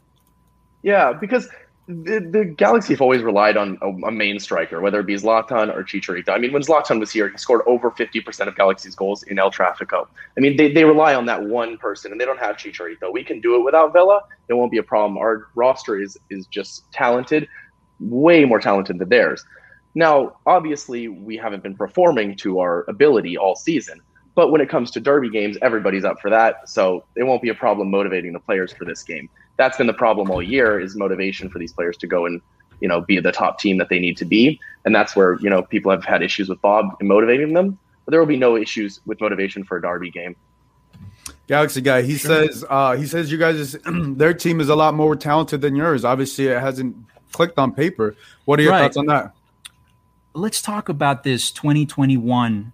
Yeah, 0.83 1.13
because 1.13 1.49
the, 1.89 2.21
the 2.21 2.45
Galaxy 2.45 2.95
have 2.95 3.01
always 3.01 3.23
relied 3.23 3.57
on 3.57 3.77
a, 3.83 3.89
a, 4.07 4.13
main 4.13 4.39
striker, 4.39 4.81
whether 4.81 5.01
it 5.01 5.07
be 5.07 5.15
Zlatan 5.15 5.75
or 5.75 5.83
Chicharito. 5.83 6.29
I 6.29 6.39
mean, 6.39 6.53
when 6.53 6.63
Zlatan 6.63 7.01
was 7.01 7.11
here, 7.11 7.29
he 7.29 7.37
scored 7.37 7.63
over 7.67 7.91
50% 7.91 8.47
of 8.47 8.55
Galaxy's 8.55 8.95
goals 8.95 9.25
in 9.25 9.39
El 9.39 9.51
Trafico. 9.51 10.07
I 10.37 10.41
mean, 10.41 10.57
they, 10.57 10.73
they 10.73 10.85
rely 10.85 11.15
on 11.15 11.27
that 11.27 11.43
one 11.43 11.77
person, 11.79 12.13
and 12.13 12.21
they 12.21 12.25
don't 12.25 12.39
have 12.39 12.57
Chicharito. 12.57 13.13
We 13.13 13.25
can 13.25 13.41
do 13.41 13.57
it 13.57 13.65
without 13.65 13.93
Vela. 13.93 14.23
It 14.49 14.55
won't 14.55 14.71
be 14.71 14.79
a 14.79 14.83
problem. 14.83 15.19
Our 15.19 15.49
roster 15.57 16.01
is, 16.01 16.17
is 16.31 16.47
just 16.47 16.91
talented, 16.93 17.49
way 17.99 18.45
more 18.45 18.61
talented 18.61 19.01
than 19.01 19.09
theirs. 19.09 19.45
Now, 19.97 20.37
obviously, 20.47 21.09
we 21.09 21.37
haven't 21.37 21.65
been 21.65 21.77
performing 21.77 22.37
to 22.37 22.61
our 22.61 22.85
ability 22.89 23.37
all 23.37 23.57
season. 23.57 24.01
But 24.35 24.51
when 24.51 24.61
it 24.61 24.71
comes 24.71 24.91
to 24.93 25.01
derby 25.01 25.31
games, 25.31 25.59
everybody's 25.61 26.05
up 26.05 26.21
for 26.21 26.31
that. 26.31 26.69
So 26.69 27.05
it 27.17 27.25
won't 27.25 27.43
be 27.43 27.51
a 27.51 27.55
problem 27.55 27.91
motivating 27.91 28.33
the 28.33 28.41
players 28.41 28.73
for 28.73 28.85
this 28.87 29.03
game 29.03 29.29
that's 29.57 29.77
been 29.77 29.87
the 29.87 29.95
problem 29.95 30.31
all 30.31 30.43
year 30.43 30.81
is 30.81 30.97
motivation 30.97 31.49
for 31.49 31.59
these 31.59 31.73
players 31.73 31.97
to 31.99 32.07
go 32.07 32.27
and 32.27 32.41
you 32.81 32.89
know 32.89 33.01
be 33.01 33.21
the 33.21 33.33
top 33.33 33.59
team 33.59 33.79
that 33.79 33.89
they 33.89 33.99
need 33.99 34.17
to 34.19 34.25
be. 34.25 34.61
And 34.85 34.95
that's 34.95 35.15
where 35.15 35.39
you 35.41 35.51
know 35.51 35.63
people 35.63 35.91
have 35.91 36.05
had 36.05 36.23
issues 36.23 36.49
with 36.49 36.61
bob 36.61 36.97
in 37.01 37.09
motivating 37.09 37.53
them. 37.53 37.79
But 38.05 38.11
there 38.11 38.21
will 38.21 38.27
be 38.27 38.37
no 38.37 38.57
issues 38.57 39.01
with 39.07 39.21
motivation 39.21 39.65
for 39.65 39.77
a 39.77 39.83
derby 39.83 40.11
game. 40.11 40.37
Galaxy 41.47 41.81
guy 41.81 42.03
he 42.03 42.17
sure. 42.17 42.49
says 42.49 42.65
uh 42.69 42.97
he 42.97 43.07
says 43.07 43.31
you 43.31 43.39
guys 43.39 43.77
their 43.85 44.35
team 44.35 44.61
is 44.61 44.69
a 44.69 44.77
lot 44.77 44.95
more 44.95 45.15
talented 45.17 45.61
than 45.61 45.77
yours. 45.77 46.05
Obviously 46.05 46.49
it 46.49 46.61
hasn't 46.61 46.97
clicked 47.33 47.59
on 47.59 47.73
paper. 47.73 48.17
What 48.45 48.59
are 48.59 48.63
your 48.63 48.73
right. 48.73 48.83
thoughts 48.83 48.97
on 48.97 49.07
that? 49.07 49.33
Let's 50.35 50.63
talk 50.63 50.89
about 50.89 51.25
this 51.25 51.51
2021 51.53 52.73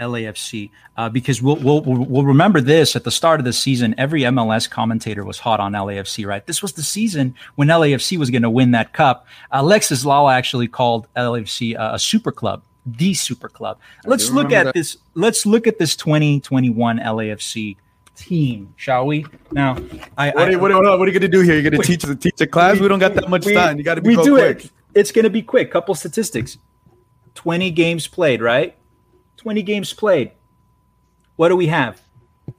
LAFC 0.00 0.70
uh, 0.96 1.08
because 1.08 1.40
we'll, 1.40 1.56
we'll 1.56 1.82
we'll 1.82 2.24
remember 2.24 2.60
this 2.60 2.96
at 2.96 3.04
the 3.04 3.10
start 3.10 3.40
of 3.40 3.44
the 3.44 3.52
season. 3.52 3.94
Every 3.98 4.22
MLS 4.22 4.68
commentator 4.68 5.24
was 5.24 5.38
hot 5.38 5.60
on 5.60 5.72
LAFC, 5.72 6.26
right? 6.26 6.44
This 6.46 6.62
was 6.62 6.72
the 6.72 6.82
season 6.82 7.34
when 7.54 7.68
LAFC 7.68 8.18
was 8.18 8.30
going 8.30 8.42
to 8.42 8.50
win 8.50 8.72
that 8.72 8.92
cup. 8.92 9.26
Alexi 9.52 10.04
Lalas 10.04 10.32
actually 10.34 10.68
called 10.68 11.06
LAFC 11.16 11.76
a 11.78 11.98
super 11.98 12.32
club, 12.32 12.62
the 12.86 13.14
super 13.14 13.48
club. 13.48 13.78
Let's 14.04 14.30
look 14.30 14.52
at 14.52 14.64
that. 14.64 14.74
this. 14.74 14.96
Let's 15.14 15.46
look 15.46 15.66
at 15.66 15.78
this 15.78 15.94
2021 15.96 16.98
LAFC 16.98 17.76
team, 18.16 18.74
shall 18.76 19.06
we? 19.06 19.24
Now, 19.52 19.76
I, 20.16 20.30
what, 20.30 20.36
are, 20.36 20.52
I, 20.52 20.56
what, 20.56 20.72
are, 20.72 20.98
what 20.98 21.08
are 21.08 21.12
you 21.12 21.18
going 21.18 21.30
to 21.30 21.36
do 21.36 21.40
here? 21.40 21.54
You're 21.54 21.70
going 21.70 21.80
to 21.80 21.86
teach 21.86 22.02
the 22.02 22.14
teach 22.14 22.40
a 22.40 22.46
class? 22.46 22.74
We, 22.74 22.82
we, 22.82 22.88
don't 22.88 22.98
got 22.98 23.14
that 23.14 23.28
much 23.28 23.46
we, 23.46 23.54
time. 23.54 23.78
You 23.78 23.84
got 23.84 23.96
to 23.96 24.02
be 24.02 24.16
we 24.16 24.22
do 24.22 24.34
quick. 24.34 24.64
it. 24.66 24.70
It's 24.94 25.12
going 25.12 25.24
to 25.24 25.30
be 25.30 25.42
quick. 25.42 25.70
Couple 25.70 25.94
statistics: 25.94 26.58
20 27.34 27.70
games 27.70 28.06
played, 28.06 28.42
right? 28.42 28.76
20 29.40 29.62
games 29.62 29.92
played. 29.92 30.32
What 31.36 31.48
do 31.48 31.56
we 31.56 31.66
have? 31.68 32.00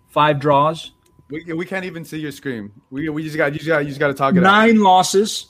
Five 0.10 0.40
draws. 0.40 0.92
We, 1.30 1.44
we 1.54 1.66
can't 1.66 1.86
even 1.86 2.04
see 2.04 2.20
your 2.20 2.32
screen. 2.32 2.72
We, 2.90 3.08
we 3.10 3.24
just 3.24 3.38
got 3.38 3.54
you 3.54 3.60
just 3.60 3.68
got 3.68 3.80
you 3.80 3.88
just 3.88 4.00
got 4.00 4.08
to 4.08 4.14
talk 4.14 4.36
it 4.36 4.42
Nine 4.42 4.78
out. 4.78 4.84
losses, 4.84 5.48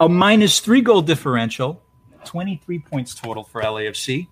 a 0.00 0.08
minus 0.08 0.60
three 0.60 0.80
goal 0.80 1.00
differential, 1.00 1.82
23 2.24 2.80
points 2.80 3.14
total 3.14 3.44
for 3.44 3.62
LAFC. 3.62 4.26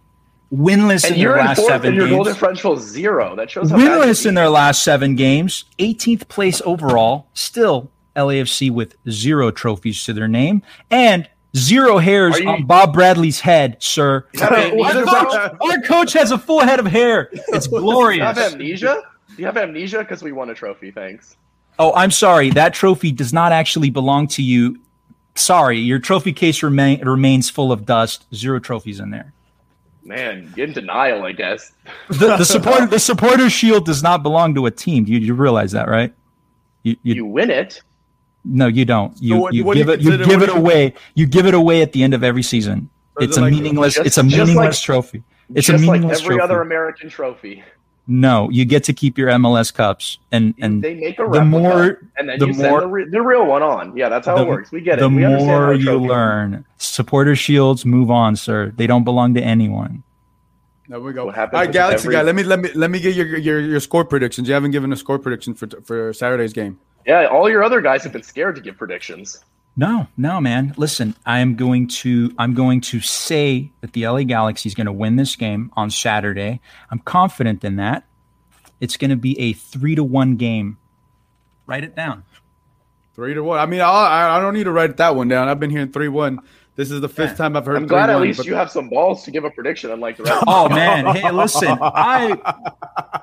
Winless 0.53 1.05
and 1.05 1.15
in 1.15 1.21
their 1.21 1.37
last 1.37 1.57
fourth, 1.57 1.69
seven 1.69 1.89
and 1.89 1.97
your 1.97 2.07
games. 2.07 2.17
goal 2.17 2.25
differential 2.25 2.73
is 2.75 2.83
zero. 2.83 3.35
That 3.35 3.51
shows 3.51 3.73
winless 3.73 4.27
in 4.27 4.35
their 4.35 4.49
last 4.49 4.83
seven 4.83 5.17
games. 5.17 5.65
18th 5.79 6.29
place 6.29 6.61
overall. 6.65 7.29
Still 7.35 7.91
LAFC 8.15 8.71
with 8.71 8.97
zero 9.09 9.51
trophies 9.51 10.05
to 10.05 10.13
their 10.13 10.29
name 10.29 10.63
and 10.91 11.29
Zero 11.57 11.99
hairs 11.99 12.39
you, 12.39 12.49
on 12.49 12.67
Bob 12.67 12.93
Bradley's 12.93 13.41
head, 13.41 13.77
sir. 13.81 14.27
our, 14.43 14.51
coach, 14.51 15.57
our, 15.61 15.81
coach, 15.83 16.13
has 16.13 16.31
a 16.31 16.39
full 16.39 16.61
head 16.61 16.79
of 16.79 16.87
hair. 16.87 17.31
It's 17.33 17.67
glorious. 17.67 18.35
Do 18.35 18.41
you 18.41 18.45
have 18.45 18.53
amnesia? 18.53 19.03
Do 19.29 19.35
you 19.39 19.47
have 19.47 19.57
amnesia? 19.57 19.99
Because 19.99 20.23
we 20.23 20.33
won 20.33 20.51
a 20.51 20.55
trophy. 20.55 20.91
Thanks. 20.91 21.37
Oh, 21.79 21.93
I'm 21.95 22.11
sorry. 22.11 22.51
That 22.51 22.75
trophy 22.75 23.11
does 23.13 23.33
not 23.33 23.53
actually 23.53 23.91
belong 23.91 24.29
to 24.29 24.43
you. 24.43 24.81
Sorry, 25.35 25.79
your 25.79 25.99
trophy 25.99 26.33
case 26.33 26.63
remain, 26.63 27.07
remains 27.07 27.51
full 27.51 27.73
of 27.73 27.85
dust. 27.85 28.27
Zero 28.35 28.59
trophies 28.59 29.01
in 29.01 29.11
there. 29.11 29.33
Man, 30.05 30.53
in 30.57 30.73
denial, 30.73 31.25
I 31.25 31.33
guess. 31.33 31.73
the, 32.09 32.37
the 32.37 32.45
supporter 32.45 32.87
the 32.87 33.01
supporter 33.01 33.51
shield 33.51 33.85
does 33.85 34.03
not 34.03 34.23
belong 34.23 34.55
to 34.55 34.67
a 34.67 34.71
team. 34.71 35.05
You, 35.07 35.19
you 35.19 35.35
realize 35.35 35.73
that, 35.73 35.89
right? 35.89 36.15
You, 36.85 36.97
you, 37.03 37.15
you 37.17 37.27
win 37.27 37.51
it. 37.51 37.83
No, 38.49 38.69
you 38.69 38.85
don't. 38.85 39.21
You 39.21 39.35
so 39.35 39.41
what, 39.41 39.55
you 39.55 39.65
what 39.65 39.77
give 39.77 39.89
you 39.89 39.93
it 39.95 40.01
you 40.01 40.25
give 40.25 40.43
it 40.43 40.51
away. 40.51 40.95
You 41.15 41.27
give 41.27 41.47
it 41.47 41.55
away 41.55 41.83
at 41.83 41.93
the 41.93 42.03
end 42.03 42.15
of 42.15 42.23
every 42.23 42.43
season. 42.43 42.89
It's 43.19 43.37
a 43.37 43.41
like, 43.41 43.53
meaningless. 43.53 43.95
Just, 43.95 44.07
it's 44.07 44.19
a 44.19 44.23
meaningless 44.23 44.57
like, 44.57 44.77
trophy. 44.77 45.23
It's 45.55 45.69
a 45.69 45.79
meaningless 45.79 46.19
like 46.19 46.25
every 46.25 46.37
trophy. 46.37 46.41
other 46.43 46.61
American 46.63 47.09
trophy. 47.09 47.65
No, 48.09 48.49
you 48.51 48.65
get 48.65 48.85
to 48.85 48.93
keep 48.93 49.19
your 49.19 49.31
MLS 49.31 49.75
cups, 49.75 50.19
and 50.31 50.55
and 50.61 50.83
they 50.83 50.95
make 50.95 51.19
a 51.19 51.29
the 51.29 51.45
more 51.45 52.09
and 52.17 52.29
then 52.29 52.39
the 52.39 52.47
you 52.47 52.53
more, 52.53 52.81
send 52.81 52.83
the, 52.83 52.87
re- 52.87 53.09
the, 53.11 53.21
real 53.21 53.47
one 53.47 53.65
on. 53.65 53.97
Yeah, 53.97 54.09
that's 54.09 54.27
how 54.27 54.37
the, 54.37 54.43
it 54.43 54.49
works. 54.49 54.71
We 54.71 54.81
get 54.81 54.99
it. 54.99 55.01
The 55.01 55.09
we 55.09 55.27
more 55.27 55.75
you 55.75 55.99
learn, 55.99 56.65
supporter 56.77 57.35
shields 57.35 57.85
move 57.85 58.09
on, 58.13 58.37
sir. 58.37 58.73
They 58.77 58.87
don't 58.87 59.03
belong 59.03 59.35
to 59.35 59.43
anyone. 59.43 60.05
There 60.89 61.01
we 61.01 61.15
go. 61.15 61.31
All 61.31 61.33
right, 61.33 61.73
Galaxy 61.73 62.05
every... 62.05 62.15
guy. 62.15 62.23
Let 62.23 62.37
me 62.37 62.45
let 62.45 62.61
me 62.61 62.71
let 62.77 62.93
me 62.93 63.01
get 63.01 63.17
your, 63.17 63.39
your 63.39 63.59
your 63.59 63.81
score 63.81 64.05
predictions. 64.05 64.47
You 64.47 64.55
haven't 64.55 64.71
given 64.71 64.93
a 64.93 64.97
score 64.97 65.19
prediction 65.19 65.55
for 65.55 65.67
for 65.85 66.13
Saturday's 66.13 66.53
game. 66.53 66.79
Yeah, 67.07 67.27
all 67.27 67.49
your 67.49 67.63
other 67.63 67.81
guys 67.81 68.03
have 68.03 68.13
been 68.13 68.23
scared 68.23 68.57
to 68.57 68.61
give 68.61 68.77
predictions. 68.77 69.45
No, 69.77 70.09
no, 70.17 70.41
man. 70.41 70.75
Listen, 70.77 71.15
I 71.27 71.41
am 71.41 71.55
going 71.55 71.87
to 71.89 72.35
I'm 72.39 72.55
going 72.55 72.81
to 72.83 73.01
say 73.01 73.71
that 73.81 73.93
the 73.93 74.09
LA 74.09 74.23
Galaxy 74.23 74.69
is 74.69 74.75
going 74.75 74.87
to 74.87 74.93
win 74.93 75.17
this 75.17 75.37
game 75.37 75.71
on 75.77 75.91
Saturday. 75.91 76.61
I'm 76.91 76.99
confident 77.01 77.63
in 77.63 77.77
that. 77.77 78.05
It's 78.81 78.97
going 78.97 79.11
to 79.11 79.17
be 79.17 79.39
a 79.39 79.53
three 79.53 79.95
to 79.95 80.03
one 80.03 80.37
game. 80.37 80.79
Write 81.67 81.85
it 81.85 81.95
down. 81.95 82.25
Three 83.15 83.35
to 83.35 83.43
one. 83.43 83.59
I 83.59 83.67
mean, 83.67 83.81
I 83.81 84.37
I 84.37 84.41
don't 84.41 84.55
need 84.55 84.65
to 84.65 84.73
write 84.73 84.97
that 84.97 85.15
one 85.15 85.29
down. 85.29 85.49
I've 85.49 85.61
been 85.61 85.71
hearing 85.71 85.93
three 85.93 86.09
one. 86.09 86.41
This 86.75 86.91
is 86.91 87.01
the 87.01 87.09
fifth 87.09 87.33
yeah. 87.33 87.37
time 87.37 87.57
I've 87.57 87.65
heard. 87.65 87.77
I'm 87.77 87.87
glad 87.87 88.11
at 88.11 88.21
least 88.21 88.39
but... 88.39 88.47
you 88.47 88.55
have 88.55 88.71
some 88.71 88.89
balls 88.89 89.25
to 89.25 89.31
give 89.31 89.45
a 89.45 89.51
prediction, 89.51 89.91
unlike 89.91 90.17
the 90.17 90.25
rest. 90.25 90.45
oh 90.47 90.69
man, 90.69 91.15
hey, 91.15 91.31
listen, 91.31 91.79
I 91.81 93.23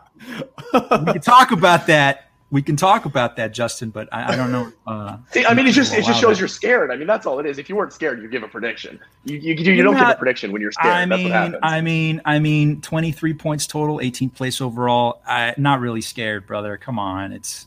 we 1.06 1.14
can 1.14 1.22
talk 1.22 1.52
about 1.52 1.88
that 1.88 2.30
we 2.54 2.62
can 2.62 2.76
talk 2.76 3.06
about 3.06 3.38
that, 3.38 3.52
Justin, 3.52 3.90
but 3.90 4.08
I, 4.12 4.34
I 4.34 4.36
don't 4.36 4.52
know. 4.52 4.72
Uh, 4.86 5.18
See, 5.32 5.46
I 5.46 5.54
mean, 5.54 5.66
it 5.66 5.72
just 5.72 5.94
it 5.94 6.04
just 6.04 6.20
shows 6.20 6.38
you're 6.40 6.50
scared. 6.50 6.92
I 6.92 6.98
mean, 6.98 7.08
that's 7.08 7.26
all 7.26 7.40
it 7.40 7.46
is. 7.46 7.58
If 7.58 7.70
you 7.70 7.76
weren't 7.76 7.94
scared, 7.94 8.22
you 8.22 8.28
give 8.28 8.44
a 8.44 8.50
prediction. 8.50 9.00
You 9.24 9.38
you, 9.38 9.54
you, 9.54 9.72
you 9.72 9.82
don't 9.82 9.94
not, 9.94 10.08
give 10.08 10.16
a 10.16 10.20
prediction 10.20 10.52
when 10.52 10.62
you're 10.62 10.74
scared. 10.74 10.94
I 10.94 11.06
mean, 11.06 11.32
I 11.32 11.80
mean, 11.80 12.22
I 12.26 12.40
mean, 12.40 12.82
23 12.82 13.34
points 13.36 13.66
total, 13.66 14.00
18th 14.00 14.36
place 14.36 14.60
overall. 14.60 15.22
I 15.26 15.54
not 15.58 15.80
really 15.80 16.02
scared, 16.02 16.46
brother. 16.46 16.76
Come 16.76 17.00
on, 17.00 17.32
it's 17.32 17.66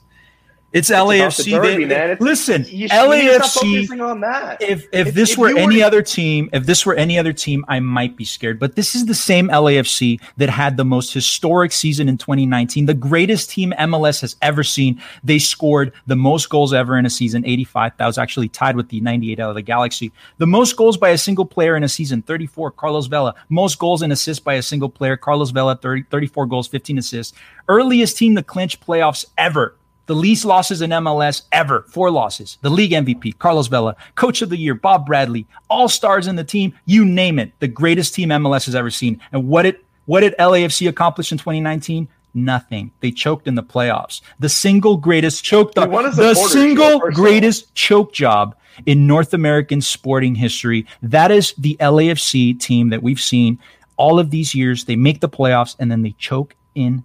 it's, 0.77 0.91
it's 0.91 0.99
LAFC. 0.99 1.51
Derby, 1.51 1.85
they, 1.85 1.87
they, 1.87 2.17
listen, 2.21 2.65
you, 2.69 2.89
LAFC. 2.89 4.01
on 4.01 4.21
that. 4.21 4.61
If 4.61 4.85
if, 4.93 5.09
if 5.09 5.15
this 5.15 5.33
if 5.33 5.39
were 5.39 5.49
any 5.49 5.79
were, 5.79 5.85
other 5.85 6.03
team, 6.03 6.51
if 6.53 6.67
this 6.67 6.85
were 6.85 6.95
any 6.95 7.19
other 7.19 7.33
team, 7.33 7.65
I 7.69 7.81
might 7.81 8.17
be 8.17 8.25
scared. 8.25 8.59
But 8.59 8.77
this 8.77 8.95
is 8.95 9.07
the 9.07 9.15
same 9.15 9.49
LAFC 9.49 10.21
that 10.37 10.51
had 10.51 10.77
the 10.77 10.85
most 10.85 11.15
historic 11.15 11.73
season 11.73 12.09
in 12.09 12.19
2019, 12.19 12.87
the 12.87 12.95
greatest 12.95 13.51
team 13.51 13.73
MLS 13.79 14.21
has 14.21 14.37
ever 14.43 14.63
seen. 14.63 15.01
They 15.25 15.39
scored 15.39 15.93
the 16.07 16.17
most 16.17 16.51
goals 16.51 16.75
ever 16.75 16.99
in 16.99 17.07
a 17.07 17.11
season, 17.11 17.47
85. 17.47 17.97
That 17.97 18.07
was 18.07 18.19
actually 18.19 18.49
tied 18.49 18.77
with 18.77 18.89
the 18.91 19.01
98 19.01 19.41
out 19.41 19.49
of 19.51 19.55
the 19.55 19.63
Galaxy. 19.63 20.13
The 20.39 20.47
most 20.47 20.77
goals 20.77 20.97
by 20.97 21.11
a 21.11 21.19
single 21.19 21.47
player 21.47 21.77
in 21.77 21.85
a 21.85 21.89
season, 21.89 22.23
34. 22.23 22.73
Carlos 22.73 23.07
Vela. 23.07 23.35
Most 23.49 23.79
goals 23.79 24.03
and 24.03 24.13
assists 24.13 24.43
by 24.43 24.55
a 24.55 24.63
single 24.63 24.89
player, 24.89 25.17
Carlos 25.17 25.51
Vela, 25.51 25.77
30, 25.77 26.05
34 26.11 26.47
goals, 26.47 26.69
15 26.69 26.99
assists. 26.99 27.37
Earliest 27.69 28.17
team 28.17 28.35
to 28.37 28.43
clinch 28.43 28.81
playoffs 28.81 29.25
ever 29.39 29.75
the 30.07 30.15
least 30.15 30.45
losses 30.45 30.83
in 30.83 30.91
MLS 30.91 31.43
ever, 31.53 31.85
four 31.89 32.11
losses. 32.11 32.59
The 32.63 32.71
league 32.71 32.93
MVP, 32.93 33.39
Carlos 33.39 33.67
Vela, 33.67 33.97
coach 34.15 34.43
of 34.43 34.49
the 34.49 34.57
year, 34.57 34.75
Bob 34.75 35.07
Bradley, 35.07 35.47
all 35.69 35.89
stars 35.89 36.27
in 36.27 36.37
the 36.37 36.45
team, 36.45 36.75
you 36.85 37.05
name 37.05 37.39
it. 37.39 37.53
The 37.59 37.69
greatest 37.69 38.15
team 38.15 38.31
MLS 38.31 38.67
has 38.67 38.75
ever 38.75 38.91
seen. 38.91 39.21
And 39.33 39.49
what 39.49 39.63
did 39.63 39.77
what 40.07 40.21
did 40.21 40.35
LAFC 40.39 40.89
accomplish 40.89 41.33
in 41.33 41.39
2019? 41.39 42.09
Nothing. 42.33 42.93
They 43.01 43.11
choked 43.11 43.49
in 43.49 43.55
the 43.55 43.63
playoffs. 43.63 44.21
The 44.39 44.49
single 44.49 44.97
greatest 44.97 45.43
choke 45.43 45.75
the, 45.75 45.87
the 45.87 46.35
single 46.35 47.01
greatest 47.11 47.75
choke 47.75 48.13
job 48.13 48.55
in 48.85 49.07
North 49.07 49.33
American 49.33 49.81
sporting 49.81 50.35
history. 50.35 50.87
That 51.03 51.31
is 51.31 51.55
the 51.57 51.77
LAFC 51.81 52.61
team 52.61 52.91
that 52.91 53.03
we've 53.03 53.21
seen 53.21 53.59
all 53.97 54.19
of 54.19 54.31
these 54.31 54.55
years. 54.55 54.85
They 54.85 54.97
make 54.97 55.21
the 55.21 55.29
playoffs 55.29 55.77
and 55.79 55.91
then 55.91 56.03
they 56.03 56.15
choke 56.19 56.55
in 56.75 57.05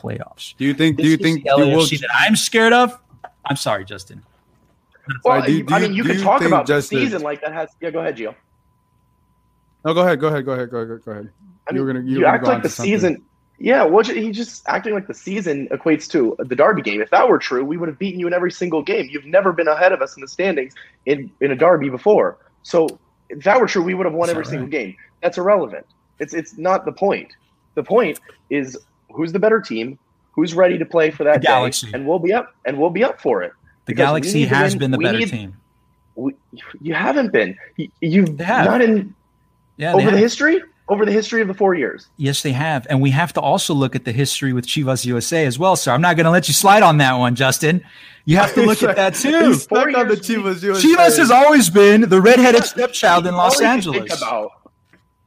playoffs. 0.00 0.54
Do 0.56 0.64
you 0.64 0.74
think? 0.74 0.96
This 0.96 1.04
do 1.04 1.10
you 1.10 1.16
think 1.16 1.44
the 1.44 1.50
LAFC 1.50 2.00
that 2.00 2.10
I'm 2.14 2.36
scared 2.36 2.72
of? 2.72 2.98
I'm 3.44 3.56
sorry, 3.56 3.84
Justin. 3.84 4.22
Well, 5.24 5.42
do, 5.42 5.62
do, 5.62 5.74
I 5.74 5.80
mean, 5.80 5.94
you 5.94 6.04
can 6.04 6.20
talk 6.20 6.42
about 6.42 6.66
the 6.66 6.80
season 6.80 7.22
like 7.22 7.40
that 7.40 7.52
has. 7.52 7.70
Yeah, 7.80 7.90
go 7.90 8.00
ahead, 8.00 8.16
Gio. 8.16 8.34
No, 9.84 9.94
go 9.94 10.02
ahead. 10.02 10.20
Go 10.20 10.28
ahead. 10.28 10.44
Go 10.44 10.52
ahead. 10.52 10.70
Go 10.70 10.78
ahead. 10.78 11.04
Go 11.04 11.12
ahead. 11.12 11.30
I 11.68 11.72
mean, 11.72 11.80
you 11.80 11.86
were 11.86 11.92
gonna. 11.92 12.04
You, 12.04 12.20
you 12.20 12.26
act 12.26 12.44
like 12.44 12.62
the 12.62 12.68
season. 12.68 13.24
Yeah, 13.62 13.84
well, 13.84 14.02
he's 14.02 14.36
just 14.36 14.66
acting 14.68 14.94
like 14.94 15.06
the 15.06 15.12
season 15.12 15.68
equates 15.68 16.08
to 16.12 16.34
the 16.38 16.56
Derby 16.56 16.80
game. 16.80 17.02
If 17.02 17.10
that 17.10 17.28
were 17.28 17.38
true, 17.38 17.62
we 17.62 17.76
would 17.76 17.90
have 17.90 17.98
beaten 17.98 18.18
you 18.18 18.26
in 18.26 18.32
every 18.32 18.50
single 18.50 18.82
game. 18.82 19.08
You've 19.10 19.26
never 19.26 19.52
been 19.52 19.68
ahead 19.68 19.92
of 19.92 20.00
us 20.00 20.16
in 20.16 20.22
the 20.22 20.28
standings 20.28 20.74
in, 21.04 21.30
in 21.42 21.50
a 21.50 21.56
Derby 21.56 21.90
before. 21.90 22.38
So 22.62 22.98
if 23.28 23.44
that 23.44 23.60
were 23.60 23.66
true, 23.66 23.82
we 23.82 23.92
would 23.92 24.06
have 24.06 24.14
won 24.14 24.28
That's 24.28 24.30
every 24.30 24.42
right. 24.44 24.50
single 24.50 24.68
game. 24.68 24.96
That's 25.22 25.36
irrelevant. 25.36 25.84
It's 26.18 26.32
it's 26.32 26.56
not 26.56 26.86
the 26.86 26.92
point. 26.92 27.32
The 27.74 27.82
point 27.82 28.18
is 28.48 28.78
who's 29.14 29.32
the 29.32 29.38
better 29.38 29.60
team, 29.60 29.98
who's 30.32 30.54
ready 30.54 30.78
to 30.78 30.84
play 30.84 31.10
for 31.10 31.24
that 31.24 31.40
the 31.40 31.46
Galaxy, 31.46 31.90
and 31.92 32.06
we'll 32.06 32.18
be 32.18 32.32
up 32.32 32.54
and 32.64 32.78
we'll 32.78 32.90
be 32.90 33.04
up 33.04 33.20
for 33.20 33.42
it. 33.42 33.52
The 33.86 33.94
Galaxy 33.94 34.44
has 34.44 34.74
been 34.74 34.90
the 34.90 34.98
better 34.98 35.18
need, 35.18 35.30
team. 35.30 35.56
we, 36.14 36.34
you 36.80 36.94
haven't 36.94 37.32
been. 37.32 37.56
You, 37.76 37.90
you've 38.00 38.38
have. 38.40 38.66
not 38.66 38.82
in 38.82 39.14
Yeah, 39.76 39.94
over 39.94 40.04
the 40.04 40.10
have. 40.12 40.18
history 40.20 40.60
over 40.90 41.06
the 41.06 41.12
history 41.12 41.40
of 41.40 41.46
the 41.46 41.54
four 41.54 41.74
years. 41.74 42.08
Yes, 42.16 42.42
they 42.42 42.50
have. 42.50 42.84
And 42.90 43.00
we 43.00 43.10
have 43.10 43.32
to 43.34 43.40
also 43.40 43.72
look 43.72 43.94
at 43.94 44.04
the 44.04 44.12
history 44.12 44.52
with 44.52 44.66
Chivas 44.66 45.06
USA 45.06 45.46
as 45.46 45.56
well, 45.56 45.76
sir. 45.76 45.92
I'm 45.92 46.00
not 46.00 46.16
going 46.16 46.24
to 46.24 46.30
let 46.32 46.48
you 46.48 46.54
slide 46.54 46.82
on 46.82 46.98
that 46.98 47.14
one, 47.14 47.36
Justin. 47.36 47.82
You 48.24 48.36
have 48.38 48.52
to 48.54 48.66
look 48.66 48.82
at 48.82 48.96
that 48.96 49.14
too. 49.14 49.50
He's 49.50 49.62
stuck 49.62 49.86
on 49.96 50.08
the 50.08 50.16
Chivas 50.16 50.62
USA. 50.62 50.86
Chivas 50.86 51.16
has 51.16 51.30
always 51.30 51.70
been 51.70 52.02
the 52.02 52.20
redheaded 52.20 52.64
stepchild 52.64 53.26
in 53.28 53.34
Los 53.36 53.58
we 53.58 53.64
can 53.64 53.72
Angeles. 53.72 54.22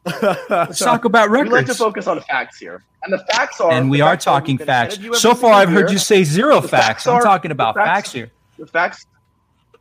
Let's 0.05 0.79
talk 0.79 1.05
about 1.05 1.29
records. 1.29 1.51
We 1.51 1.57
like 1.57 1.65
to 1.67 1.73
focus 1.75 2.07
on 2.07 2.19
facts 2.21 2.57
here, 2.59 2.83
and 3.03 3.13
the 3.13 3.19
facts 3.19 3.61
are. 3.61 3.71
And 3.71 3.89
we 3.89 4.01
are 4.01 4.11
facts 4.11 4.25
talking 4.25 4.57
been 4.57 4.67
facts. 4.67 4.97
of 4.97 5.03
you 5.03 5.09
every 5.09 5.19
So 5.19 5.33
far, 5.35 5.53
I've 5.53 5.69
heard 5.69 5.91
you 5.91 5.97
say 5.97 6.23
zero 6.23 6.59
The 6.61 6.67
facts. 6.67 7.07
I'm 7.07 7.21
talking 7.21 7.51
about 7.51 7.75
facts 7.75 8.11
here. 8.11 8.31
The 8.57 8.67
facts. 8.67 9.05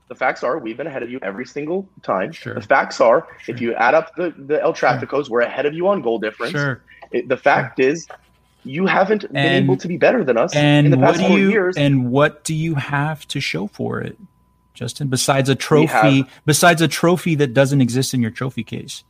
The 0.09 0.15
facts 0.15 0.43
are 0.43 0.59
we've 0.59 0.77
been 0.77 0.87
ahead 0.87 1.03
of 1.03 1.11
you 1.11 1.19
every 1.23 1.47
single 1.47 1.89
time. 2.03 2.33
Sure. 2.33 2.55
The 2.55 2.61
facts 2.61 3.01
are 3.01 3.27
if 3.49 3.61
you 3.63 3.75
add 3.75 3.95
up 3.95 4.15
the 4.17 4.35
the 4.37 4.61
El 4.63 4.75
Tráficos, 4.75 5.29
we're 5.31 5.41
ahead 5.41 5.65
of 5.67 5.73
you 5.75 5.89
on 5.89 6.03
goal 6.03 6.19
difference. 6.19 6.53
Sure. 6.53 6.83
It- 7.13 7.29
the 7.29 7.37
fact 7.37 7.81
is, 7.81 8.07
you 8.65 8.87
haven't 8.87 9.23
been 9.33 9.37
And- 9.37 9.65
able 9.65 9.77
to 9.79 9.89
be 9.89 9.97
better 9.97 10.23
than 10.23 10.37
us 10.37 10.55
And 10.55 10.87
in 10.87 10.91
the 10.91 10.99
what 10.99 11.07
past 11.15 11.21
do 11.21 11.29
four 11.29 11.39
you 11.39 11.51
years. 11.51 11.77
and 11.79 12.11
what 12.11 12.45
do 12.45 12.55
you 12.55 12.75
have 12.75 13.27
to 13.29 13.41
show 13.41 13.67
for 13.69 14.01
it, 14.03 14.19
Justin? 14.75 15.09
Besides 15.09 15.49
a 15.49 15.55
trophy, 15.55 16.27
besides 16.45 16.81
a 16.83 16.89
trophy 16.89 17.35
that 17.37 17.55
doesn't 17.55 17.81
exist 17.81 18.13
in 18.15 18.21
your 18.21 18.31
trophy 18.31 18.63
case. 18.65 19.05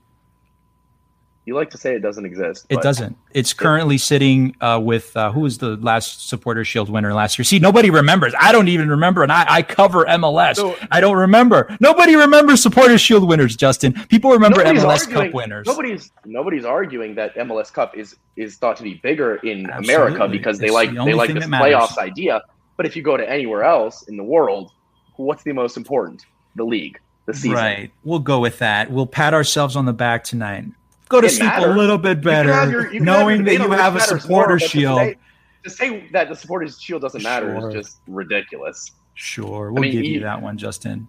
You 1.44 1.56
like 1.56 1.70
to 1.70 1.78
say 1.78 1.94
it 1.96 2.00
doesn't 2.00 2.24
exist. 2.24 2.66
It 2.68 2.76
but 2.76 2.82
doesn't. 2.82 3.16
It's 3.32 3.52
currently 3.52 3.98
sitting 3.98 4.54
uh, 4.60 4.80
with 4.82 5.16
uh, 5.16 5.32
who 5.32 5.40
was 5.40 5.58
the 5.58 5.76
last 5.78 6.28
Supporter 6.28 6.64
Shield 6.64 6.88
winner 6.88 7.12
last 7.12 7.36
year? 7.36 7.44
See, 7.44 7.58
nobody 7.58 7.90
remembers. 7.90 8.32
I 8.38 8.52
don't 8.52 8.68
even 8.68 8.88
remember, 8.88 9.24
and 9.24 9.32
I, 9.32 9.44
I 9.48 9.62
cover 9.62 10.04
MLS. 10.04 10.58
No. 10.58 10.76
I 10.92 11.00
don't 11.00 11.16
remember. 11.16 11.76
Nobody 11.80 12.14
remembers 12.14 12.62
Supporter 12.62 12.96
Shield 12.96 13.26
winners, 13.26 13.56
Justin. 13.56 13.92
People 14.08 14.30
remember 14.30 14.62
MLS 14.62 15.00
arguing- 15.00 15.24
Cup 15.26 15.34
winners. 15.34 15.66
Nobody's 15.66 16.12
nobody's 16.24 16.64
arguing 16.64 17.14
that 17.16 17.34
MLS 17.34 17.72
Cup 17.72 17.96
is 17.96 18.14
is 18.36 18.56
thought 18.56 18.76
to 18.76 18.84
be 18.84 18.94
bigger 18.94 19.36
in 19.36 19.68
Absolutely. 19.68 19.94
America 19.94 20.28
because 20.28 20.58
they 20.58 20.66
It's 20.66 20.74
like 20.74 20.94
the 20.94 21.04
they 21.04 21.14
like 21.14 21.28
thing 21.30 21.40
this 21.40 21.46
playoffs 21.46 21.98
idea. 21.98 22.42
But 22.76 22.86
if 22.86 22.94
you 22.94 23.02
go 23.02 23.16
to 23.16 23.28
anywhere 23.28 23.64
else 23.64 24.02
in 24.08 24.16
the 24.16 24.24
world, 24.24 24.70
what's 25.16 25.42
the 25.42 25.52
most 25.52 25.76
important? 25.76 26.24
The 26.54 26.64
league, 26.64 27.00
the 27.26 27.34
season. 27.34 27.52
Right. 27.52 27.92
We'll 28.04 28.18
go 28.20 28.38
with 28.40 28.58
that. 28.60 28.90
We'll 28.90 29.06
pat 29.06 29.34
ourselves 29.34 29.74
on 29.74 29.86
the 29.86 29.92
back 29.92 30.22
tonight. 30.24 30.66
Go 31.12 31.20
to 31.20 31.28
sleep 31.28 31.44
matter. 31.44 31.70
a 31.70 31.76
little 31.76 31.98
bit 31.98 32.22
better, 32.22 32.50
have 32.52 32.70
your- 32.70 32.92
you 32.92 33.00
knowing 33.00 33.44
that 33.44 33.52
you 33.52 33.70
have 33.70 33.94
a 33.96 34.00
supporter 34.00 34.28
more, 34.30 34.58
but 34.58 34.62
to 34.62 34.68
shield. 34.68 34.98
say- 34.98 35.16
To 35.64 35.70
say 35.70 36.08
that 36.12 36.28
the 36.30 36.34
supporter 36.34 36.66
shield 36.68 37.02
doesn't 37.02 37.22
matter 37.22 37.54
Sure. 37.56 37.68
is 37.68 37.74
just 37.74 37.98
ridiculous. 38.08 38.90
Sure, 39.14 39.70
we'll 39.70 39.82
mean, 39.82 39.92
give 39.92 40.04
you- 40.04 40.14
you 40.14 40.20
that 40.20 40.40
one, 40.42 40.56
Justin. 40.58 41.06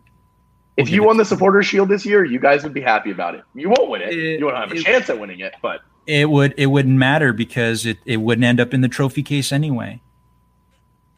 If 0.77 0.89
you 0.89 1.03
won 1.03 1.17
the 1.17 1.23
supporter 1.25 1.63
shield 1.63 1.87
this 1.89 2.05
year, 2.05 2.23
you 2.25 2.37
guys 2.39 2.63
would 2.63 2.73
be 2.73 2.81
happy 2.81 3.11
about 3.11 3.33
it. 3.35 3.43
You 3.55 3.69
won't 3.69 3.89
win 3.89 4.01
it. 4.01 4.13
you 4.13 4.45
won't 4.45 4.57
have 4.57 4.71
a 4.71 4.75
it- 4.75 4.83
chance 4.83 5.09
at 5.09 5.19
winning 5.19 5.39
it, 5.39 5.53
but 5.61 5.79
It 6.05 6.29
would 6.29 6.53
it 6.57 6.65
wouldn't 6.67 6.97
matter 6.97 7.31
because 7.31 7.85
it, 7.85 7.97
it 8.05 8.17
wouldn't 8.17 8.43
end 8.43 8.59
up 8.59 8.73
in 8.73 8.81
the 8.81 8.89
trophy 8.89 9.23
case 9.23 9.51
anyway. 9.53 10.01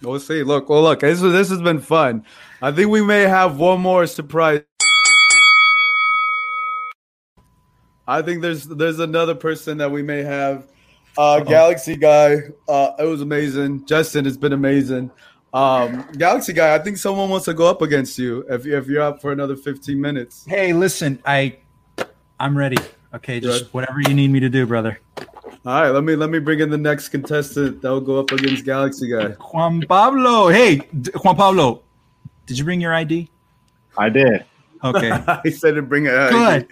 We'll 0.04 0.20
see. 0.20 0.44
Look, 0.44 0.70
well, 0.70 0.84
look, 0.84 1.00
this, 1.00 1.22
this 1.22 1.50
has 1.50 1.62
been 1.62 1.80
fun. 1.80 2.24
I 2.62 2.72
think 2.72 2.92
we 2.92 3.02
may 3.02 3.22
have 3.22 3.58
one 3.58 3.82
more 3.82 4.06
surprise. 4.06 4.62
I 8.08 8.22
think 8.22 8.42
there's 8.42 8.66
there's 8.66 9.00
another 9.00 9.36
person 9.36 9.78
that 9.80 9.92
we 9.92 10.02
may 10.04 10.24
have. 10.24 10.68
Uh, 11.18 11.40
Galaxy 11.40 11.96
guy, 11.96 12.38
uh, 12.68 12.92
it 13.00 13.06
was 13.06 13.22
amazing. 13.22 13.86
Justin, 13.86 14.26
it's 14.26 14.38
been 14.38 14.54
amazing. 14.54 15.10
Um, 15.54 16.06
Galaxy 16.18 16.52
guy, 16.52 16.76
I 16.76 16.80
think 16.80 16.98
someone 16.98 17.30
wants 17.30 17.46
to 17.46 17.54
go 17.54 17.70
up 17.70 17.82
against 17.82 18.18
you 18.20 18.46
if 18.50 18.66
you 18.66 18.78
if 18.78 18.88
you're 18.88 19.02
up 19.02 19.22
for 19.22 19.32
another 19.32 19.56
15 19.56 20.00
minutes. 20.00 20.46
Hey, 20.46 20.74
listen, 20.74 21.22
I 21.26 21.58
I'm 22.40 22.58
ready. 22.58 22.78
Okay, 23.14 23.40
just 23.40 23.66
Good. 23.66 23.74
whatever 23.74 24.02
you 24.02 24.14
need 24.14 24.30
me 24.30 24.42
to 24.42 24.50
do, 24.50 24.66
brother. 24.66 25.00
All 25.66 25.82
right, 25.82 25.90
let 25.90 26.04
me 26.04 26.16
let 26.16 26.30
me 26.30 26.40
bring 26.40 26.60
in 26.60 26.70
the 26.70 26.78
next 26.78 27.10
contestant 27.10 27.82
that 27.82 27.90
will 27.90 28.02
go 28.02 28.20
up 28.20 28.32
against 28.32 28.66
Galaxy 28.66 29.10
guy. 29.10 29.30
Juan 29.30 29.82
Pablo. 29.82 30.50
Hey, 30.50 30.76
D- 31.00 31.12
Juan 31.24 31.38
Pablo, 31.38 31.84
did 32.46 32.60
you 32.60 32.66
bring 32.66 32.82
your 32.82 32.94
ID? 32.94 33.30
I 33.98 34.10
did. 34.10 34.46
Okay. 34.86 35.12
I 35.28 35.50
said 35.50 35.76
to 35.76 35.82
bring 35.82 36.06
it. 36.06 36.10
Good. 36.30 36.68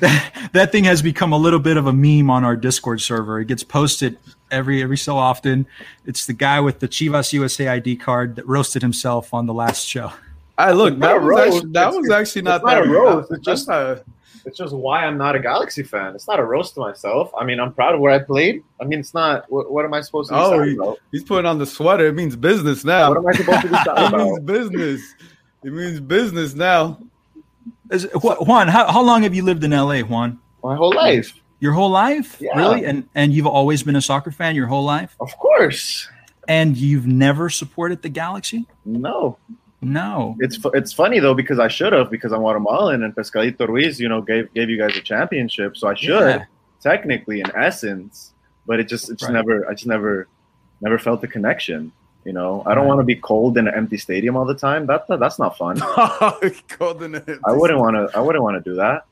That, 0.00 0.48
that 0.52 0.72
thing 0.72 0.84
has 0.84 1.00
become 1.02 1.32
a 1.32 1.38
little 1.38 1.58
bit 1.60 1.76
of 1.76 1.86
a 1.86 1.92
meme 1.92 2.28
on 2.30 2.44
our 2.44 2.56
Discord 2.56 3.00
server. 3.00 3.40
It 3.40 3.46
gets 3.46 3.62
posted 3.62 4.18
every 4.50 4.82
every 4.82 4.96
so 4.98 5.16
often. 5.16 5.66
It's 6.06 6.26
the 6.26 6.32
guy 6.32 6.60
with 6.60 6.80
the 6.80 6.88
Chivas 6.88 7.32
USA 7.32 7.68
ID 7.68 7.96
card 7.96 8.36
that 8.36 8.46
roasted 8.46 8.82
himself 8.82 9.32
on 9.32 9.46
the 9.46 9.54
last 9.54 9.86
show. 9.86 10.12
I 10.58 10.72
look, 10.72 10.92
It's 10.94 11.00
that 11.00 11.20
was 11.20 11.24
roast. 11.24 11.56
actually, 11.56 11.72
that 11.72 11.92
was 11.92 12.10
actually 12.10 12.40
it's 12.40 12.44
not 12.46 12.64
not 12.64 12.74
that 12.74 12.86
a 12.86 12.88
roast. 12.90 13.28
That's 13.30 13.38
It's 13.38 13.46
just 13.46 13.68
not- 13.68 14.02
it's 14.44 14.58
just 14.58 14.74
why 14.74 15.04
I'm 15.06 15.16
not 15.16 15.36
a 15.36 15.38
Galaxy 15.38 15.84
fan. 15.84 16.16
It's 16.16 16.26
not 16.26 16.40
a 16.40 16.44
roast 16.44 16.74
to 16.74 16.80
myself. 16.80 17.30
I 17.38 17.44
mean, 17.44 17.60
I'm 17.60 17.72
proud 17.72 17.94
of 17.94 18.00
where 18.00 18.10
I 18.12 18.18
played. 18.18 18.64
I 18.80 18.84
mean, 18.84 18.98
it's 18.98 19.14
not. 19.14 19.44
What, 19.52 19.70
what 19.70 19.84
am 19.84 19.94
I 19.94 20.00
supposed 20.00 20.30
to? 20.30 20.36
Oh, 20.36 20.58
sad 20.58 20.68
he- 20.68 20.94
he's 21.18 21.22
putting 21.22 21.46
on 21.46 21.58
the 21.58 21.66
sweater. 21.66 22.08
It 22.08 22.16
means 22.16 22.34
business 22.34 22.84
now. 22.84 23.10
What 23.10 23.18
am 23.18 23.26
I 23.28 23.32
supposed 23.34 23.60
to 23.62 23.68
be 23.68 23.74
sad 23.74 24.12
It 24.12 24.16
means 24.16 24.40
business. 24.40 25.14
It 25.62 25.72
means 25.72 26.00
business 26.00 26.54
now. 26.56 26.98
Ju- 27.96 28.08
Juan, 28.14 28.68
how, 28.68 28.90
how 28.90 29.02
long 29.02 29.22
have 29.22 29.34
you 29.34 29.44
lived 29.44 29.62
in 29.64 29.70
LA, 29.72 30.00
Juan? 30.00 30.38
My 30.62 30.76
whole 30.76 30.94
life. 30.94 31.34
Your 31.60 31.72
whole 31.72 31.90
life? 31.90 32.38
Yeah. 32.40 32.56
Really? 32.56 32.84
And 32.84 33.08
and 33.14 33.32
you've 33.32 33.46
always 33.46 33.82
been 33.82 33.94
a 33.96 34.00
soccer 34.02 34.30
fan 34.32 34.56
your 34.56 34.66
whole 34.66 34.84
life? 34.84 35.14
Of 35.20 35.36
course. 35.38 36.08
And 36.48 36.76
you've 36.76 37.06
never 37.06 37.48
supported 37.50 38.02
the 38.02 38.08
Galaxy? 38.08 38.66
No. 38.84 39.38
No. 39.80 40.36
It's 40.40 40.58
it's 40.74 40.92
funny 40.92 41.18
though 41.20 41.34
because 41.34 41.58
I 41.60 41.68
should 41.68 41.92
have 41.92 42.10
because 42.10 42.32
I'm 42.32 42.40
Guatemalan 42.40 43.02
and 43.04 43.14
Pescadito 43.14 43.66
Ruiz, 43.68 44.00
you 44.00 44.08
know, 44.08 44.20
gave 44.22 44.52
gave 44.54 44.70
you 44.70 44.78
guys 44.78 44.96
a 44.96 45.00
championship, 45.00 45.76
so 45.76 45.88
I 45.88 45.94
should 45.94 46.10
Yeah. 46.20 46.44
technically 46.80 47.40
in 47.40 47.46
essence, 47.56 48.32
but 48.66 48.80
it 48.80 48.88
just 48.88 49.08
it 49.10 49.18
just 49.18 49.24
Right. 49.30 49.34
never 49.34 49.68
I 49.68 49.74
just 49.74 49.86
never 49.86 50.26
never 50.80 50.98
felt 50.98 51.20
the 51.20 51.28
connection. 51.28 51.92
You 52.24 52.32
know, 52.32 52.62
I 52.66 52.74
don't 52.74 52.86
want 52.86 53.00
to 53.00 53.04
be 53.04 53.16
cold 53.16 53.58
in 53.58 53.66
an 53.66 53.74
empty 53.74 53.96
stadium 53.96 54.36
all 54.36 54.44
the 54.44 54.54
time. 54.54 54.86
That, 54.86 55.08
that 55.08 55.18
that's 55.18 55.38
not 55.40 55.56
fun. 55.58 55.78
Cold 56.68 57.02
in 57.02 57.16
it. 57.16 57.38
I 57.44 57.52
wouldn't 57.52 57.80
want 57.80 57.96
to. 57.96 58.16
I 58.16 58.20
wouldn't 58.20 58.44
want 58.44 58.62
to 58.62 58.70
do 58.70 58.76
that. 58.76 59.06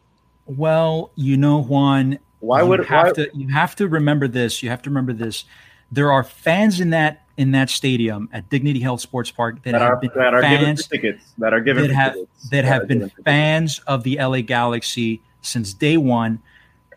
Well, 0.46 1.10
you 1.16 1.36
know, 1.36 1.60
Juan. 1.62 2.18
Why 2.38 2.62
you 2.62 2.68
would- 2.68 2.86
have 2.86 3.06
why- 3.08 3.12
to? 3.24 3.30
You 3.34 3.48
have 3.48 3.74
to 3.76 3.88
remember 3.88 4.28
this. 4.28 4.62
You 4.62 4.70
have 4.70 4.82
to 4.82 4.90
remember 4.90 5.12
this. 5.12 5.44
There 5.92 6.12
are 6.12 6.22
fans 6.22 6.80
in 6.80 6.90
that 6.90 7.22
in 7.36 7.50
that 7.52 7.68
stadium 7.70 8.28
at 8.32 8.48
Dignity 8.48 8.80
Health 8.80 9.00
Sports 9.00 9.30
Park 9.30 9.62
that, 9.64 9.72
That 9.72 9.80
have 9.80 9.90
are 9.92 9.96
been 9.96 10.10
that 10.14 10.34
are 10.34 10.42
given 10.42 10.64
fans 10.66 10.86
for 10.86 10.94
tickets. 10.94 11.24
That 11.38 11.52
are 11.52 11.60
given 11.60 11.88
that 11.88 11.94
have 11.94 12.12
tickets. 12.14 12.48
that 12.50 12.64
are 12.64 12.68
have 12.68 12.86
been 12.88 12.98
given 12.98 13.10
for 13.10 13.22
fans 13.22 13.80
of 13.86 14.04
the 14.04 14.18
LA 14.20 14.40
Galaxy 14.42 15.20
since 15.42 15.72
day 15.74 15.96
one. 15.96 16.40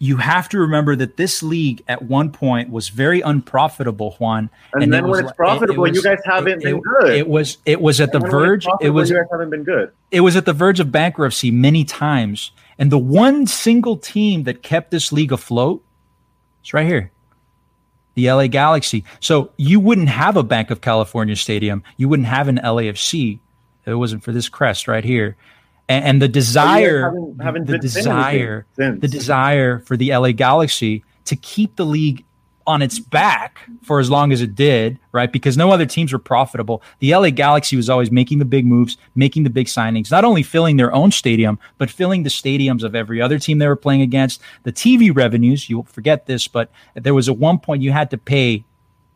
You 0.03 0.17
have 0.17 0.49
to 0.49 0.57
remember 0.59 0.97
that 0.97 1.15
this 1.15 1.41
league 1.41 1.81
at 1.87 2.01
one 2.01 2.29
point 2.31 2.69
was 2.69 2.89
very 2.89 3.21
unprofitable, 3.21 4.11
Juan. 4.19 4.49
And 4.73 4.83
it 4.83 4.89
then 4.91 5.03
when 5.03 5.11
was 5.11 5.19
it's 5.21 5.27
li- 5.27 5.29
it- 5.29 5.31
it 5.31 5.37
profitable, 5.37 5.87
you 5.87 6.01
guys 6.03 6.19
haven't 6.25 6.51
it- 6.61 6.63
been 6.63 6.75
it- 6.77 6.83
good. 6.83 7.09
It 7.15 7.27
was 7.29 7.57
it 7.65 7.79
was 7.79 8.01
at 8.01 8.11
the 8.11 8.19
And 8.19 8.29
verge. 8.29 8.65
It 8.81 8.89
was 8.89 9.09
You 9.09 9.15
guys 9.15 9.27
haven't 9.31 9.49
been 9.51 9.63
good. 9.63 9.91
it 10.11 10.19
was 10.19 10.35
at 10.35 10.43
the 10.45 10.51
verge 10.51 10.81
of 10.81 10.91
bankruptcy 10.91 11.51
many 11.51 11.85
times. 11.85 12.51
And 12.77 12.91
the 12.91 12.97
one 12.97 13.47
single 13.47 13.95
team 13.95 14.43
that 14.43 14.61
kept 14.61 14.91
this 14.91 15.13
league 15.13 15.31
afloat 15.31 15.81
is 16.65 16.73
right 16.73 16.85
here 16.85 17.11
the 18.15 18.29
LA 18.29 18.47
Galaxy. 18.47 19.03
So 19.21 19.51
you 19.57 19.79
wouldn't 19.79 20.09
have 20.09 20.35
a 20.37 20.43
Banc 20.43 20.69
of 20.69 20.81
California 20.81 21.35
stadium. 21.35 21.81
You 21.97 22.09
wouldn't 22.09 22.27
have 22.27 22.47
an 22.47 22.59
LAFC 22.63 23.39
if 23.83 23.87
it 23.87 23.95
wasn't 23.95 24.23
for 24.23 24.31
this 24.33 24.49
crest 24.49 24.87
right 24.87 25.03
here. 25.05 25.35
And, 25.89 26.05
and 26.05 26.21
the 26.21 26.27
desire, 26.27 27.03
haven't- 27.03 27.41
haven't 27.41 27.65
the 27.67 27.73
desire, 27.77 28.65
the 29.01 29.07
desire 29.07 29.79
for 29.79 29.97
the 29.97 30.11
LA 30.15 30.31
Galaxy 30.31 31.03
to 31.25 31.35
keep 31.35 31.75
the 31.75 31.85
league 31.85 32.23
on 32.65 32.81
its 32.81 32.97
back 32.97 33.59
for 33.81 33.99
as 33.99 34.09
long 34.09 34.31
as 34.31 34.41
it 34.41 34.55
did, 34.55 34.97
right? 35.11 35.33
Because 35.33 35.57
no 35.57 35.71
other 35.71 35.85
teams 35.85 36.13
were 36.13 36.19
profitable. 36.19 36.81
The 36.99 37.13
LA 37.13 37.29
Galaxy 37.29 37.75
was 37.75 37.89
always 37.89 38.09
making 38.09 38.39
the 38.39 38.45
big 38.45 38.65
moves, 38.65 38.95
making 39.15 39.43
the 39.43 39.49
big 39.49 39.67
signings, 39.67 40.09
not 40.09 40.23
only 40.23 40.43
filling 40.43 40.77
their 40.77 40.93
own 40.93 41.11
stadium, 41.11 41.59
but 41.77 41.89
filling 41.89 42.23
the 42.23 42.29
stadiums 42.29 42.81
of 42.83 42.95
every 42.95 43.21
other 43.21 43.37
team 43.37 43.57
they 43.57 43.67
were 43.67 43.75
playing 43.75 44.01
against. 44.01 44.41
The 44.63 44.71
TV 44.71 45.13
revenues, 45.13 45.69
you'll 45.69 45.83
forget 45.83 46.25
this, 46.25 46.47
but 46.47 46.71
there 46.95 47.13
was 47.13 47.27
at 47.27 47.37
one 47.37 47.59
point 47.59 47.81
you 47.81 47.91
had 47.91 48.09
to 48.11 48.17
pay 48.17 48.63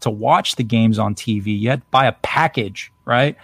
to 0.02 0.10
watch 0.10 0.57
the 0.57 0.64
games 0.64 0.99
on 0.99 1.15
TV. 1.15 1.57
You 1.57 1.69
had 1.69 1.80
to 1.81 1.88
buy 1.89 2.06
a 2.06 2.11
package, 2.11 2.91
right? 3.06 3.38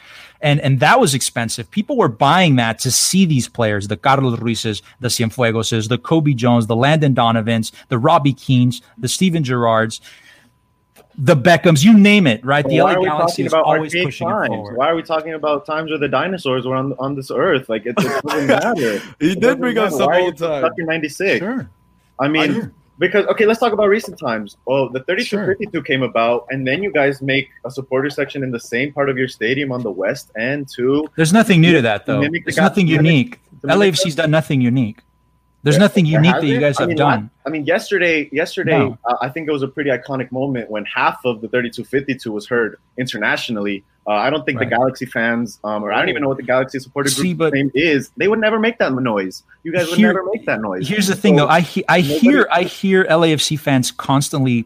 And 0.43 0.59
and 0.59 0.79
that 0.81 0.99
was 0.99 1.13
expensive. 1.15 1.71
People 1.71 1.97
were 1.97 2.09
buying 2.09 2.57
that 2.57 2.77
to 2.79 2.91
see 2.91 3.25
these 3.25 3.47
players, 3.47 3.87
the 3.87 3.97
Carlos 3.97 4.37
Ruizes, 4.39 4.81
the 4.99 5.07
Cienfuegoses, 5.07 5.87
the 5.89 5.97
Cobi 5.97 6.35
Jones, 6.35 6.67
the 6.67 6.75
Landon 6.75 7.13
Donovans, 7.15 7.71
the 7.87 7.97
Robbie 7.97 8.33
Keanes, 8.33 8.81
the 8.97 9.07
Steven 9.07 9.41
Gerrards, 9.43 10.01
the 11.17 11.35
Beckhams, 11.35 11.83
you 11.83 11.97
name 11.97 12.27
it, 12.27 12.43
right? 12.43 12.65
The 12.67 12.81
Why 12.81 12.91
LA 12.91 12.93
are 12.93 12.99
we 12.99 13.05
Galaxy 13.05 13.31
talking 13.31 13.45
is 13.45 13.53
about 13.53 13.63
always 13.65 13.91
archaic 13.93 14.05
pushing 14.07 14.27
it 14.27 14.31
times? 14.31 14.47
forward. 14.47 14.77
Why 14.77 14.89
are 14.89 14.95
we 14.95 15.03
talking 15.03 15.33
about 15.33 15.65
times 15.65 15.91
where 15.91 15.99
the 15.99 16.09
dinosaurs 16.09 16.65
were 16.65 16.75
on 16.75 16.93
on 16.99 17.15
this 17.15 17.31
earth? 17.31 17.69
Like 17.69 17.85
it, 17.85 17.95
it 17.97 18.23
doesn't 18.23 18.47
matter. 18.47 18.99
He 19.19 19.31
It 19.31 19.39
did 19.39 19.39
doesn't 19.41 19.59
bring 19.61 19.77
up 19.77 19.85
matter. 19.85 19.95
some 19.97 20.07
Why 20.09 20.21
old 20.21 20.37
times. 20.37 20.65
Stuck 20.65 20.73
in 20.77 20.85
'96. 20.87 21.39
Sure. 21.39 21.69
I 22.19 22.27
mean, 22.27 22.71
because 22.99 23.25
okay, 23.27 23.45
let's 23.45 23.59
talk 23.59 23.73
about 23.73 23.87
recent 23.87 24.19
times. 24.19 24.57
Well, 24.65 24.89
the 24.89 25.01
3252 25.03 25.83
came 25.83 26.03
about, 26.03 26.45
and 26.49 26.67
then 26.67 26.83
you 26.83 26.91
guys 26.91 27.21
make 27.21 27.49
a 27.65 27.71
supporter 27.71 28.09
section 28.09 28.43
in 28.43 28.51
the 28.51 28.59
same 28.59 28.93
part 28.93 29.09
of 29.09 29.17
your 29.17 29.27
stadium 29.27 29.71
on 29.71 29.81
the 29.81 29.91
west 29.91 30.31
end 30.37 30.69
too. 30.69 31.07
There's 31.15 31.33
nothing 31.33 31.61
new 31.61 31.73
to 31.73 31.81
that, 31.81 32.05
though. 32.05 32.21
There's 32.21 32.57
nothing 32.57 32.87
unique. 32.87 33.39
LAFC's 33.63 34.15
done 34.15 34.31
nothing 34.31 34.61
unique. 34.61 35.01
There's 35.63 35.75
There- 35.75 35.79
nothing 35.83 36.05
unique 36.05 36.33
that 36.33 36.43
you 36.43 36.59
guys 36.59 36.77
I 36.77 36.81
have 36.83 36.89
mean, 36.89 36.97
done. 36.97 37.29
I 37.45 37.49
mean, 37.49 37.65
yesterday, 37.65 38.27
yesterday, 38.33 38.77
No. 38.77 38.97
uh, 39.05 39.15
I 39.21 39.29
think 39.29 39.47
it 39.47 39.51
was 39.51 39.63
a 39.63 39.67
pretty 39.67 39.89
iconic 39.89 40.29
moment 40.31 40.69
when 40.69 40.83
half 40.85 41.19
of 41.23 41.39
the 41.41 41.47
3252 41.47 42.31
was 42.31 42.47
heard 42.47 42.77
internationally. 42.97 43.83
Uh, 44.05 44.11
I 44.11 44.29
don't 44.29 44.45
think 44.45 44.59
Right. 44.59 44.69
the 44.69 44.75
Galaxy 44.75 45.05
fans, 45.05 45.59
um, 45.63 45.81
or 45.83 45.93
I 45.93 45.99
don't 45.99 46.09
even 46.09 46.21
know 46.21 46.27
what 46.27 46.35
the 46.35 46.43
Galaxy 46.43 46.79
supporter 46.79 47.09
group 47.09 47.21
See, 47.25 47.33
but- 47.33 47.53
name 47.53 47.71
is. 47.73 48.11
They 48.17 48.27
would 48.27 48.39
never 48.39 48.59
make 48.59 48.77
that 48.79 48.93
noise. 48.93 49.43
You 49.63 49.71
guys 49.71 49.87
would 49.89 49.97
Here- 49.97 50.09
never 50.09 50.25
make 50.33 50.45
that 50.45 50.59
noise. 50.61 50.87
Here's 50.89 51.07
the 51.07 51.15
thing, 51.15 51.37
So 51.37 51.45
though. 51.45 51.51
I 51.51 51.61
he- 51.61 51.85
I 51.87 52.01
nobody- 52.01 52.19
hear 52.19 52.47
I 52.51 52.63
hear 52.63 53.05
LAFC 53.09 53.55
fans 53.55 53.91
constantly 53.91 54.65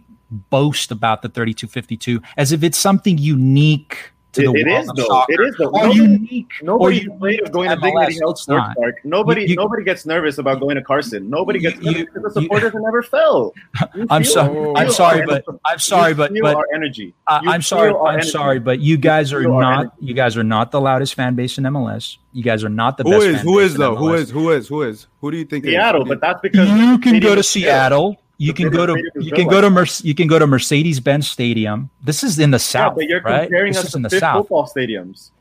boast 0.49 0.91
about 0.91 1.21
the 1.21 1.29
3252 1.29 2.21
as 2.35 2.51
if 2.51 2.63
it's 2.63 2.77
something 2.77 3.19
unique 3.19 4.11
to 4.37 4.41
the 4.43 4.51
It- 4.59 4.67
it 4.67 4.67
world 4.71 4.83
is 4.83 4.89
of 4.89 4.95
though. 4.95 5.03
soccer. 5.05 5.33
It 5.33 5.39
is 5.49 5.55
though. 5.57 5.65
Or 5.67 5.71
Nobody- 5.83 5.95
unique. 5.99 6.51
or 6.67 6.91
unique 6.91 7.09
afraid 7.15 7.41
of 7.41 7.51
going 7.51 7.69
to 7.69 7.75
MLS. 7.75 7.83
Dignity 8.07 8.19
Health 8.21 8.39
Sports 8.39 8.47
not. 8.67 8.75
Park. 8.77 8.95
Nobody, 9.03 9.41
You- 9.41 9.47
you- 9.49 9.55
nobody 9.57 9.83
gets 9.83 10.05
nervous 10.05 10.37
about 10.37 10.59
going 10.59 10.75
to 10.75 10.81
Carson. 10.81 11.29
Nobody 11.29 11.59
gets 11.59 11.75
You- 11.81 11.91
nervous 11.91 12.05
because 12.13 12.33
the 12.33 12.41
supporters 12.41 12.71
have 12.73 12.81
never 12.81 13.01
fell. 13.03 13.53
You 13.95 14.07
I'm 14.09 14.23
feel- 14.23 14.31
sorry. 14.33 14.53
you 14.55 14.73
I'm 14.75 14.89
sorry, 14.91 15.25
but 15.25 15.43
I'm 15.65 15.79
sorry, 15.79 16.13
but 16.13 16.31
but 16.41 16.55
our 16.55 16.65
energy. 16.73 17.13
I- 17.27 17.41
You 17.43 17.49
I'm 17.51 17.61
sorry. 17.61 17.93
I'm 17.93 18.23
sorry, 18.23 18.59
but 18.59 18.79
you 18.79 18.97
guys 18.97 19.33
are 19.33 19.43
not. 19.43 19.93
You 19.99 20.13
guys 20.13 20.37
are 20.37 20.43
not 20.43 20.71
the 20.71 20.79
loudest 20.81 21.13
fan 21.15 21.35
base 21.35 21.57
in 21.57 21.65
MLS. 21.65 22.17
You 22.33 22.43
guys 22.43 22.63
are 22.63 22.69
not 22.69 22.97
the 22.97 23.03
Who 23.03 23.11
best. 23.11 23.25
is? 23.25 23.35
fan 23.37 23.45
Who 23.45 23.57
base 23.59 23.73
though? 23.75 23.95
Who 23.95 24.05
MLS. 24.09 24.19
is? 24.21 24.29
Who 24.31 24.49
is? 24.51 24.67
Who 24.67 24.81
is? 24.83 25.07
Who 25.21 25.31
do 25.31 25.37
you 25.37 25.45
think? 25.45 25.65
Seattle, 25.65 26.03
Who 26.03 26.09
but 26.09 26.21
that's 26.21 26.39
because 26.41 26.69
you 26.69 26.97
can 26.99 27.19
go 27.19 27.33
to 27.35 27.41
Stadium 27.43 27.69
is 27.69 27.71
Seattle. 27.71 28.17
You 28.37 28.53
can 28.53 28.69
go 28.69 28.85
to 28.85 29.03
you 29.15 29.31
can 29.31 29.47
go 29.47 29.61
to 29.61 29.69
Mer- 29.69 29.85
you 30.03 30.13
can 30.13 30.27
go 30.27 30.37
to 30.39 30.45
Mercedes 30.47 30.99
Benz 30.99 31.27
Stadium. 31.27 31.89
This 32.03 32.23
is 32.23 32.37
in 32.37 32.51
the 32.51 32.55
Yeah, 32.55 32.59
south, 32.59 32.95
but 32.95 33.05
you're 33.05 33.21
right? 33.21 33.41
comparing 33.43 33.73
This 33.73 33.85
us 33.85 33.91
to 33.91 33.97
in 33.97 34.03
the 34.03 34.09
fifth 34.09 34.19
south. 34.19 34.43
football 34.43 34.67
stadiums. 34.67 35.31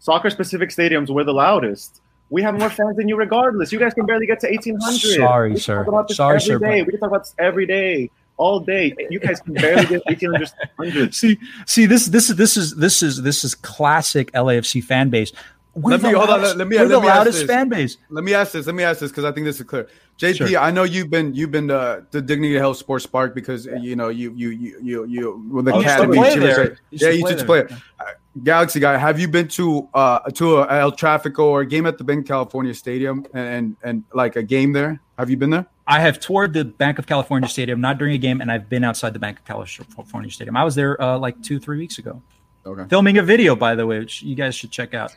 Soccer 0.00 0.30
specific 0.30 0.70
stadiums 0.70 1.08
were 1.10 1.22
the 1.22 1.32
loudest. 1.32 2.00
We 2.30 2.42
have 2.42 2.58
more 2.58 2.70
fans 2.70 2.96
than 2.96 3.08
you, 3.08 3.16
regardless. 3.16 3.70
You 3.72 3.78
guys 3.78 3.94
can 3.94 4.06
barely 4.06 4.26
get 4.26 4.40
to 4.40 4.48
1800. 4.48 4.98
Sorry, 4.98 5.52
we 5.52 5.58
sir. 5.60 5.78
Talk 5.78 5.86
about 5.88 6.08
this 6.08 6.16
Sorry, 6.16 6.36
every 6.36 6.46
sir, 6.46 6.58
day. 6.58 6.82
We 6.82 6.90
can 6.92 7.00
talk 7.00 7.10
about 7.10 7.22
this 7.24 7.34
every 7.38 7.66
day, 7.66 8.10
all 8.38 8.58
day. 8.58 8.96
You 9.10 9.20
guys 9.20 9.40
can 9.40 9.52
barely 9.54 9.86
get 9.86 10.02
1800. 10.06 11.14
See, 11.14 11.38
see, 11.66 11.86
this 11.86 12.06
this 12.06 12.30
is 12.30 12.36
this 12.36 12.56
is 12.56 12.74
this 12.74 13.02
is 13.02 13.22
this 13.22 13.44
is 13.44 13.54
classic 13.54 14.32
LAFC 14.32 14.82
fan 14.82 15.10
base. 15.10 15.30
We're 15.74 15.92
let 15.92 16.02
me 16.02 16.12
hold 16.12 16.28
on. 16.28 16.40
loudest- 16.42 16.56
Let, 16.56 16.58
let 16.58 16.68
me. 16.68 16.76
we're 16.76 16.82
let 16.82 16.88
the 16.96 17.00
me 17.00 17.08
ask 17.08 17.16
loudest 17.16 17.38
this. 17.38 17.46
fan 17.46 17.68
base. 17.70 17.96
Let 18.10 18.24
me 18.24 18.34
ask 18.34 18.52
this. 18.52 18.66
Let 18.66 18.74
me 18.74 18.82
ask 18.82 19.00
this 19.00 19.10
because 19.10 19.24
I 19.24 19.32
think 19.32 19.46
this 19.46 19.58
is 19.58 19.66
clear. 19.66 19.88
JP, 20.18 20.48
Sure. 20.48 20.58
I 20.58 20.70
know 20.70 20.82
you've 20.82 21.08
been 21.08 21.34
you've 21.34 21.50
been 21.50 21.68
to 21.68 22.04
the 22.10 22.20
Dignity 22.20 22.54
Health 22.54 22.76
Sports 22.76 23.06
Park 23.06 23.34
because 23.34 23.64
you 23.80 23.96
know 23.96 24.08
you 24.10 24.34
you 24.36 24.50
you 24.50 24.78
you 24.82 25.04
you 25.06 25.48
with 25.50 25.64
the 25.64 25.72
I 25.74 25.80
academy. 25.80 26.16
you. 26.18 26.76
Yeah, 26.90 27.08
you 27.08 27.26
used 27.26 27.38
to 27.38 27.44
play. 27.46 27.62
there. 27.62 27.82
Uh, 27.98 28.04
Galaxy 28.44 28.80
guy, 28.80 28.96
have 28.96 29.18
you 29.18 29.28
been 29.28 29.48
to 29.48 29.88
uh 29.94 30.18
to 30.32 30.58
a 30.58 30.80
El 30.80 30.92
Trafico 30.92 31.40
or 31.44 31.60
a 31.62 31.66
game 31.66 31.86
at 31.86 31.96
the 31.98 32.04
Banc 32.04 32.26
California 32.26 32.74
Stadium 32.74 33.24
and, 33.34 33.46
and 33.48 33.76
and 33.82 34.04
like 34.14 34.36
a 34.36 34.42
game 34.42 34.72
there? 34.72 35.00
Have 35.18 35.30
you 35.30 35.36
been 35.38 35.50
there? 35.50 35.66
I 35.86 36.00
have 36.00 36.20
toured 36.20 36.52
the 36.52 36.64
Banc 36.66 36.98
of 36.98 37.06
California 37.06 37.48
Stadium, 37.48 37.80
not 37.80 37.98
during 37.98 38.14
a 38.14 38.18
game, 38.18 38.40
and 38.40 38.52
I've 38.52 38.68
been 38.68 38.84
outside 38.84 39.12
the 39.14 39.18
Banc 39.18 39.38
of 39.38 39.44
California 39.46 40.30
Stadium. 40.30 40.56
I 40.56 40.64
was 40.64 40.74
there 40.74 41.00
uh, 41.02 41.18
like 41.18 41.42
two, 41.42 41.58
three 41.58 41.78
weeks 41.78 41.98
ago. 41.98 42.22
Okay. 42.64 42.84
Filming 42.88 43.18
a 43.18 43.22
video, 43.22 43.56
by 43.56 43.74
the 43.74 43.84
way, 43.86 43.98
which 43.98 44.22
you 44.22 44.36
guys 44.36 44.54
should 44.54 44.70
check 44.70 44.94
out. 44.94 45.14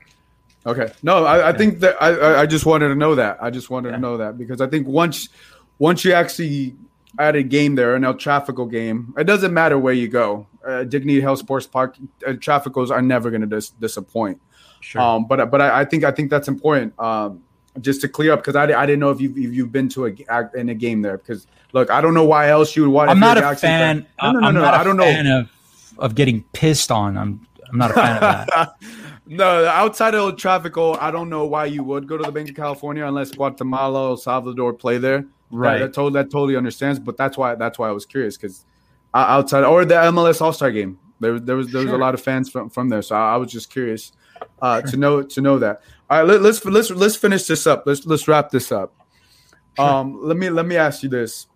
Okay. 0.65 0.91
No, 1.03 1.25
I, 1.25 1.49
I 1.49 1.53
think 1.53 1.79
that 1.81 1.95
I- 2.01 2.41
I 2.41 2.45
just 2.45 2.65
wanted 2.65 2.87
to 2.89 2.95
know 2.95 3.15
that. 3.15 3.37
I 3.41 3.49
just 3.51 3.69
wanted 3.69 3.91
to 3.91 3.99
know 3.99 4.17
that 4.17 4.37
because 4.37 4.61
I 4.61 4.67
think 4.67 4.87
once 4.87 5.29
once 5.79 6.03
you 6.05 6.13
actually 6.13 6.75
at 7.19 7.35
a 7.35 7.43
game 7.43 7.75
there, 7.75 7.95
an 7.95 8.03
El 8.03 8.15
Trafico 8.15 8.69
game, 8.69 9.13
it 9.17 9.25
doesn't 9.25 9.53
matter 9.53 9.77
where 9.77 9.93
you 9.93 10.07
go. 10.07 10.47
Uh, 10.65 10.83
Dignity 10.83 11.21
Health 11.21 11.39
Sports 11.39 11.67
Park, 11.67 11.95
uh, 12.25 12.31
Traficos 12.31 12.89
are 12.89 13.01
never 13.01 13.29
going 13.29 13.41
to 13.41 13.47
dis- 13.47 13.69
disappoint. 13.69 14.41
Sure. 14.81 15.01
Um, 15.01 15.25
but 15.27 15.49
but 15.51 15.61
I, 15.61 15.81
I 15.81 15.85
think 15.85 16.03
I 16.03 16.11
think 16.11 16.29
that's 16.29 16.47
important. 16.47 16.97
Um, 16.99 17.43
just 17.81 18.01
to 18.01 18.07
clear 18.07 18.31
up 18.33 18.39
because 18.39 18.55
I, 18.55 18.63
I 18.63 18.85
didn't 18.85 18.99
know 19.01 19.09
if 19.11 19.19
you 19.21 19.29
if 19.31 19.53
you've 19.53 19.71
been 19.71 19.89
to 19.89 20.07
a 20.07 20.49
in 20.55 20.69
a 20.69 20.73
game 20.75 21.01
there 21.01 21.17
because 21.17 21.45
look 21.73 21.91
I 21.91 22.01
don't 22.01 22.13
know 22.13 22.23
why 22.25 22.49
else 22.49 22.75
you 22.75 22.83
would 22.83 22.91
want. 22.91 23.09
I'm 23.11 23.19
not 23.19 23.37
a 23.37 23.41
Galaxy 23.41 23.67
fan. 23.67 24.05
No 24.21 24.31
no 24.31 24.39
no, 24.39 24.51
no, 24.51 24.61
not 24.61 24.73
a 24.73 24.77
I 24.77 24.83
don't 24.83 24.97
know. 24.97 25.39
of 25.41 25.49
of 25.99 26.15
getting 26.15 26.43
pissed 26.53 26.91
on. 26.91 27.17
I'm 27.17 27.45
I'm 27.69 27.77
not 27.77 27.91
a 27.91 27.93
fan 27.93 28.15
of 28.15 28.21
that. 28.21 28.75
no, 29.27 29.65
outside 29.65 30.13
of 30.13 30.19
El 30.19 30.31
Trafico, 30.33 30.97
I 30.99 31.11
don't 31.11 31.29
know 31.29 31.45
why 31.45 31.65
you 31.65 31.83
would 31.83 32.07
go 32.07 32.17
to 32.17 32.23
the 32.23 32.31
Banc 32.31 32.49
of 32.49 32.55
California 32.55 33.05
unless 33.05 33.31
Guatemala 33.31 34.11
or 34.11 34.17
Salvador 34.17 34.73
play 34.73 34.97
there. 34.97 35.25
Right. 35.51 35.79
That, 35.79 35.85
that, 35.85 35.93
totally, 35.93 36.13
that 36.13 36.31
totally 36.31 36.55
understands, 36.55 36.99
but 36.99 37.17
that's 37.17 37.37
why 37.37 37.55
that's 37.55 37.79
why 37.79 37.89
I 37.89 37.91
was 37.91 38.05
curious 38.05 38.37
because 38.37 38.65
outside 39.13 39.63
or 39.63 39.85
the 39.85 39.95
MLS 39.95 40.41
All 40.41 40.53
Star 40.53 40.71
game, 40.71 40.99
there 41.19 41.39
there 41.39 41.55
was 41.55 41.71
there 41.71 41.83
was 41.83 41.91
a 41.91 41.97
lot 41.97 42.13
of 42.13 42.21
fans 42.21 42.49
from, 42.49 42.69
from 42.69 42.89
there, 42.89 43.01
so 43.01 43.15
I, 43.15 43.33
I 43.33 43.37
was 43.37 43.51
just 43.51 43.69
curious 43.69 44.11
uh, 44.61 44.81
to 44.81 44.97
know 44.97 45.21
to 45.21 45.41
know 45.41 45.59
that. 45.59 45.81
All 46.09 46.19
right, 46.19 46.27
let, 46.27 46.41
let's 46.41 46.63
let's 46.65 46.89
let's 46.91 47.15
finish 47.15 47.45
this 47.45 47.65
up. 47.65 47.83
Let's 47.85 48.05
let's 48.05 48.27
wrap 48.27 48.49
this 48.49 48.71
up. 48.71 48.93
Um, 49.77 50.19
let 50.21 50.37
me 50.37 50.49
let 50.49 50.65
me 50.65 50.77
ask 50.77 51.03
you 51.03 51.09
this. 51.09 51.47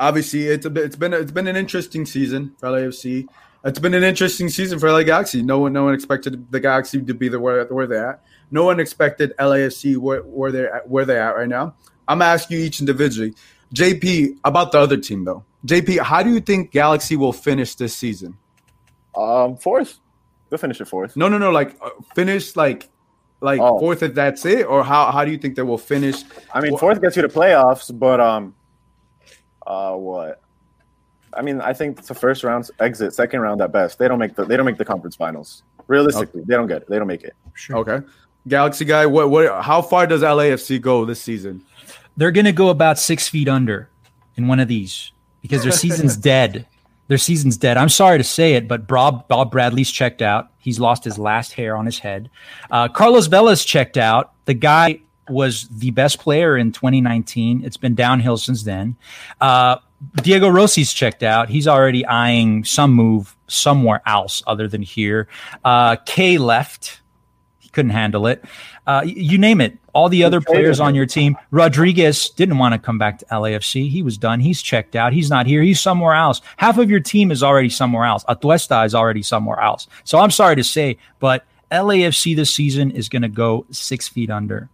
Obviously, 0.00 0.46
it's 0.46 0.66
a 0.66 0.70
bit, 0.70 0.84
it's 0.84 0.96
been 0.96 1.12
it's 1.12 1.32
been 1.32 1.46
an 1.46 1.56
interesting 1.56 2.06
season 2.06 2.54
for 2.58 2.68
LAFC. 2.68 3.26
It's 3.64 3.78
been 3.78 3.94
an 3.94 4.04
interesting 4.04 4.48
season 4.48 4.78
for 4.78 4.90
LA 4.90 5.02
Galaxy. 5.02 5.42
No 5.42 5.58
one 5.58 5.72
no 5.72 5.84
one 5.84 5.94
expected 5.94 6.50
the 6.50 6.60
Galaxy 6.60 7.02
to 7.02 7.14
be 7.14 7.28
the 7.28 7.40
where 7.40 7.64
where 7.66 7.86
they're 7.86 8.10
at. 8.10 8.24
No 8.50 8.64
one 8.64 8.78
expected 8.80 9.34
LAFC 9.38 9.96
where 9.96 10.20
where 10.22 10.52
they're 10.52 10.74
at, 10.76 10.88
where 10.88 11.04
they're 11.04 11.20
at 11.22 11.36
right 11.36 11.48
now. 11.48 11.74
I'm 12.06 12.20
gonna 12.20 12.30
ask 12.30 12.50
you 12.50 12.58
each 12.58 12.80
individually. 12.80 13.34
JP, 13.74 14.38
about 14.44 14.72
the 14.72 14.78
other 14.78 14.96
team 14.96 15.24
though. 15.24 15.44
JP, 15.66 15.98
how 16.00 16.22
do 16.22 16.30
you 16.32 16.40
think 16.40 16.70
Galaxy 16.70 17.16
will 17.16 17.32
finish 17.32 17.74
this 17.74 17.94
season? 17.94 18.38
Um, 19.16 19.56
fourth. 19.56 19.98
They'll 20.48 20.58
finish 20.58 20.80
it 20.80 20.86
fourth. 20.86 21.16
No, 21.16 21.28
no, 21.28 21.36
no. 21.36 21.50
Like 21.50 21.76
uh, 21.82 21.90
finish 22.14 22.54
like 22.56 22.88
like 23.40 23.60
Oh. 23.60 23.78
fourth 23.80 24.02
if 24.02 24.14
that's 24.14 24.46
it, 24.46 24.66
or 24.66 24.84
how 24.84 25.10
how 25.10 25.24
do 25.24 25.32
you 25.32 25.38
think 25.38 25.56
they 25.56 25.62
will 25.62 25.78
finish? 25.78 26.22
I 26.54 26.60
mean, 26.60 26.78
fourth 26.78 27.02
gets 27.02 27.16
you 27.16 27.22
to 27.22 27.28
playoffs, 27.28 27.90
but 27.96 28.20
um, 28.20 28.54
uh, 29.66 29.94
what? 29.94 30.40
I 31.34 31.42
mean, 31.42 31.60
I 31.60 31.72
think 31.72 31.98
it's 31.98 32.08
the 32.08 32.14
first 32.14 32.44
round 32.44 32.70
exit, 32.80 33.14
second 33.14 33.40
round 33.40 33.60
at 33.60 33.72
best. 33.72 33.98
They 33.98 34.08
don't 34.08 34.18
make 34.18 34.34
the 34.34 34.44
they 34.44 34.56
don't 34.56 34.66
make 34.66 34.78
the 34.78 34.84
conference 34.84 35.16
finals. 35.16 35.62
Realistically, 35.86 36.42
they 36.46 36.54
don't 36.54 36.66
get 36.66 36.82
it. 36.82 36.88
They 36.88 36.98
don't 36.98 37.06
make 37.06 37.22
it. 37.22 37.34
Okay. 37.70 38.00
Galaxy 38.46 38.84
guy, 38.84 39.06
what 39.06 39.30
what 39.30 39.62
how 39.62 39.82
far 39.82 40.06
does 40.06 40.22
LAFC 40.22 40.80
go 40.80 41.04
this 41.04 41.20
season? 41.20 41.64
They're 42.16 42.32
going 42.32 42.46
to 42.46 42.52
go 42.52 42.68
about 42.70 42.98
six 42.98 43.28
feet 43.28 43.48
under 43.48 43.88
in 44.36 44.48
one 44.48 44.58
of 44.60 44.68
these 44.68 45.12
because 45.40 45.62
their 45.62 45.72
season's 45.72 46.16
dead. 46.32 46.66
Their 47.08 47.18
season's 47.18 47.56
dead. 47.56 47.76
I'm 47.78 47.88
sorry 47.88 48.18
to 48.18 48.24
say 48.24 48.54
it, 48.54 48.68
but 48.68 48.86
Bob, 48.86 49.28
Bob 49.28 49.50
Bradley's 49.50 49.90
checked 49.90 50.20
out. 50.20 50.50
He's 50.58 50.78
lost 50.78 51.04
his 51.04 51.18
last 51.18 51.54
hair 51.54 51.74
on 51.74 51.86
his 51.86 51.98
head. 51.98 52.28
Uh, 52.70 52.88
Carlos 52.88 53.28
Vela's 53.28 53.64
checked 53.64 53.96
out. 53.96 54.32
The 54.44 54.52
guy 54.52 55.00
was 55.28 55.68
the 55.68 55.90
best 55.90 56.18
player 56.18 56.56
in 56.56 56.72
2019. 56.72 57.64
It's 57.64 57.78
been 57.78 57.94
downhill 57.94 58.36
since 58.36 58.62
then. 58.62 58.96
Uh, 59.40 59.76
Diego 60.22 60.48
Rossi's 60.48 60.92
checked 60.92 61.22
out. 61.22 61.48
He's 61.48 61.66
already 61.66 62.06
eyeing 62.06 62.64
some 62.64 62.92
move 62.92 63.36
somewhere 63.48 64.00
else 64.06 64.42
other 64.46 64.68
than 64.68 64.82
here. 64.82 65.28
Uh, 65.64 65.96
Kaye 66.06 66.38
left. 66.38 67.00
He 67.58 67.68
couldn't 67.70 67.90
handle 67.90 68.26
it. 68.26 68.44
Uh, 68.86 69.02
you 69.04 69.36
name 69.36 69.60
it. 69.60 69.76
All 69.92 70.08
the 70.08 70.24
other 70.24 70.40
players 70.40 70.78
on 70.80 70.94
your 70.94 71.04
team. 71.04 71.36
Rodriguez 71.50 72.30
didn't 72.30 72.58
want 72.58 72.72
to 72.72 72.78
come 72.78 72.98
back 72.98 73.18
to 73.18 73.26
LAFC. 73.26 73.90
He 73.90 74.02
was 74.02 74.16
done. 74.16 74.40
He's 74.40 74.62
checked 74.62 74.94
out. 74.94 75.12
He's 75.12 75.28
not 75.28 75.46
here. 75.46 75.60
He's 75.60 75.80
somewhere 75.80 76.14
else. 76.14 76.40
Half 76.56 76.78
of 76.78 76.88
your 76.88 77.00
team 77.00 77.30
is 77.30 77.42
already 77.42 77.68
somewhere 77.68 78.04
else. 78.04 78.24
Atuesta 78.24 78.86
is 78.86 78.94
already 78.94 79.22
somewhere 79.22 79.60
else. 79.60 79.88
So 80.04 80.18
I'm 80.18 80.30
sorry 80.30 80.56
to 80.56 80.64
say, 80.64 80.98
but 81.18 81.44
LAFC 81.72 82.36
this 82.36 82.54
season 82.54 82.90
is 82.92 83.08
going 83.08 83.22
to 83.22 83.28
go 83.28 83.66
six 83.70 84.08
feet 84.08 84.30
under. 84.30 84.70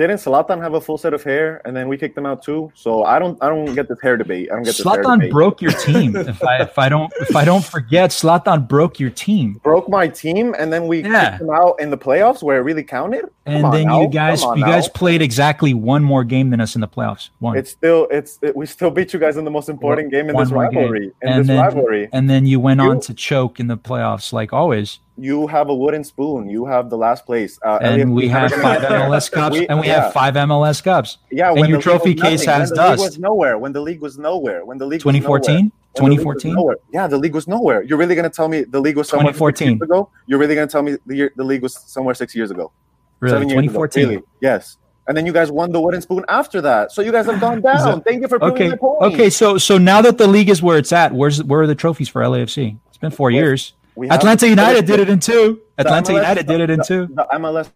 Didn't 0.00 0.16
Zlatan 0.16 0.62
have 0.62 0.72
a 0.72 0.80
full 0.80 0.96
set 0.96 1.12
of 1.12 1.22
hair, 1.22 1.60
and 1.66 1.76
then 1.76 1.86
we 1.86 1.98
kicked 1.98 2.14
them 2.14 2.24
out 2.24 2.42
too? 2.42 2.72
So 2.74 3.04
I 3.04 3.18
don't, 3.18 3.36
I 3.42 3.48
don't 3.50 3.74
get 3.74 3.86
this 3.86 4.00
hair 4.00 4.16
debate. 4.16 4.48
I 4.50 4.54
don't 4.54 4.62
get 4.64 4.74
this 4.76 4.84
Zlatan 4.86 5.30
broke 5.30 5.60
your 5.60 5.72
team. 5.72 6.16
if 6.16 6.42
I 6.42 6.62
if 6.62 6.78
I 6.78 6.88
don't 6.88 7.12
if 7.20 7.36
I 7.36 7.44
don't 7.44 7.64
forget, 7.64 8.08
Zlatan 8.10 8.66
broke 8.66 8.98
your 8.98 9.10
team. 9.10 9.60
broke 9.62 9.88
my 9.90 10.08
team, 10.08 10.54
and 10.58 10.72
then 10.72 10.86
we 10.86 11.02
Yeah. 11.04 11.32
kicked 11.32 11.40
them 11.40 11.50
out 11.50 11.74
in 11.82 11.90
the 11.90 11.98
playoffs 11.98 12.42
where 12.42 12.56
it 12.60 12.62
really 12.62 12.82
counted. 12.82 13.26
Come 13.46 13.64
And 13.66 13.74
then 13.74 13.86
now. 13.88 14.00
you 14.02 14.08
guys 14.08 14.42
you 14.56 14.64
guys 14.64 14.88
played 14.88 15.20
exactly 15.22 15.74
one 15.74 16.02
more 16.02 16.24
game 16.24 16.48
than 16.50 16.60
us 16.62 16.74
in 16.74 16.80
the 16.80 16.88
playoffs. 16.88 17.28
One. 17.40 17.56
It's 17.58 17.70
still, 17.70 18.06
it's 18.10 18.38
it, 18.40 18.56
we 18.56 18.64
still 18.66 18.90
beat 18.90 19.12
you 19.12 19.20
guys 19.20 19.36
in 19.36 19.44
the 19.44 19.50
most 19.58 19.68
important 19.68 20.10
game 20.10 20.30
in 20.30 20.36
this 20.36 20.50
more 20.50 20.66
game. 20.70 20.78
rivalry. 20.78 21.06
In 21.20 21.28
and 21.28 21.40
this 21.40 21.46
then, 21.48 21.60
rivalry, 21.60 22.08
And 22.12 22.30
then 22.30 22.46
you 22.46 22.58
went 22.58 22.80
on 22.80 23.00
to 23.00 23.12
choke 23.12 23.60
in 23.60 23.66
the 23.66 23.76
playoffs, 23.76 24.32
like 24.32 24.52
always. 24.54 24.98
You 25.16 25.46
have 25.48 25.68
a 25.68 25.74
wooden 25.74 26.02
spoon. 26.04 26.48
You 26.48 26.64
have 26.66 26.88
the 26.90 26.96
last 26.96 27.26
place. 27.26 27.58
Uh, 27.64 27.78
And 27.82 28.14
we 28.20 28.28
have 28.28 28.50
five 28.52 28.80
MLS 28.82 29.30
cups, 29.30 29.58
We- 29.58 29.68
and 29.68 29.80
we 29.80 29.86
yeah. 29.88 30.02
have 30.04 30.12
five 30.12 30.34
MLS 30.34 30.82
cups. 30.82 31.18
Yeah, 31.30 31.50
and 31.50 31.60
when 31.60 31.68
your 31.70 31.80
trophy 31.80 32.14
case 32.14 32.46
nothing, 32.46 32.60
has 32.60 32.70
when 32.70 32.76
the 32.76 32.82
dust. 32.90 33.02
was 33.02 33.18
nowhere. 33.18 33.58
When 33.58 33.72
the 33.72 33.80
league 33.80 34.00
was 34.00 34.18
nowhere. 34.18 34.64
When 34.64 34.78
the 34.78 34.86
league 34.86 35.00
2014? 35.00 35.54
was 35.54 35.62
nowhere. 35.62 35.70
When 35.98 36.10
the 36.10 36.16
league 36.16 36.24
was 36.26 36.44
2014? 36.44 36.76
Yeah, 36.94 37.06
the 37.08 37.18
league 37.18 37.34
was 37.34 37.48
nowhere. 37.48 37.82
You're 37.82 37.98
really 37.98 38.14
gonna 38.14 38.30
tell 38.30 38.48
me 38.48 38.62
the 38.62 38.80
league 38.80 38.96
was 38.96 39.08
somewhere 39.08 39.32
six 39.32 39.38
2014. 39.38 39.68
years 39.76 39.82
ago? 39.82 40.08
You're 40.26 40.38
really 40.38 40.54
gonna 40.54 40.66
tell 40.68 40.82
me 40.82 40.96
the 41.06 41.16
year, 41.16 41.32
the 41.36 41.44
league 41.44 41.62
was 41.62 41.74
somewhere 41.74 42.14
six 42.14 42.34
years 42.34 42.50
ago? 42.50 42.70
Really, 43.18 43.34
Seven 43.34 43.48
years 43.48 43.58
ago. 43.58 43.60
2014. 43.86 44.08
Really? 44.08 44.22
Yes. 44.40 44.76
And 45.08 45.16
then 45.16 45.26
you 45.26 45.32
guys 45.32 45.50
won 45.50 45.72
the 45.72 45.80
wooden 45.80 46.00
spoon 46.00 46.24
after 46.28 46.60
that. 46.60 46.92
So 46.92 47.02
you 47.02 47.10
guys 47.10 47.26
have 47.26 47.40
gone 47.40 47.60
down. 47.72 48.02
Thank 48.02 48.22
you 48.22 48.28
for 48.28 48.38
proving 48.38 48.54
Okay. 48.54 48.68
my 48.70 48.76
point. 48.76 49.14
Okay. 49.14 49.28
So 49.30 49.58
so 49.58 49.76
now 49.76 50.00
that 50.02 50.16
the 50.18 50.28
league 50.28 50.48
is 50.48 50.62
where 50.62 50.78
it's 50.78 50.92
at, 50.92 51.12
where's 51.12 51.42
where 51.42 51.60
are 51.62 51.66
the 51.66 51.74
trophies 51.74 52.08
for 52.08 52.22
LAFC? 52.22 52.78
It's 52.88 52.98
been 52.98 53.10
four 53.10 53.30
years. 53.32 53.74
We 53.94 54.08
have- 54.08 54.18
Atlanta 54.20 54.48
United 54.48 54.86
did 54.86 55.00
it 55.00 55.08
in 55.08 55.20
two. 55.20 55.60
Atlanta 55.78 56.12
MLS 56.12 56.16
United 56.16 56.46
did 56.46 56.60
it 56.60 56.70
in 56.70 56.78
the- 56.78 56.84
two. 56.84 57.06
The 57.14 57.26
MLS 57.32 57.70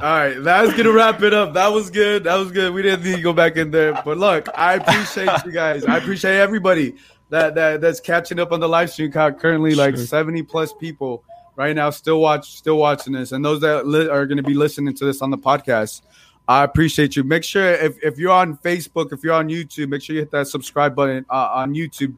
All 0.00 0.10
right, 0.10 0.42
that's 0.42 0.76
gonna 0.76 0.92
wrap 0.92 1.22
it 1.22 1.32
up. 1.32 1.54
That 1.54 1.68
was 1.68 1.88
good. 1.88 2.24
That 2.24 2.34
was 2.36 2.50
good. 2.50 2.74
We 2.74 2.82
didn't 2.82 3.04
need 3.04 3.16
to 3.16 3.22
go 3.22 3.32
back 3.32 3.56
in 3.56 3.70
there, 3.70 3.92
but 4.04 4.18
look, 4.18 4.48
I 4.54 4.74
appreciate 4.74 5.30
you 5.46 5.52
guys. 5.52 5.84
I 5.84 5.98
appreciate 5.98 6.38
everybody 6.38 6.94
that 7.30 7.54
that 7.54 7.80
that's 7.80 8.00
catching 8.00 8.40
up 8.40 8.52
on 8.52 8.60
the 8.60 8.68
live 8.68 8.90
stream. 8.90 9.12
Currently, 9.12 9.74
like 9.74 9.96
sure. 9.96 10.04
seventy 10.04 10.42
plus 10.42 10.72
people 10.72 11.22
right 11.56 11.74
now 11.76 11.90
still 11.90 12.20
watch, 12.20 12.56
still 12.56 12.76
watching 12.76 13.12
this, 13.12 13.32
and 13.32 13.44
those 13.44 13.60
that 13.60 13.86
li- 13.86 14.08
are 14.08 14.26
going 14.26 14.36
to 14.36 14.42
be 14.42 14.54
listening 14.54 14.94
to 14.94 15.04
this 15.04 15.22
on 15.22 15.30
the 15.30 15.38
podcast. 15.38 16.02
I 16.46 16.64
appreciate 16.64 17.16
you. 17.16 17.24
Make 17.24 17.44
sure 17.44 17.72
if, 17.72 17.96
if 18.02 18.18
you're 18.18 18.32
on 18.32 18.58
Facebook, 18.58 19.12
if 19.12 19.22
you're 19.22 19.32
on 19.32 19.48
YouTube, 19.48 19.88
make 19.88 20.02
sure 20.02 20.14
you 20.14 20.20
hit 20.22 20.30
that 20.32 20.48
subscribe 20.48 20.94
button 20.94 21.24
uh, 21.30 21.50
on 21.54 21.72
YouTube 21.74 22.16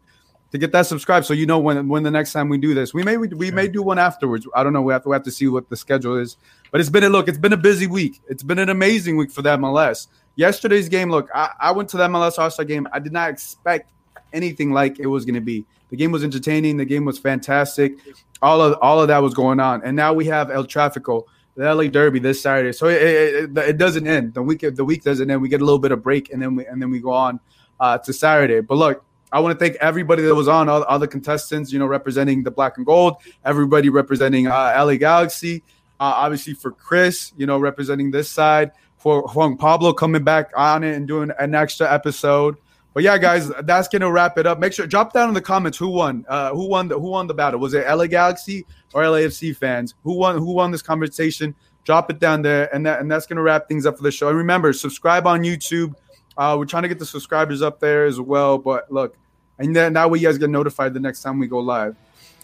to 0.52 0.58
get 0.58 0.72
that 0.72 0.86
subscribe 0.86 1.24
so 1.24 1.34
you 1.34 1.46
know 1.46 1.58
when 1.58 1.88
when 1.88 2.02
the 2.02 2.10
next 2.10 2.32
time 2.32 2.48
we 2.48 2.58
do 2.58 2.74
this. 2.74 2.94
We 2.94 3.02
may 3.02 3.16
we, 3.16 3.28
we 3.28 3.50
may 3.50 3.68
do 3.68 3.82
one 3.82 3.98
afterwards. 3.98 4.46
I 4.54 4.62
don't 4.62 4.72
know. 4.72 4.82
We 4.82 4.92
have 4.92 5.02
to 5.02 5.08
we 5.08 5.14
have 5.14 5.24
to 5.24 5.30
see 5.30 5.48
what 5.48 5.68
the 5.68 5.76
schedule 5.76 6.16
is. 6.16 6.36
But 6.70 6.80
it's 6.80 6.90
been 6.90 7.04
a 7.04 7.08
look. 7.08 7.28
It's 7.28 7.38
been 7.38 7.52
a 7.52 7.58
busy 7.58 7.86
week. 7.86 8.20
It's 8.28 8.42
been 8.42 8.58
an 8.58 8.68
amazing 8.68 9.16
week 9.16 9.30
for 9.30 9.42
the 9.42 9.56
MLS. 9.56 10.08
Yesterday's 10.36 10.88
game. 10.88 11.10
Look, 11.10 11.28
I, 11.34 11.50
I 11.58 11.72
went 11.72 11.88
to 11.90 11.96
the 11.96 12.06
MLS 12.08 12.38
All 12.38 12.50
Star 12.50 12.64
game. 12.64 12.86
I 12.92 12.98
did 12.98 13.12
not 13.12 13.30
expect 13.30 13.90
anything 14.32 14.72
like 14.72 14.98
it 14.98 15.06
was 15.06 15.24
going 15.24 15.34
to 15.34 15.40
be. 15.40 15.64
The 15.90 15.96
game 15.96 16.12
was 16.12 16.24
entertaining. 16.24 16.76
The 16.76 16.84
game 16.84 17.04
was 17.04 17.18
fantastic. 17.18 17.94
All 18.42 18.60
of 18.60 18.78
all 18.82 19.00
of 19.00 19.08
that 19.08 19.22
was 19.22 19.34
going 19.34 19.60
on, 19.60 19.82
and 19.82 19.96
now 19.96 20.12
we 20.12 20.26
have 20.26 20.50
El 20.50 20.66
Tráfico, 20.66 21.24
the 21.56 21.74
LA 21.74 21.84
Derby 21.84 22.18
this 22.18 22.42
Saturday. 22.42 22.72
So 22.72 22.86
it, 22.88 23.00
it, 23.00 23.58
it, 23.58 23.78
doesn't 23.78 24.06
end. 24.06 24.34
The 24.34 24.42
week 24.42 24.60
the 24.60 24.84
week 24.84 25.04
doesn't 25.04 25.30
end. 25.30 25.40
We 25.40 25.48
get 25.48 25.62
a 25.62 25.64
little 25.64 25.78
bit 25.78 25.90
of 25.90 26.02
break, 26.02 26.30
and 26.30 26.42
then 26.42 26.54
we 26.54 26.66
and 26.66 26.82
then 26.82 26.90
we 26.90 27.00
go 27.00 27.12
on 27.12 27.40
uh, 27.80 27.96
to 27.98 28.12
Saturday. 28.12 28.60
But 28.60 28.76
look, 28.76 29.04
I 29.32 29.40
want 29.40 29.58
to 29.58 29.64
thank 29.64 29.76
everybody 29.76 30.22
that 30.22 30.34
was 30.34 30.48
on, 30.48 30.68
all, 30.68 30.84
all, 30.84 30.98
the 30.98 31.08
contestants, 31.08 31.72
you 31.72 31.78
know, 31.78 31.86
representing 31.86 32.42
the 32.42 32.50
black 32.50 32.76
and 32.76 32.86
gold, 32.86 33.16
everybody 33.44 33.88
representing 33.88 34.46
uh, 34.46 34.74
LA 34.78 34.94
Galaxy, 34.94 35.64
uh, 35.98 36.12
obviously 36.16 36.54
for 36.54 36.70
Chris, 36.70 37.32
you 37.36 37.46
know, 37.46 37.58
representing 37.58 38.10
this 38.10 38.30
side, 38.30 38.70
for 38.96 39.22
Juan 39.22 39.56
Pablo 39.56 39.92
coming 39.92 40.22
back 40.22 40.50
on 40.56 40.84
it 40.84 40.94
and 40.94 41.08
doing 41.08 41.30
an 41.38 41.54
extra 41.54 41.92
episode. 41.92 42.56
But 42.94 43.02
yeah, 43.02 43.18
guys, 43.18 43.52
that's 43.64 43.88
gonna 43.88 44.10
wrap 44.10 44.38
it 44.38 44.46
up. 44.46 44.58
Make 44.58 44.72
sure 44.72 44.86
drop 44.86 45.12
down 45.12 45.28
in 45.28 45.34
the 45.34 45.42
comments 45.42 45.76
who 45.76 45.88
won. 45.88 46.24
Uh, 46.28 46.54
who 46.54 46.66
won 46.66 46.88
the 46.88 46.98
who 46.98 47.10
won 47.10 47.26
the 47.26 47.34
battle? 47.34 47.60
Was 47.60 47.74
it 47.74 47.86
LA 47.86 48.06
Galaxy 48.06 48.64
or 48.94 49.02
LAFC 49.02 49.54
fans? 49.54 49.94
Who 50.02 50.14
won? 50.14 50.38
Who 50.38 50.54
won 50.54 50.70
this 50.70 50.80
conversation? 50.80 51.54
Drop 51.84 52.10
it 52.10 52.20
down 52.20 52.40
there, 52.40 52.74
and 52.74 52.86
that 52.86 53.00
and 53.00 53.10
that's 53.10 53.26
gonna 53.26 53.42
wrap 53.42 53.68
things 53.68 53.84
up 53.84 53.98
for 53.98 54.02
the 54.02 54.10
show. 54.10 54.28
And 54.28 54.38
remember, 54.38 54.72
subscribe 54.72 55.26
on 55.26 55.42
YouTube. 55.42 55.94
Uh, 56.36 56.56
we're 56.58 56.66
trying 56.66 56.82
to 56.82 56.88
get 56.88 56.98
the 56.98 57.06
subscribers 57.06 57.62
up 57.62 57.80
there 57.80 58.04
as 58.04 58.20
well. 58.20 58.58
But 58.58 58.92
look, 58.92 59.16
and 59.58 59.74
then 59.74 59.94
that 59.94 60.10
way 60.10 60.18
you 60.18 60.28
guys 60.28 60.38
get 60.38 60.50
notified 60.50 60.94
the 60.94 61.00
next 61.00 61.22
time 61.22 61.38
we 61.38 61.46
go 61.46 61.58
live. 61.58 61.96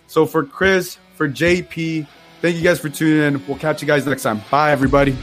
So 0.07 0.27
for 0.27 0.45
Chris, 0.45 0.99
for 1.15 1.29
JP, 1.29 2.07
thank 2.41 2.57
you 2.57 2.63
guys 2.63 2.81
for 2.81 2.89
tuning 2.89 3.23
in. 3.23 3.47
We'll 3.47 3.59
catch 3.59 3.83
you 3.83 3.89
guys 3.89 4.07
next 4.07 4.23
time. 4.23 4.43
Bye, 4.51 4.73
everybody. 4.73 5.17